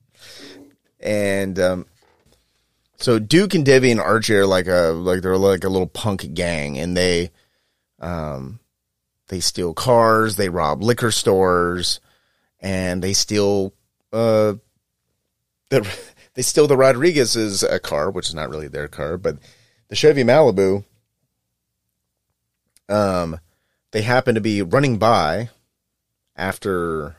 and 1.00 1.58
um, 1.58 1.86
so 2.96 3.18
Duke 3.18 3.54
and 3.54 3.64
Debbie 3.64 3.90
and 3.90 4.00
Archie 4.00 4.34
are 4.34 4.46
like 4.46 4.66
a 4.66 4.90
like 4.92 5.22
they're 5.22 5.38
like 5.38 5.64
a 5.64 5.70
little 5.70 5.88
punk 5.88 6.34
gang, 6.34 6.78
and 6.78 6.94
they 6.94 7.30
um 8.00 8.60
they 9.28 9.40
steal 9.40 9.72
cars, 9.72 10.36
they 10.36 10.50
rob 10.50 10.82
liquor 10.82 11.10
stores, 11.10 12.00
and 12.60 13.02
they 13.02 13.14
steal 13.14 13.72
uh 14.12 14.54
they 16.34 16.42
steal 16.42 16.66
the 16.66 16.76
Rodriguez's 16.76 17.62
uh, 17.62 17.78
car, 17.78 18.10
which 18.10 18.28
is 18.28 18.34
not 18.34 18.50
really 18.50 18.68
their 18.68 18.88
car, 18.88 19.18
but 19.18 19.36
the 19.88 19.96
Chevy 19.96 20.24
Malibu. 20.24 20.84
Um, 22.88 23.38
they 23.90 24.02
happen 24.02 24.34
to 24.34 24.40
be 24.40 24.62
running 24.62 24.98
by 24.98 25.50
after. 26.36 27.16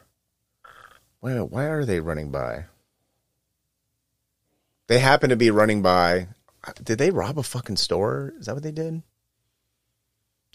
Why, 1.19 1.35
why 1.39 1.65
are 1.65 1.85
they 1.85 1.99
running 1.99 2.31
by? 2.31 2.65
They 4.87 4.99
happen 4.99 5.29
to 5.29 5.35
be 5.35 5.51
running 5.51 5.81
by. 5.81 6.27
Did 6.83 6.97
they 6.97 7.11
rob 7.11 7.37
a 7.37 7.43
fucking 7.43 7.77
store? 7.77 8.33
Is 8.39 8.45
that 8.45 8.55
what 8.55 8.63
they 8.63 8.71
did? 8.71 9.03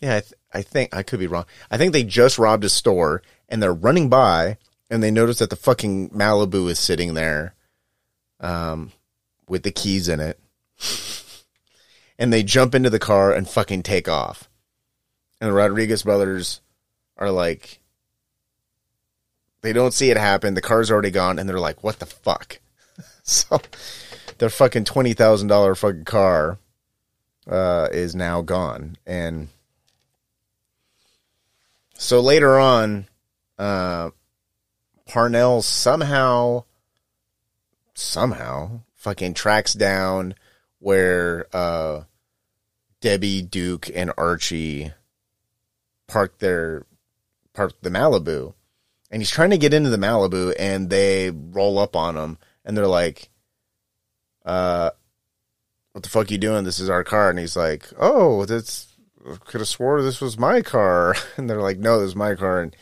Yeah, 0.00 0.16
I, 0.16 0.20
th- 0.20 0.34
I 0.52 0.62
think 0.62 0.94
I 0.94 1.02
could 1.02 1.18
be 1.18 1.26
wrong. 1.26 1.46
I 1.70 1.76
think 1.76 1.92
they 1.92 2.04
just 2.04 2.38
robbed 2.38 2.64
a 2.64 2.68
store 2.68 3.22
and 3.48 3.62
they're 3.62 3.74
running 3.74 4.08
by 4.08 4.58
and 4.90 5.02
they 5.02 5.10
notice 5.10 5.38
that 5.38 5.50
the 5.50 5.56
fucking 5.56 6.10
Malibu 6.10 6.70
is 6.70 6.78
sitting 6.78 7.14
there, 7.14 7.54
um, 8.40 8.92
with 9.48 9.62
the 9.62 9.70
keys 9.70 10.08
in 10.08 10.20
it. 10.20 10.38
and 12.18 12.32
they 12.32 12.42
jump 12.42 12.74
into 12.74 12.90
the 12.90 12.98
car 12.98 13.32
and 13.32 13.48
fucking 13.48 13.82
take 13.82 14.08
off. 14.08 14.48
And 15.40 15.50
the 15.50 15.54
Rodriguez 15.54 16.02
brothers 16.02 16.60
are 17.16 17.30
like, 17.30 17.80
they 19.62 19.72
don't 19.72 19.94
see 19.94 20.10
it 20.10 20.16
happen. 20.16 20.54
The 20.54 20.60
car's 20.60 20.90
already 20.90 21.10
gone, 21.10 21.38
and 21.38 21.48
they're 21.48 21.60
like, 21.60 21.82
"What 21.82 21.98
the 21.98 22.06
fuck?" 22.06 22.60
so 23.22 23.60
their 24.38 24.50
fucking 24.50 24.84
twenty 24.84 25.14
thousand 25.14 25.48
dollar 25.48 25.74
fucking 25.74 26.04
car 26.04 26.58
uh, 27.46 27.88
is 27.92 28.14
now 28.14 28.40
gone, 28.42 28.96
and 29.06 29.48
so 31.94 32.20
later 32.20 32.58
on, 32.58 33.08
uh, 33.58 34.10
Parnell 35.06 35.62
somehow 35.62 36.64
somehow 37.98 38.80
fucking 38.94 39.34
tracks 39.34 39.74
down 39.74 40.34
where 40.78 41.46
uh, 41.52 42.02
Debbie, 43.00 43.42
Duke, 43.42 43.90
and 43.94 44.12
Archie 44.16 44.92
parked 46.06 46.40
their 46.40 46.86
parked 47.52 47.82
the 47.82 47.90
Malibu, 47.90 48.54
and 49.10 49.20
he's 49.20 49.30
trying 49.30 49.50
to 49.50 49.58
get 49.58 49.74
into 49.74 49.90
the 49.90 49.96
Malibu, 49.96 50.54
and 50.58 50.90
they 50.90 51.30
roll 51.30 51.78
up 51.78 51.96
on 51.96 52.16
him, 52.16 52.38
and 52.64 52.76
they're 52.76 52.86
like, 52.86 53.30
uh, 54.44 54.90
what 55.92 56.02
the 56.02 56.08
fuck 56.08 56.30
you 56.30 56.38
doing? 56.38 56.64
This 56.64 56.80
is 56.80 56.88
our 56.88 57.04
car. 57.04 57.30
And 57.30 57.38
he's 57.38 57.56
like, 57.56 57.88
oh, 57.98 58.44
that's, 58.44 58.94
could 59.44 59.60
have 59.60 59.68
swore 59.68 60.00
this 60.02 60.20
was 60.20 60.38
my 60.38 60.62
car. 60.62 61.14
And 61.36 61.48
they're 61.48 61.60
like, 61.60 61.78
no, 61.78 62.00
this 62.00 62.08
is 62.08 62.16
my 62.16 62.34
car. 62.34 62.62
And, 62.62 62.76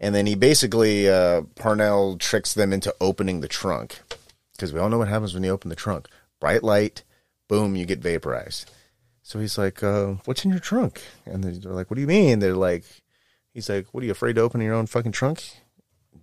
and 0.00 0.14
then 0.14 0.26
he 0.26 0.34
basically, 0.34 1.08
uh, 1.08 1.42
Parnell 1.54 2.18
tricks 2.18 2.52
them 2.54 2.72
into 2.72 2.94
opening 3.00 3.40
the 3.40 3.48
trunk. 3.48 4.00
Because 4.62 4.72
we 4.72 4.78
all 4.78 4.88
know 4.88 4.98
what 4.98 5.08
happens 5.08 5.34
when 5.34 5.42
you 5.42 5.50
open 5.50 5.70
the 5.70 5.76
trunk. 5.76 6.06
Bright 6.40 6.62
light, 6.62 7.02
boom, 7.48 7.74
you 7.74 7.84
get 7.84 7.98
vaporized. 7.98 8.70
So 9.24 9.40
he's 9.40 9.58
like, 9.58 9.82
uh, 9.82 10.14
what's 10.24 10.44
in 10.44 10.52
your 10.52 10.60
trunk? 10.60 11.02
And 11.26 11.42
they're 11.42 11.72
like, 11.72 11.90
what 11.90 11.96
do 11.96 12.00
you 12.00 12.06
mean? 12.06 12.38
They're 12.38 12.54
like, 12.54 12.84
he's 13.52 13.68
like, 13.68 13.86
what 13.90 14.02
are 14.02 14.06
you 14.06 14.12
afraid 14.12 14.36
to 14.36 14.42
open 14.42 14.60
your 14.60 14.74
own 14.74 14.86
fucking 14.86 15.10
trunk? 15.10 15.44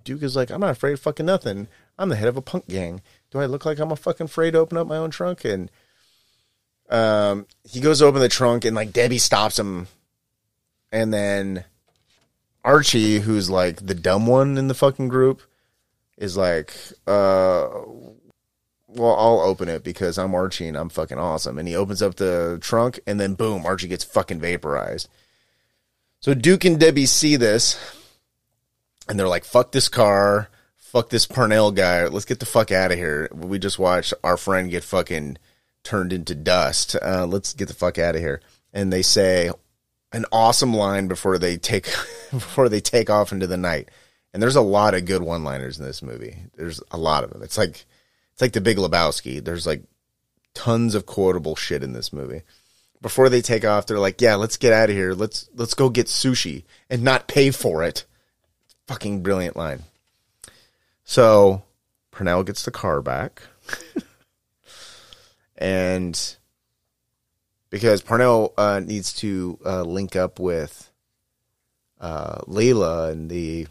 Duke 0.05 0.23
is 0.23 0.37
like, 0.37 0.51
I'm 0.51 0.61
not 0.61 0.69
afraid 0.69 0.93
of 0.93 1.01
fucking 1.01 1.25
nothing. 1.25 1.67
I'm 1.97 2.07
the 2.07 2.15
head 2.15 2.29
of 2.29 2.37
a 2.37 2.41
punk 2.41 2.69
gang 2.69 3.01
do 3.31 3.39
I 3.39 3.45
look 3.45 3.65
like 3.65 3.79
I'm 3.79 3.91
a 3.91 3.95
fucking 3.95 4.25
afraid 4.25 4.51
to 4.51 4.59
open 4.59 4.77
up 4.77 4.87
my 4.87 4.97
own 4.97 5.11
trunk? 5.11 5.45
And 5.45 5.69
um, 6.89 7.45
he 7.63 7.79
goes 7.79 8.01
open 8.01 8.21
the 8.21 8.29
trunk, 8.29 8.65
and 8.65 8.75
like 8.75 8.93
Debbie 8.93 9.19
stops 9.19 9.59
him, 9.59 9.87
and 10.91 11.13
then 11.13 11.65
Archie, 12.63 13.19
who's 13.19 13.49
like 13.49 13.85
the 13.85 13.95
dumb 13.95 14.25
one 14.25 14.57
in 14.57 14.67
the 14.67 14.73
fucking 14.73 15.07
group, 15.07 15.41
is 16.17 16.35
like, 16.35 16.73
uh, 17.05 17.67
well, 18.95 19.15
I'll 19.15 19.41
open 19.41 19.69
it 19.69 19.83
because 19.83 20.17
I'm 20.17 20.33
Archie 20.33 20.67
and 20.67 20.77
I'm 20.77 20.89
fucking 20.89 21.19
awesome. 21.19 21.57
And 21.57 21.67
he 21.67 21.75
opens 21.75 22.01
up 22.01 22.15
the 22.15 22.57
trunk, 22.61 22.99
and 23.05 23.19
then 23.19 23.35
boom, 23.35 23.65
Archie 23.65 23.87
gets 23.87 24.03
fucking 24.03 24.39
vaporized. 24.39 25.07
So 26.19 26.33
Duke 26.33 26.65
and 26.65 26.79
Debbie 26.79 27.05
see 27.05 27.35
this 27.35 27.77
and 29.09 29.19
they're 29.19 29.27
like, 29.27 29.43
fuck 29.43 29.71
this 29.71 29.89
car, 29.89 30.49
fuck 30.77 31.09
this 31.09 31.25
Parnell 31.25 31.71
guy, 31.71 32.05
let's 32.07 32.25
get 32.25 32.39
the 32.39 32.45
fuck 32.45 32.71
out 32.71 32.91
of 32.91 32.97
here. 32.97 33.29
We 33.33 33.57
just 33.57 33.79
watched 33.79 34.13
our 34.23 34.37
friend 34.37 34.69
get 34.69 34.83
fucking 34.83 35.37
turned 35.83 36.13
into 36.13 36.35
dust. 36.35 36.95
Uh, 37.01 37.25
let's 37.25 37.53
get 37.53 37.67
the 37.67 37.73
fuck 37.73 37.97
out 37.97 38.15
of 38.15 38.21
here. 38.21 38.41
And 38.71 38.93
they 38.93 39.01
say 39.01 39.51
an 40.11 40.25
awesome 40.31 40.73
line 40.73 41.07
before 41.07 41.37
they 41.37 41.57
take 41.57 41.85
before 42.31 42.69
they 42.69 42.81
take 42.81 43.09
off 43.09 43.31
into 43.31 43.47
the 43.47 43.57
night. 43.57 43.89
And 44.31 44.43
there's 44.43 44.55
a 44.55 44.61
lot 44.61 44.93
of 44.93 45.05
good 45.05 45.23
one-liners 45.23 45.79
in 45.79 45.85
this 45.85 46.03
movie. 46.03 46.37
There's 46.55 46.81
a 46.91 46.97
lot 46.97 47.23
of 47.23 47.31
them. 47.31 47.41
It's 47.41 47.57
like 47.57 47.85
it's 48.39 48.41
like 48.41 48.53
the 48.53 48.61
Big 48.61 48.77
Lebowski. 48.77 49.43
There's 49.43 49.67
like 49.67 49.83
tons 50.53 50.95
of 50.95 51.05
quotable 51.05 51.55
shit 51.55 51.83
in 51.83 51.93
this 51.93 52.13
movie 52.13 52.43
before 53.01 53.29
they 53.29 53.41
take 53.41 53.65
off, 53.65 53.85
they're 53.85 53.99
like, 53.99 54.21
"Yeah, 54.21 54.35
let's 54.35 54.57
get 54.57 54.73
out 54.73 54.89
of 54.89 54.95
here. 54.95 55.13
Let's 55.13 55.49
let's 55.55 55.73
go 55.73 55.89
get 55.89 56.07
sushi 56.07 56.63
and 56.89 57.03
not 57.03 57.27
pay 57.27 57.51
for 57.51 57.83
it." 57.83 58.05
Fucking 58.87 59.21
brilliant 59.23 59.55
line. 59.55 59.83
So, 61.03 61.63
Parnell 62.11 62.43
gets 62.43 62.63
the 62.63 62.71
car 62.71 63.01
back, 63.01 63.41
and 65.57 66.35
because 67.69 68.01
Parnell 68.01 68.53
uh, 68.57 68.79
needs 68.79 69.13
to 69.13 69.59
uh, 69.65 69.83
link 69.83 70.15
up 70.15 70.39
with 70.39 70.91
uh, 71.99 72.39
Layla 72.41 73.11
and 73.11 73.29
the 73.29 73.67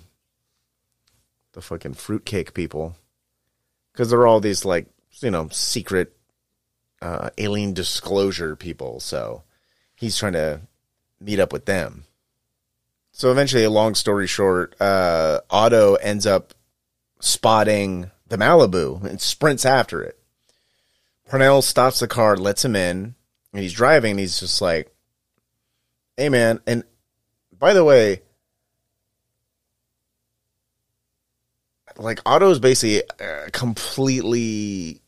the 1.53 1.61
fucking 1.61 1.95
fruitcake 1.95 2.55
people, 2.55 2.97
because 3.99 4.11
they're 4.11 4.29
all 4.29 4.39
these 4.39 4.65
like 4.65 4.87
you 5.21 5.31
know 5.31 5.49
secret 5.51 6.17
uh, 7.03 7.31
alien 7.37 7.73
disclosure 7.73 8.55
people. 8.55 9.01
So 9.01 9.43
he's 9.97 10.17
trying 10.17 10.35
to 10.35 10.61
meet 11.21 11.41
up 11.41 11.53
with 11.53 11.65
them. 11.65 12.05
So 13.11 13.33
eventually, 13.33 13.65
a 13.65 13.71
long 13.71 13.97
story 13.97 14.29
short, 14.29 14.81
uh, 14.81 15.41
Otto 15.51 15.97
ends 15.97 16.27
up 16.27 16.55
spotting 17.19 18.13
the 18.29 18.37
Malibu 18.37 19.03
and 19.03 19.21
sprints 19.21 19.67
after 19.67 20.01
it. 20.01 20.17
Parnell 21.29 21.61
stops 21.61 21.99
the 21.99 22.07
car, 22.07 22.37
lets 22.37 22.65
him 22.65 22.77
in, 22.77 23.17
and 23.53 23.63
he's 23.63 23.73
driving. 23.73 24.13
And 24.13 24.21
he's 24.21 24.39
just 24.39 24.63
like, 24.63 24.95
"Hey, 26.17 26.29
man!" 26.29 26.61
And 26.69 26.85
by 27.59 27.75
the 27.75 27.83
way, 27.83 28.23
like 31.99 32.21
Otto's 32.25 32.59
basically 32.59 33.03
uh, 33.21 33.49
completely 33.53 35.03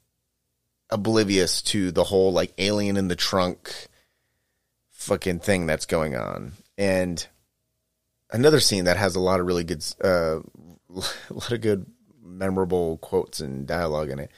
oblivious 0.90 1.62
to 1.62 1.92
the 1.92 2.04
whole 2.04 2.32
like 2.32 2.52
alien 2.58 2.96
in 2.96 3.08
the 3.08 3.16
trunk 3.16 3.88
fucking 4.90 5.40
thing 5.40 5.66
that's 5.66 5.86
going 5.86 6.16
on. 6.16 6.52
And 6.76 7.24
another 8.30 8.60
scene 8.60 8.84
that 8.84 8.96
has 8.96 9.16
a 9.16 9.20
lot 9.20 9.40
of 9.40 9.46
really 9.46 9.64
good, 9.64 9.84
uh, 10.02 10.40
a 10.40 10.42
lot 11.30 11.52
of 11.52 11.60
good, 11.60 11.86
memorable 12.22 12.98
quotes 12.98 13.40
and 13.40 13.66
dialogue 13.66 14.10
in 14.10 14.18
it. 14.18 14.30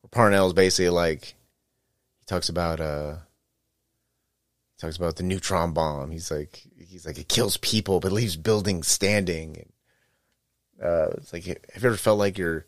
Where 0.00 0.10
Parnell's 0.10 0.52
basically 0.52 0.90
like, 0.90 1.34
he 2.20 2.26
talks 2.26 2.48
about, 2.48 2.80
uh, 2.80 3.16
talks 4.78 4.96
about 4.96 5.16
the 5.16 5.22
neutron 5.22 5.72
bomb. 5.72 6.10
He's 6.10 6.30
like, 6.30 6.62
he's 6.78 7.06
like, 7.06 7.18
it 7.18 7.28
kills 7.28 7.56
people, 7.58 8.00
but 8.00 8.12
leaves 8.12 8.36
buildings 8.36 8.86
standing. 8.86 9.56
And, 9.56 9.72
uh, 10.82 11.08
it's 11.16 11.32
like, 11.32 11.44
have 11.44 11.82
you 11.82 11.88
ever 11.88 11.96
felt 11.96 12.18
like 12.18 12.38
your, 12.38 12.66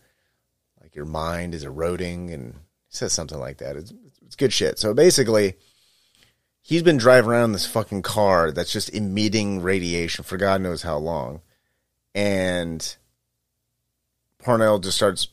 like 0.81 0.95
your 0.95 1.05
mind 1.05 1.55
is 1.55 1.65
eroding 1.65 2.31
and 2.31 2.55
he 2.55 2.97
says 2.97 3.13
something 3.13 3.39
like 3.39 3.59
that. 3.59 3.77
It's, 3.77 3.93
it's 4.25 4.37
good 4.37 4.53
shit. 4.53 4.79
So 4.79 4.95
basically, 4.95 5.55
he's 6.61 6.83
been 6.83 6.97
driving 6.97 7.31
around 7.31 7.53
this 7.53 7.67
fucking 7.67 8.03
car 8.03 8.51
that's 8.53 8.73
just 8.73 8.95
emitting 8.95 9.63
radiation 9.63 10.25
for 10.25 10.37
God 10.37 10.61
knows 10.61 10.83
how 10.83 10.99
long. 10.99 11.41
And 12.15 12.97
Parnell 14.39 14.79
just 14.79 14.97
starts 14.97 15.29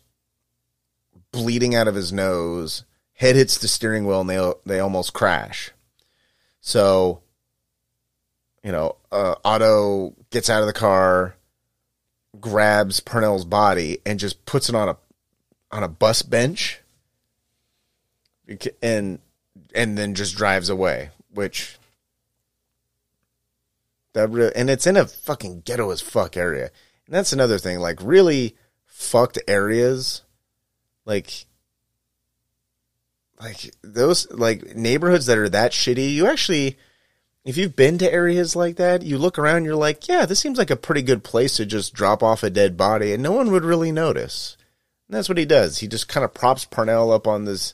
bleeding 1.31 1.75
out 1.75 1.87
of 1.87 1.95
his 1.95 2.13
nose. 2.13 2.85
Head 3.13 3.35
hits 3.35 3.57
the 3.57 3.67
steering 3.67 4.05
wheel 4.05 4.21
and 4.21 4.29
they 4.29 4.53
they 4.65 4.79
almost 4.79 5.13
crash. 5.13 5.71
So, 6.61 7.21
you 8.63 8.71
know, 8.71 8.97
uh, 9.11 9.35
Otto 9.43 10.13
gets 10.29 10.49
out 10.49 10.61
of 10.61 10.67
the 10.67 10.73
car, 10.73 11.35
grabs 12.39 12.99
Parnell's 12.99 13.45
body, 13.45 13.99
and 14.05 14.19
just 14.19 14.45
puts 14.45 14.69
it 14.69 14.75
on 14.75 14.89
a 14.89 14.97
on 15.71 15.83
a 15.83 15.87
bus 15.87 16.21
bench 16.21 16.79
and 18.81 19.19
and 19.75 19.97
then 19.97 20.15
just 20.15 20.35
drives 20.35 20.69
away, 20.69 21.09
which 21.33 21.77
that 24.13 24.29
really 24.29 24.55
and 24.55 24.69
it's 24.69 24.87
in 24.87 24.97
a 24.97 25.05
fucking 25.05 25.61
ghetto 25.61 25.91
as 25.91 26.01
fuck 26.01 26.37
area. 26.37 26.71
And 27.05 27.15
that's 27.15 27.33
another 27.33 27.57
thing, 27.57 27.79
like 27.79 27.99
really 28.01 28.55
fucked 28.85 29.39
areas, 29.47 30.23
like 31.05 31.45
like 33.39 33.75
those 33.81 34.29
like 34.31 34.75
neighborhoods 34.75 35.27
that 35.27 35.37
are 35.37 35.49
that 35.49 35.71
shitty. 35.71 36.13
You 36.13 36.27
actually, 36.27 36.77
if 37.47 37.57
you've 37.57 37.75
been 37.75 37.97
to 37.97 38.13
areas 38.13 38.55
like 38.55 38.75
that, 38.75 39.01
you 39.01 39.17
look 39.17 39.39
around, 39.39 39.65
you're 39.65 39.75
like, 39.75 40.07
yeah, 40.07 40.25
this 40.25 40.39
seems 40.39 40.59
like 40.59 40.69
a 40.69 40.75
pretty 40.75 41.01
good 41.01 41.23
place 41.23 41.57
to 41.57 41.65
just 41.65 41.93
drop 41.93 42.21
off 42.21 42.43
a 42.43 42.49
dead 42.49 42.77
body, 42.77 43.13
and 43.13 43.23
no 43.23 43.31
one 43.31 43.51
would 43.51 43.63
really 43.63 43.91
notice. 43.91 44.57
And 45.07 45.17
that's 45.17 45.29
what 45.29 45.37
he 45.39 45.45
does. 45.45 45.79
He 45.79 45.87
just 45.87 46.07
kind 46.07 46.23
of 46.23 46.33
props 46.33 46.65
Parnell 46.65 47.11
up 47.11 47.25
on 47.25 47.45
this 47.45 47.73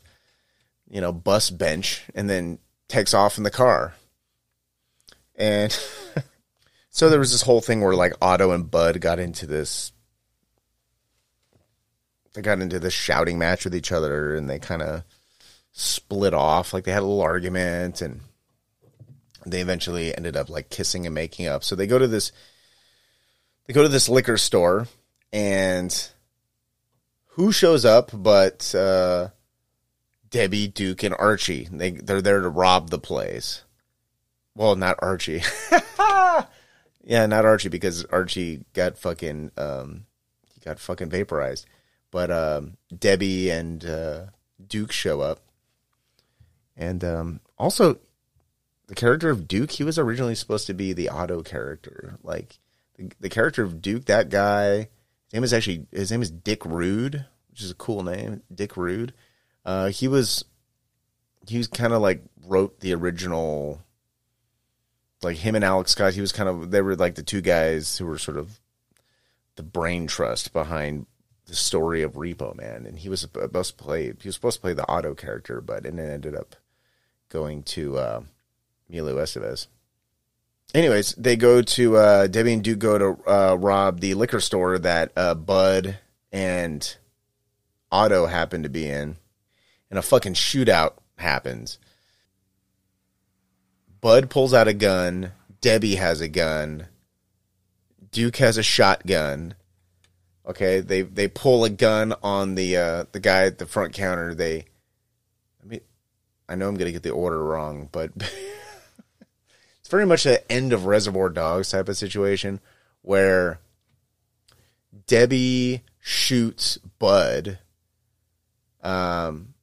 you 0.93 1.01
know, 1.01 1.11
bus 1.11 1.49
bench 1.49 2.03
and 2.13 2.29
then 2.29 2.59
takes 2.87 3.15
off 3.15 3.39
in 3.39 3.43
the 3.43 3.49
car. 3.49 3.95
And 5.35 5.75
so 6.91 7.09
there 7.09 7.19
was 7.19 7.31
this 7.31 7.41
whole 7.41 7.61
thing 7.61 7.81
where 7.81 7.95
like 7.95 8.13
Otto 8.21 8.51
and 8.51 8.69
Bud 8.69 9.01
got 9.01 9.17
into 9.17 9.47
this 9.47 9.91
they 12.33 12.41
got 12.41 12.61
into 12.61 12.79
this 12.79 12.93
shouting 12.93 13.37
match 13.37 13.63
with 13.63 13.75
each 13.75 13.91
other 13.91 14.35
and 14.35 14.49
they 14.49 14.59
kind 14.59 14.81
of 14.81 15.03
split 15.71 16.33
off 16.33 16.73
like 16.73 16.83
they 16.83 16.91
had 16.91 17.01
a 17.01 17.05
little 17.05 17.21
argument 17.21 18.01
and 18.01 18.21
they 19.45 19.61
eventually 19.61 20.15
ended 20.15 20.35
up 20.35 20.49
like 20.49 20.69
kissing 20.69 21.05
and 21.05 21.15
making 21.15 21.47
up. 21.47 21.63
So 21.63 21.75
they 21.75 21.87
go 21.87 21.99
to 21.99 22.07
this 22.07 22.31
they 23.65 23.73
go 23.73 23.83
to 23.83 23.89
this 23.89 24.09
liquor 24.09 24.37
store 24.37 24.87
and 25.31 26.09
who 27.29 27.51
shows 27.51 27.85
up 27.85 28.11
but 28.13 28.73
uh 28.75 29.29
Debbie, 30.33 30.67
Duke, 30.67 31.03
and 31.03 31.13
Archie. 31.13 31.69
They 31.71 31.91
they're 31.91 32.21
there 32.21 32.41
to 32.41 32.49
rob 32.49 32.89
the 32.89 32.97
place. 32.97 33.63
Well, 34.55 34.75
not 34.75 34.97
Archie. 34.99 35.43
yeah, 37.03 37.25
not 37.27 37.45
Archie 37.45 37.69
because 37.69 38.03
Archie 38.05 38.65
got 38.73 38.97
fucking 38.97 39.51
um 39.57 40.07
he 40.51 40.59
got 40.59 40.79
fucking 40.79 41.11
vaporized. 41.11 41.67
But 42.09 42.31
um 42.31 42.77
Debbie 42.97 43.51
and 43.51 43.85
uh, 43.85 44.25
Duke 44.65 44.91
show 44.91 45.21
up. 45.21 45.41
And 46.75 47.03
um 47.03 47.39
also 47.57 47.99
the 48.87 48.95
character 48.95 49.29
of 49.29 49.47
Duke, 49.47 49.71
he 49.71 49.83
was 49.83 49.97
originally 49.97 50.35
supposed 50.35 50.67
to 50.67 50.73
be 50.73 50.93
the 50.93 51.09
Otto 51.09 51.41
character. 51.43 52.17
Like 52.23 52.59
the, 52.97 53.11
the 53.19 53.29
character 53.29 53.63
of 53.63 53.81
Duke, 53.81 54.05
that 54.05 54.29
guy, 54.29 54.89
his 55.25 55.33
name 55.33 55.43
is 55.43 55.53
actually 55.53 55.87
his 55.91 56.11
name 56.11 56.21
is 56.21 56.31
Dick 56.31 56.65
Rude, 56.65 57.25
which 57.49 57.61
is 57.61 57.71
a 57.71 57.75
cool 57.75 58.03
name, 58.03 58.43
Dick 58.53 58.77
Rude 58.77 59.13
uh, 59.65 59.89
he 59.89 60.07
was 60.07 60.45
he 61.47 61.57
was 61.57 61.67
kind 61.67 61.93
of 61.93 62.01
like 62.01 62.23
wrote 62.45 62.79
the 62.79 62.93
original 62.93 63.81
like 65.21 65.37
him 65.37 65.55
and 65.55 65.63
Alex 65.63 65.95
Cox. 65.95 66.15
He 66.15 66.21
was 66.21 66.31
kind 66.31 66.49
of 66.49 66.71
they 66.71 66.81
were 66.81 66.95
like 66.95 67.15
the 67.15 67.23
two 67.23 67.41
guys 67.41 67.97
who 67.97 68.05
were 68.05 68.17
sort 68.17 68.37
of 68.37 68.59
the 69.55 69.63
brain 69.63 70.07
trust 70.07 70.51
behind 70.53 71.05
the 71.45 71.55
story 71.55 72.01
of 72.01 72.13
Repo 72.13 72.55
Man, 72.55 72.85
and 72.85 72.99
he 72.99 73.09
was 73.09 73.21
supposed 73.21 73.77
to 73.77 73.83
play 73.83 74.13
he 74.19 74.27
was 74.27 74.35
supposed 74.35 74.57
to 74.57 74.61
play 74.61 74.73
the 74.73 74.87
Otto 74.87 75.13
character, 75.13 75.61
but 75.61 75.85
it 75.85 75.97
ended 75.97 76.35
up 76.35 76.55
going 77.29 77.63
to 77.63 77.97
uh, 77.97 78.21
Emilio 78.93 79.17
Estevez. 79.17 79.67
Anyways, 80.73 81.13
they 81.15 81.35
go 81.35 81.61
to 81.61 81.97
uh, 81.97 82.27
Debbie 82.27 82.53
and 82.53 82.63
Duke 82.63 82.79
go 82.79 82.97
to 82.97 83.29
uh, 83.29 83.55
rob 83.55 83.99
the 83.99 84.13
liquor 84.13 84.39
store 84.39 84.79
that 84.79 85.11
uh, 85.15 85.33
Bud 85.33 85.97
and 86.31 86.97
Otto 87.91 88.25
happen 88.27 88.63
to 88.63 88.69
be 88.69 88.87
in 88.87 89.17
and 89.89 89.99
a 89.99 90.01
fucking 90.01 90.33
shootout 90.33 90.93
happens. 91.17 91.77
Bud 94.01 94.29
pulls 94.29 94.53
out 94.53 94.67
a 94.67 94.73
gun. 94.73 95.31
Debbie 95.61 95.95
has 95.95 96.21
a 96.21 96.27
gun. 96.27 96.87
Duke 98.11 98.37
has 98.37 98.57
a 98.57 98.63
shotgun. 98.63 99.55
Okay, 100.45 100.81
they 100.81 101.03
they 101.03 101.27
pull 101.27 101.63
a 101.63 101.69
gun 101.69 102.13
on 102.21 102.55
the 102.55 102.75
uh, 102.77 103.05
the 103.11 103.19
guy 103.19 103.45
at 103.45 103.59
the 103.59 103.65
front 103.65 103.93
counter. 103.93 104.35
They, 104.35 104.65
I 105.63 105.65
mean, 105.65 105.81
I 106.49 106.55
know 106.55 106.67
I'm 106.67 106.75
gonna 106.75 106.91
get 106.91 107.03
the 107.03 107.11
order 107.11 107.41
wrong, 107.41 107.87
but 107.91 108.11
very 109.93 110.07
much 110.07 110.23
the 110.23 110.51
end 110.51 110.73
of 110.73 110.87
Reservoir 110.87 111.29
Dogs 111.29 111.69
type 111.69 111.87
of 111.87 111.95
situation 111.95 112.59
where 113.03 113.59
Debbie 115.05 115.83
shoots 115.99 116.79
Bud. 116.97 117.59
Um, 118.81 119.53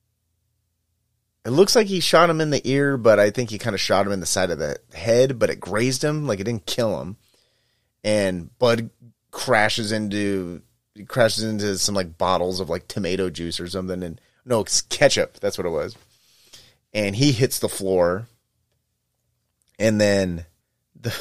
it 1.44 1.50
looks 1.50 1.74
like 1.74 1.88
he 1.88 1.98
shot 1.98 2.30
him 2.30 2.40
in 2.40 2.50
the 2.50 2.62
ear, 2.64 2.96
but 2.96 3.18
I 3.18 3.30
think 3.30 3.50
he 3.50 3.58
kind 3.58 3.74
of 3.74 3.80
shot 3.80 4.06
him 4.06 4.12
in 4.12 4.20
the 4.20 4.26
side 4.26 4.50
of 4.50 4.60
the 4.60 4.78
head, 4.94 5.36
but 5.36 5.50
it 5.50 5.58
grazed 5.58 6.04
him, 6.04 6.28
like 6.28 6.38
it 6.38 6.44
didn't 6.44 6.64
kill 6.64 7.00
him. 7.00 7.16
And 8.04 8.56
Bud 8.60 8.90
crashes 9.32 9.90
into 9.90 10.62
he 10.94 11.06
crashes 11.06 11.42
into 11.42 11.76
some 11.76 11.96
like 11.96 12.18
bottles 12.18 12.60
of 12.60 12.70
like 12.70 12.86
tomato 12.86 13.30
juice 13.30 13.58
or 13.58 13.66
something, 13.66 14.04
and 14.04 14.20
no, 14.44 14.60
it's 14.60 14.80
ketchup. 14.80 15.40
That's 15.40 15.58
what 15.58 15.66
it 15.66 15.70
was. 15.70 15.96
And 16.94 17.16
he 17.16 17.32
hits 17.32 17.58
the 17.58 17.68
floor, 17.68 18.28
and 19.80 20.00
then 20.00 20.44
the 20.94 21.18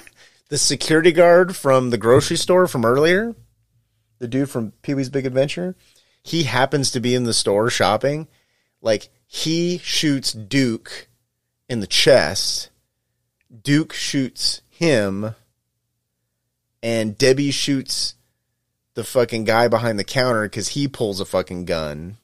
the 0.48 0.58
security 0.58 1.10
guard 1.10 1.56
from 1.56 1.90
the 1.90 1.98
grocery 1.98 2.36
store 2.36 2.68
from 2.68 2.84
earlier, 2.84 3.34
the 4.18 4.28
dude 4.28 4.50
from 4.50 4.72
Pee 4.82 4.94
Wee's 4.94 5.08
Big 5.08 5.26
Adventure, 5.26 5.74
he 6.22 6.44
happens 6.44 6.92
to 6.92 7.00
be 7.00 7.14
in 7.14 7.24
the 7.24 7.32
store 7.32 7.70
shopping. 7.70 8.28
Like 8.80 9.08
he 9.26 9.78
shoots 9.78 10.32
Duke 10.32 11.08
in 11.68 11.80
the 11.80 11.86
chest. 11.86 12.68
Duke 13.62 13.92
shoots 13.92 14.60
him. 14.68 15.34
And 16.82 17.16
Debbie 17.16 17.52
shoots 17.52 18.16
the 18.94 19.04
fucking 19.04 19.44
guy 19.44 19.68
behind 19.68 19.98
the 19.98 20.04
counter 20.04 20.42
because 20.42 20.68
he 20.68 20.88
pulls 20.88 21.20
a 21.20 21.24
fucking 21.24 21.64
gun. 21.64 22.18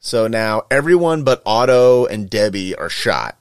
So 0.00 0.26
now 0.26 0.62
everyone 0.70 1.22
but 1.22 1.42
Otto 1.46 2.06
and 2.06 2.28
Debbie 2.28 2.74
are 2.74 2.88
shot. 2.88 3.39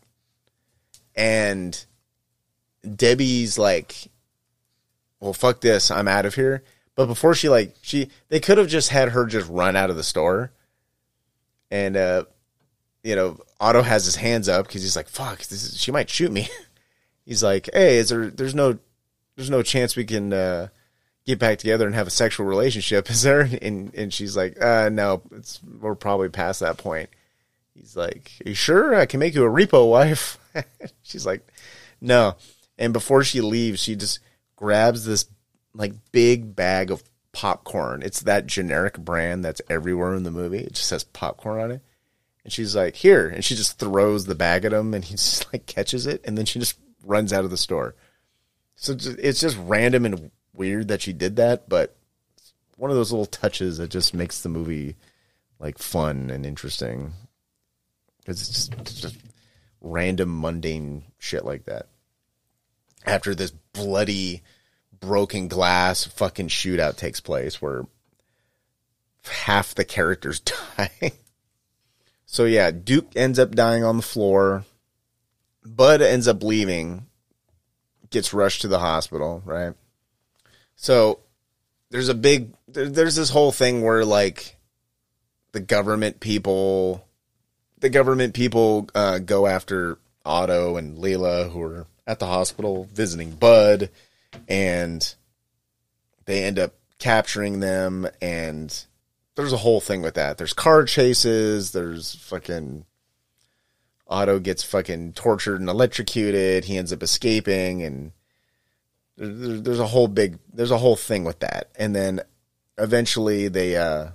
And 1.19 1.85
Debbie's 2.95 3.59
like, 3.59 4.07
well, 5.19 5.33
fuck 5.33 5.59
this. 5.59 5.91
I'm 5.91 6.07
out 6.07 6.25
of 6.25 6.35
here. 6.35 6.63
But 6.95 7.07
before 7.07 7.35
she 7.35 7.49
like 7.49 7.75
she 7.81 8.09
they 8.29 8.39
could 8.39 8.57
have 8.57 8.67
just 8.67 8.89
had 8.89 9.09
her 9.09 9.25
just 9.25 9.49
run 9.49 9.75
out 9.75 9.89
of 9.89 9.97
the 9.97 10.03
store. 10.03 10.51
And 11.69 11.97
uh 11.97 12.23
you 13.03 13.15
know, 13.17 13.37
Otto 13.59 13.81
has 13.81 14.05
his 14.05 14.15
hands 14.15 14.47
up 14.47 14.67
because 14.67 14.81
he's 14.81 14.95
like, 14.95 15.09
fuck, 15.09 15.39
this 15.39 15.63
is, 15.63 15.79
she 15.79 15.91
might 15.91 16.09
shoot 16.09 16.31
me. 16.31 16.47
he's 17.25 17.43
like, 17.43 17.69
hey, 17.73 17.97
is 17.97 18.09
there 18.09 18.29
there's 18.29 18.55
no 18.55 18.79
there's 19.35 19.49
no 19.49 19.61
chance 19.61 19.97
we 19.97 20.05
can 20.05 20.31
uh 20.31 20.69
get 21.25 21.37
back 21.37 21.57
together 21.57 21.85
and 21.85 21.95
have 21.95 22.07
a 22.07 22.11
sexual 22.11 22.45
relationship, 22.45 23.09
is 23.09 23.23
there? 23.23 23.41
And 23.61 23.93
and 23.93 24.13
she's 24.13 24.37
like, 24.37 24.61
uh 24.61 24.87
no, 24.87 25.21
it's 25.33 25.59
we're 25.81 25.95
probably 25.95 26.29
past 26.29 26.61
that 26.61 26.77
point. 26.77 27.09
He's 27.75 27.97
like, 27.97 28.31
you 28.45 28.53
sure 28.53 28.95
I 28.95 29.05
can 29.05 29.19
make 29.19 29.35
you 29.35 29.43
a 29.43 29.49
repo 29.49 29.89
wife? 29.89 30.38
she's 31.01 31.25
like, 31.25 31.47
No. 32.01 32.35
And 32.77 32.93
before 32.93 33.23
she 33.23 33.41
leaves, 33.41 33.81
she 33.81 33.95
just 33.95 34.19
grabs 34.55 35.05
this 35.05 35.25
like 35.73 35.93
big 36.11 36.55
bag 36.55 36.91
of 36.91 37.03
popcorn. 37.31 38.01
It's 38.03 38.21
that 38.21 38.47
generic 38.47 38.97
brand 38.97 39.43
that's 39.43 39.61
everywhere 39.69 40.15
in 40.15 40.23
the 40.23 40.31
movie. 40.31 40.59
It 40.59 40.73
just 40.73 40.87
says 40.87 41.03
popcorn 41.03 41.61
on 41.61 41.71
it. 41.71 41.81
And 42.43 42.53
she's 42.53 42.75
like, 42.75 42.95
"Here," 42.95 43.27
and 43.27 43.43
she 43.43 43.55
just 43.55 43.79
throws 43.79 44.25
the 44.25 44.35
bag 44.35 44.65
at 44.65 44.73
him, 44.73 44.93
and 44.93 45.03
he 45.03 45.11
just 45.15 45.51
like 45.51 45.65
catches 45.65 46.07
it, 46.07 46.21
and 46.25 46.37
then 46.37 46.45
she 46.45 46.59
just 46.59 46.77
runs 47.03 47.33
out 47.33 47.43
of 47.43 47.51
the 47.51 47.57
store. 47.57 47.95
So 48.75 48.95
it's 48.97 49.41
just 49.41 49.57
random 49.59 50.05
and 50.05 50.31
weird 50.53 50.87
that 50.87 51.01
she 51.01 51.11
did 51.11 51.35
that, 51.35 51.67
but 51.67 51.95
one 52.77 52.89
of 52.89 52.95
those 52.97 53.11
little 53.11 53.25
touches 53.25 53.77
that 53.77 53.89
just 53.89 54.13
makes 54.13 54.41
the 54.41 54.49
movie 54.49 54.95
like 55.59 55.77
fun 55.77 56.29
and 56.29 56.45
interesting 56.45 57.11
because 58.19 58.39
it's 58.41 58.49
just, 58.49 58.73
it's 58.75 59.01
just 59.01 59.17
random 59.81 60.41
mundane 60.41 61.03
shit 61.17 61.45
like 61.45 61.65
that. 61.65 61.87
After 63.05 63.33
this 63.33 63.51
bloody 63.73 64.43
broken 64.99 65.47
glass 65.47 66.05
fucking 66.05 66.49
shootout 66.49 66.97
takes 66.97 67.19
place 67.19 67.61
where 67.61 67.85
half 69.25 69.75
the 69.75 69.85
characters 69.85 70.39
die. 70.77 71.13
so 72.25 72.45
yeah, 72.45 72.71
Duke 72.71 73.11
ends 73.15 73.39
up 73.39 73.51
dying 73.55 73.83
on 73.83 73.97
the 73.97 74.03
floor. 74.03 74.65
Bud 75.65 76.01
ends 76.01 76.27
up 76.27 76.43
leaving, 76.43 77.05
gets 78.09 78.33
rushed 78.33 78.61
to 78.61 78.67
the 78.67 78.79
hospital, 78.79 79.41
right? 79.45 79.73
So 80.75 81.19
there's 81.89 82.09
a 82.09 82.13
big 82.13 82.53
there's 82.67 83.15
this 83.15 83.29
whole 83.29 83.51
thing 83.51 83.81
where 83.81 84.05
like 84.05 84.55
the 85.51 85.59
government 85.59 86.19
people 86.19 87.05
the 87.79 87.89
government 87.89 88.33
people 88.33 88.89
uh, 88.95 89.19
go 89.19 89.47
after 89.47 89.97
Otto 90.25 90.77
and 90.77 90.97
Leila 90.97 91.49
who 91.49 91.61
are 91.61 91.87
at 92.05 92.19
the 92.19 92.25
hospital 92.25 92.87
visiting 92.93 93.31
Bud 93.31 93.89
and 94.47 95.15
they 96.25 96.43
end 96.43 96.59
up 96.59 96.73
capturing 96.97 97.59
them 97.59 98.07
and 98.21 98.85
there's 99.35 99.53
a 99.53 99.57
whole 99.57 99.79
thing 99.79 100.01
with 100.01 100.15
that. 100.15 100.37
There's 100.37 100.53
car 100.53 100.83
chases, 100.83 101.71
there's 101.71 102.15
fucking 102.15 102.85
Otto 104.07 104.39
gets 104.39 104.63
fucking 104.63 105.13
tortured 105.13 105.61
and 105.61 105.69
electrocuted, 105.69 106.65
he 106.65 106.77
ends 106.77 106.91
up 106.91 107.03
escaping 107.03 107.83
and 107.83 108.11
there's 109.15 109.79
a 109.79 109.87
whole 109.87 110.07
big 110.07 110.39
there's 110.53 110.71
a 110.71 110.77
whole 110.77 110.95
thing 110.95 111.23
with 111.23 111.39
that. 111.39 111.69
And 111.77 111.95
then 111.95 112.21
eventually 112.77 113.47
they 113.47 113.77
uh 113.77 114.09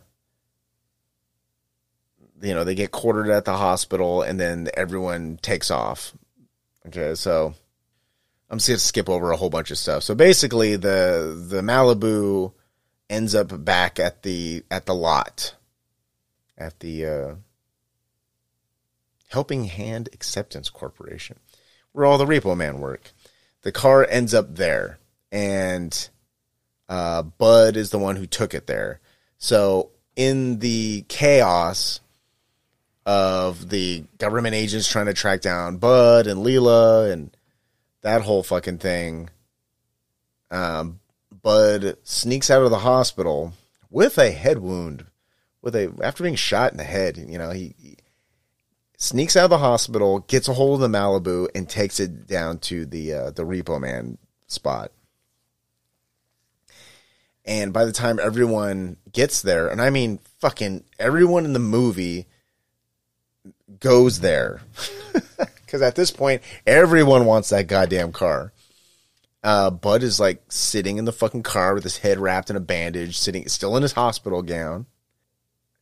you 2.45 2.55
know, 2.55 2.65
they 2.65 2.75
get 2.75 2.91
quartered 2.91 3.31
at 3.31 3.45
the 3.45 3.57
hospital 3.57 4.23
and 4.23 4.39
then 4.39 4.69
everyone 4.75 5.39
takes 5.41 5.71
off. 5.71 6.15
Okay, 6.87 7.15
so 7.15 7.55
I'm 8.51 8.59
just 8.59 8.69
gonna 8.69 8.79
skip 8.79 9.09
over 9.09 9.33
a 9.33 9.37
whole 9.37 9.51
bunch 9.51 9.71
of 9.71 9.79
stuff. 9.79 10.03
So 10.03 10.15
basically, 10.15 10.77
the 10.77 11.45
the 11.49 11.62
Malibu 11.62 12.53
ends 13.09 13.35
up 13.35 13.65
back 13.65 13.99
at 13.99 14.23
the 14.23 14.62
at 14.71 14.87
the 14.87 14.95
lot 14.95 15.55
at 16.57 16.81
the 16.81 17.07
uh, 17.07 17.35
Helping 19.29 19.65
Hand 19.65 20.09
Acceptance 20.12 20.69
Corporation, 20.69 21.39
where 21.93 22.05
all 22.05 22.19
the 22.19 22.27
Repo 22.27 22.57
Man 22.57 22.81
work. 22.81 23.12
The 23.62 23.73
car 23.73 24.07
ends 24.09 24.35
up 24.35 24.57
there, 24.57 24.99
and 25.33 26.09
uh, 26.89 27.23
Bud 27.23 27.77
is 27.77 27.91
the 27.91 27.99
one 27.99 28.16
who 28.16 28.27
took 28.27 28.53
it 28.53 28.66
there. 28.66 29.01
So 29.39 29.91
in 30.16 30.59
the 30.59 31.05
chaos 31.09 32.01
of 33.06 33.68
the 33.68 34.05
government 34.18 34.55
agents 34.55 34.89
trying 34.89 35.06
to 35.06 35.14
track 35.14 35.40
down 35.40 35.76
Bud 35.76 36.26
and 36.26 36.43
Leila 36.43 37.10
and 37.10 37.36
that 38.02 38.22
whole 38.22 38.43
fucking 38.43 38.78
thing. 38.78 39.31
Um, 40.51 41.01
Bud 41.43 41.97
sneaks 42.02 42.51
out 42.51 42.62
of 42.62 42.70
the 42.70 42.78
hospital 42.78 43.52
with 43.90 44.18
a 44.18 44.31
head 44.31 44.59
wound, 44.59 45.06
with 45.60 45.74
a 45.76 45.93
after 46.02 46.22
being 46.22 46.35
shot 46.35 46.72
in 46.72 46.78
the 46.78 46.85
head. 46.85 47.16
You 47.16 47.39
know, 47.39 47.51
he, 47.51 47.74
he 47.78 47.97
sneaks 48.97 49.36
out 49.36 49.44
of 49.44 49.51
the 49.51 49.59
hospital, 49.59 50.20
gets 50.20 50.48
a 50.48 50.55
hold 50.55 50.82
of 50.82 50.90
the 50.90 50.98
Malibu, 50.98 51.48
and 51.55 51.68
takes 51.68 52.01
it 52.01 52.26
down 52.26 52.59
to 52.60 52.86
the 52.86 53.12
uh, 53.12 53.31
the 53.31 53.44
Repo 53.44 53.81
Man 53.81 54.18
spot. 54.47 54.93
And 57.44 57.74
by 57.74 57.85
the 57.85 57.93
time 57.93 58.18
everyone 58.18 58.97
gets 59.12 59.43
there, 59.43 59.68
and 59.68 59.82
I 59.82 59.90
mean 59.90 60.20
fucking 60.39 60.85
everyone 60.98 61.44
in 61.44 61.52
the 61.52 61.59
movie 61.59 62.26
goes 63.81 64.20
there. 64.20 64.61
because 65.39 65.82
at 65.82 65.95
this 65.95 66.11
point, 66.11 66.43
everyone 66.66 67.24
wants 67.24 67.51
that 67.51 67.66
goddamn 67.66 68.12
car. 68.12 68.53
Uh, 69.43 69.70
Bud 69.70 70.03
is 70.03 70.19
like 70.19 70.43
sitting 70.49 70.97
in 70.97 71.05
the 71.05 71.12
fucking 71.12 71.43
car 71.43 71.74
with 71.74 71.82
his 71.82 71.99
head 71.99 72.19
wrapped 72.19 72.49
in 72.49 72.57
a 72.57 72.61
bandage, 72.61 73.19
sitting 73.19 73.47
still 73.49 73.77
in 73.77 73.82
his 73.82 73.93
hospital 73.93 74.41
gown. 74.41 74.86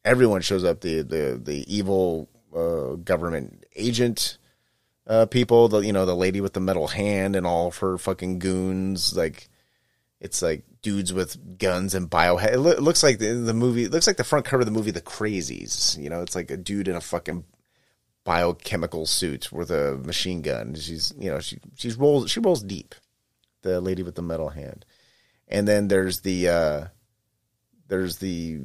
Everyone 0.04 0.40
shows 0.40 0.64
up. 0.64 0.80
The 0.80 1.02
the 1.02 1.40
the 1.42 1.64
evil 1.72 2.28
uh, 2.54 2.96
government 2.96 3.64
agent 3.76 4.38
uh, 5.06 5.26
people. 5.26 5.68
The 5.68 5.78
you 5.80 5.92
know 5.92 6.06
the 6.06 6.16
lady 6.16 6.40
with 6.40 6.54
the 6.54 6.60
metal 6.60 6.88
hand 6.88 7.36
and 7.36 7.46
all 7.46 7.68
of 7.68 7.78
her 7.78 7.98
fucking 7.98 8.40
goons. 8.40 9.16
Like 9.16 9.48
it's 10.20 10.42
like 10.42 10.64
dudes 10.82 11.12
with 11.12 11.58
guns 11.58 11.94
and 11.94 12.10
bio. 12.10 12.38
It, 12.38 12.58
lo- 12.58 12.70
it 12.72 12.82
looks 12.82 13.04
like 13.04 13.18
the, 13.18 13.32
the 13.34 13.54
movie. 13.54 13.84
It 13.84 13.92
looks 13.92 14.08
like 14.08 14.16
the 14.16 14.24
front 14.24 14.44
cover 14.44 14.62
of 14.62 14.66
the 14.66 14.72
movie 14.72 14.90
The 14.90 15.00
Crazies. 15.00 15.96
You 16.02 16.10
know, 16.10 16.22
it's 16.22 16.34
like 16.34 16.50
a 16.50 16.56
dude 16.56 16.88
in 16.88 16.96
a 16.96 17.00
fucking 17.00 17.44
biochemical 18.24 19.06
suit 19.06 19.52
with 19.52 19.70
a 19.70 19.96
machine 19.96 20.42
gun. 20.42 20.74
She's 20.74 21.12
you 21.18 21.30
know 21.30 21.40
she 21.40 21.58
she's 21.76 21.96
rolls 21.96 22.30
she 22.30 22.40
rolls 22.40 22.62
deep. 22.62 22.94
The 23.62 23.80
lady 23.80 24.02
with 24.02 24.16
the 24.16 24.22
metal 24.22 24.48
hand, 24.48 24.84
and 25.46 25.68
then 25.68 25.86
there's 25.88 26.20
the 26.20 26.48
uh, 26.48 26.84
there's 27.86 28.16
the 28.16 28.58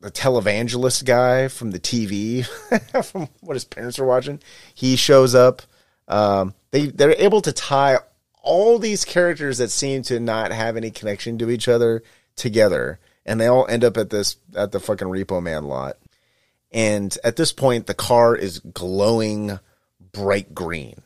the 0.00 0.10
televangelist 0.10 1.04
guy 1.04 1.48
from 1.48 1.70
the 1.70 1.78
TV 1.78 2.44
from 3.04 3.28
what 3.40 3.54
his 3.54 3.64
parents 3.64 3.98
are 3.98 4.06
watching. 4.06 4.40
He 4.74 4.96
shows 4.96 5.34
up. 5.34 5.62
Um, 6.08 6.54
they 6.72 6.86
they're 6.86 7.14
able 7.18 7.42
to 7.42 7.52
tie 7.52 7.98
all 8.42 8.78
these 8.78 9.04
characters 9.04 9.58
that 9.58 9.70
seem 9.70 10.02
to 10.04 10.18
not 10.18 10.50
have 10.50 10.76
any 10.76 10.90
connection 10.90 11.38
to 11.38 11.50
each 11.50 11.68
other 11.68 12.02
together, 12.34 12.98
and 13.24 13.40
they 13.40 13.46
all 13.46 13.66
end 13.68 13.84
up 13.84 13.96
at 13.96 14.10
this 14.10 14.36
at 14.56 14.72
the 14.72 14.80
fucking 14.80 15.08
Repo 15.08 15.42
Man 15.42 15.64
lot. 15.64 15.96
And 16.72 17.16
at 17.24 17.36
this 17.36 17.52
point, 17.52 17.86
the 17.86 17.94
car 17.94 18.36
is 18.36 18.60
glowing 18.60 19.58
bright 20.12 20.54
green, 20.54 21.02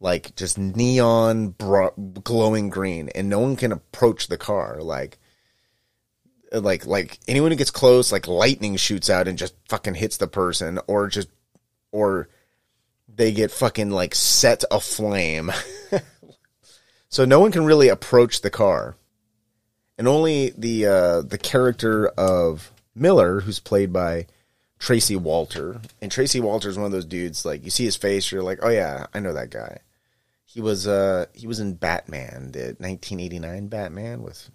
like 0.00 0.34
just 0.34 0.58
neon 0.58 1.54
glowing 1.56 2.70
green, 2.70 3.08
and 3.14 3.28
no 3.28 3.38
one 3.38 3.56
can 3.56 3.72
approach 3.72 4.26
the 4.26 4.38
car. 4.38 4.80
Like 4.80 5.18
like 6.52 6.86
like 6.86 7.18
anyone 7.28 7.50
who 7.50 7.56
gets 7.56 7.70
close, 7.70 8.10
like 8.10 8.26
lightning 8.26 8.76
shoots 8.76 9.08
out 9.08 9.28
and 9.28 9.38
just 9.38 9.54
fucking 9.68 9.94
hits 9.94 10.16
the 10.16 10.26
person, 10.26 10.80
or 10.86 11.08
just 11.08 11.28
or 11.92 12.28
they 13.14 13.32
get 13.32 13.50
fucking 13.50 13.90
like 13.90 14.14
set 14.14 14.64
aflame. 14.70 15.52
so 17.08 17.24
no 17.24 17.38
one 17.38 17.52
can 17.52 17.64
really 17.64 17.88
approach 17.88 18.40
the 18.40 18.50
car, 18.50 18.96
and 19.96 20.08
only 20.08 20.50
the 20.56 20.86
uh, 20.86 21.22
the 21.22 21.38
character 21.38 22.08
of 22.08 22.72
Miller, 22.94 23.40
who's 23.40 23.60
played 23.60 23.92
by 23.92 24.26
Tracy 24.80 25.14
Walter, 25.14 25.80
and 26.00 26.10
Tracy 26.10 26.40
Walter 26.40 26.70
is 26.70 26.78
one 26.78 26.86
of 26.86 26.92
those 26.92 27.04
dudes 27.04 27.44
like 27.44 27.62
you 27.62 27.70
see 27.70 27.84
his 27.84 27.96
face, 27.96 28.32
you're 28.32 28.42
like, 28.42 28.58
oh 28.62 28.70
yeah, 28.70 29.06
I 29.12 29.20
know 29.20 29.34
that 29.34 29.50
guy. 29.50 29.80
He 30.46 30.60
was 30.60 30.88
uh 30.88 31.26
he 31.34 31.46
was 31.46 31.60
in 31.60 31.74
Batman, 31.74 32.50
the 32.52 32.74
1989 32.78 33.68
Batman 33.68 34.22
with 34.22 34.50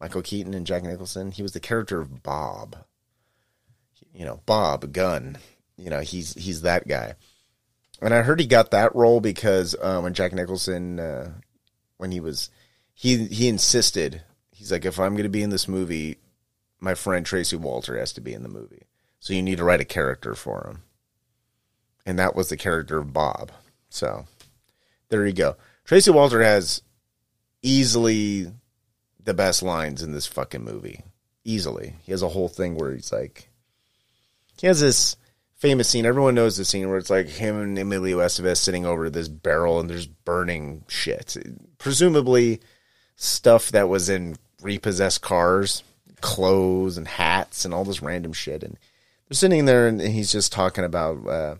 Michael 0.00 0.22
Keaton 0.22 0.52
and 0.52 0.66
Jack 0.66 0.84
Nicholson. 0.84 1.32
He 1.32 1.42
was 1.42 1.52
the 1.52 1.60
character 1.60 1.98
of 1.98 2.22
Bob. 2.22 2.76
You 4.12 4.26
know, 4.26 4.42
Bob 4.44 4.92
Gunn. 4.92 5.38
You 5.78 5.88
know, 5.90 6.00
he's 6.00 6.34
he's 6.34 6.62
that 6.62 6.86
guy. 6.86 7.14
And 8.02 8.14
I 8.14 8.22
heard 8.22 8.40
he 8.40 8.46
got 8.46 8.70
that 8.70 8.94
role 8.94 9.20
because 9.20 9.74
uh, 9.80 10.00
when 10.00 10.14
Jack 10.14 10.32
Nicholson, 10.32 11.00
uh, 11.00 11.32
when 11.96 12.12
he 12.12 12.20
was, 12.20 12.50
he 12.92 13.24
he 13.24 13.48
insisted. 13.48 14.22
He's 14.52 14.70
like, 14.70 14.84
if 14.84 15.00
I'm 15.00 15.14
going 15.14 15.22
to 15.22 15.28
be 15.28 15.42
in 15.42 15.50
this 15.50 15.68
movie, 15.68 16.18
my 16.80 16.94
friend 16.94 17.24
Tracy 17.24 17.56
Walter 17.56 17.98
has 17.98 18.12
to 18.12 18.20
be 18.20 18.34
in 18.34 18.42
the 18.42 18.48
movie. 18.48 18.87
So 19.20 19.34
you 19.34 19.42
need 19.42 19.58
to 19.58 19.64
write 19.64 19.80
a 19.80 19.84
character 19.84 20.34
for 20.34 20.66
him. 20.68 20.82
And 22.06 22.18
that 22.18 22.34
was 22.34 22.48
the 22.48 22.56
character 22.56 22.98
of 22.98 23.12
Bob. 23.12 23.52
So 23.90 24.26
there 25.08 25.26
you 25.26 25.32
go. 25.32 25.56
Tracy 25.84 26.10
Walter 26.10 26.42
has 26.42 26.82
easily 27.62 28.52
the 29.22 29.34
best 29.34 29.62
lines 29.62 30.02
in 30.02 30.12
this 30.12 30.26
fucking 30.26 30.64
movie. 30.64 31.02
Easily. 31.44 31.94
He 32.02 32.12
has 32.12 32.22
a 32.22 32.28
whole 32.28 32.48
thing 32.48 32.76
where 32.76 32.92
he's 32.92 33.12
like, 33.12 33.48
he 34.60 34.66
has 34.66 34.80
this 34.80 35.16
famous 35.56 35.88
scene. 35.88 36.06
Everyone 36.06 36.34
knows 36.34 36.56
the 36.56 36.64
scene 36.64 36.88
where 36.88 36.98
it's 36.98 37.10
like 37.10 37.28
him 37.28 37.60
and 37.60 37.78
Emilio 37.78 38.18
Estevez 38.18 38.58
sitting 38.58 38.86
over 38.86 39.10
this 39.10 39.28
barrel 39.28 39.80
and 39.80 39.90
there's 39.90 40.06
burning 40.06 40.84
shit. 40.88 41.36
Presumably 41.78 42.60
stuff 43.16 43.70
that 43.70 43.88
was 43.88 44.08
in 44.08 44.36
repossessed 44.62 45.20
cars, 45.20 45.82
clothes 46.20 46.96
and 46.96 47.08
hats 47.08 47.64
and 47.64 47.74
all 47.74 47.84
this 47.84 48.02
random 48.02 48.32
shit. 48.32 48.62
And 48.62 48.78
they're 49.28 49.36
sitting 49.36 49.66
there 49.66 49.86
and 49.86 50.00
he's 50.00 50.32
just 50.32 50.52
talking 50.52 50.84
about 50.84 51.26
uh, 51.26 51.56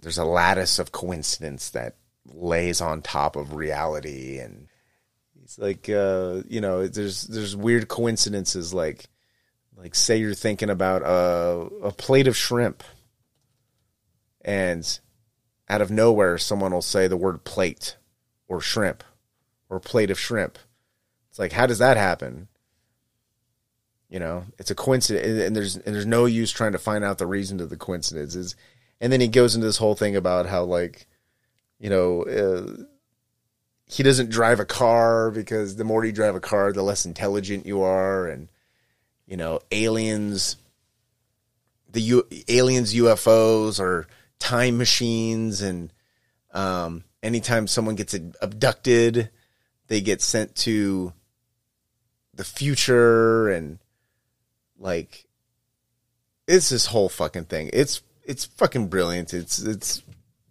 there's 0.00 0.18
a 0.18 0.24
lattice 0.24 0.78
of 0.78 0.92
coincidence 0.92 1.70
that 1.70 1.94
lays 2.26 2.80
on 2.80 3.02
top 3.02 3.36
of 3.36 3.54
reality. 3.54 4.38
And 4.38 4.66
it's 5.42 5.58
like 5.58 5.88
uh, 5.88 6.42
you 6.48 6.60
know 6.60 6.86
there's 6.86 7.22
there's 7.22 7.56
weird 7.56 7.88
coincidences. 7.88 8.74
Like 8.74 9.06
like 9.76 9.94
say 9.94 10.16
you're 10.16 10.34
thinking 10.34 10.70
about 10.70 11.02
a, 11.02 11.86
a 11.86 11.92
plate 11.92 12.26
of 12.26 12.36
shrimp 12.36 12.82
and 14.44 14.98
out 15.68 15.80
of 15.80 15.90
nowhere 15.90 16.38
someone 16.38 16.72
will 16.72 16.82
say 16.82 17.06
the 17.06 17.16
word 17.16 17.44
plate 17.44 17.96
or 18.48 18.60
shrimp 18.60 19.04
or 19.70 19.78
plate 19.78 20.10
of 20.10 20.18
shrimp. 20.18 20.58
It's 21.30 21.38
like 21.38 21.52
how 21.52 21.66
does 21.66 21.78
that 21.78 21.96
happen 21.96 22.48
you 24.12 24.20
know 24.20 24.44
it's 24.58 24.70
a 24.70 24.74
coincidence 24.76 25.26
and 25.26 25.56
there's 25.56 25.74
and 25.74 25.94
there's 25.94 26.06
no 26.06 26.26
use 26.26 26.52
trying 26.52 26.72
to 26.72 26.78
find 26.78 27.02
out 27.02 27.18
the 27.18 27.26
reason 27.26 27.58
to 27.58 27.66
the 27.66 27.76
coincidences 27.76 28.54
and 29.00 29.12
then 29.12 29.20
he 29.20 29.26
goes 29.26 29.56
into 29.56 29.66
this 29.66 29.78
whole 29.78 29.96
thing 29.96 30.14
about 30.14 30.46
how 30.46 30.62
like 30.62 31.08
you 31.82 31.90
know, 31.90 32.22
uh, 32.22 32.84
he 33.86 34.04
doesn't 34.04 34.30
drive 34.30 34.60
a 34.60 34.64
car 34.64 35.32
because 35.32 35.74
the 35.74 35.84
more 35.84 36.04
you 36.04 36.12
drive 36.12 36.36
a 36.36 36.40
car, 36.40 36.72
the 36.72 36.82
less 36.82 37.04
intelligent 37.04 37.66
you 37.66 37.82
are, 37.82 38.28
and 38.28 38.48
you 39.26 39.36
know, 39.36 39.58
aliens, 39.72 40.56
the 41.90 42.00
U- 42.00 42.28
aliens, 42.48 42.94
UFOs 42.94 43.80
are 43.80 44.06
time 44.38 44.78
machines, 44.78 45.60
and 45.60 45.92
um, 46.54 47.02
anytime 47.20 47.66
someone 47.66 47.96
gets 47.96 48.14
abducted, 48.40 49.30
they 49.88 50.00
get 50.00 50.22
sent 50.22 50.54
to 50.54 51.12
the 52.32 52.44
future, 52.44 53.48
and 53.48 53.80
like, 54.82 55.26
it's 56.46 56.68
this 56.68 56.86
whole 56.86 57.08
fucking 57.08 57.44
thing. 57.44 57.70
It's 57.72 58.02
it's 58.24 58.44
fucking 58.44 58.88
brilliant. 58.88 59.32
It's 59.32 59.58
it's 59.60 60.02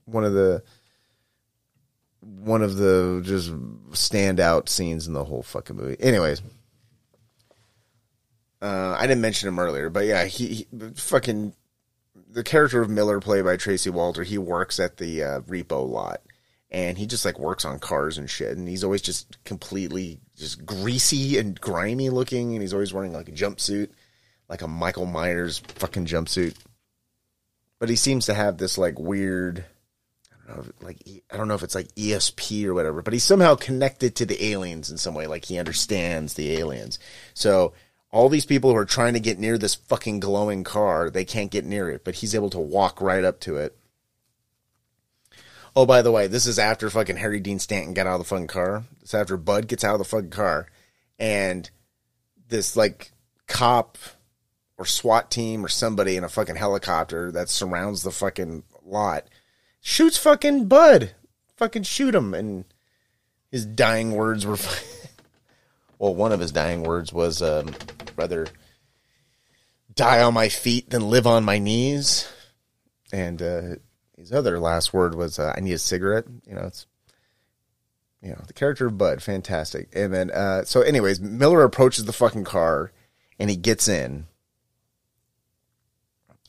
one 0.06 0.24
of 0.24 0.34
the 0.34 0.64
one 2.22 2.62
of 2.62 2.78
the 2.78 3.22
just 3.24 3.52
standout 3.92 4.70
scenes 4.70 5.08
in 5.08 5.14
the 5.14 5.26
whole 5.26 5.44
fucking 5.44 5.76
movie. 5.76 5.98
Anyways, 6.00 6.42
uh, 8.62 8.96
I 8.98 9.08
didn't 9.08 9.22
mention 9.22 9.50
him 9.50 9.60
earlier, 9.60 9.90
but 9.90 10.06
yeah, 10.06 10.26
he, 10.26 10.48
he, 10.48 10.68
fucking 10.96 11.54
the 12.30 12.44
character 12.44 12.82
of 12.82 12.90
Miller, 12.90 13.20
played 13.20 13.44
by 13.44 13.58
Tracy 13.58 13.90
Walter, 13.90 14.24
he 14.24 14.38
works 14.38 14.80
at 14.80 14.98
the 14.98 15.24
uh, 15.24 15.40
repo 15.42 15.88
lot, 15.88 16.22
and 16.70 16.98
he 16.98 17.06
just 17.06 17.26
like 17.26 17.40
works 17.40 17.66
on 17.66 17.80
cars 17.80 18.18
and 18.18 18.30
shit, 18.30 18.58
and 18.58 18.68
he's 18.68 18.84
always 18.84 19.02
just 19.02 19.44
completely 19.44 20.20
just 20.38 20.66
greasy 20.66 21.38
and 21.38 21.60
grimy 21.60 22.10
looking, 22.10 22.54
and 22.54 22.62
he's 22.62 22.74
always 22.74 22.94
wearing 22.94 23.14
like 23.14 23.28
a 23.28 23.34
jumpsuit, 23.34 23.90
like 24.52 24.62
a 24.62 24.68
Michael 24.68 25.06
Myers 25.06 25.60
fucking 25.60 26.06
jumpsuit. 26.06 26.56
But 27.80 27.88
he 27.88 27.96
seems 27.96 28.26
to 28.26 28.34
have 28.34 28.58
this 28.58 28.78
like 28.78 29.00
weird, 29.00 29.64
I 30.30 30.54
don't 30.54 30.68
know, 30.68 30.74
like 30.82 30.98
I 31.32 31.38
don't 31.38 31.48
know 31.48 31.56
if 31.56 31.64
it's 31.64 31.74
like 31.74 31.88
ESP 31.96 32.66
or 32.66 32.74
whatever, 32.74 33.02
but 33.02 33.14
he's 33.14 33.24
somehow 33.24 33.56
connected 33.56 34.14
to 34.18 34.26
the 34.26 34.52
aliens 34.52 34.92
in 34.92 34.98
some 34.98 35.16
way. 35.16 35.26
Like 35.26 35.46
he 35.46 35.58
understands 35.58 36.34
the 36.34 36.58
aliens. 36.58 37.00
So 37.34 37.74
all 38.12 38.28
these 38.28 38.46
people 38.46 38.72
who 38.72 38.76
are 38.76 38.86
trying 38.86 39.14
to 39.14 39.22
get 39.22 39.40
near 39.40 39.58
this 39.58 39.74
fucking 39.74 40.20
glowing 40.20 40.66
car, 40.66 41.10
they 41.10 41.24
can't 41.24 41.50
get 41.50 41.64
near 41.64 41.90
it, 41.90 42.04
but 42.04 42.16
he's 42.16 42.36
able 42.36 42.50
to 42.50 42.60
walk 42.60 43.00
right 43.00 43.24
up 43.24 43.40
to 43.42 43.56
it. 43.56 43.78
Oh, 45.74 45.86
by 45.86 46.02
the 46.02 46.12
way, 46.12 46.28
this 46.28 46.46
is 46.46 46.60
after 46.60 46.90
fucking 46.90 47.16
Harry 47.16 47.40
Dean 47.40 47.60
Stanton 47.60 47.94
got 47.94 48.06
out 48.06 48.16
of 48.16 48.20
the 48.20 48.26
fucking 48.26 48.48
car. 48.48 48.84
It's 49.02 49.14
after 49.14 49.38
Bud 49.38 49.70
gets 49.70 49.86
out 49.86 49.94
of 49.94 50.00
the 50.00 50.06
fucking 50.06 50.32
car, 50.32 50.68
and 51.18 51.70
this 52.50 52.76
like 52.76 53.14
cop 53.48 53.98
or 54.82 54.86
SWAT 54.86 55.30
team 55.30 55.64
or 55.64 55.68
somebody 55.68 56.18
in 56.18 56.24
a 56.24 56.30
fucking 56.30 56.56
helicopter 56.56 57.32
that 57.32 57.50
surrounds 57.50 58.02
the 58.02 58.12
fucking 58.12 58.64
lot 58.84 59.28
shoots 59.82 60.18
fucking 60.18 60.68
Bud. 60.68 61.12
Fucking 61.58 61.84
shoot 61.84 62.16
him. 62.16 62.34
And 62.34 62.66
his 63.52 63.66
dying 63.66 64.14
words 64.14 64.46
were. 64.46 64.58
well, 66.00 66.16
one 66.16 66.32
of 66.32 66.40
his 66.40 66.52
dying 66.52 66.84
words 66.84 67.12
was 67.12 67.42
um, 67.42 67.76
rather 68.16 68.48
die 69.94 70.22
on 70.24 70.34
my 70.34 70.48
feet 70.48 70.90
than 70.90 71.10
live 71.10 71.28
on 71.28 71.44
my 71.44 71.60
knees. 71.60 72.32
And 73.12 73.42
uh, 73.42 73.62
his 74.18 74.32
other 74.32 74.60
last 74.60 74.94
word 74.94 75.16
was, 75.16 75.38
uh, 75.38 75.54
I 75.56 75.60
need 75.60 75.74
a 75.74 75.80
cigarette. 75.80 76.26
You 76.48 76.56
know, 76.56 76.62
it's, 76.62 76.86
you 78.22 78.30
know, 78.30 78.42
the 78.48 78.54
character 78.54 78.88
of 78.88 78.98
Bud, 78.98 79.22
fantastic. 79.22 79.90
And 79.94 80.14
then, 80.14 80.32
uh, 80.32 80.64
so, 80.64 80.82
anyways, 80.82 81.20
Miller 81.20 81.64
approaches 81.64 82.06
the 82.06 82.14
fucking 82.14 82.46
car 82.46 82.92
and 83.38 83.50
he 83.50 83.56
gets 83.56 83.88
in. 83.88 84.28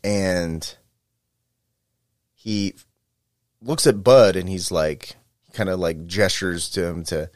And 0.05 0.77
he 2.35 2.75
looks 3.61 3.87
at 3.87 4.03
Bud 4.03 4.37
and 4.37 4.49
he's 4.49 4.71
like, 4.71 5.17
kind 5.53 5.69
of 5.69 5.79
like 5.79 6.07
gestures 6.07 6.69
to 6.71 6.85
him 6.85 7.05
to 7.05 7.31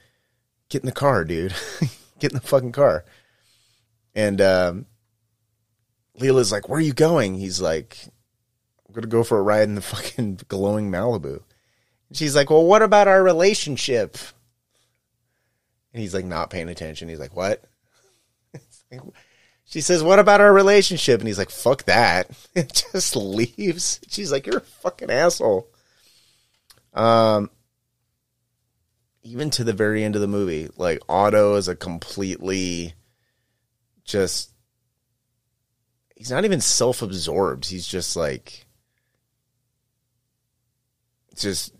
get 0.68 0.82
in 0.82 0.86
the 0.86 0.92
car, 0.92 1.24
dude. 1.24 1.54
get 2.18 2.32
in 2.32 2.38
the 2.38 2.46
fucking 2.46 2.72
car. 2.72 3.04
And 4.14 4.40
um, 4.40 4.86
Leila's 6.18 6.52
like, 6.52 6.68
where 6.68 6.78
are 6.78 6.82
you 6.82 6.94
going? 6.94 7.34
He's 7.34 7.60
like, 7.60 7.98
I'm 8.86 8.94
going 8.94 9.02
to 9.02 9.08
go 9.08 9.22
for 9.22 9.38
a 9.38 9.42
ride 9.42 9.68
in 9.68 9.74
the 9.74 9.80
fucking 9.82 10.40
glowing 10.48 10.90
Malibu. 10.90 11.42
And 12.08 12.16
she's 12.16 12.34
like, 12.34 12.50
well, 12.50 12.64
what 12.64 12.82
about 12.82 13.08
our 13.08 13.22
relationship? 13.22 14.16
And 15.92 16.00
he's 16.00 16.14
like, 16.14 16.24
not 16.24 16.50
paying 16.50 16.68
attention. 16.68 17.08
He's 17.08 17.20
like, 17.20 17.36
what? 17.36 17.64
she 19.66 19.80
says, 19.80 20.02
what 20.02 20.18
about 20.18 20.40
our 20.40 20.52
relationship? 20.52 21.20
And 21.20 21.28
he's 21.28 21.38
like, 21.38 21.50
fuck 21.50 21.84
that. 21.84 22.30
And 22.54 22.72
just 22.72 23.16
leaves. 23.16 24.00
She's 24.08 24.32
like, 24.32 24.46
you're 24.46 24.58
a 24.58 24.60
fucking 24.60 25.10
asshole. 25.10 25.68
Um, 26.94 27.50
even 29.22 29.50
to 29.50 29.64
the 29.64 29.74
very 29.74 30.04
end 30.04 30.14
of 30.14 30.22
the 30.22 30.28
movie, 30.28 30.70
like 30.76 31.00
Otto 31.08 31.56
is 31.56 31.68
a 31.68 31.76
completely 31.76 32.94
just 34.04 34.52
he's 36.14 36.30
not 36.30 36.44
even 36.44 36.60
self-absorbed. 36.60 37.66
He's 37.66 37.86
just 37.86 38.16
like 38.16 38.66
just 41.34 41.74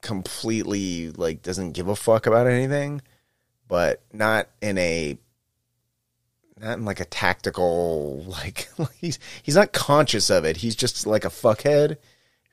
completely 0.00 1.10
like 1.10 1.42
doesn't 1.42 1.72
give 1.72 1.88
a 1.88 1.94
fuck 1.94 2.26
about 2.26 2.46
anything, 2.48 3.02
but 3.68 4.02
not 4.12 4.48
in 4.60 4.78
a 4.78 5.18
not 6.60 6.78
in 6.78 6.84
like 6.84 7.00
a 7.00 7.04
tactical 7.04 8.24
like 8.28 8.68
he's 9.00 9.18
he's 9.42 9.56
not 9.56 9.72
conscious 9.72 10.30
of 10.30 10.44
it. 10.44 10.58
He's 10.58 10.76
just 10.76 11.06
like 11.06 11.24
a 11.24 11.30
fuckhead 11.30 11.96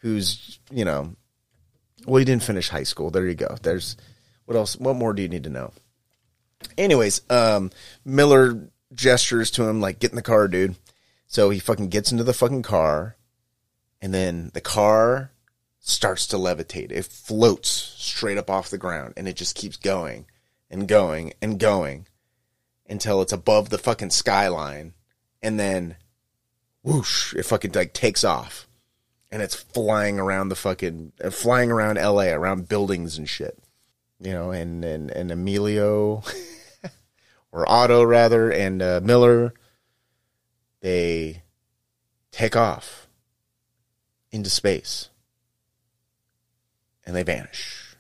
who's, 0.02 0.60
you 0.72 0.86
know, 0.86 1.16
well, 2.06 2.18
he 2.18 2.26
didn't 2.26 2.44
finish 2.44 2.70
high 2.70 2.84
school. 2.84 3.10
There 3.10 3.28
you 3.28 3.36
go. 3.36 3.58
There's 3.62 3.98
what 4.46 4.56
else? 4.56 4.78
What 4.78 4.96
more 4.96 5.14
do 5.14 5.22
you 5.22 5.28
need 5.28 5.44
to 5.46 5.50
know? 5.50 5.72
Anyways, 6.78 7.22
um, 7.30 7.72
Miller 8.04 8.70
gestures 8.94 9.52
to 9.52 9.68
him 9.68 9.82
like, 9.82 10.00
"Get 10.00 10.12
in 10.12 10.16
the 10.16 10.22
car, 10.22 10.48
dude." 10.48 10.76
So 11.28 11.50
he 11.50 11.60
fucking 11.60 11.90
gets 11.90 12.12
into 12.12 12.24
the 12.24 12.34
fucking 12.34 12.62
car, 12.62 13.18
and 14.02 14.14
then 14.14 14.52
the 14.54 14.62
car 14.62 15.32
starts 15.80 16.28
to 16.28 16.38
levitate. 16.38 16.92
It 16.92 17.06
floats 17.06 17.70
straight 17.70 18.38
up 18.38 18.50
off 18.50 18.70
the 18.70 18.78
ground, 18.78 19.14
and 19.18 19.28
it 19.28 19.36
just 19.36 19.56
keeps 19.56 19.78
going 19.78 20.26
and 20.70 20.88
going 20.88 21.34
and 21.42 21.60
going 21.60 22.08
until 22.88 23.22
it's 23.22 23.34
above 23.34 23.70
the 23.70 23.78
fucking 23.78 24.12
skyline, 24.12 24.94
and 25.42 25.60
then 25.60 25.98
whoosh, 26.84 27.34
it 27.34 27.44
fucking 27.44 27.72
like 27.74 27.94
takes 27.94 28.24
off, 28.24 28.68
and 29.32 29.42
it's 29.42 29.56
flying 29.56 30.20
around 30.20 30.50
the 30.50 30.56
fucking 30.56 31.12
uh, 31.24 31.30
flying 31.30 31.72
around 31.72 31.98
L.A. 31.98 32.32
around 32.32 32.70
buildings 32.70 33.18
and 33.18 33.28
shit, 33.28 33.58
you 34.20 34.32
know, 34.32 34.52
and 34.52 34.86
and 34.86 35.10
and 35.12 35.32
Emilio 35.32 36.24
or 37.52 37.70
Otto 37.70 38.04
rather, 38.04 38.52
and 38.52 38.82
uh, 38.82 39.02
Miller, 39.04 39.54
they 40.82 41.42
take 42.32 42.56
off 42.56 43.08
into 44.32 44.50
space, 44.50 45.10
and 47.06 47.16
they 47.16 47.24
vanish. 47.24 47.96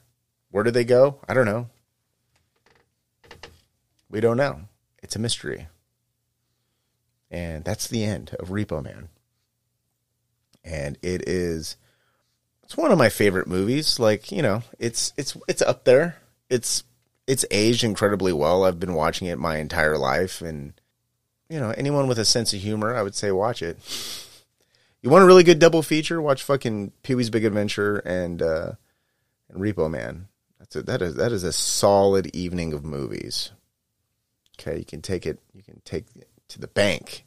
Where 0.52 0.64
do 0.64 0.72
they 0.72 0.86
go? 0.86 1.20
I 1.28 1.34
don't 1.34 1.46
know. 1.46 1.70
We 4.10 4.22
don't 4.22 4.38
know. 4.38 4.62
It's 5.06 5.16
a 5.16 5.20
mystery. 5.20 5.68
And 7.30 7.64
that's 7.64 7.88
the 7.88 8.04
end 8.04 8.36
of 8.40 8.50
Repo 8.50 8.84
Man. 8.84 9.10
And 10.64 10.98
it 11.04 11.30
is 11.30 11.78
it's 12.64 12.76
one 12.76 12.92
of 12.92 12.98
my 12.98 13.10
favorite 13.10 13.46
movies. 13.46 14.00
Like, 14.00 14.32
you 14.32 14.42
know, 14.42 14.64
it's 14.80 15.14
it's 15.16 15.38
it's 15.48 15.62
up 15.62 15.84
there. 15.84 16.18
It's 16.50 16.84
it's 17.28 17.46
aged 17.52 17.84
incredibly 17.84 18.34
well. 18.34 18.66
I've 18.66 18.80
been 18.80 18.96
watching 18.96 19.28
it 19.28 19.38
my 19.38 19.58
entire 19.58 19.96
life 19.96 20.42
and 20.42 20.74
you 21.50 21.60
know, 21.60 21.70
anyone 21.70 22.08
with 22.08 22.18
a 22.18 22.26
sense 22.26 22.52
of 22.52 22.62
humor, 22.62 22.96
I 22.96 23.04
would 23.04 23.14
say 23.14 23.32
watch 23.32 23.62
it. 23.62 23.78
You 25.04 25.12
want 25.12 25.24
a 25.24 25.28
really 25.28 25.44
good 25.44 25.60
double 25.60 25.84
feature? 25.84 26.20
Watch 26.20 26.42
fucking 26.42 26.94
Pee 27.04 27.14
Wee's 27.14 27.30
Big 27.30 27.46
Adventure 27.46 27.98
and 27.98 28.42
uh 28.42 28.72
and 29.50 29.62
Repo 29.62 29.88
Man. 29.88 30.30
That's 30.58 30.78
a, 30.78 30.82
that 30.82 31.04
is 31.04 31.14
that 31.14 31.32
is 31.32 31.44
a 31.44 31.54
solid 31.54 32.36
evening 32.36 32.74
of 32.74 32.84
movies. 32.84 33.52
Okay, 34.60 34.78
you 34.78 34.86
can 34.86 35.02
take 35.02 35.26
it. 35.26 35.40
You 35.54 35.64
can 35.64 35.82
take 35.86 36.06
it 36.16 36.28
to 36.50 36.60
the 36.60 36.68
bank 36.68 37.26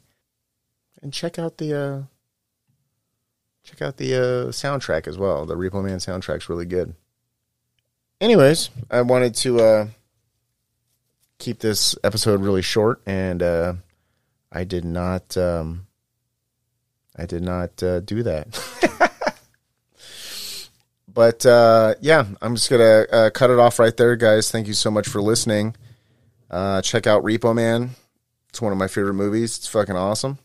and 1.01 1.13
check 1.13 1.39
out 1.39 1.57
the 1.57 1.73
uh, 1.73 2.01
check 3.63 3.81
out 3.81 3.97
the 3.97 4.15
uh, 4.15 4.51
soundtrack 4.51 5.07
as 5.07 5.17
well. 5.17 5.45
The 5.45 5.55
Repo 5.55 5.83
Man 5.83 5.97
soundtrack's 5.99 6.49
really 6.49 6.65
good. 6.65 6.95
Anyways, 8.21 8.69
I 8.91 9.01
wanted 9.01 9.35
to 9.35 9.59
uh, 9.59 9.87
keep 11.37 11.59
this 11.59 11.95
episode 12.03 12.41
really 12.41 12.61
short, 12.61 13.01
and 13.05 13.41
uh, 13.41 13.73
I 14.51 14.63
did 14.63 14.85
not. 14.85 15.37
Um, 15.37 15.87
I 17.15 17.25
did 17.25 17.43
not 17.43 17.81
uh, 17.83 17.99
do 18.01 18.23
that. 18.23 19.13
but 21.13 21.45
uh, 21.45 21.95
yeah, 22.01 22.25
I'm 22.41 22.55
just 22.55 22.69
gonna 22.69 23.05
uh, 23.11 23.29
cut 23.29 23.49
it 23.49 23.59
off 23.59 23.79
right 23.79 23.95
there, 23.95 24.15
guys. 24.15 24.51
Thank 24.51 24.67
you 24.67 24.73
so 24.73 24.91
much 24.91 25.07
for 25.07 25.21
listening. 25.21 25.75
Uh, 26.49 26.81
check 26.81 27.07
out 27.07 27.23
Repo 27.23 27.53
Man. 27.53 27.91
It's 28.49 28.61
one 28.61 28.71
of 28.71 28.77
my 28.77 28.87
favorite 28.87 29.13
movies. 29.13 29.57
It's 29.57 29.67
fucking 29.67 29.95
awesome. 29.95 30.39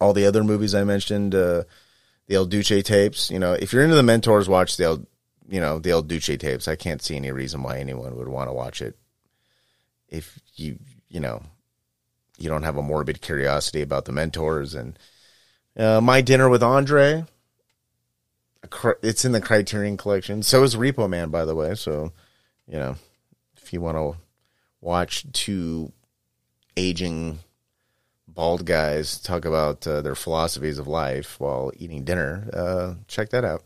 All 0.00 0.12
the 0.12 0.26
other 0.26 0.44
movies 0.44 0.74
I 0.74 0.84
mentioned, 0.84 1.34
uh, 1.34 1.64
the 2.26 2.36
El 2.36 2.46
Duce 2.46 2.82
tapes. 2.82 3.30
You 3.30 3.38
know, 3.38 3.54
if 3.54 3.72
you're 3.72 3.82
into 3.82 3.96
the 3.96 4.02
mentors, 4.02 4.48
watch 4.48 4.76
the 4.76 4.84
El, 4.84 5.06
you 5.48 5.60
know, 5.60 5.78
the 5.78 5.90
El 5.90 6.02
Duce 6.02 6.36
tapes. 6.38 6.68
I 6.68 6.76
can't 6.76 7.02
see 7.02 7.16
any 7.16 7.32
reason 7.32 7.62
why 7.62 7.78
anyone 7.78 8.16
would 8.16 8.28
want 8.28 8.48
to 8.48 8.52
watch 8.52 8.82
it. 8.82 8.96
If 10.08 10.38
you, 10.54 10.78
you 11.08 11.18
know, 11.18 11.42
you 12.38 12.48
don't 12.48 12.62
have 12.62 12.76
a 12.76 12.82
morbid 12.82 13.20
curiosity 13.20 13.82
about 13.82 14.04
the 14.04 14.12
mentors 14.12 14.74
and 14.74 14.98
uh, 15.76 16.00
my 16.00 16.20
dinner 16.20 16.48
with 16.48 16.62
Andre. 16.62 17.24
It's 19.02 19.24
in 19.24 19.32
the 19.32 19.40
Criterion 19.40 19.96
Collection. 19.96 20.42
So 20.42 20.62
is 20.62 20.76
Repo 20.76 21.08
Man, 21.08 21.30
by 21.30 21.44
the 21.44 21.54
way. 21.54 21.74
So, 21.74 22.12
you 22.66 22.78
know, 22.78 22.96
if 23.56 23.72
you 23.72 23.80
want 23.80 23.96
to 23.96 24.16
watch 24.86 25.26
two 25.32 25.92
aging 26.76 27.40
bald 28.28 28.64
guys 28.64 29.18
talk 29.18 29.44
about 29.44 29.84
uh, 29.84 30.00
their 30.00 30.14
philosophies 30.14 30.78
of 30.78 30.86
life 30.86 31.40
while 31.40 31.72
eating 31.76 32.04
dinner, 32.04 32.48
uh, 32.52 32.94
check 33.08 33.30
that 33.30 33.44
out. 33.44 33.64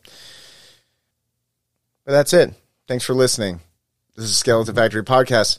But 2.06 2.12
that's 2.12 2.32
it. 2.32 2.54
Thanks 2.88 3.04
for 3.04 3.12
listening. 3.12 3.60
This 4.16 4.24
is 4.24 4.36
Skeleton 4.38 4.74
Factory 4.74 5.04
Podcast, 5.04 5.58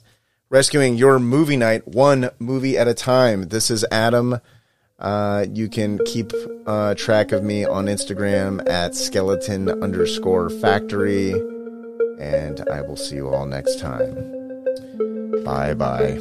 rescuing 0.50 0.96
your 0.96 1.20
movie 1.20 1.58
night 1.58 1.88
one 1.88 2.32
movie 2.40 2.76
at 2.76 2.88
a 2.88 2.96
time. 2.96 3.50
This 3.50 3.70
is 3.70 3.86
Adam. 3.92 4.40
Uh, 4.98 5.46
you 5.52 5.70
can 5.70 6.00
keep 6.06 6.32
uh, 6.66 6.96
track 6.96 7.32
of 7.32 7.44
me 7.44 7.66
on 7.66 7.86
Instagram 7.86 8.68
at 8.68 8.96
skeleton 8.96 9.70
underscore 9.84 10.50
factory. 10.50 11.32
And 12.20 12.68
I 12.72 12.82
will 12.82 12.98
see 12.98 13.16
you 13.16 13.30
all 13.30 13.46
next 13.46 13.80
time. 13.80 14.40
Bye 15.44 15.74
bye. 15.74 16.20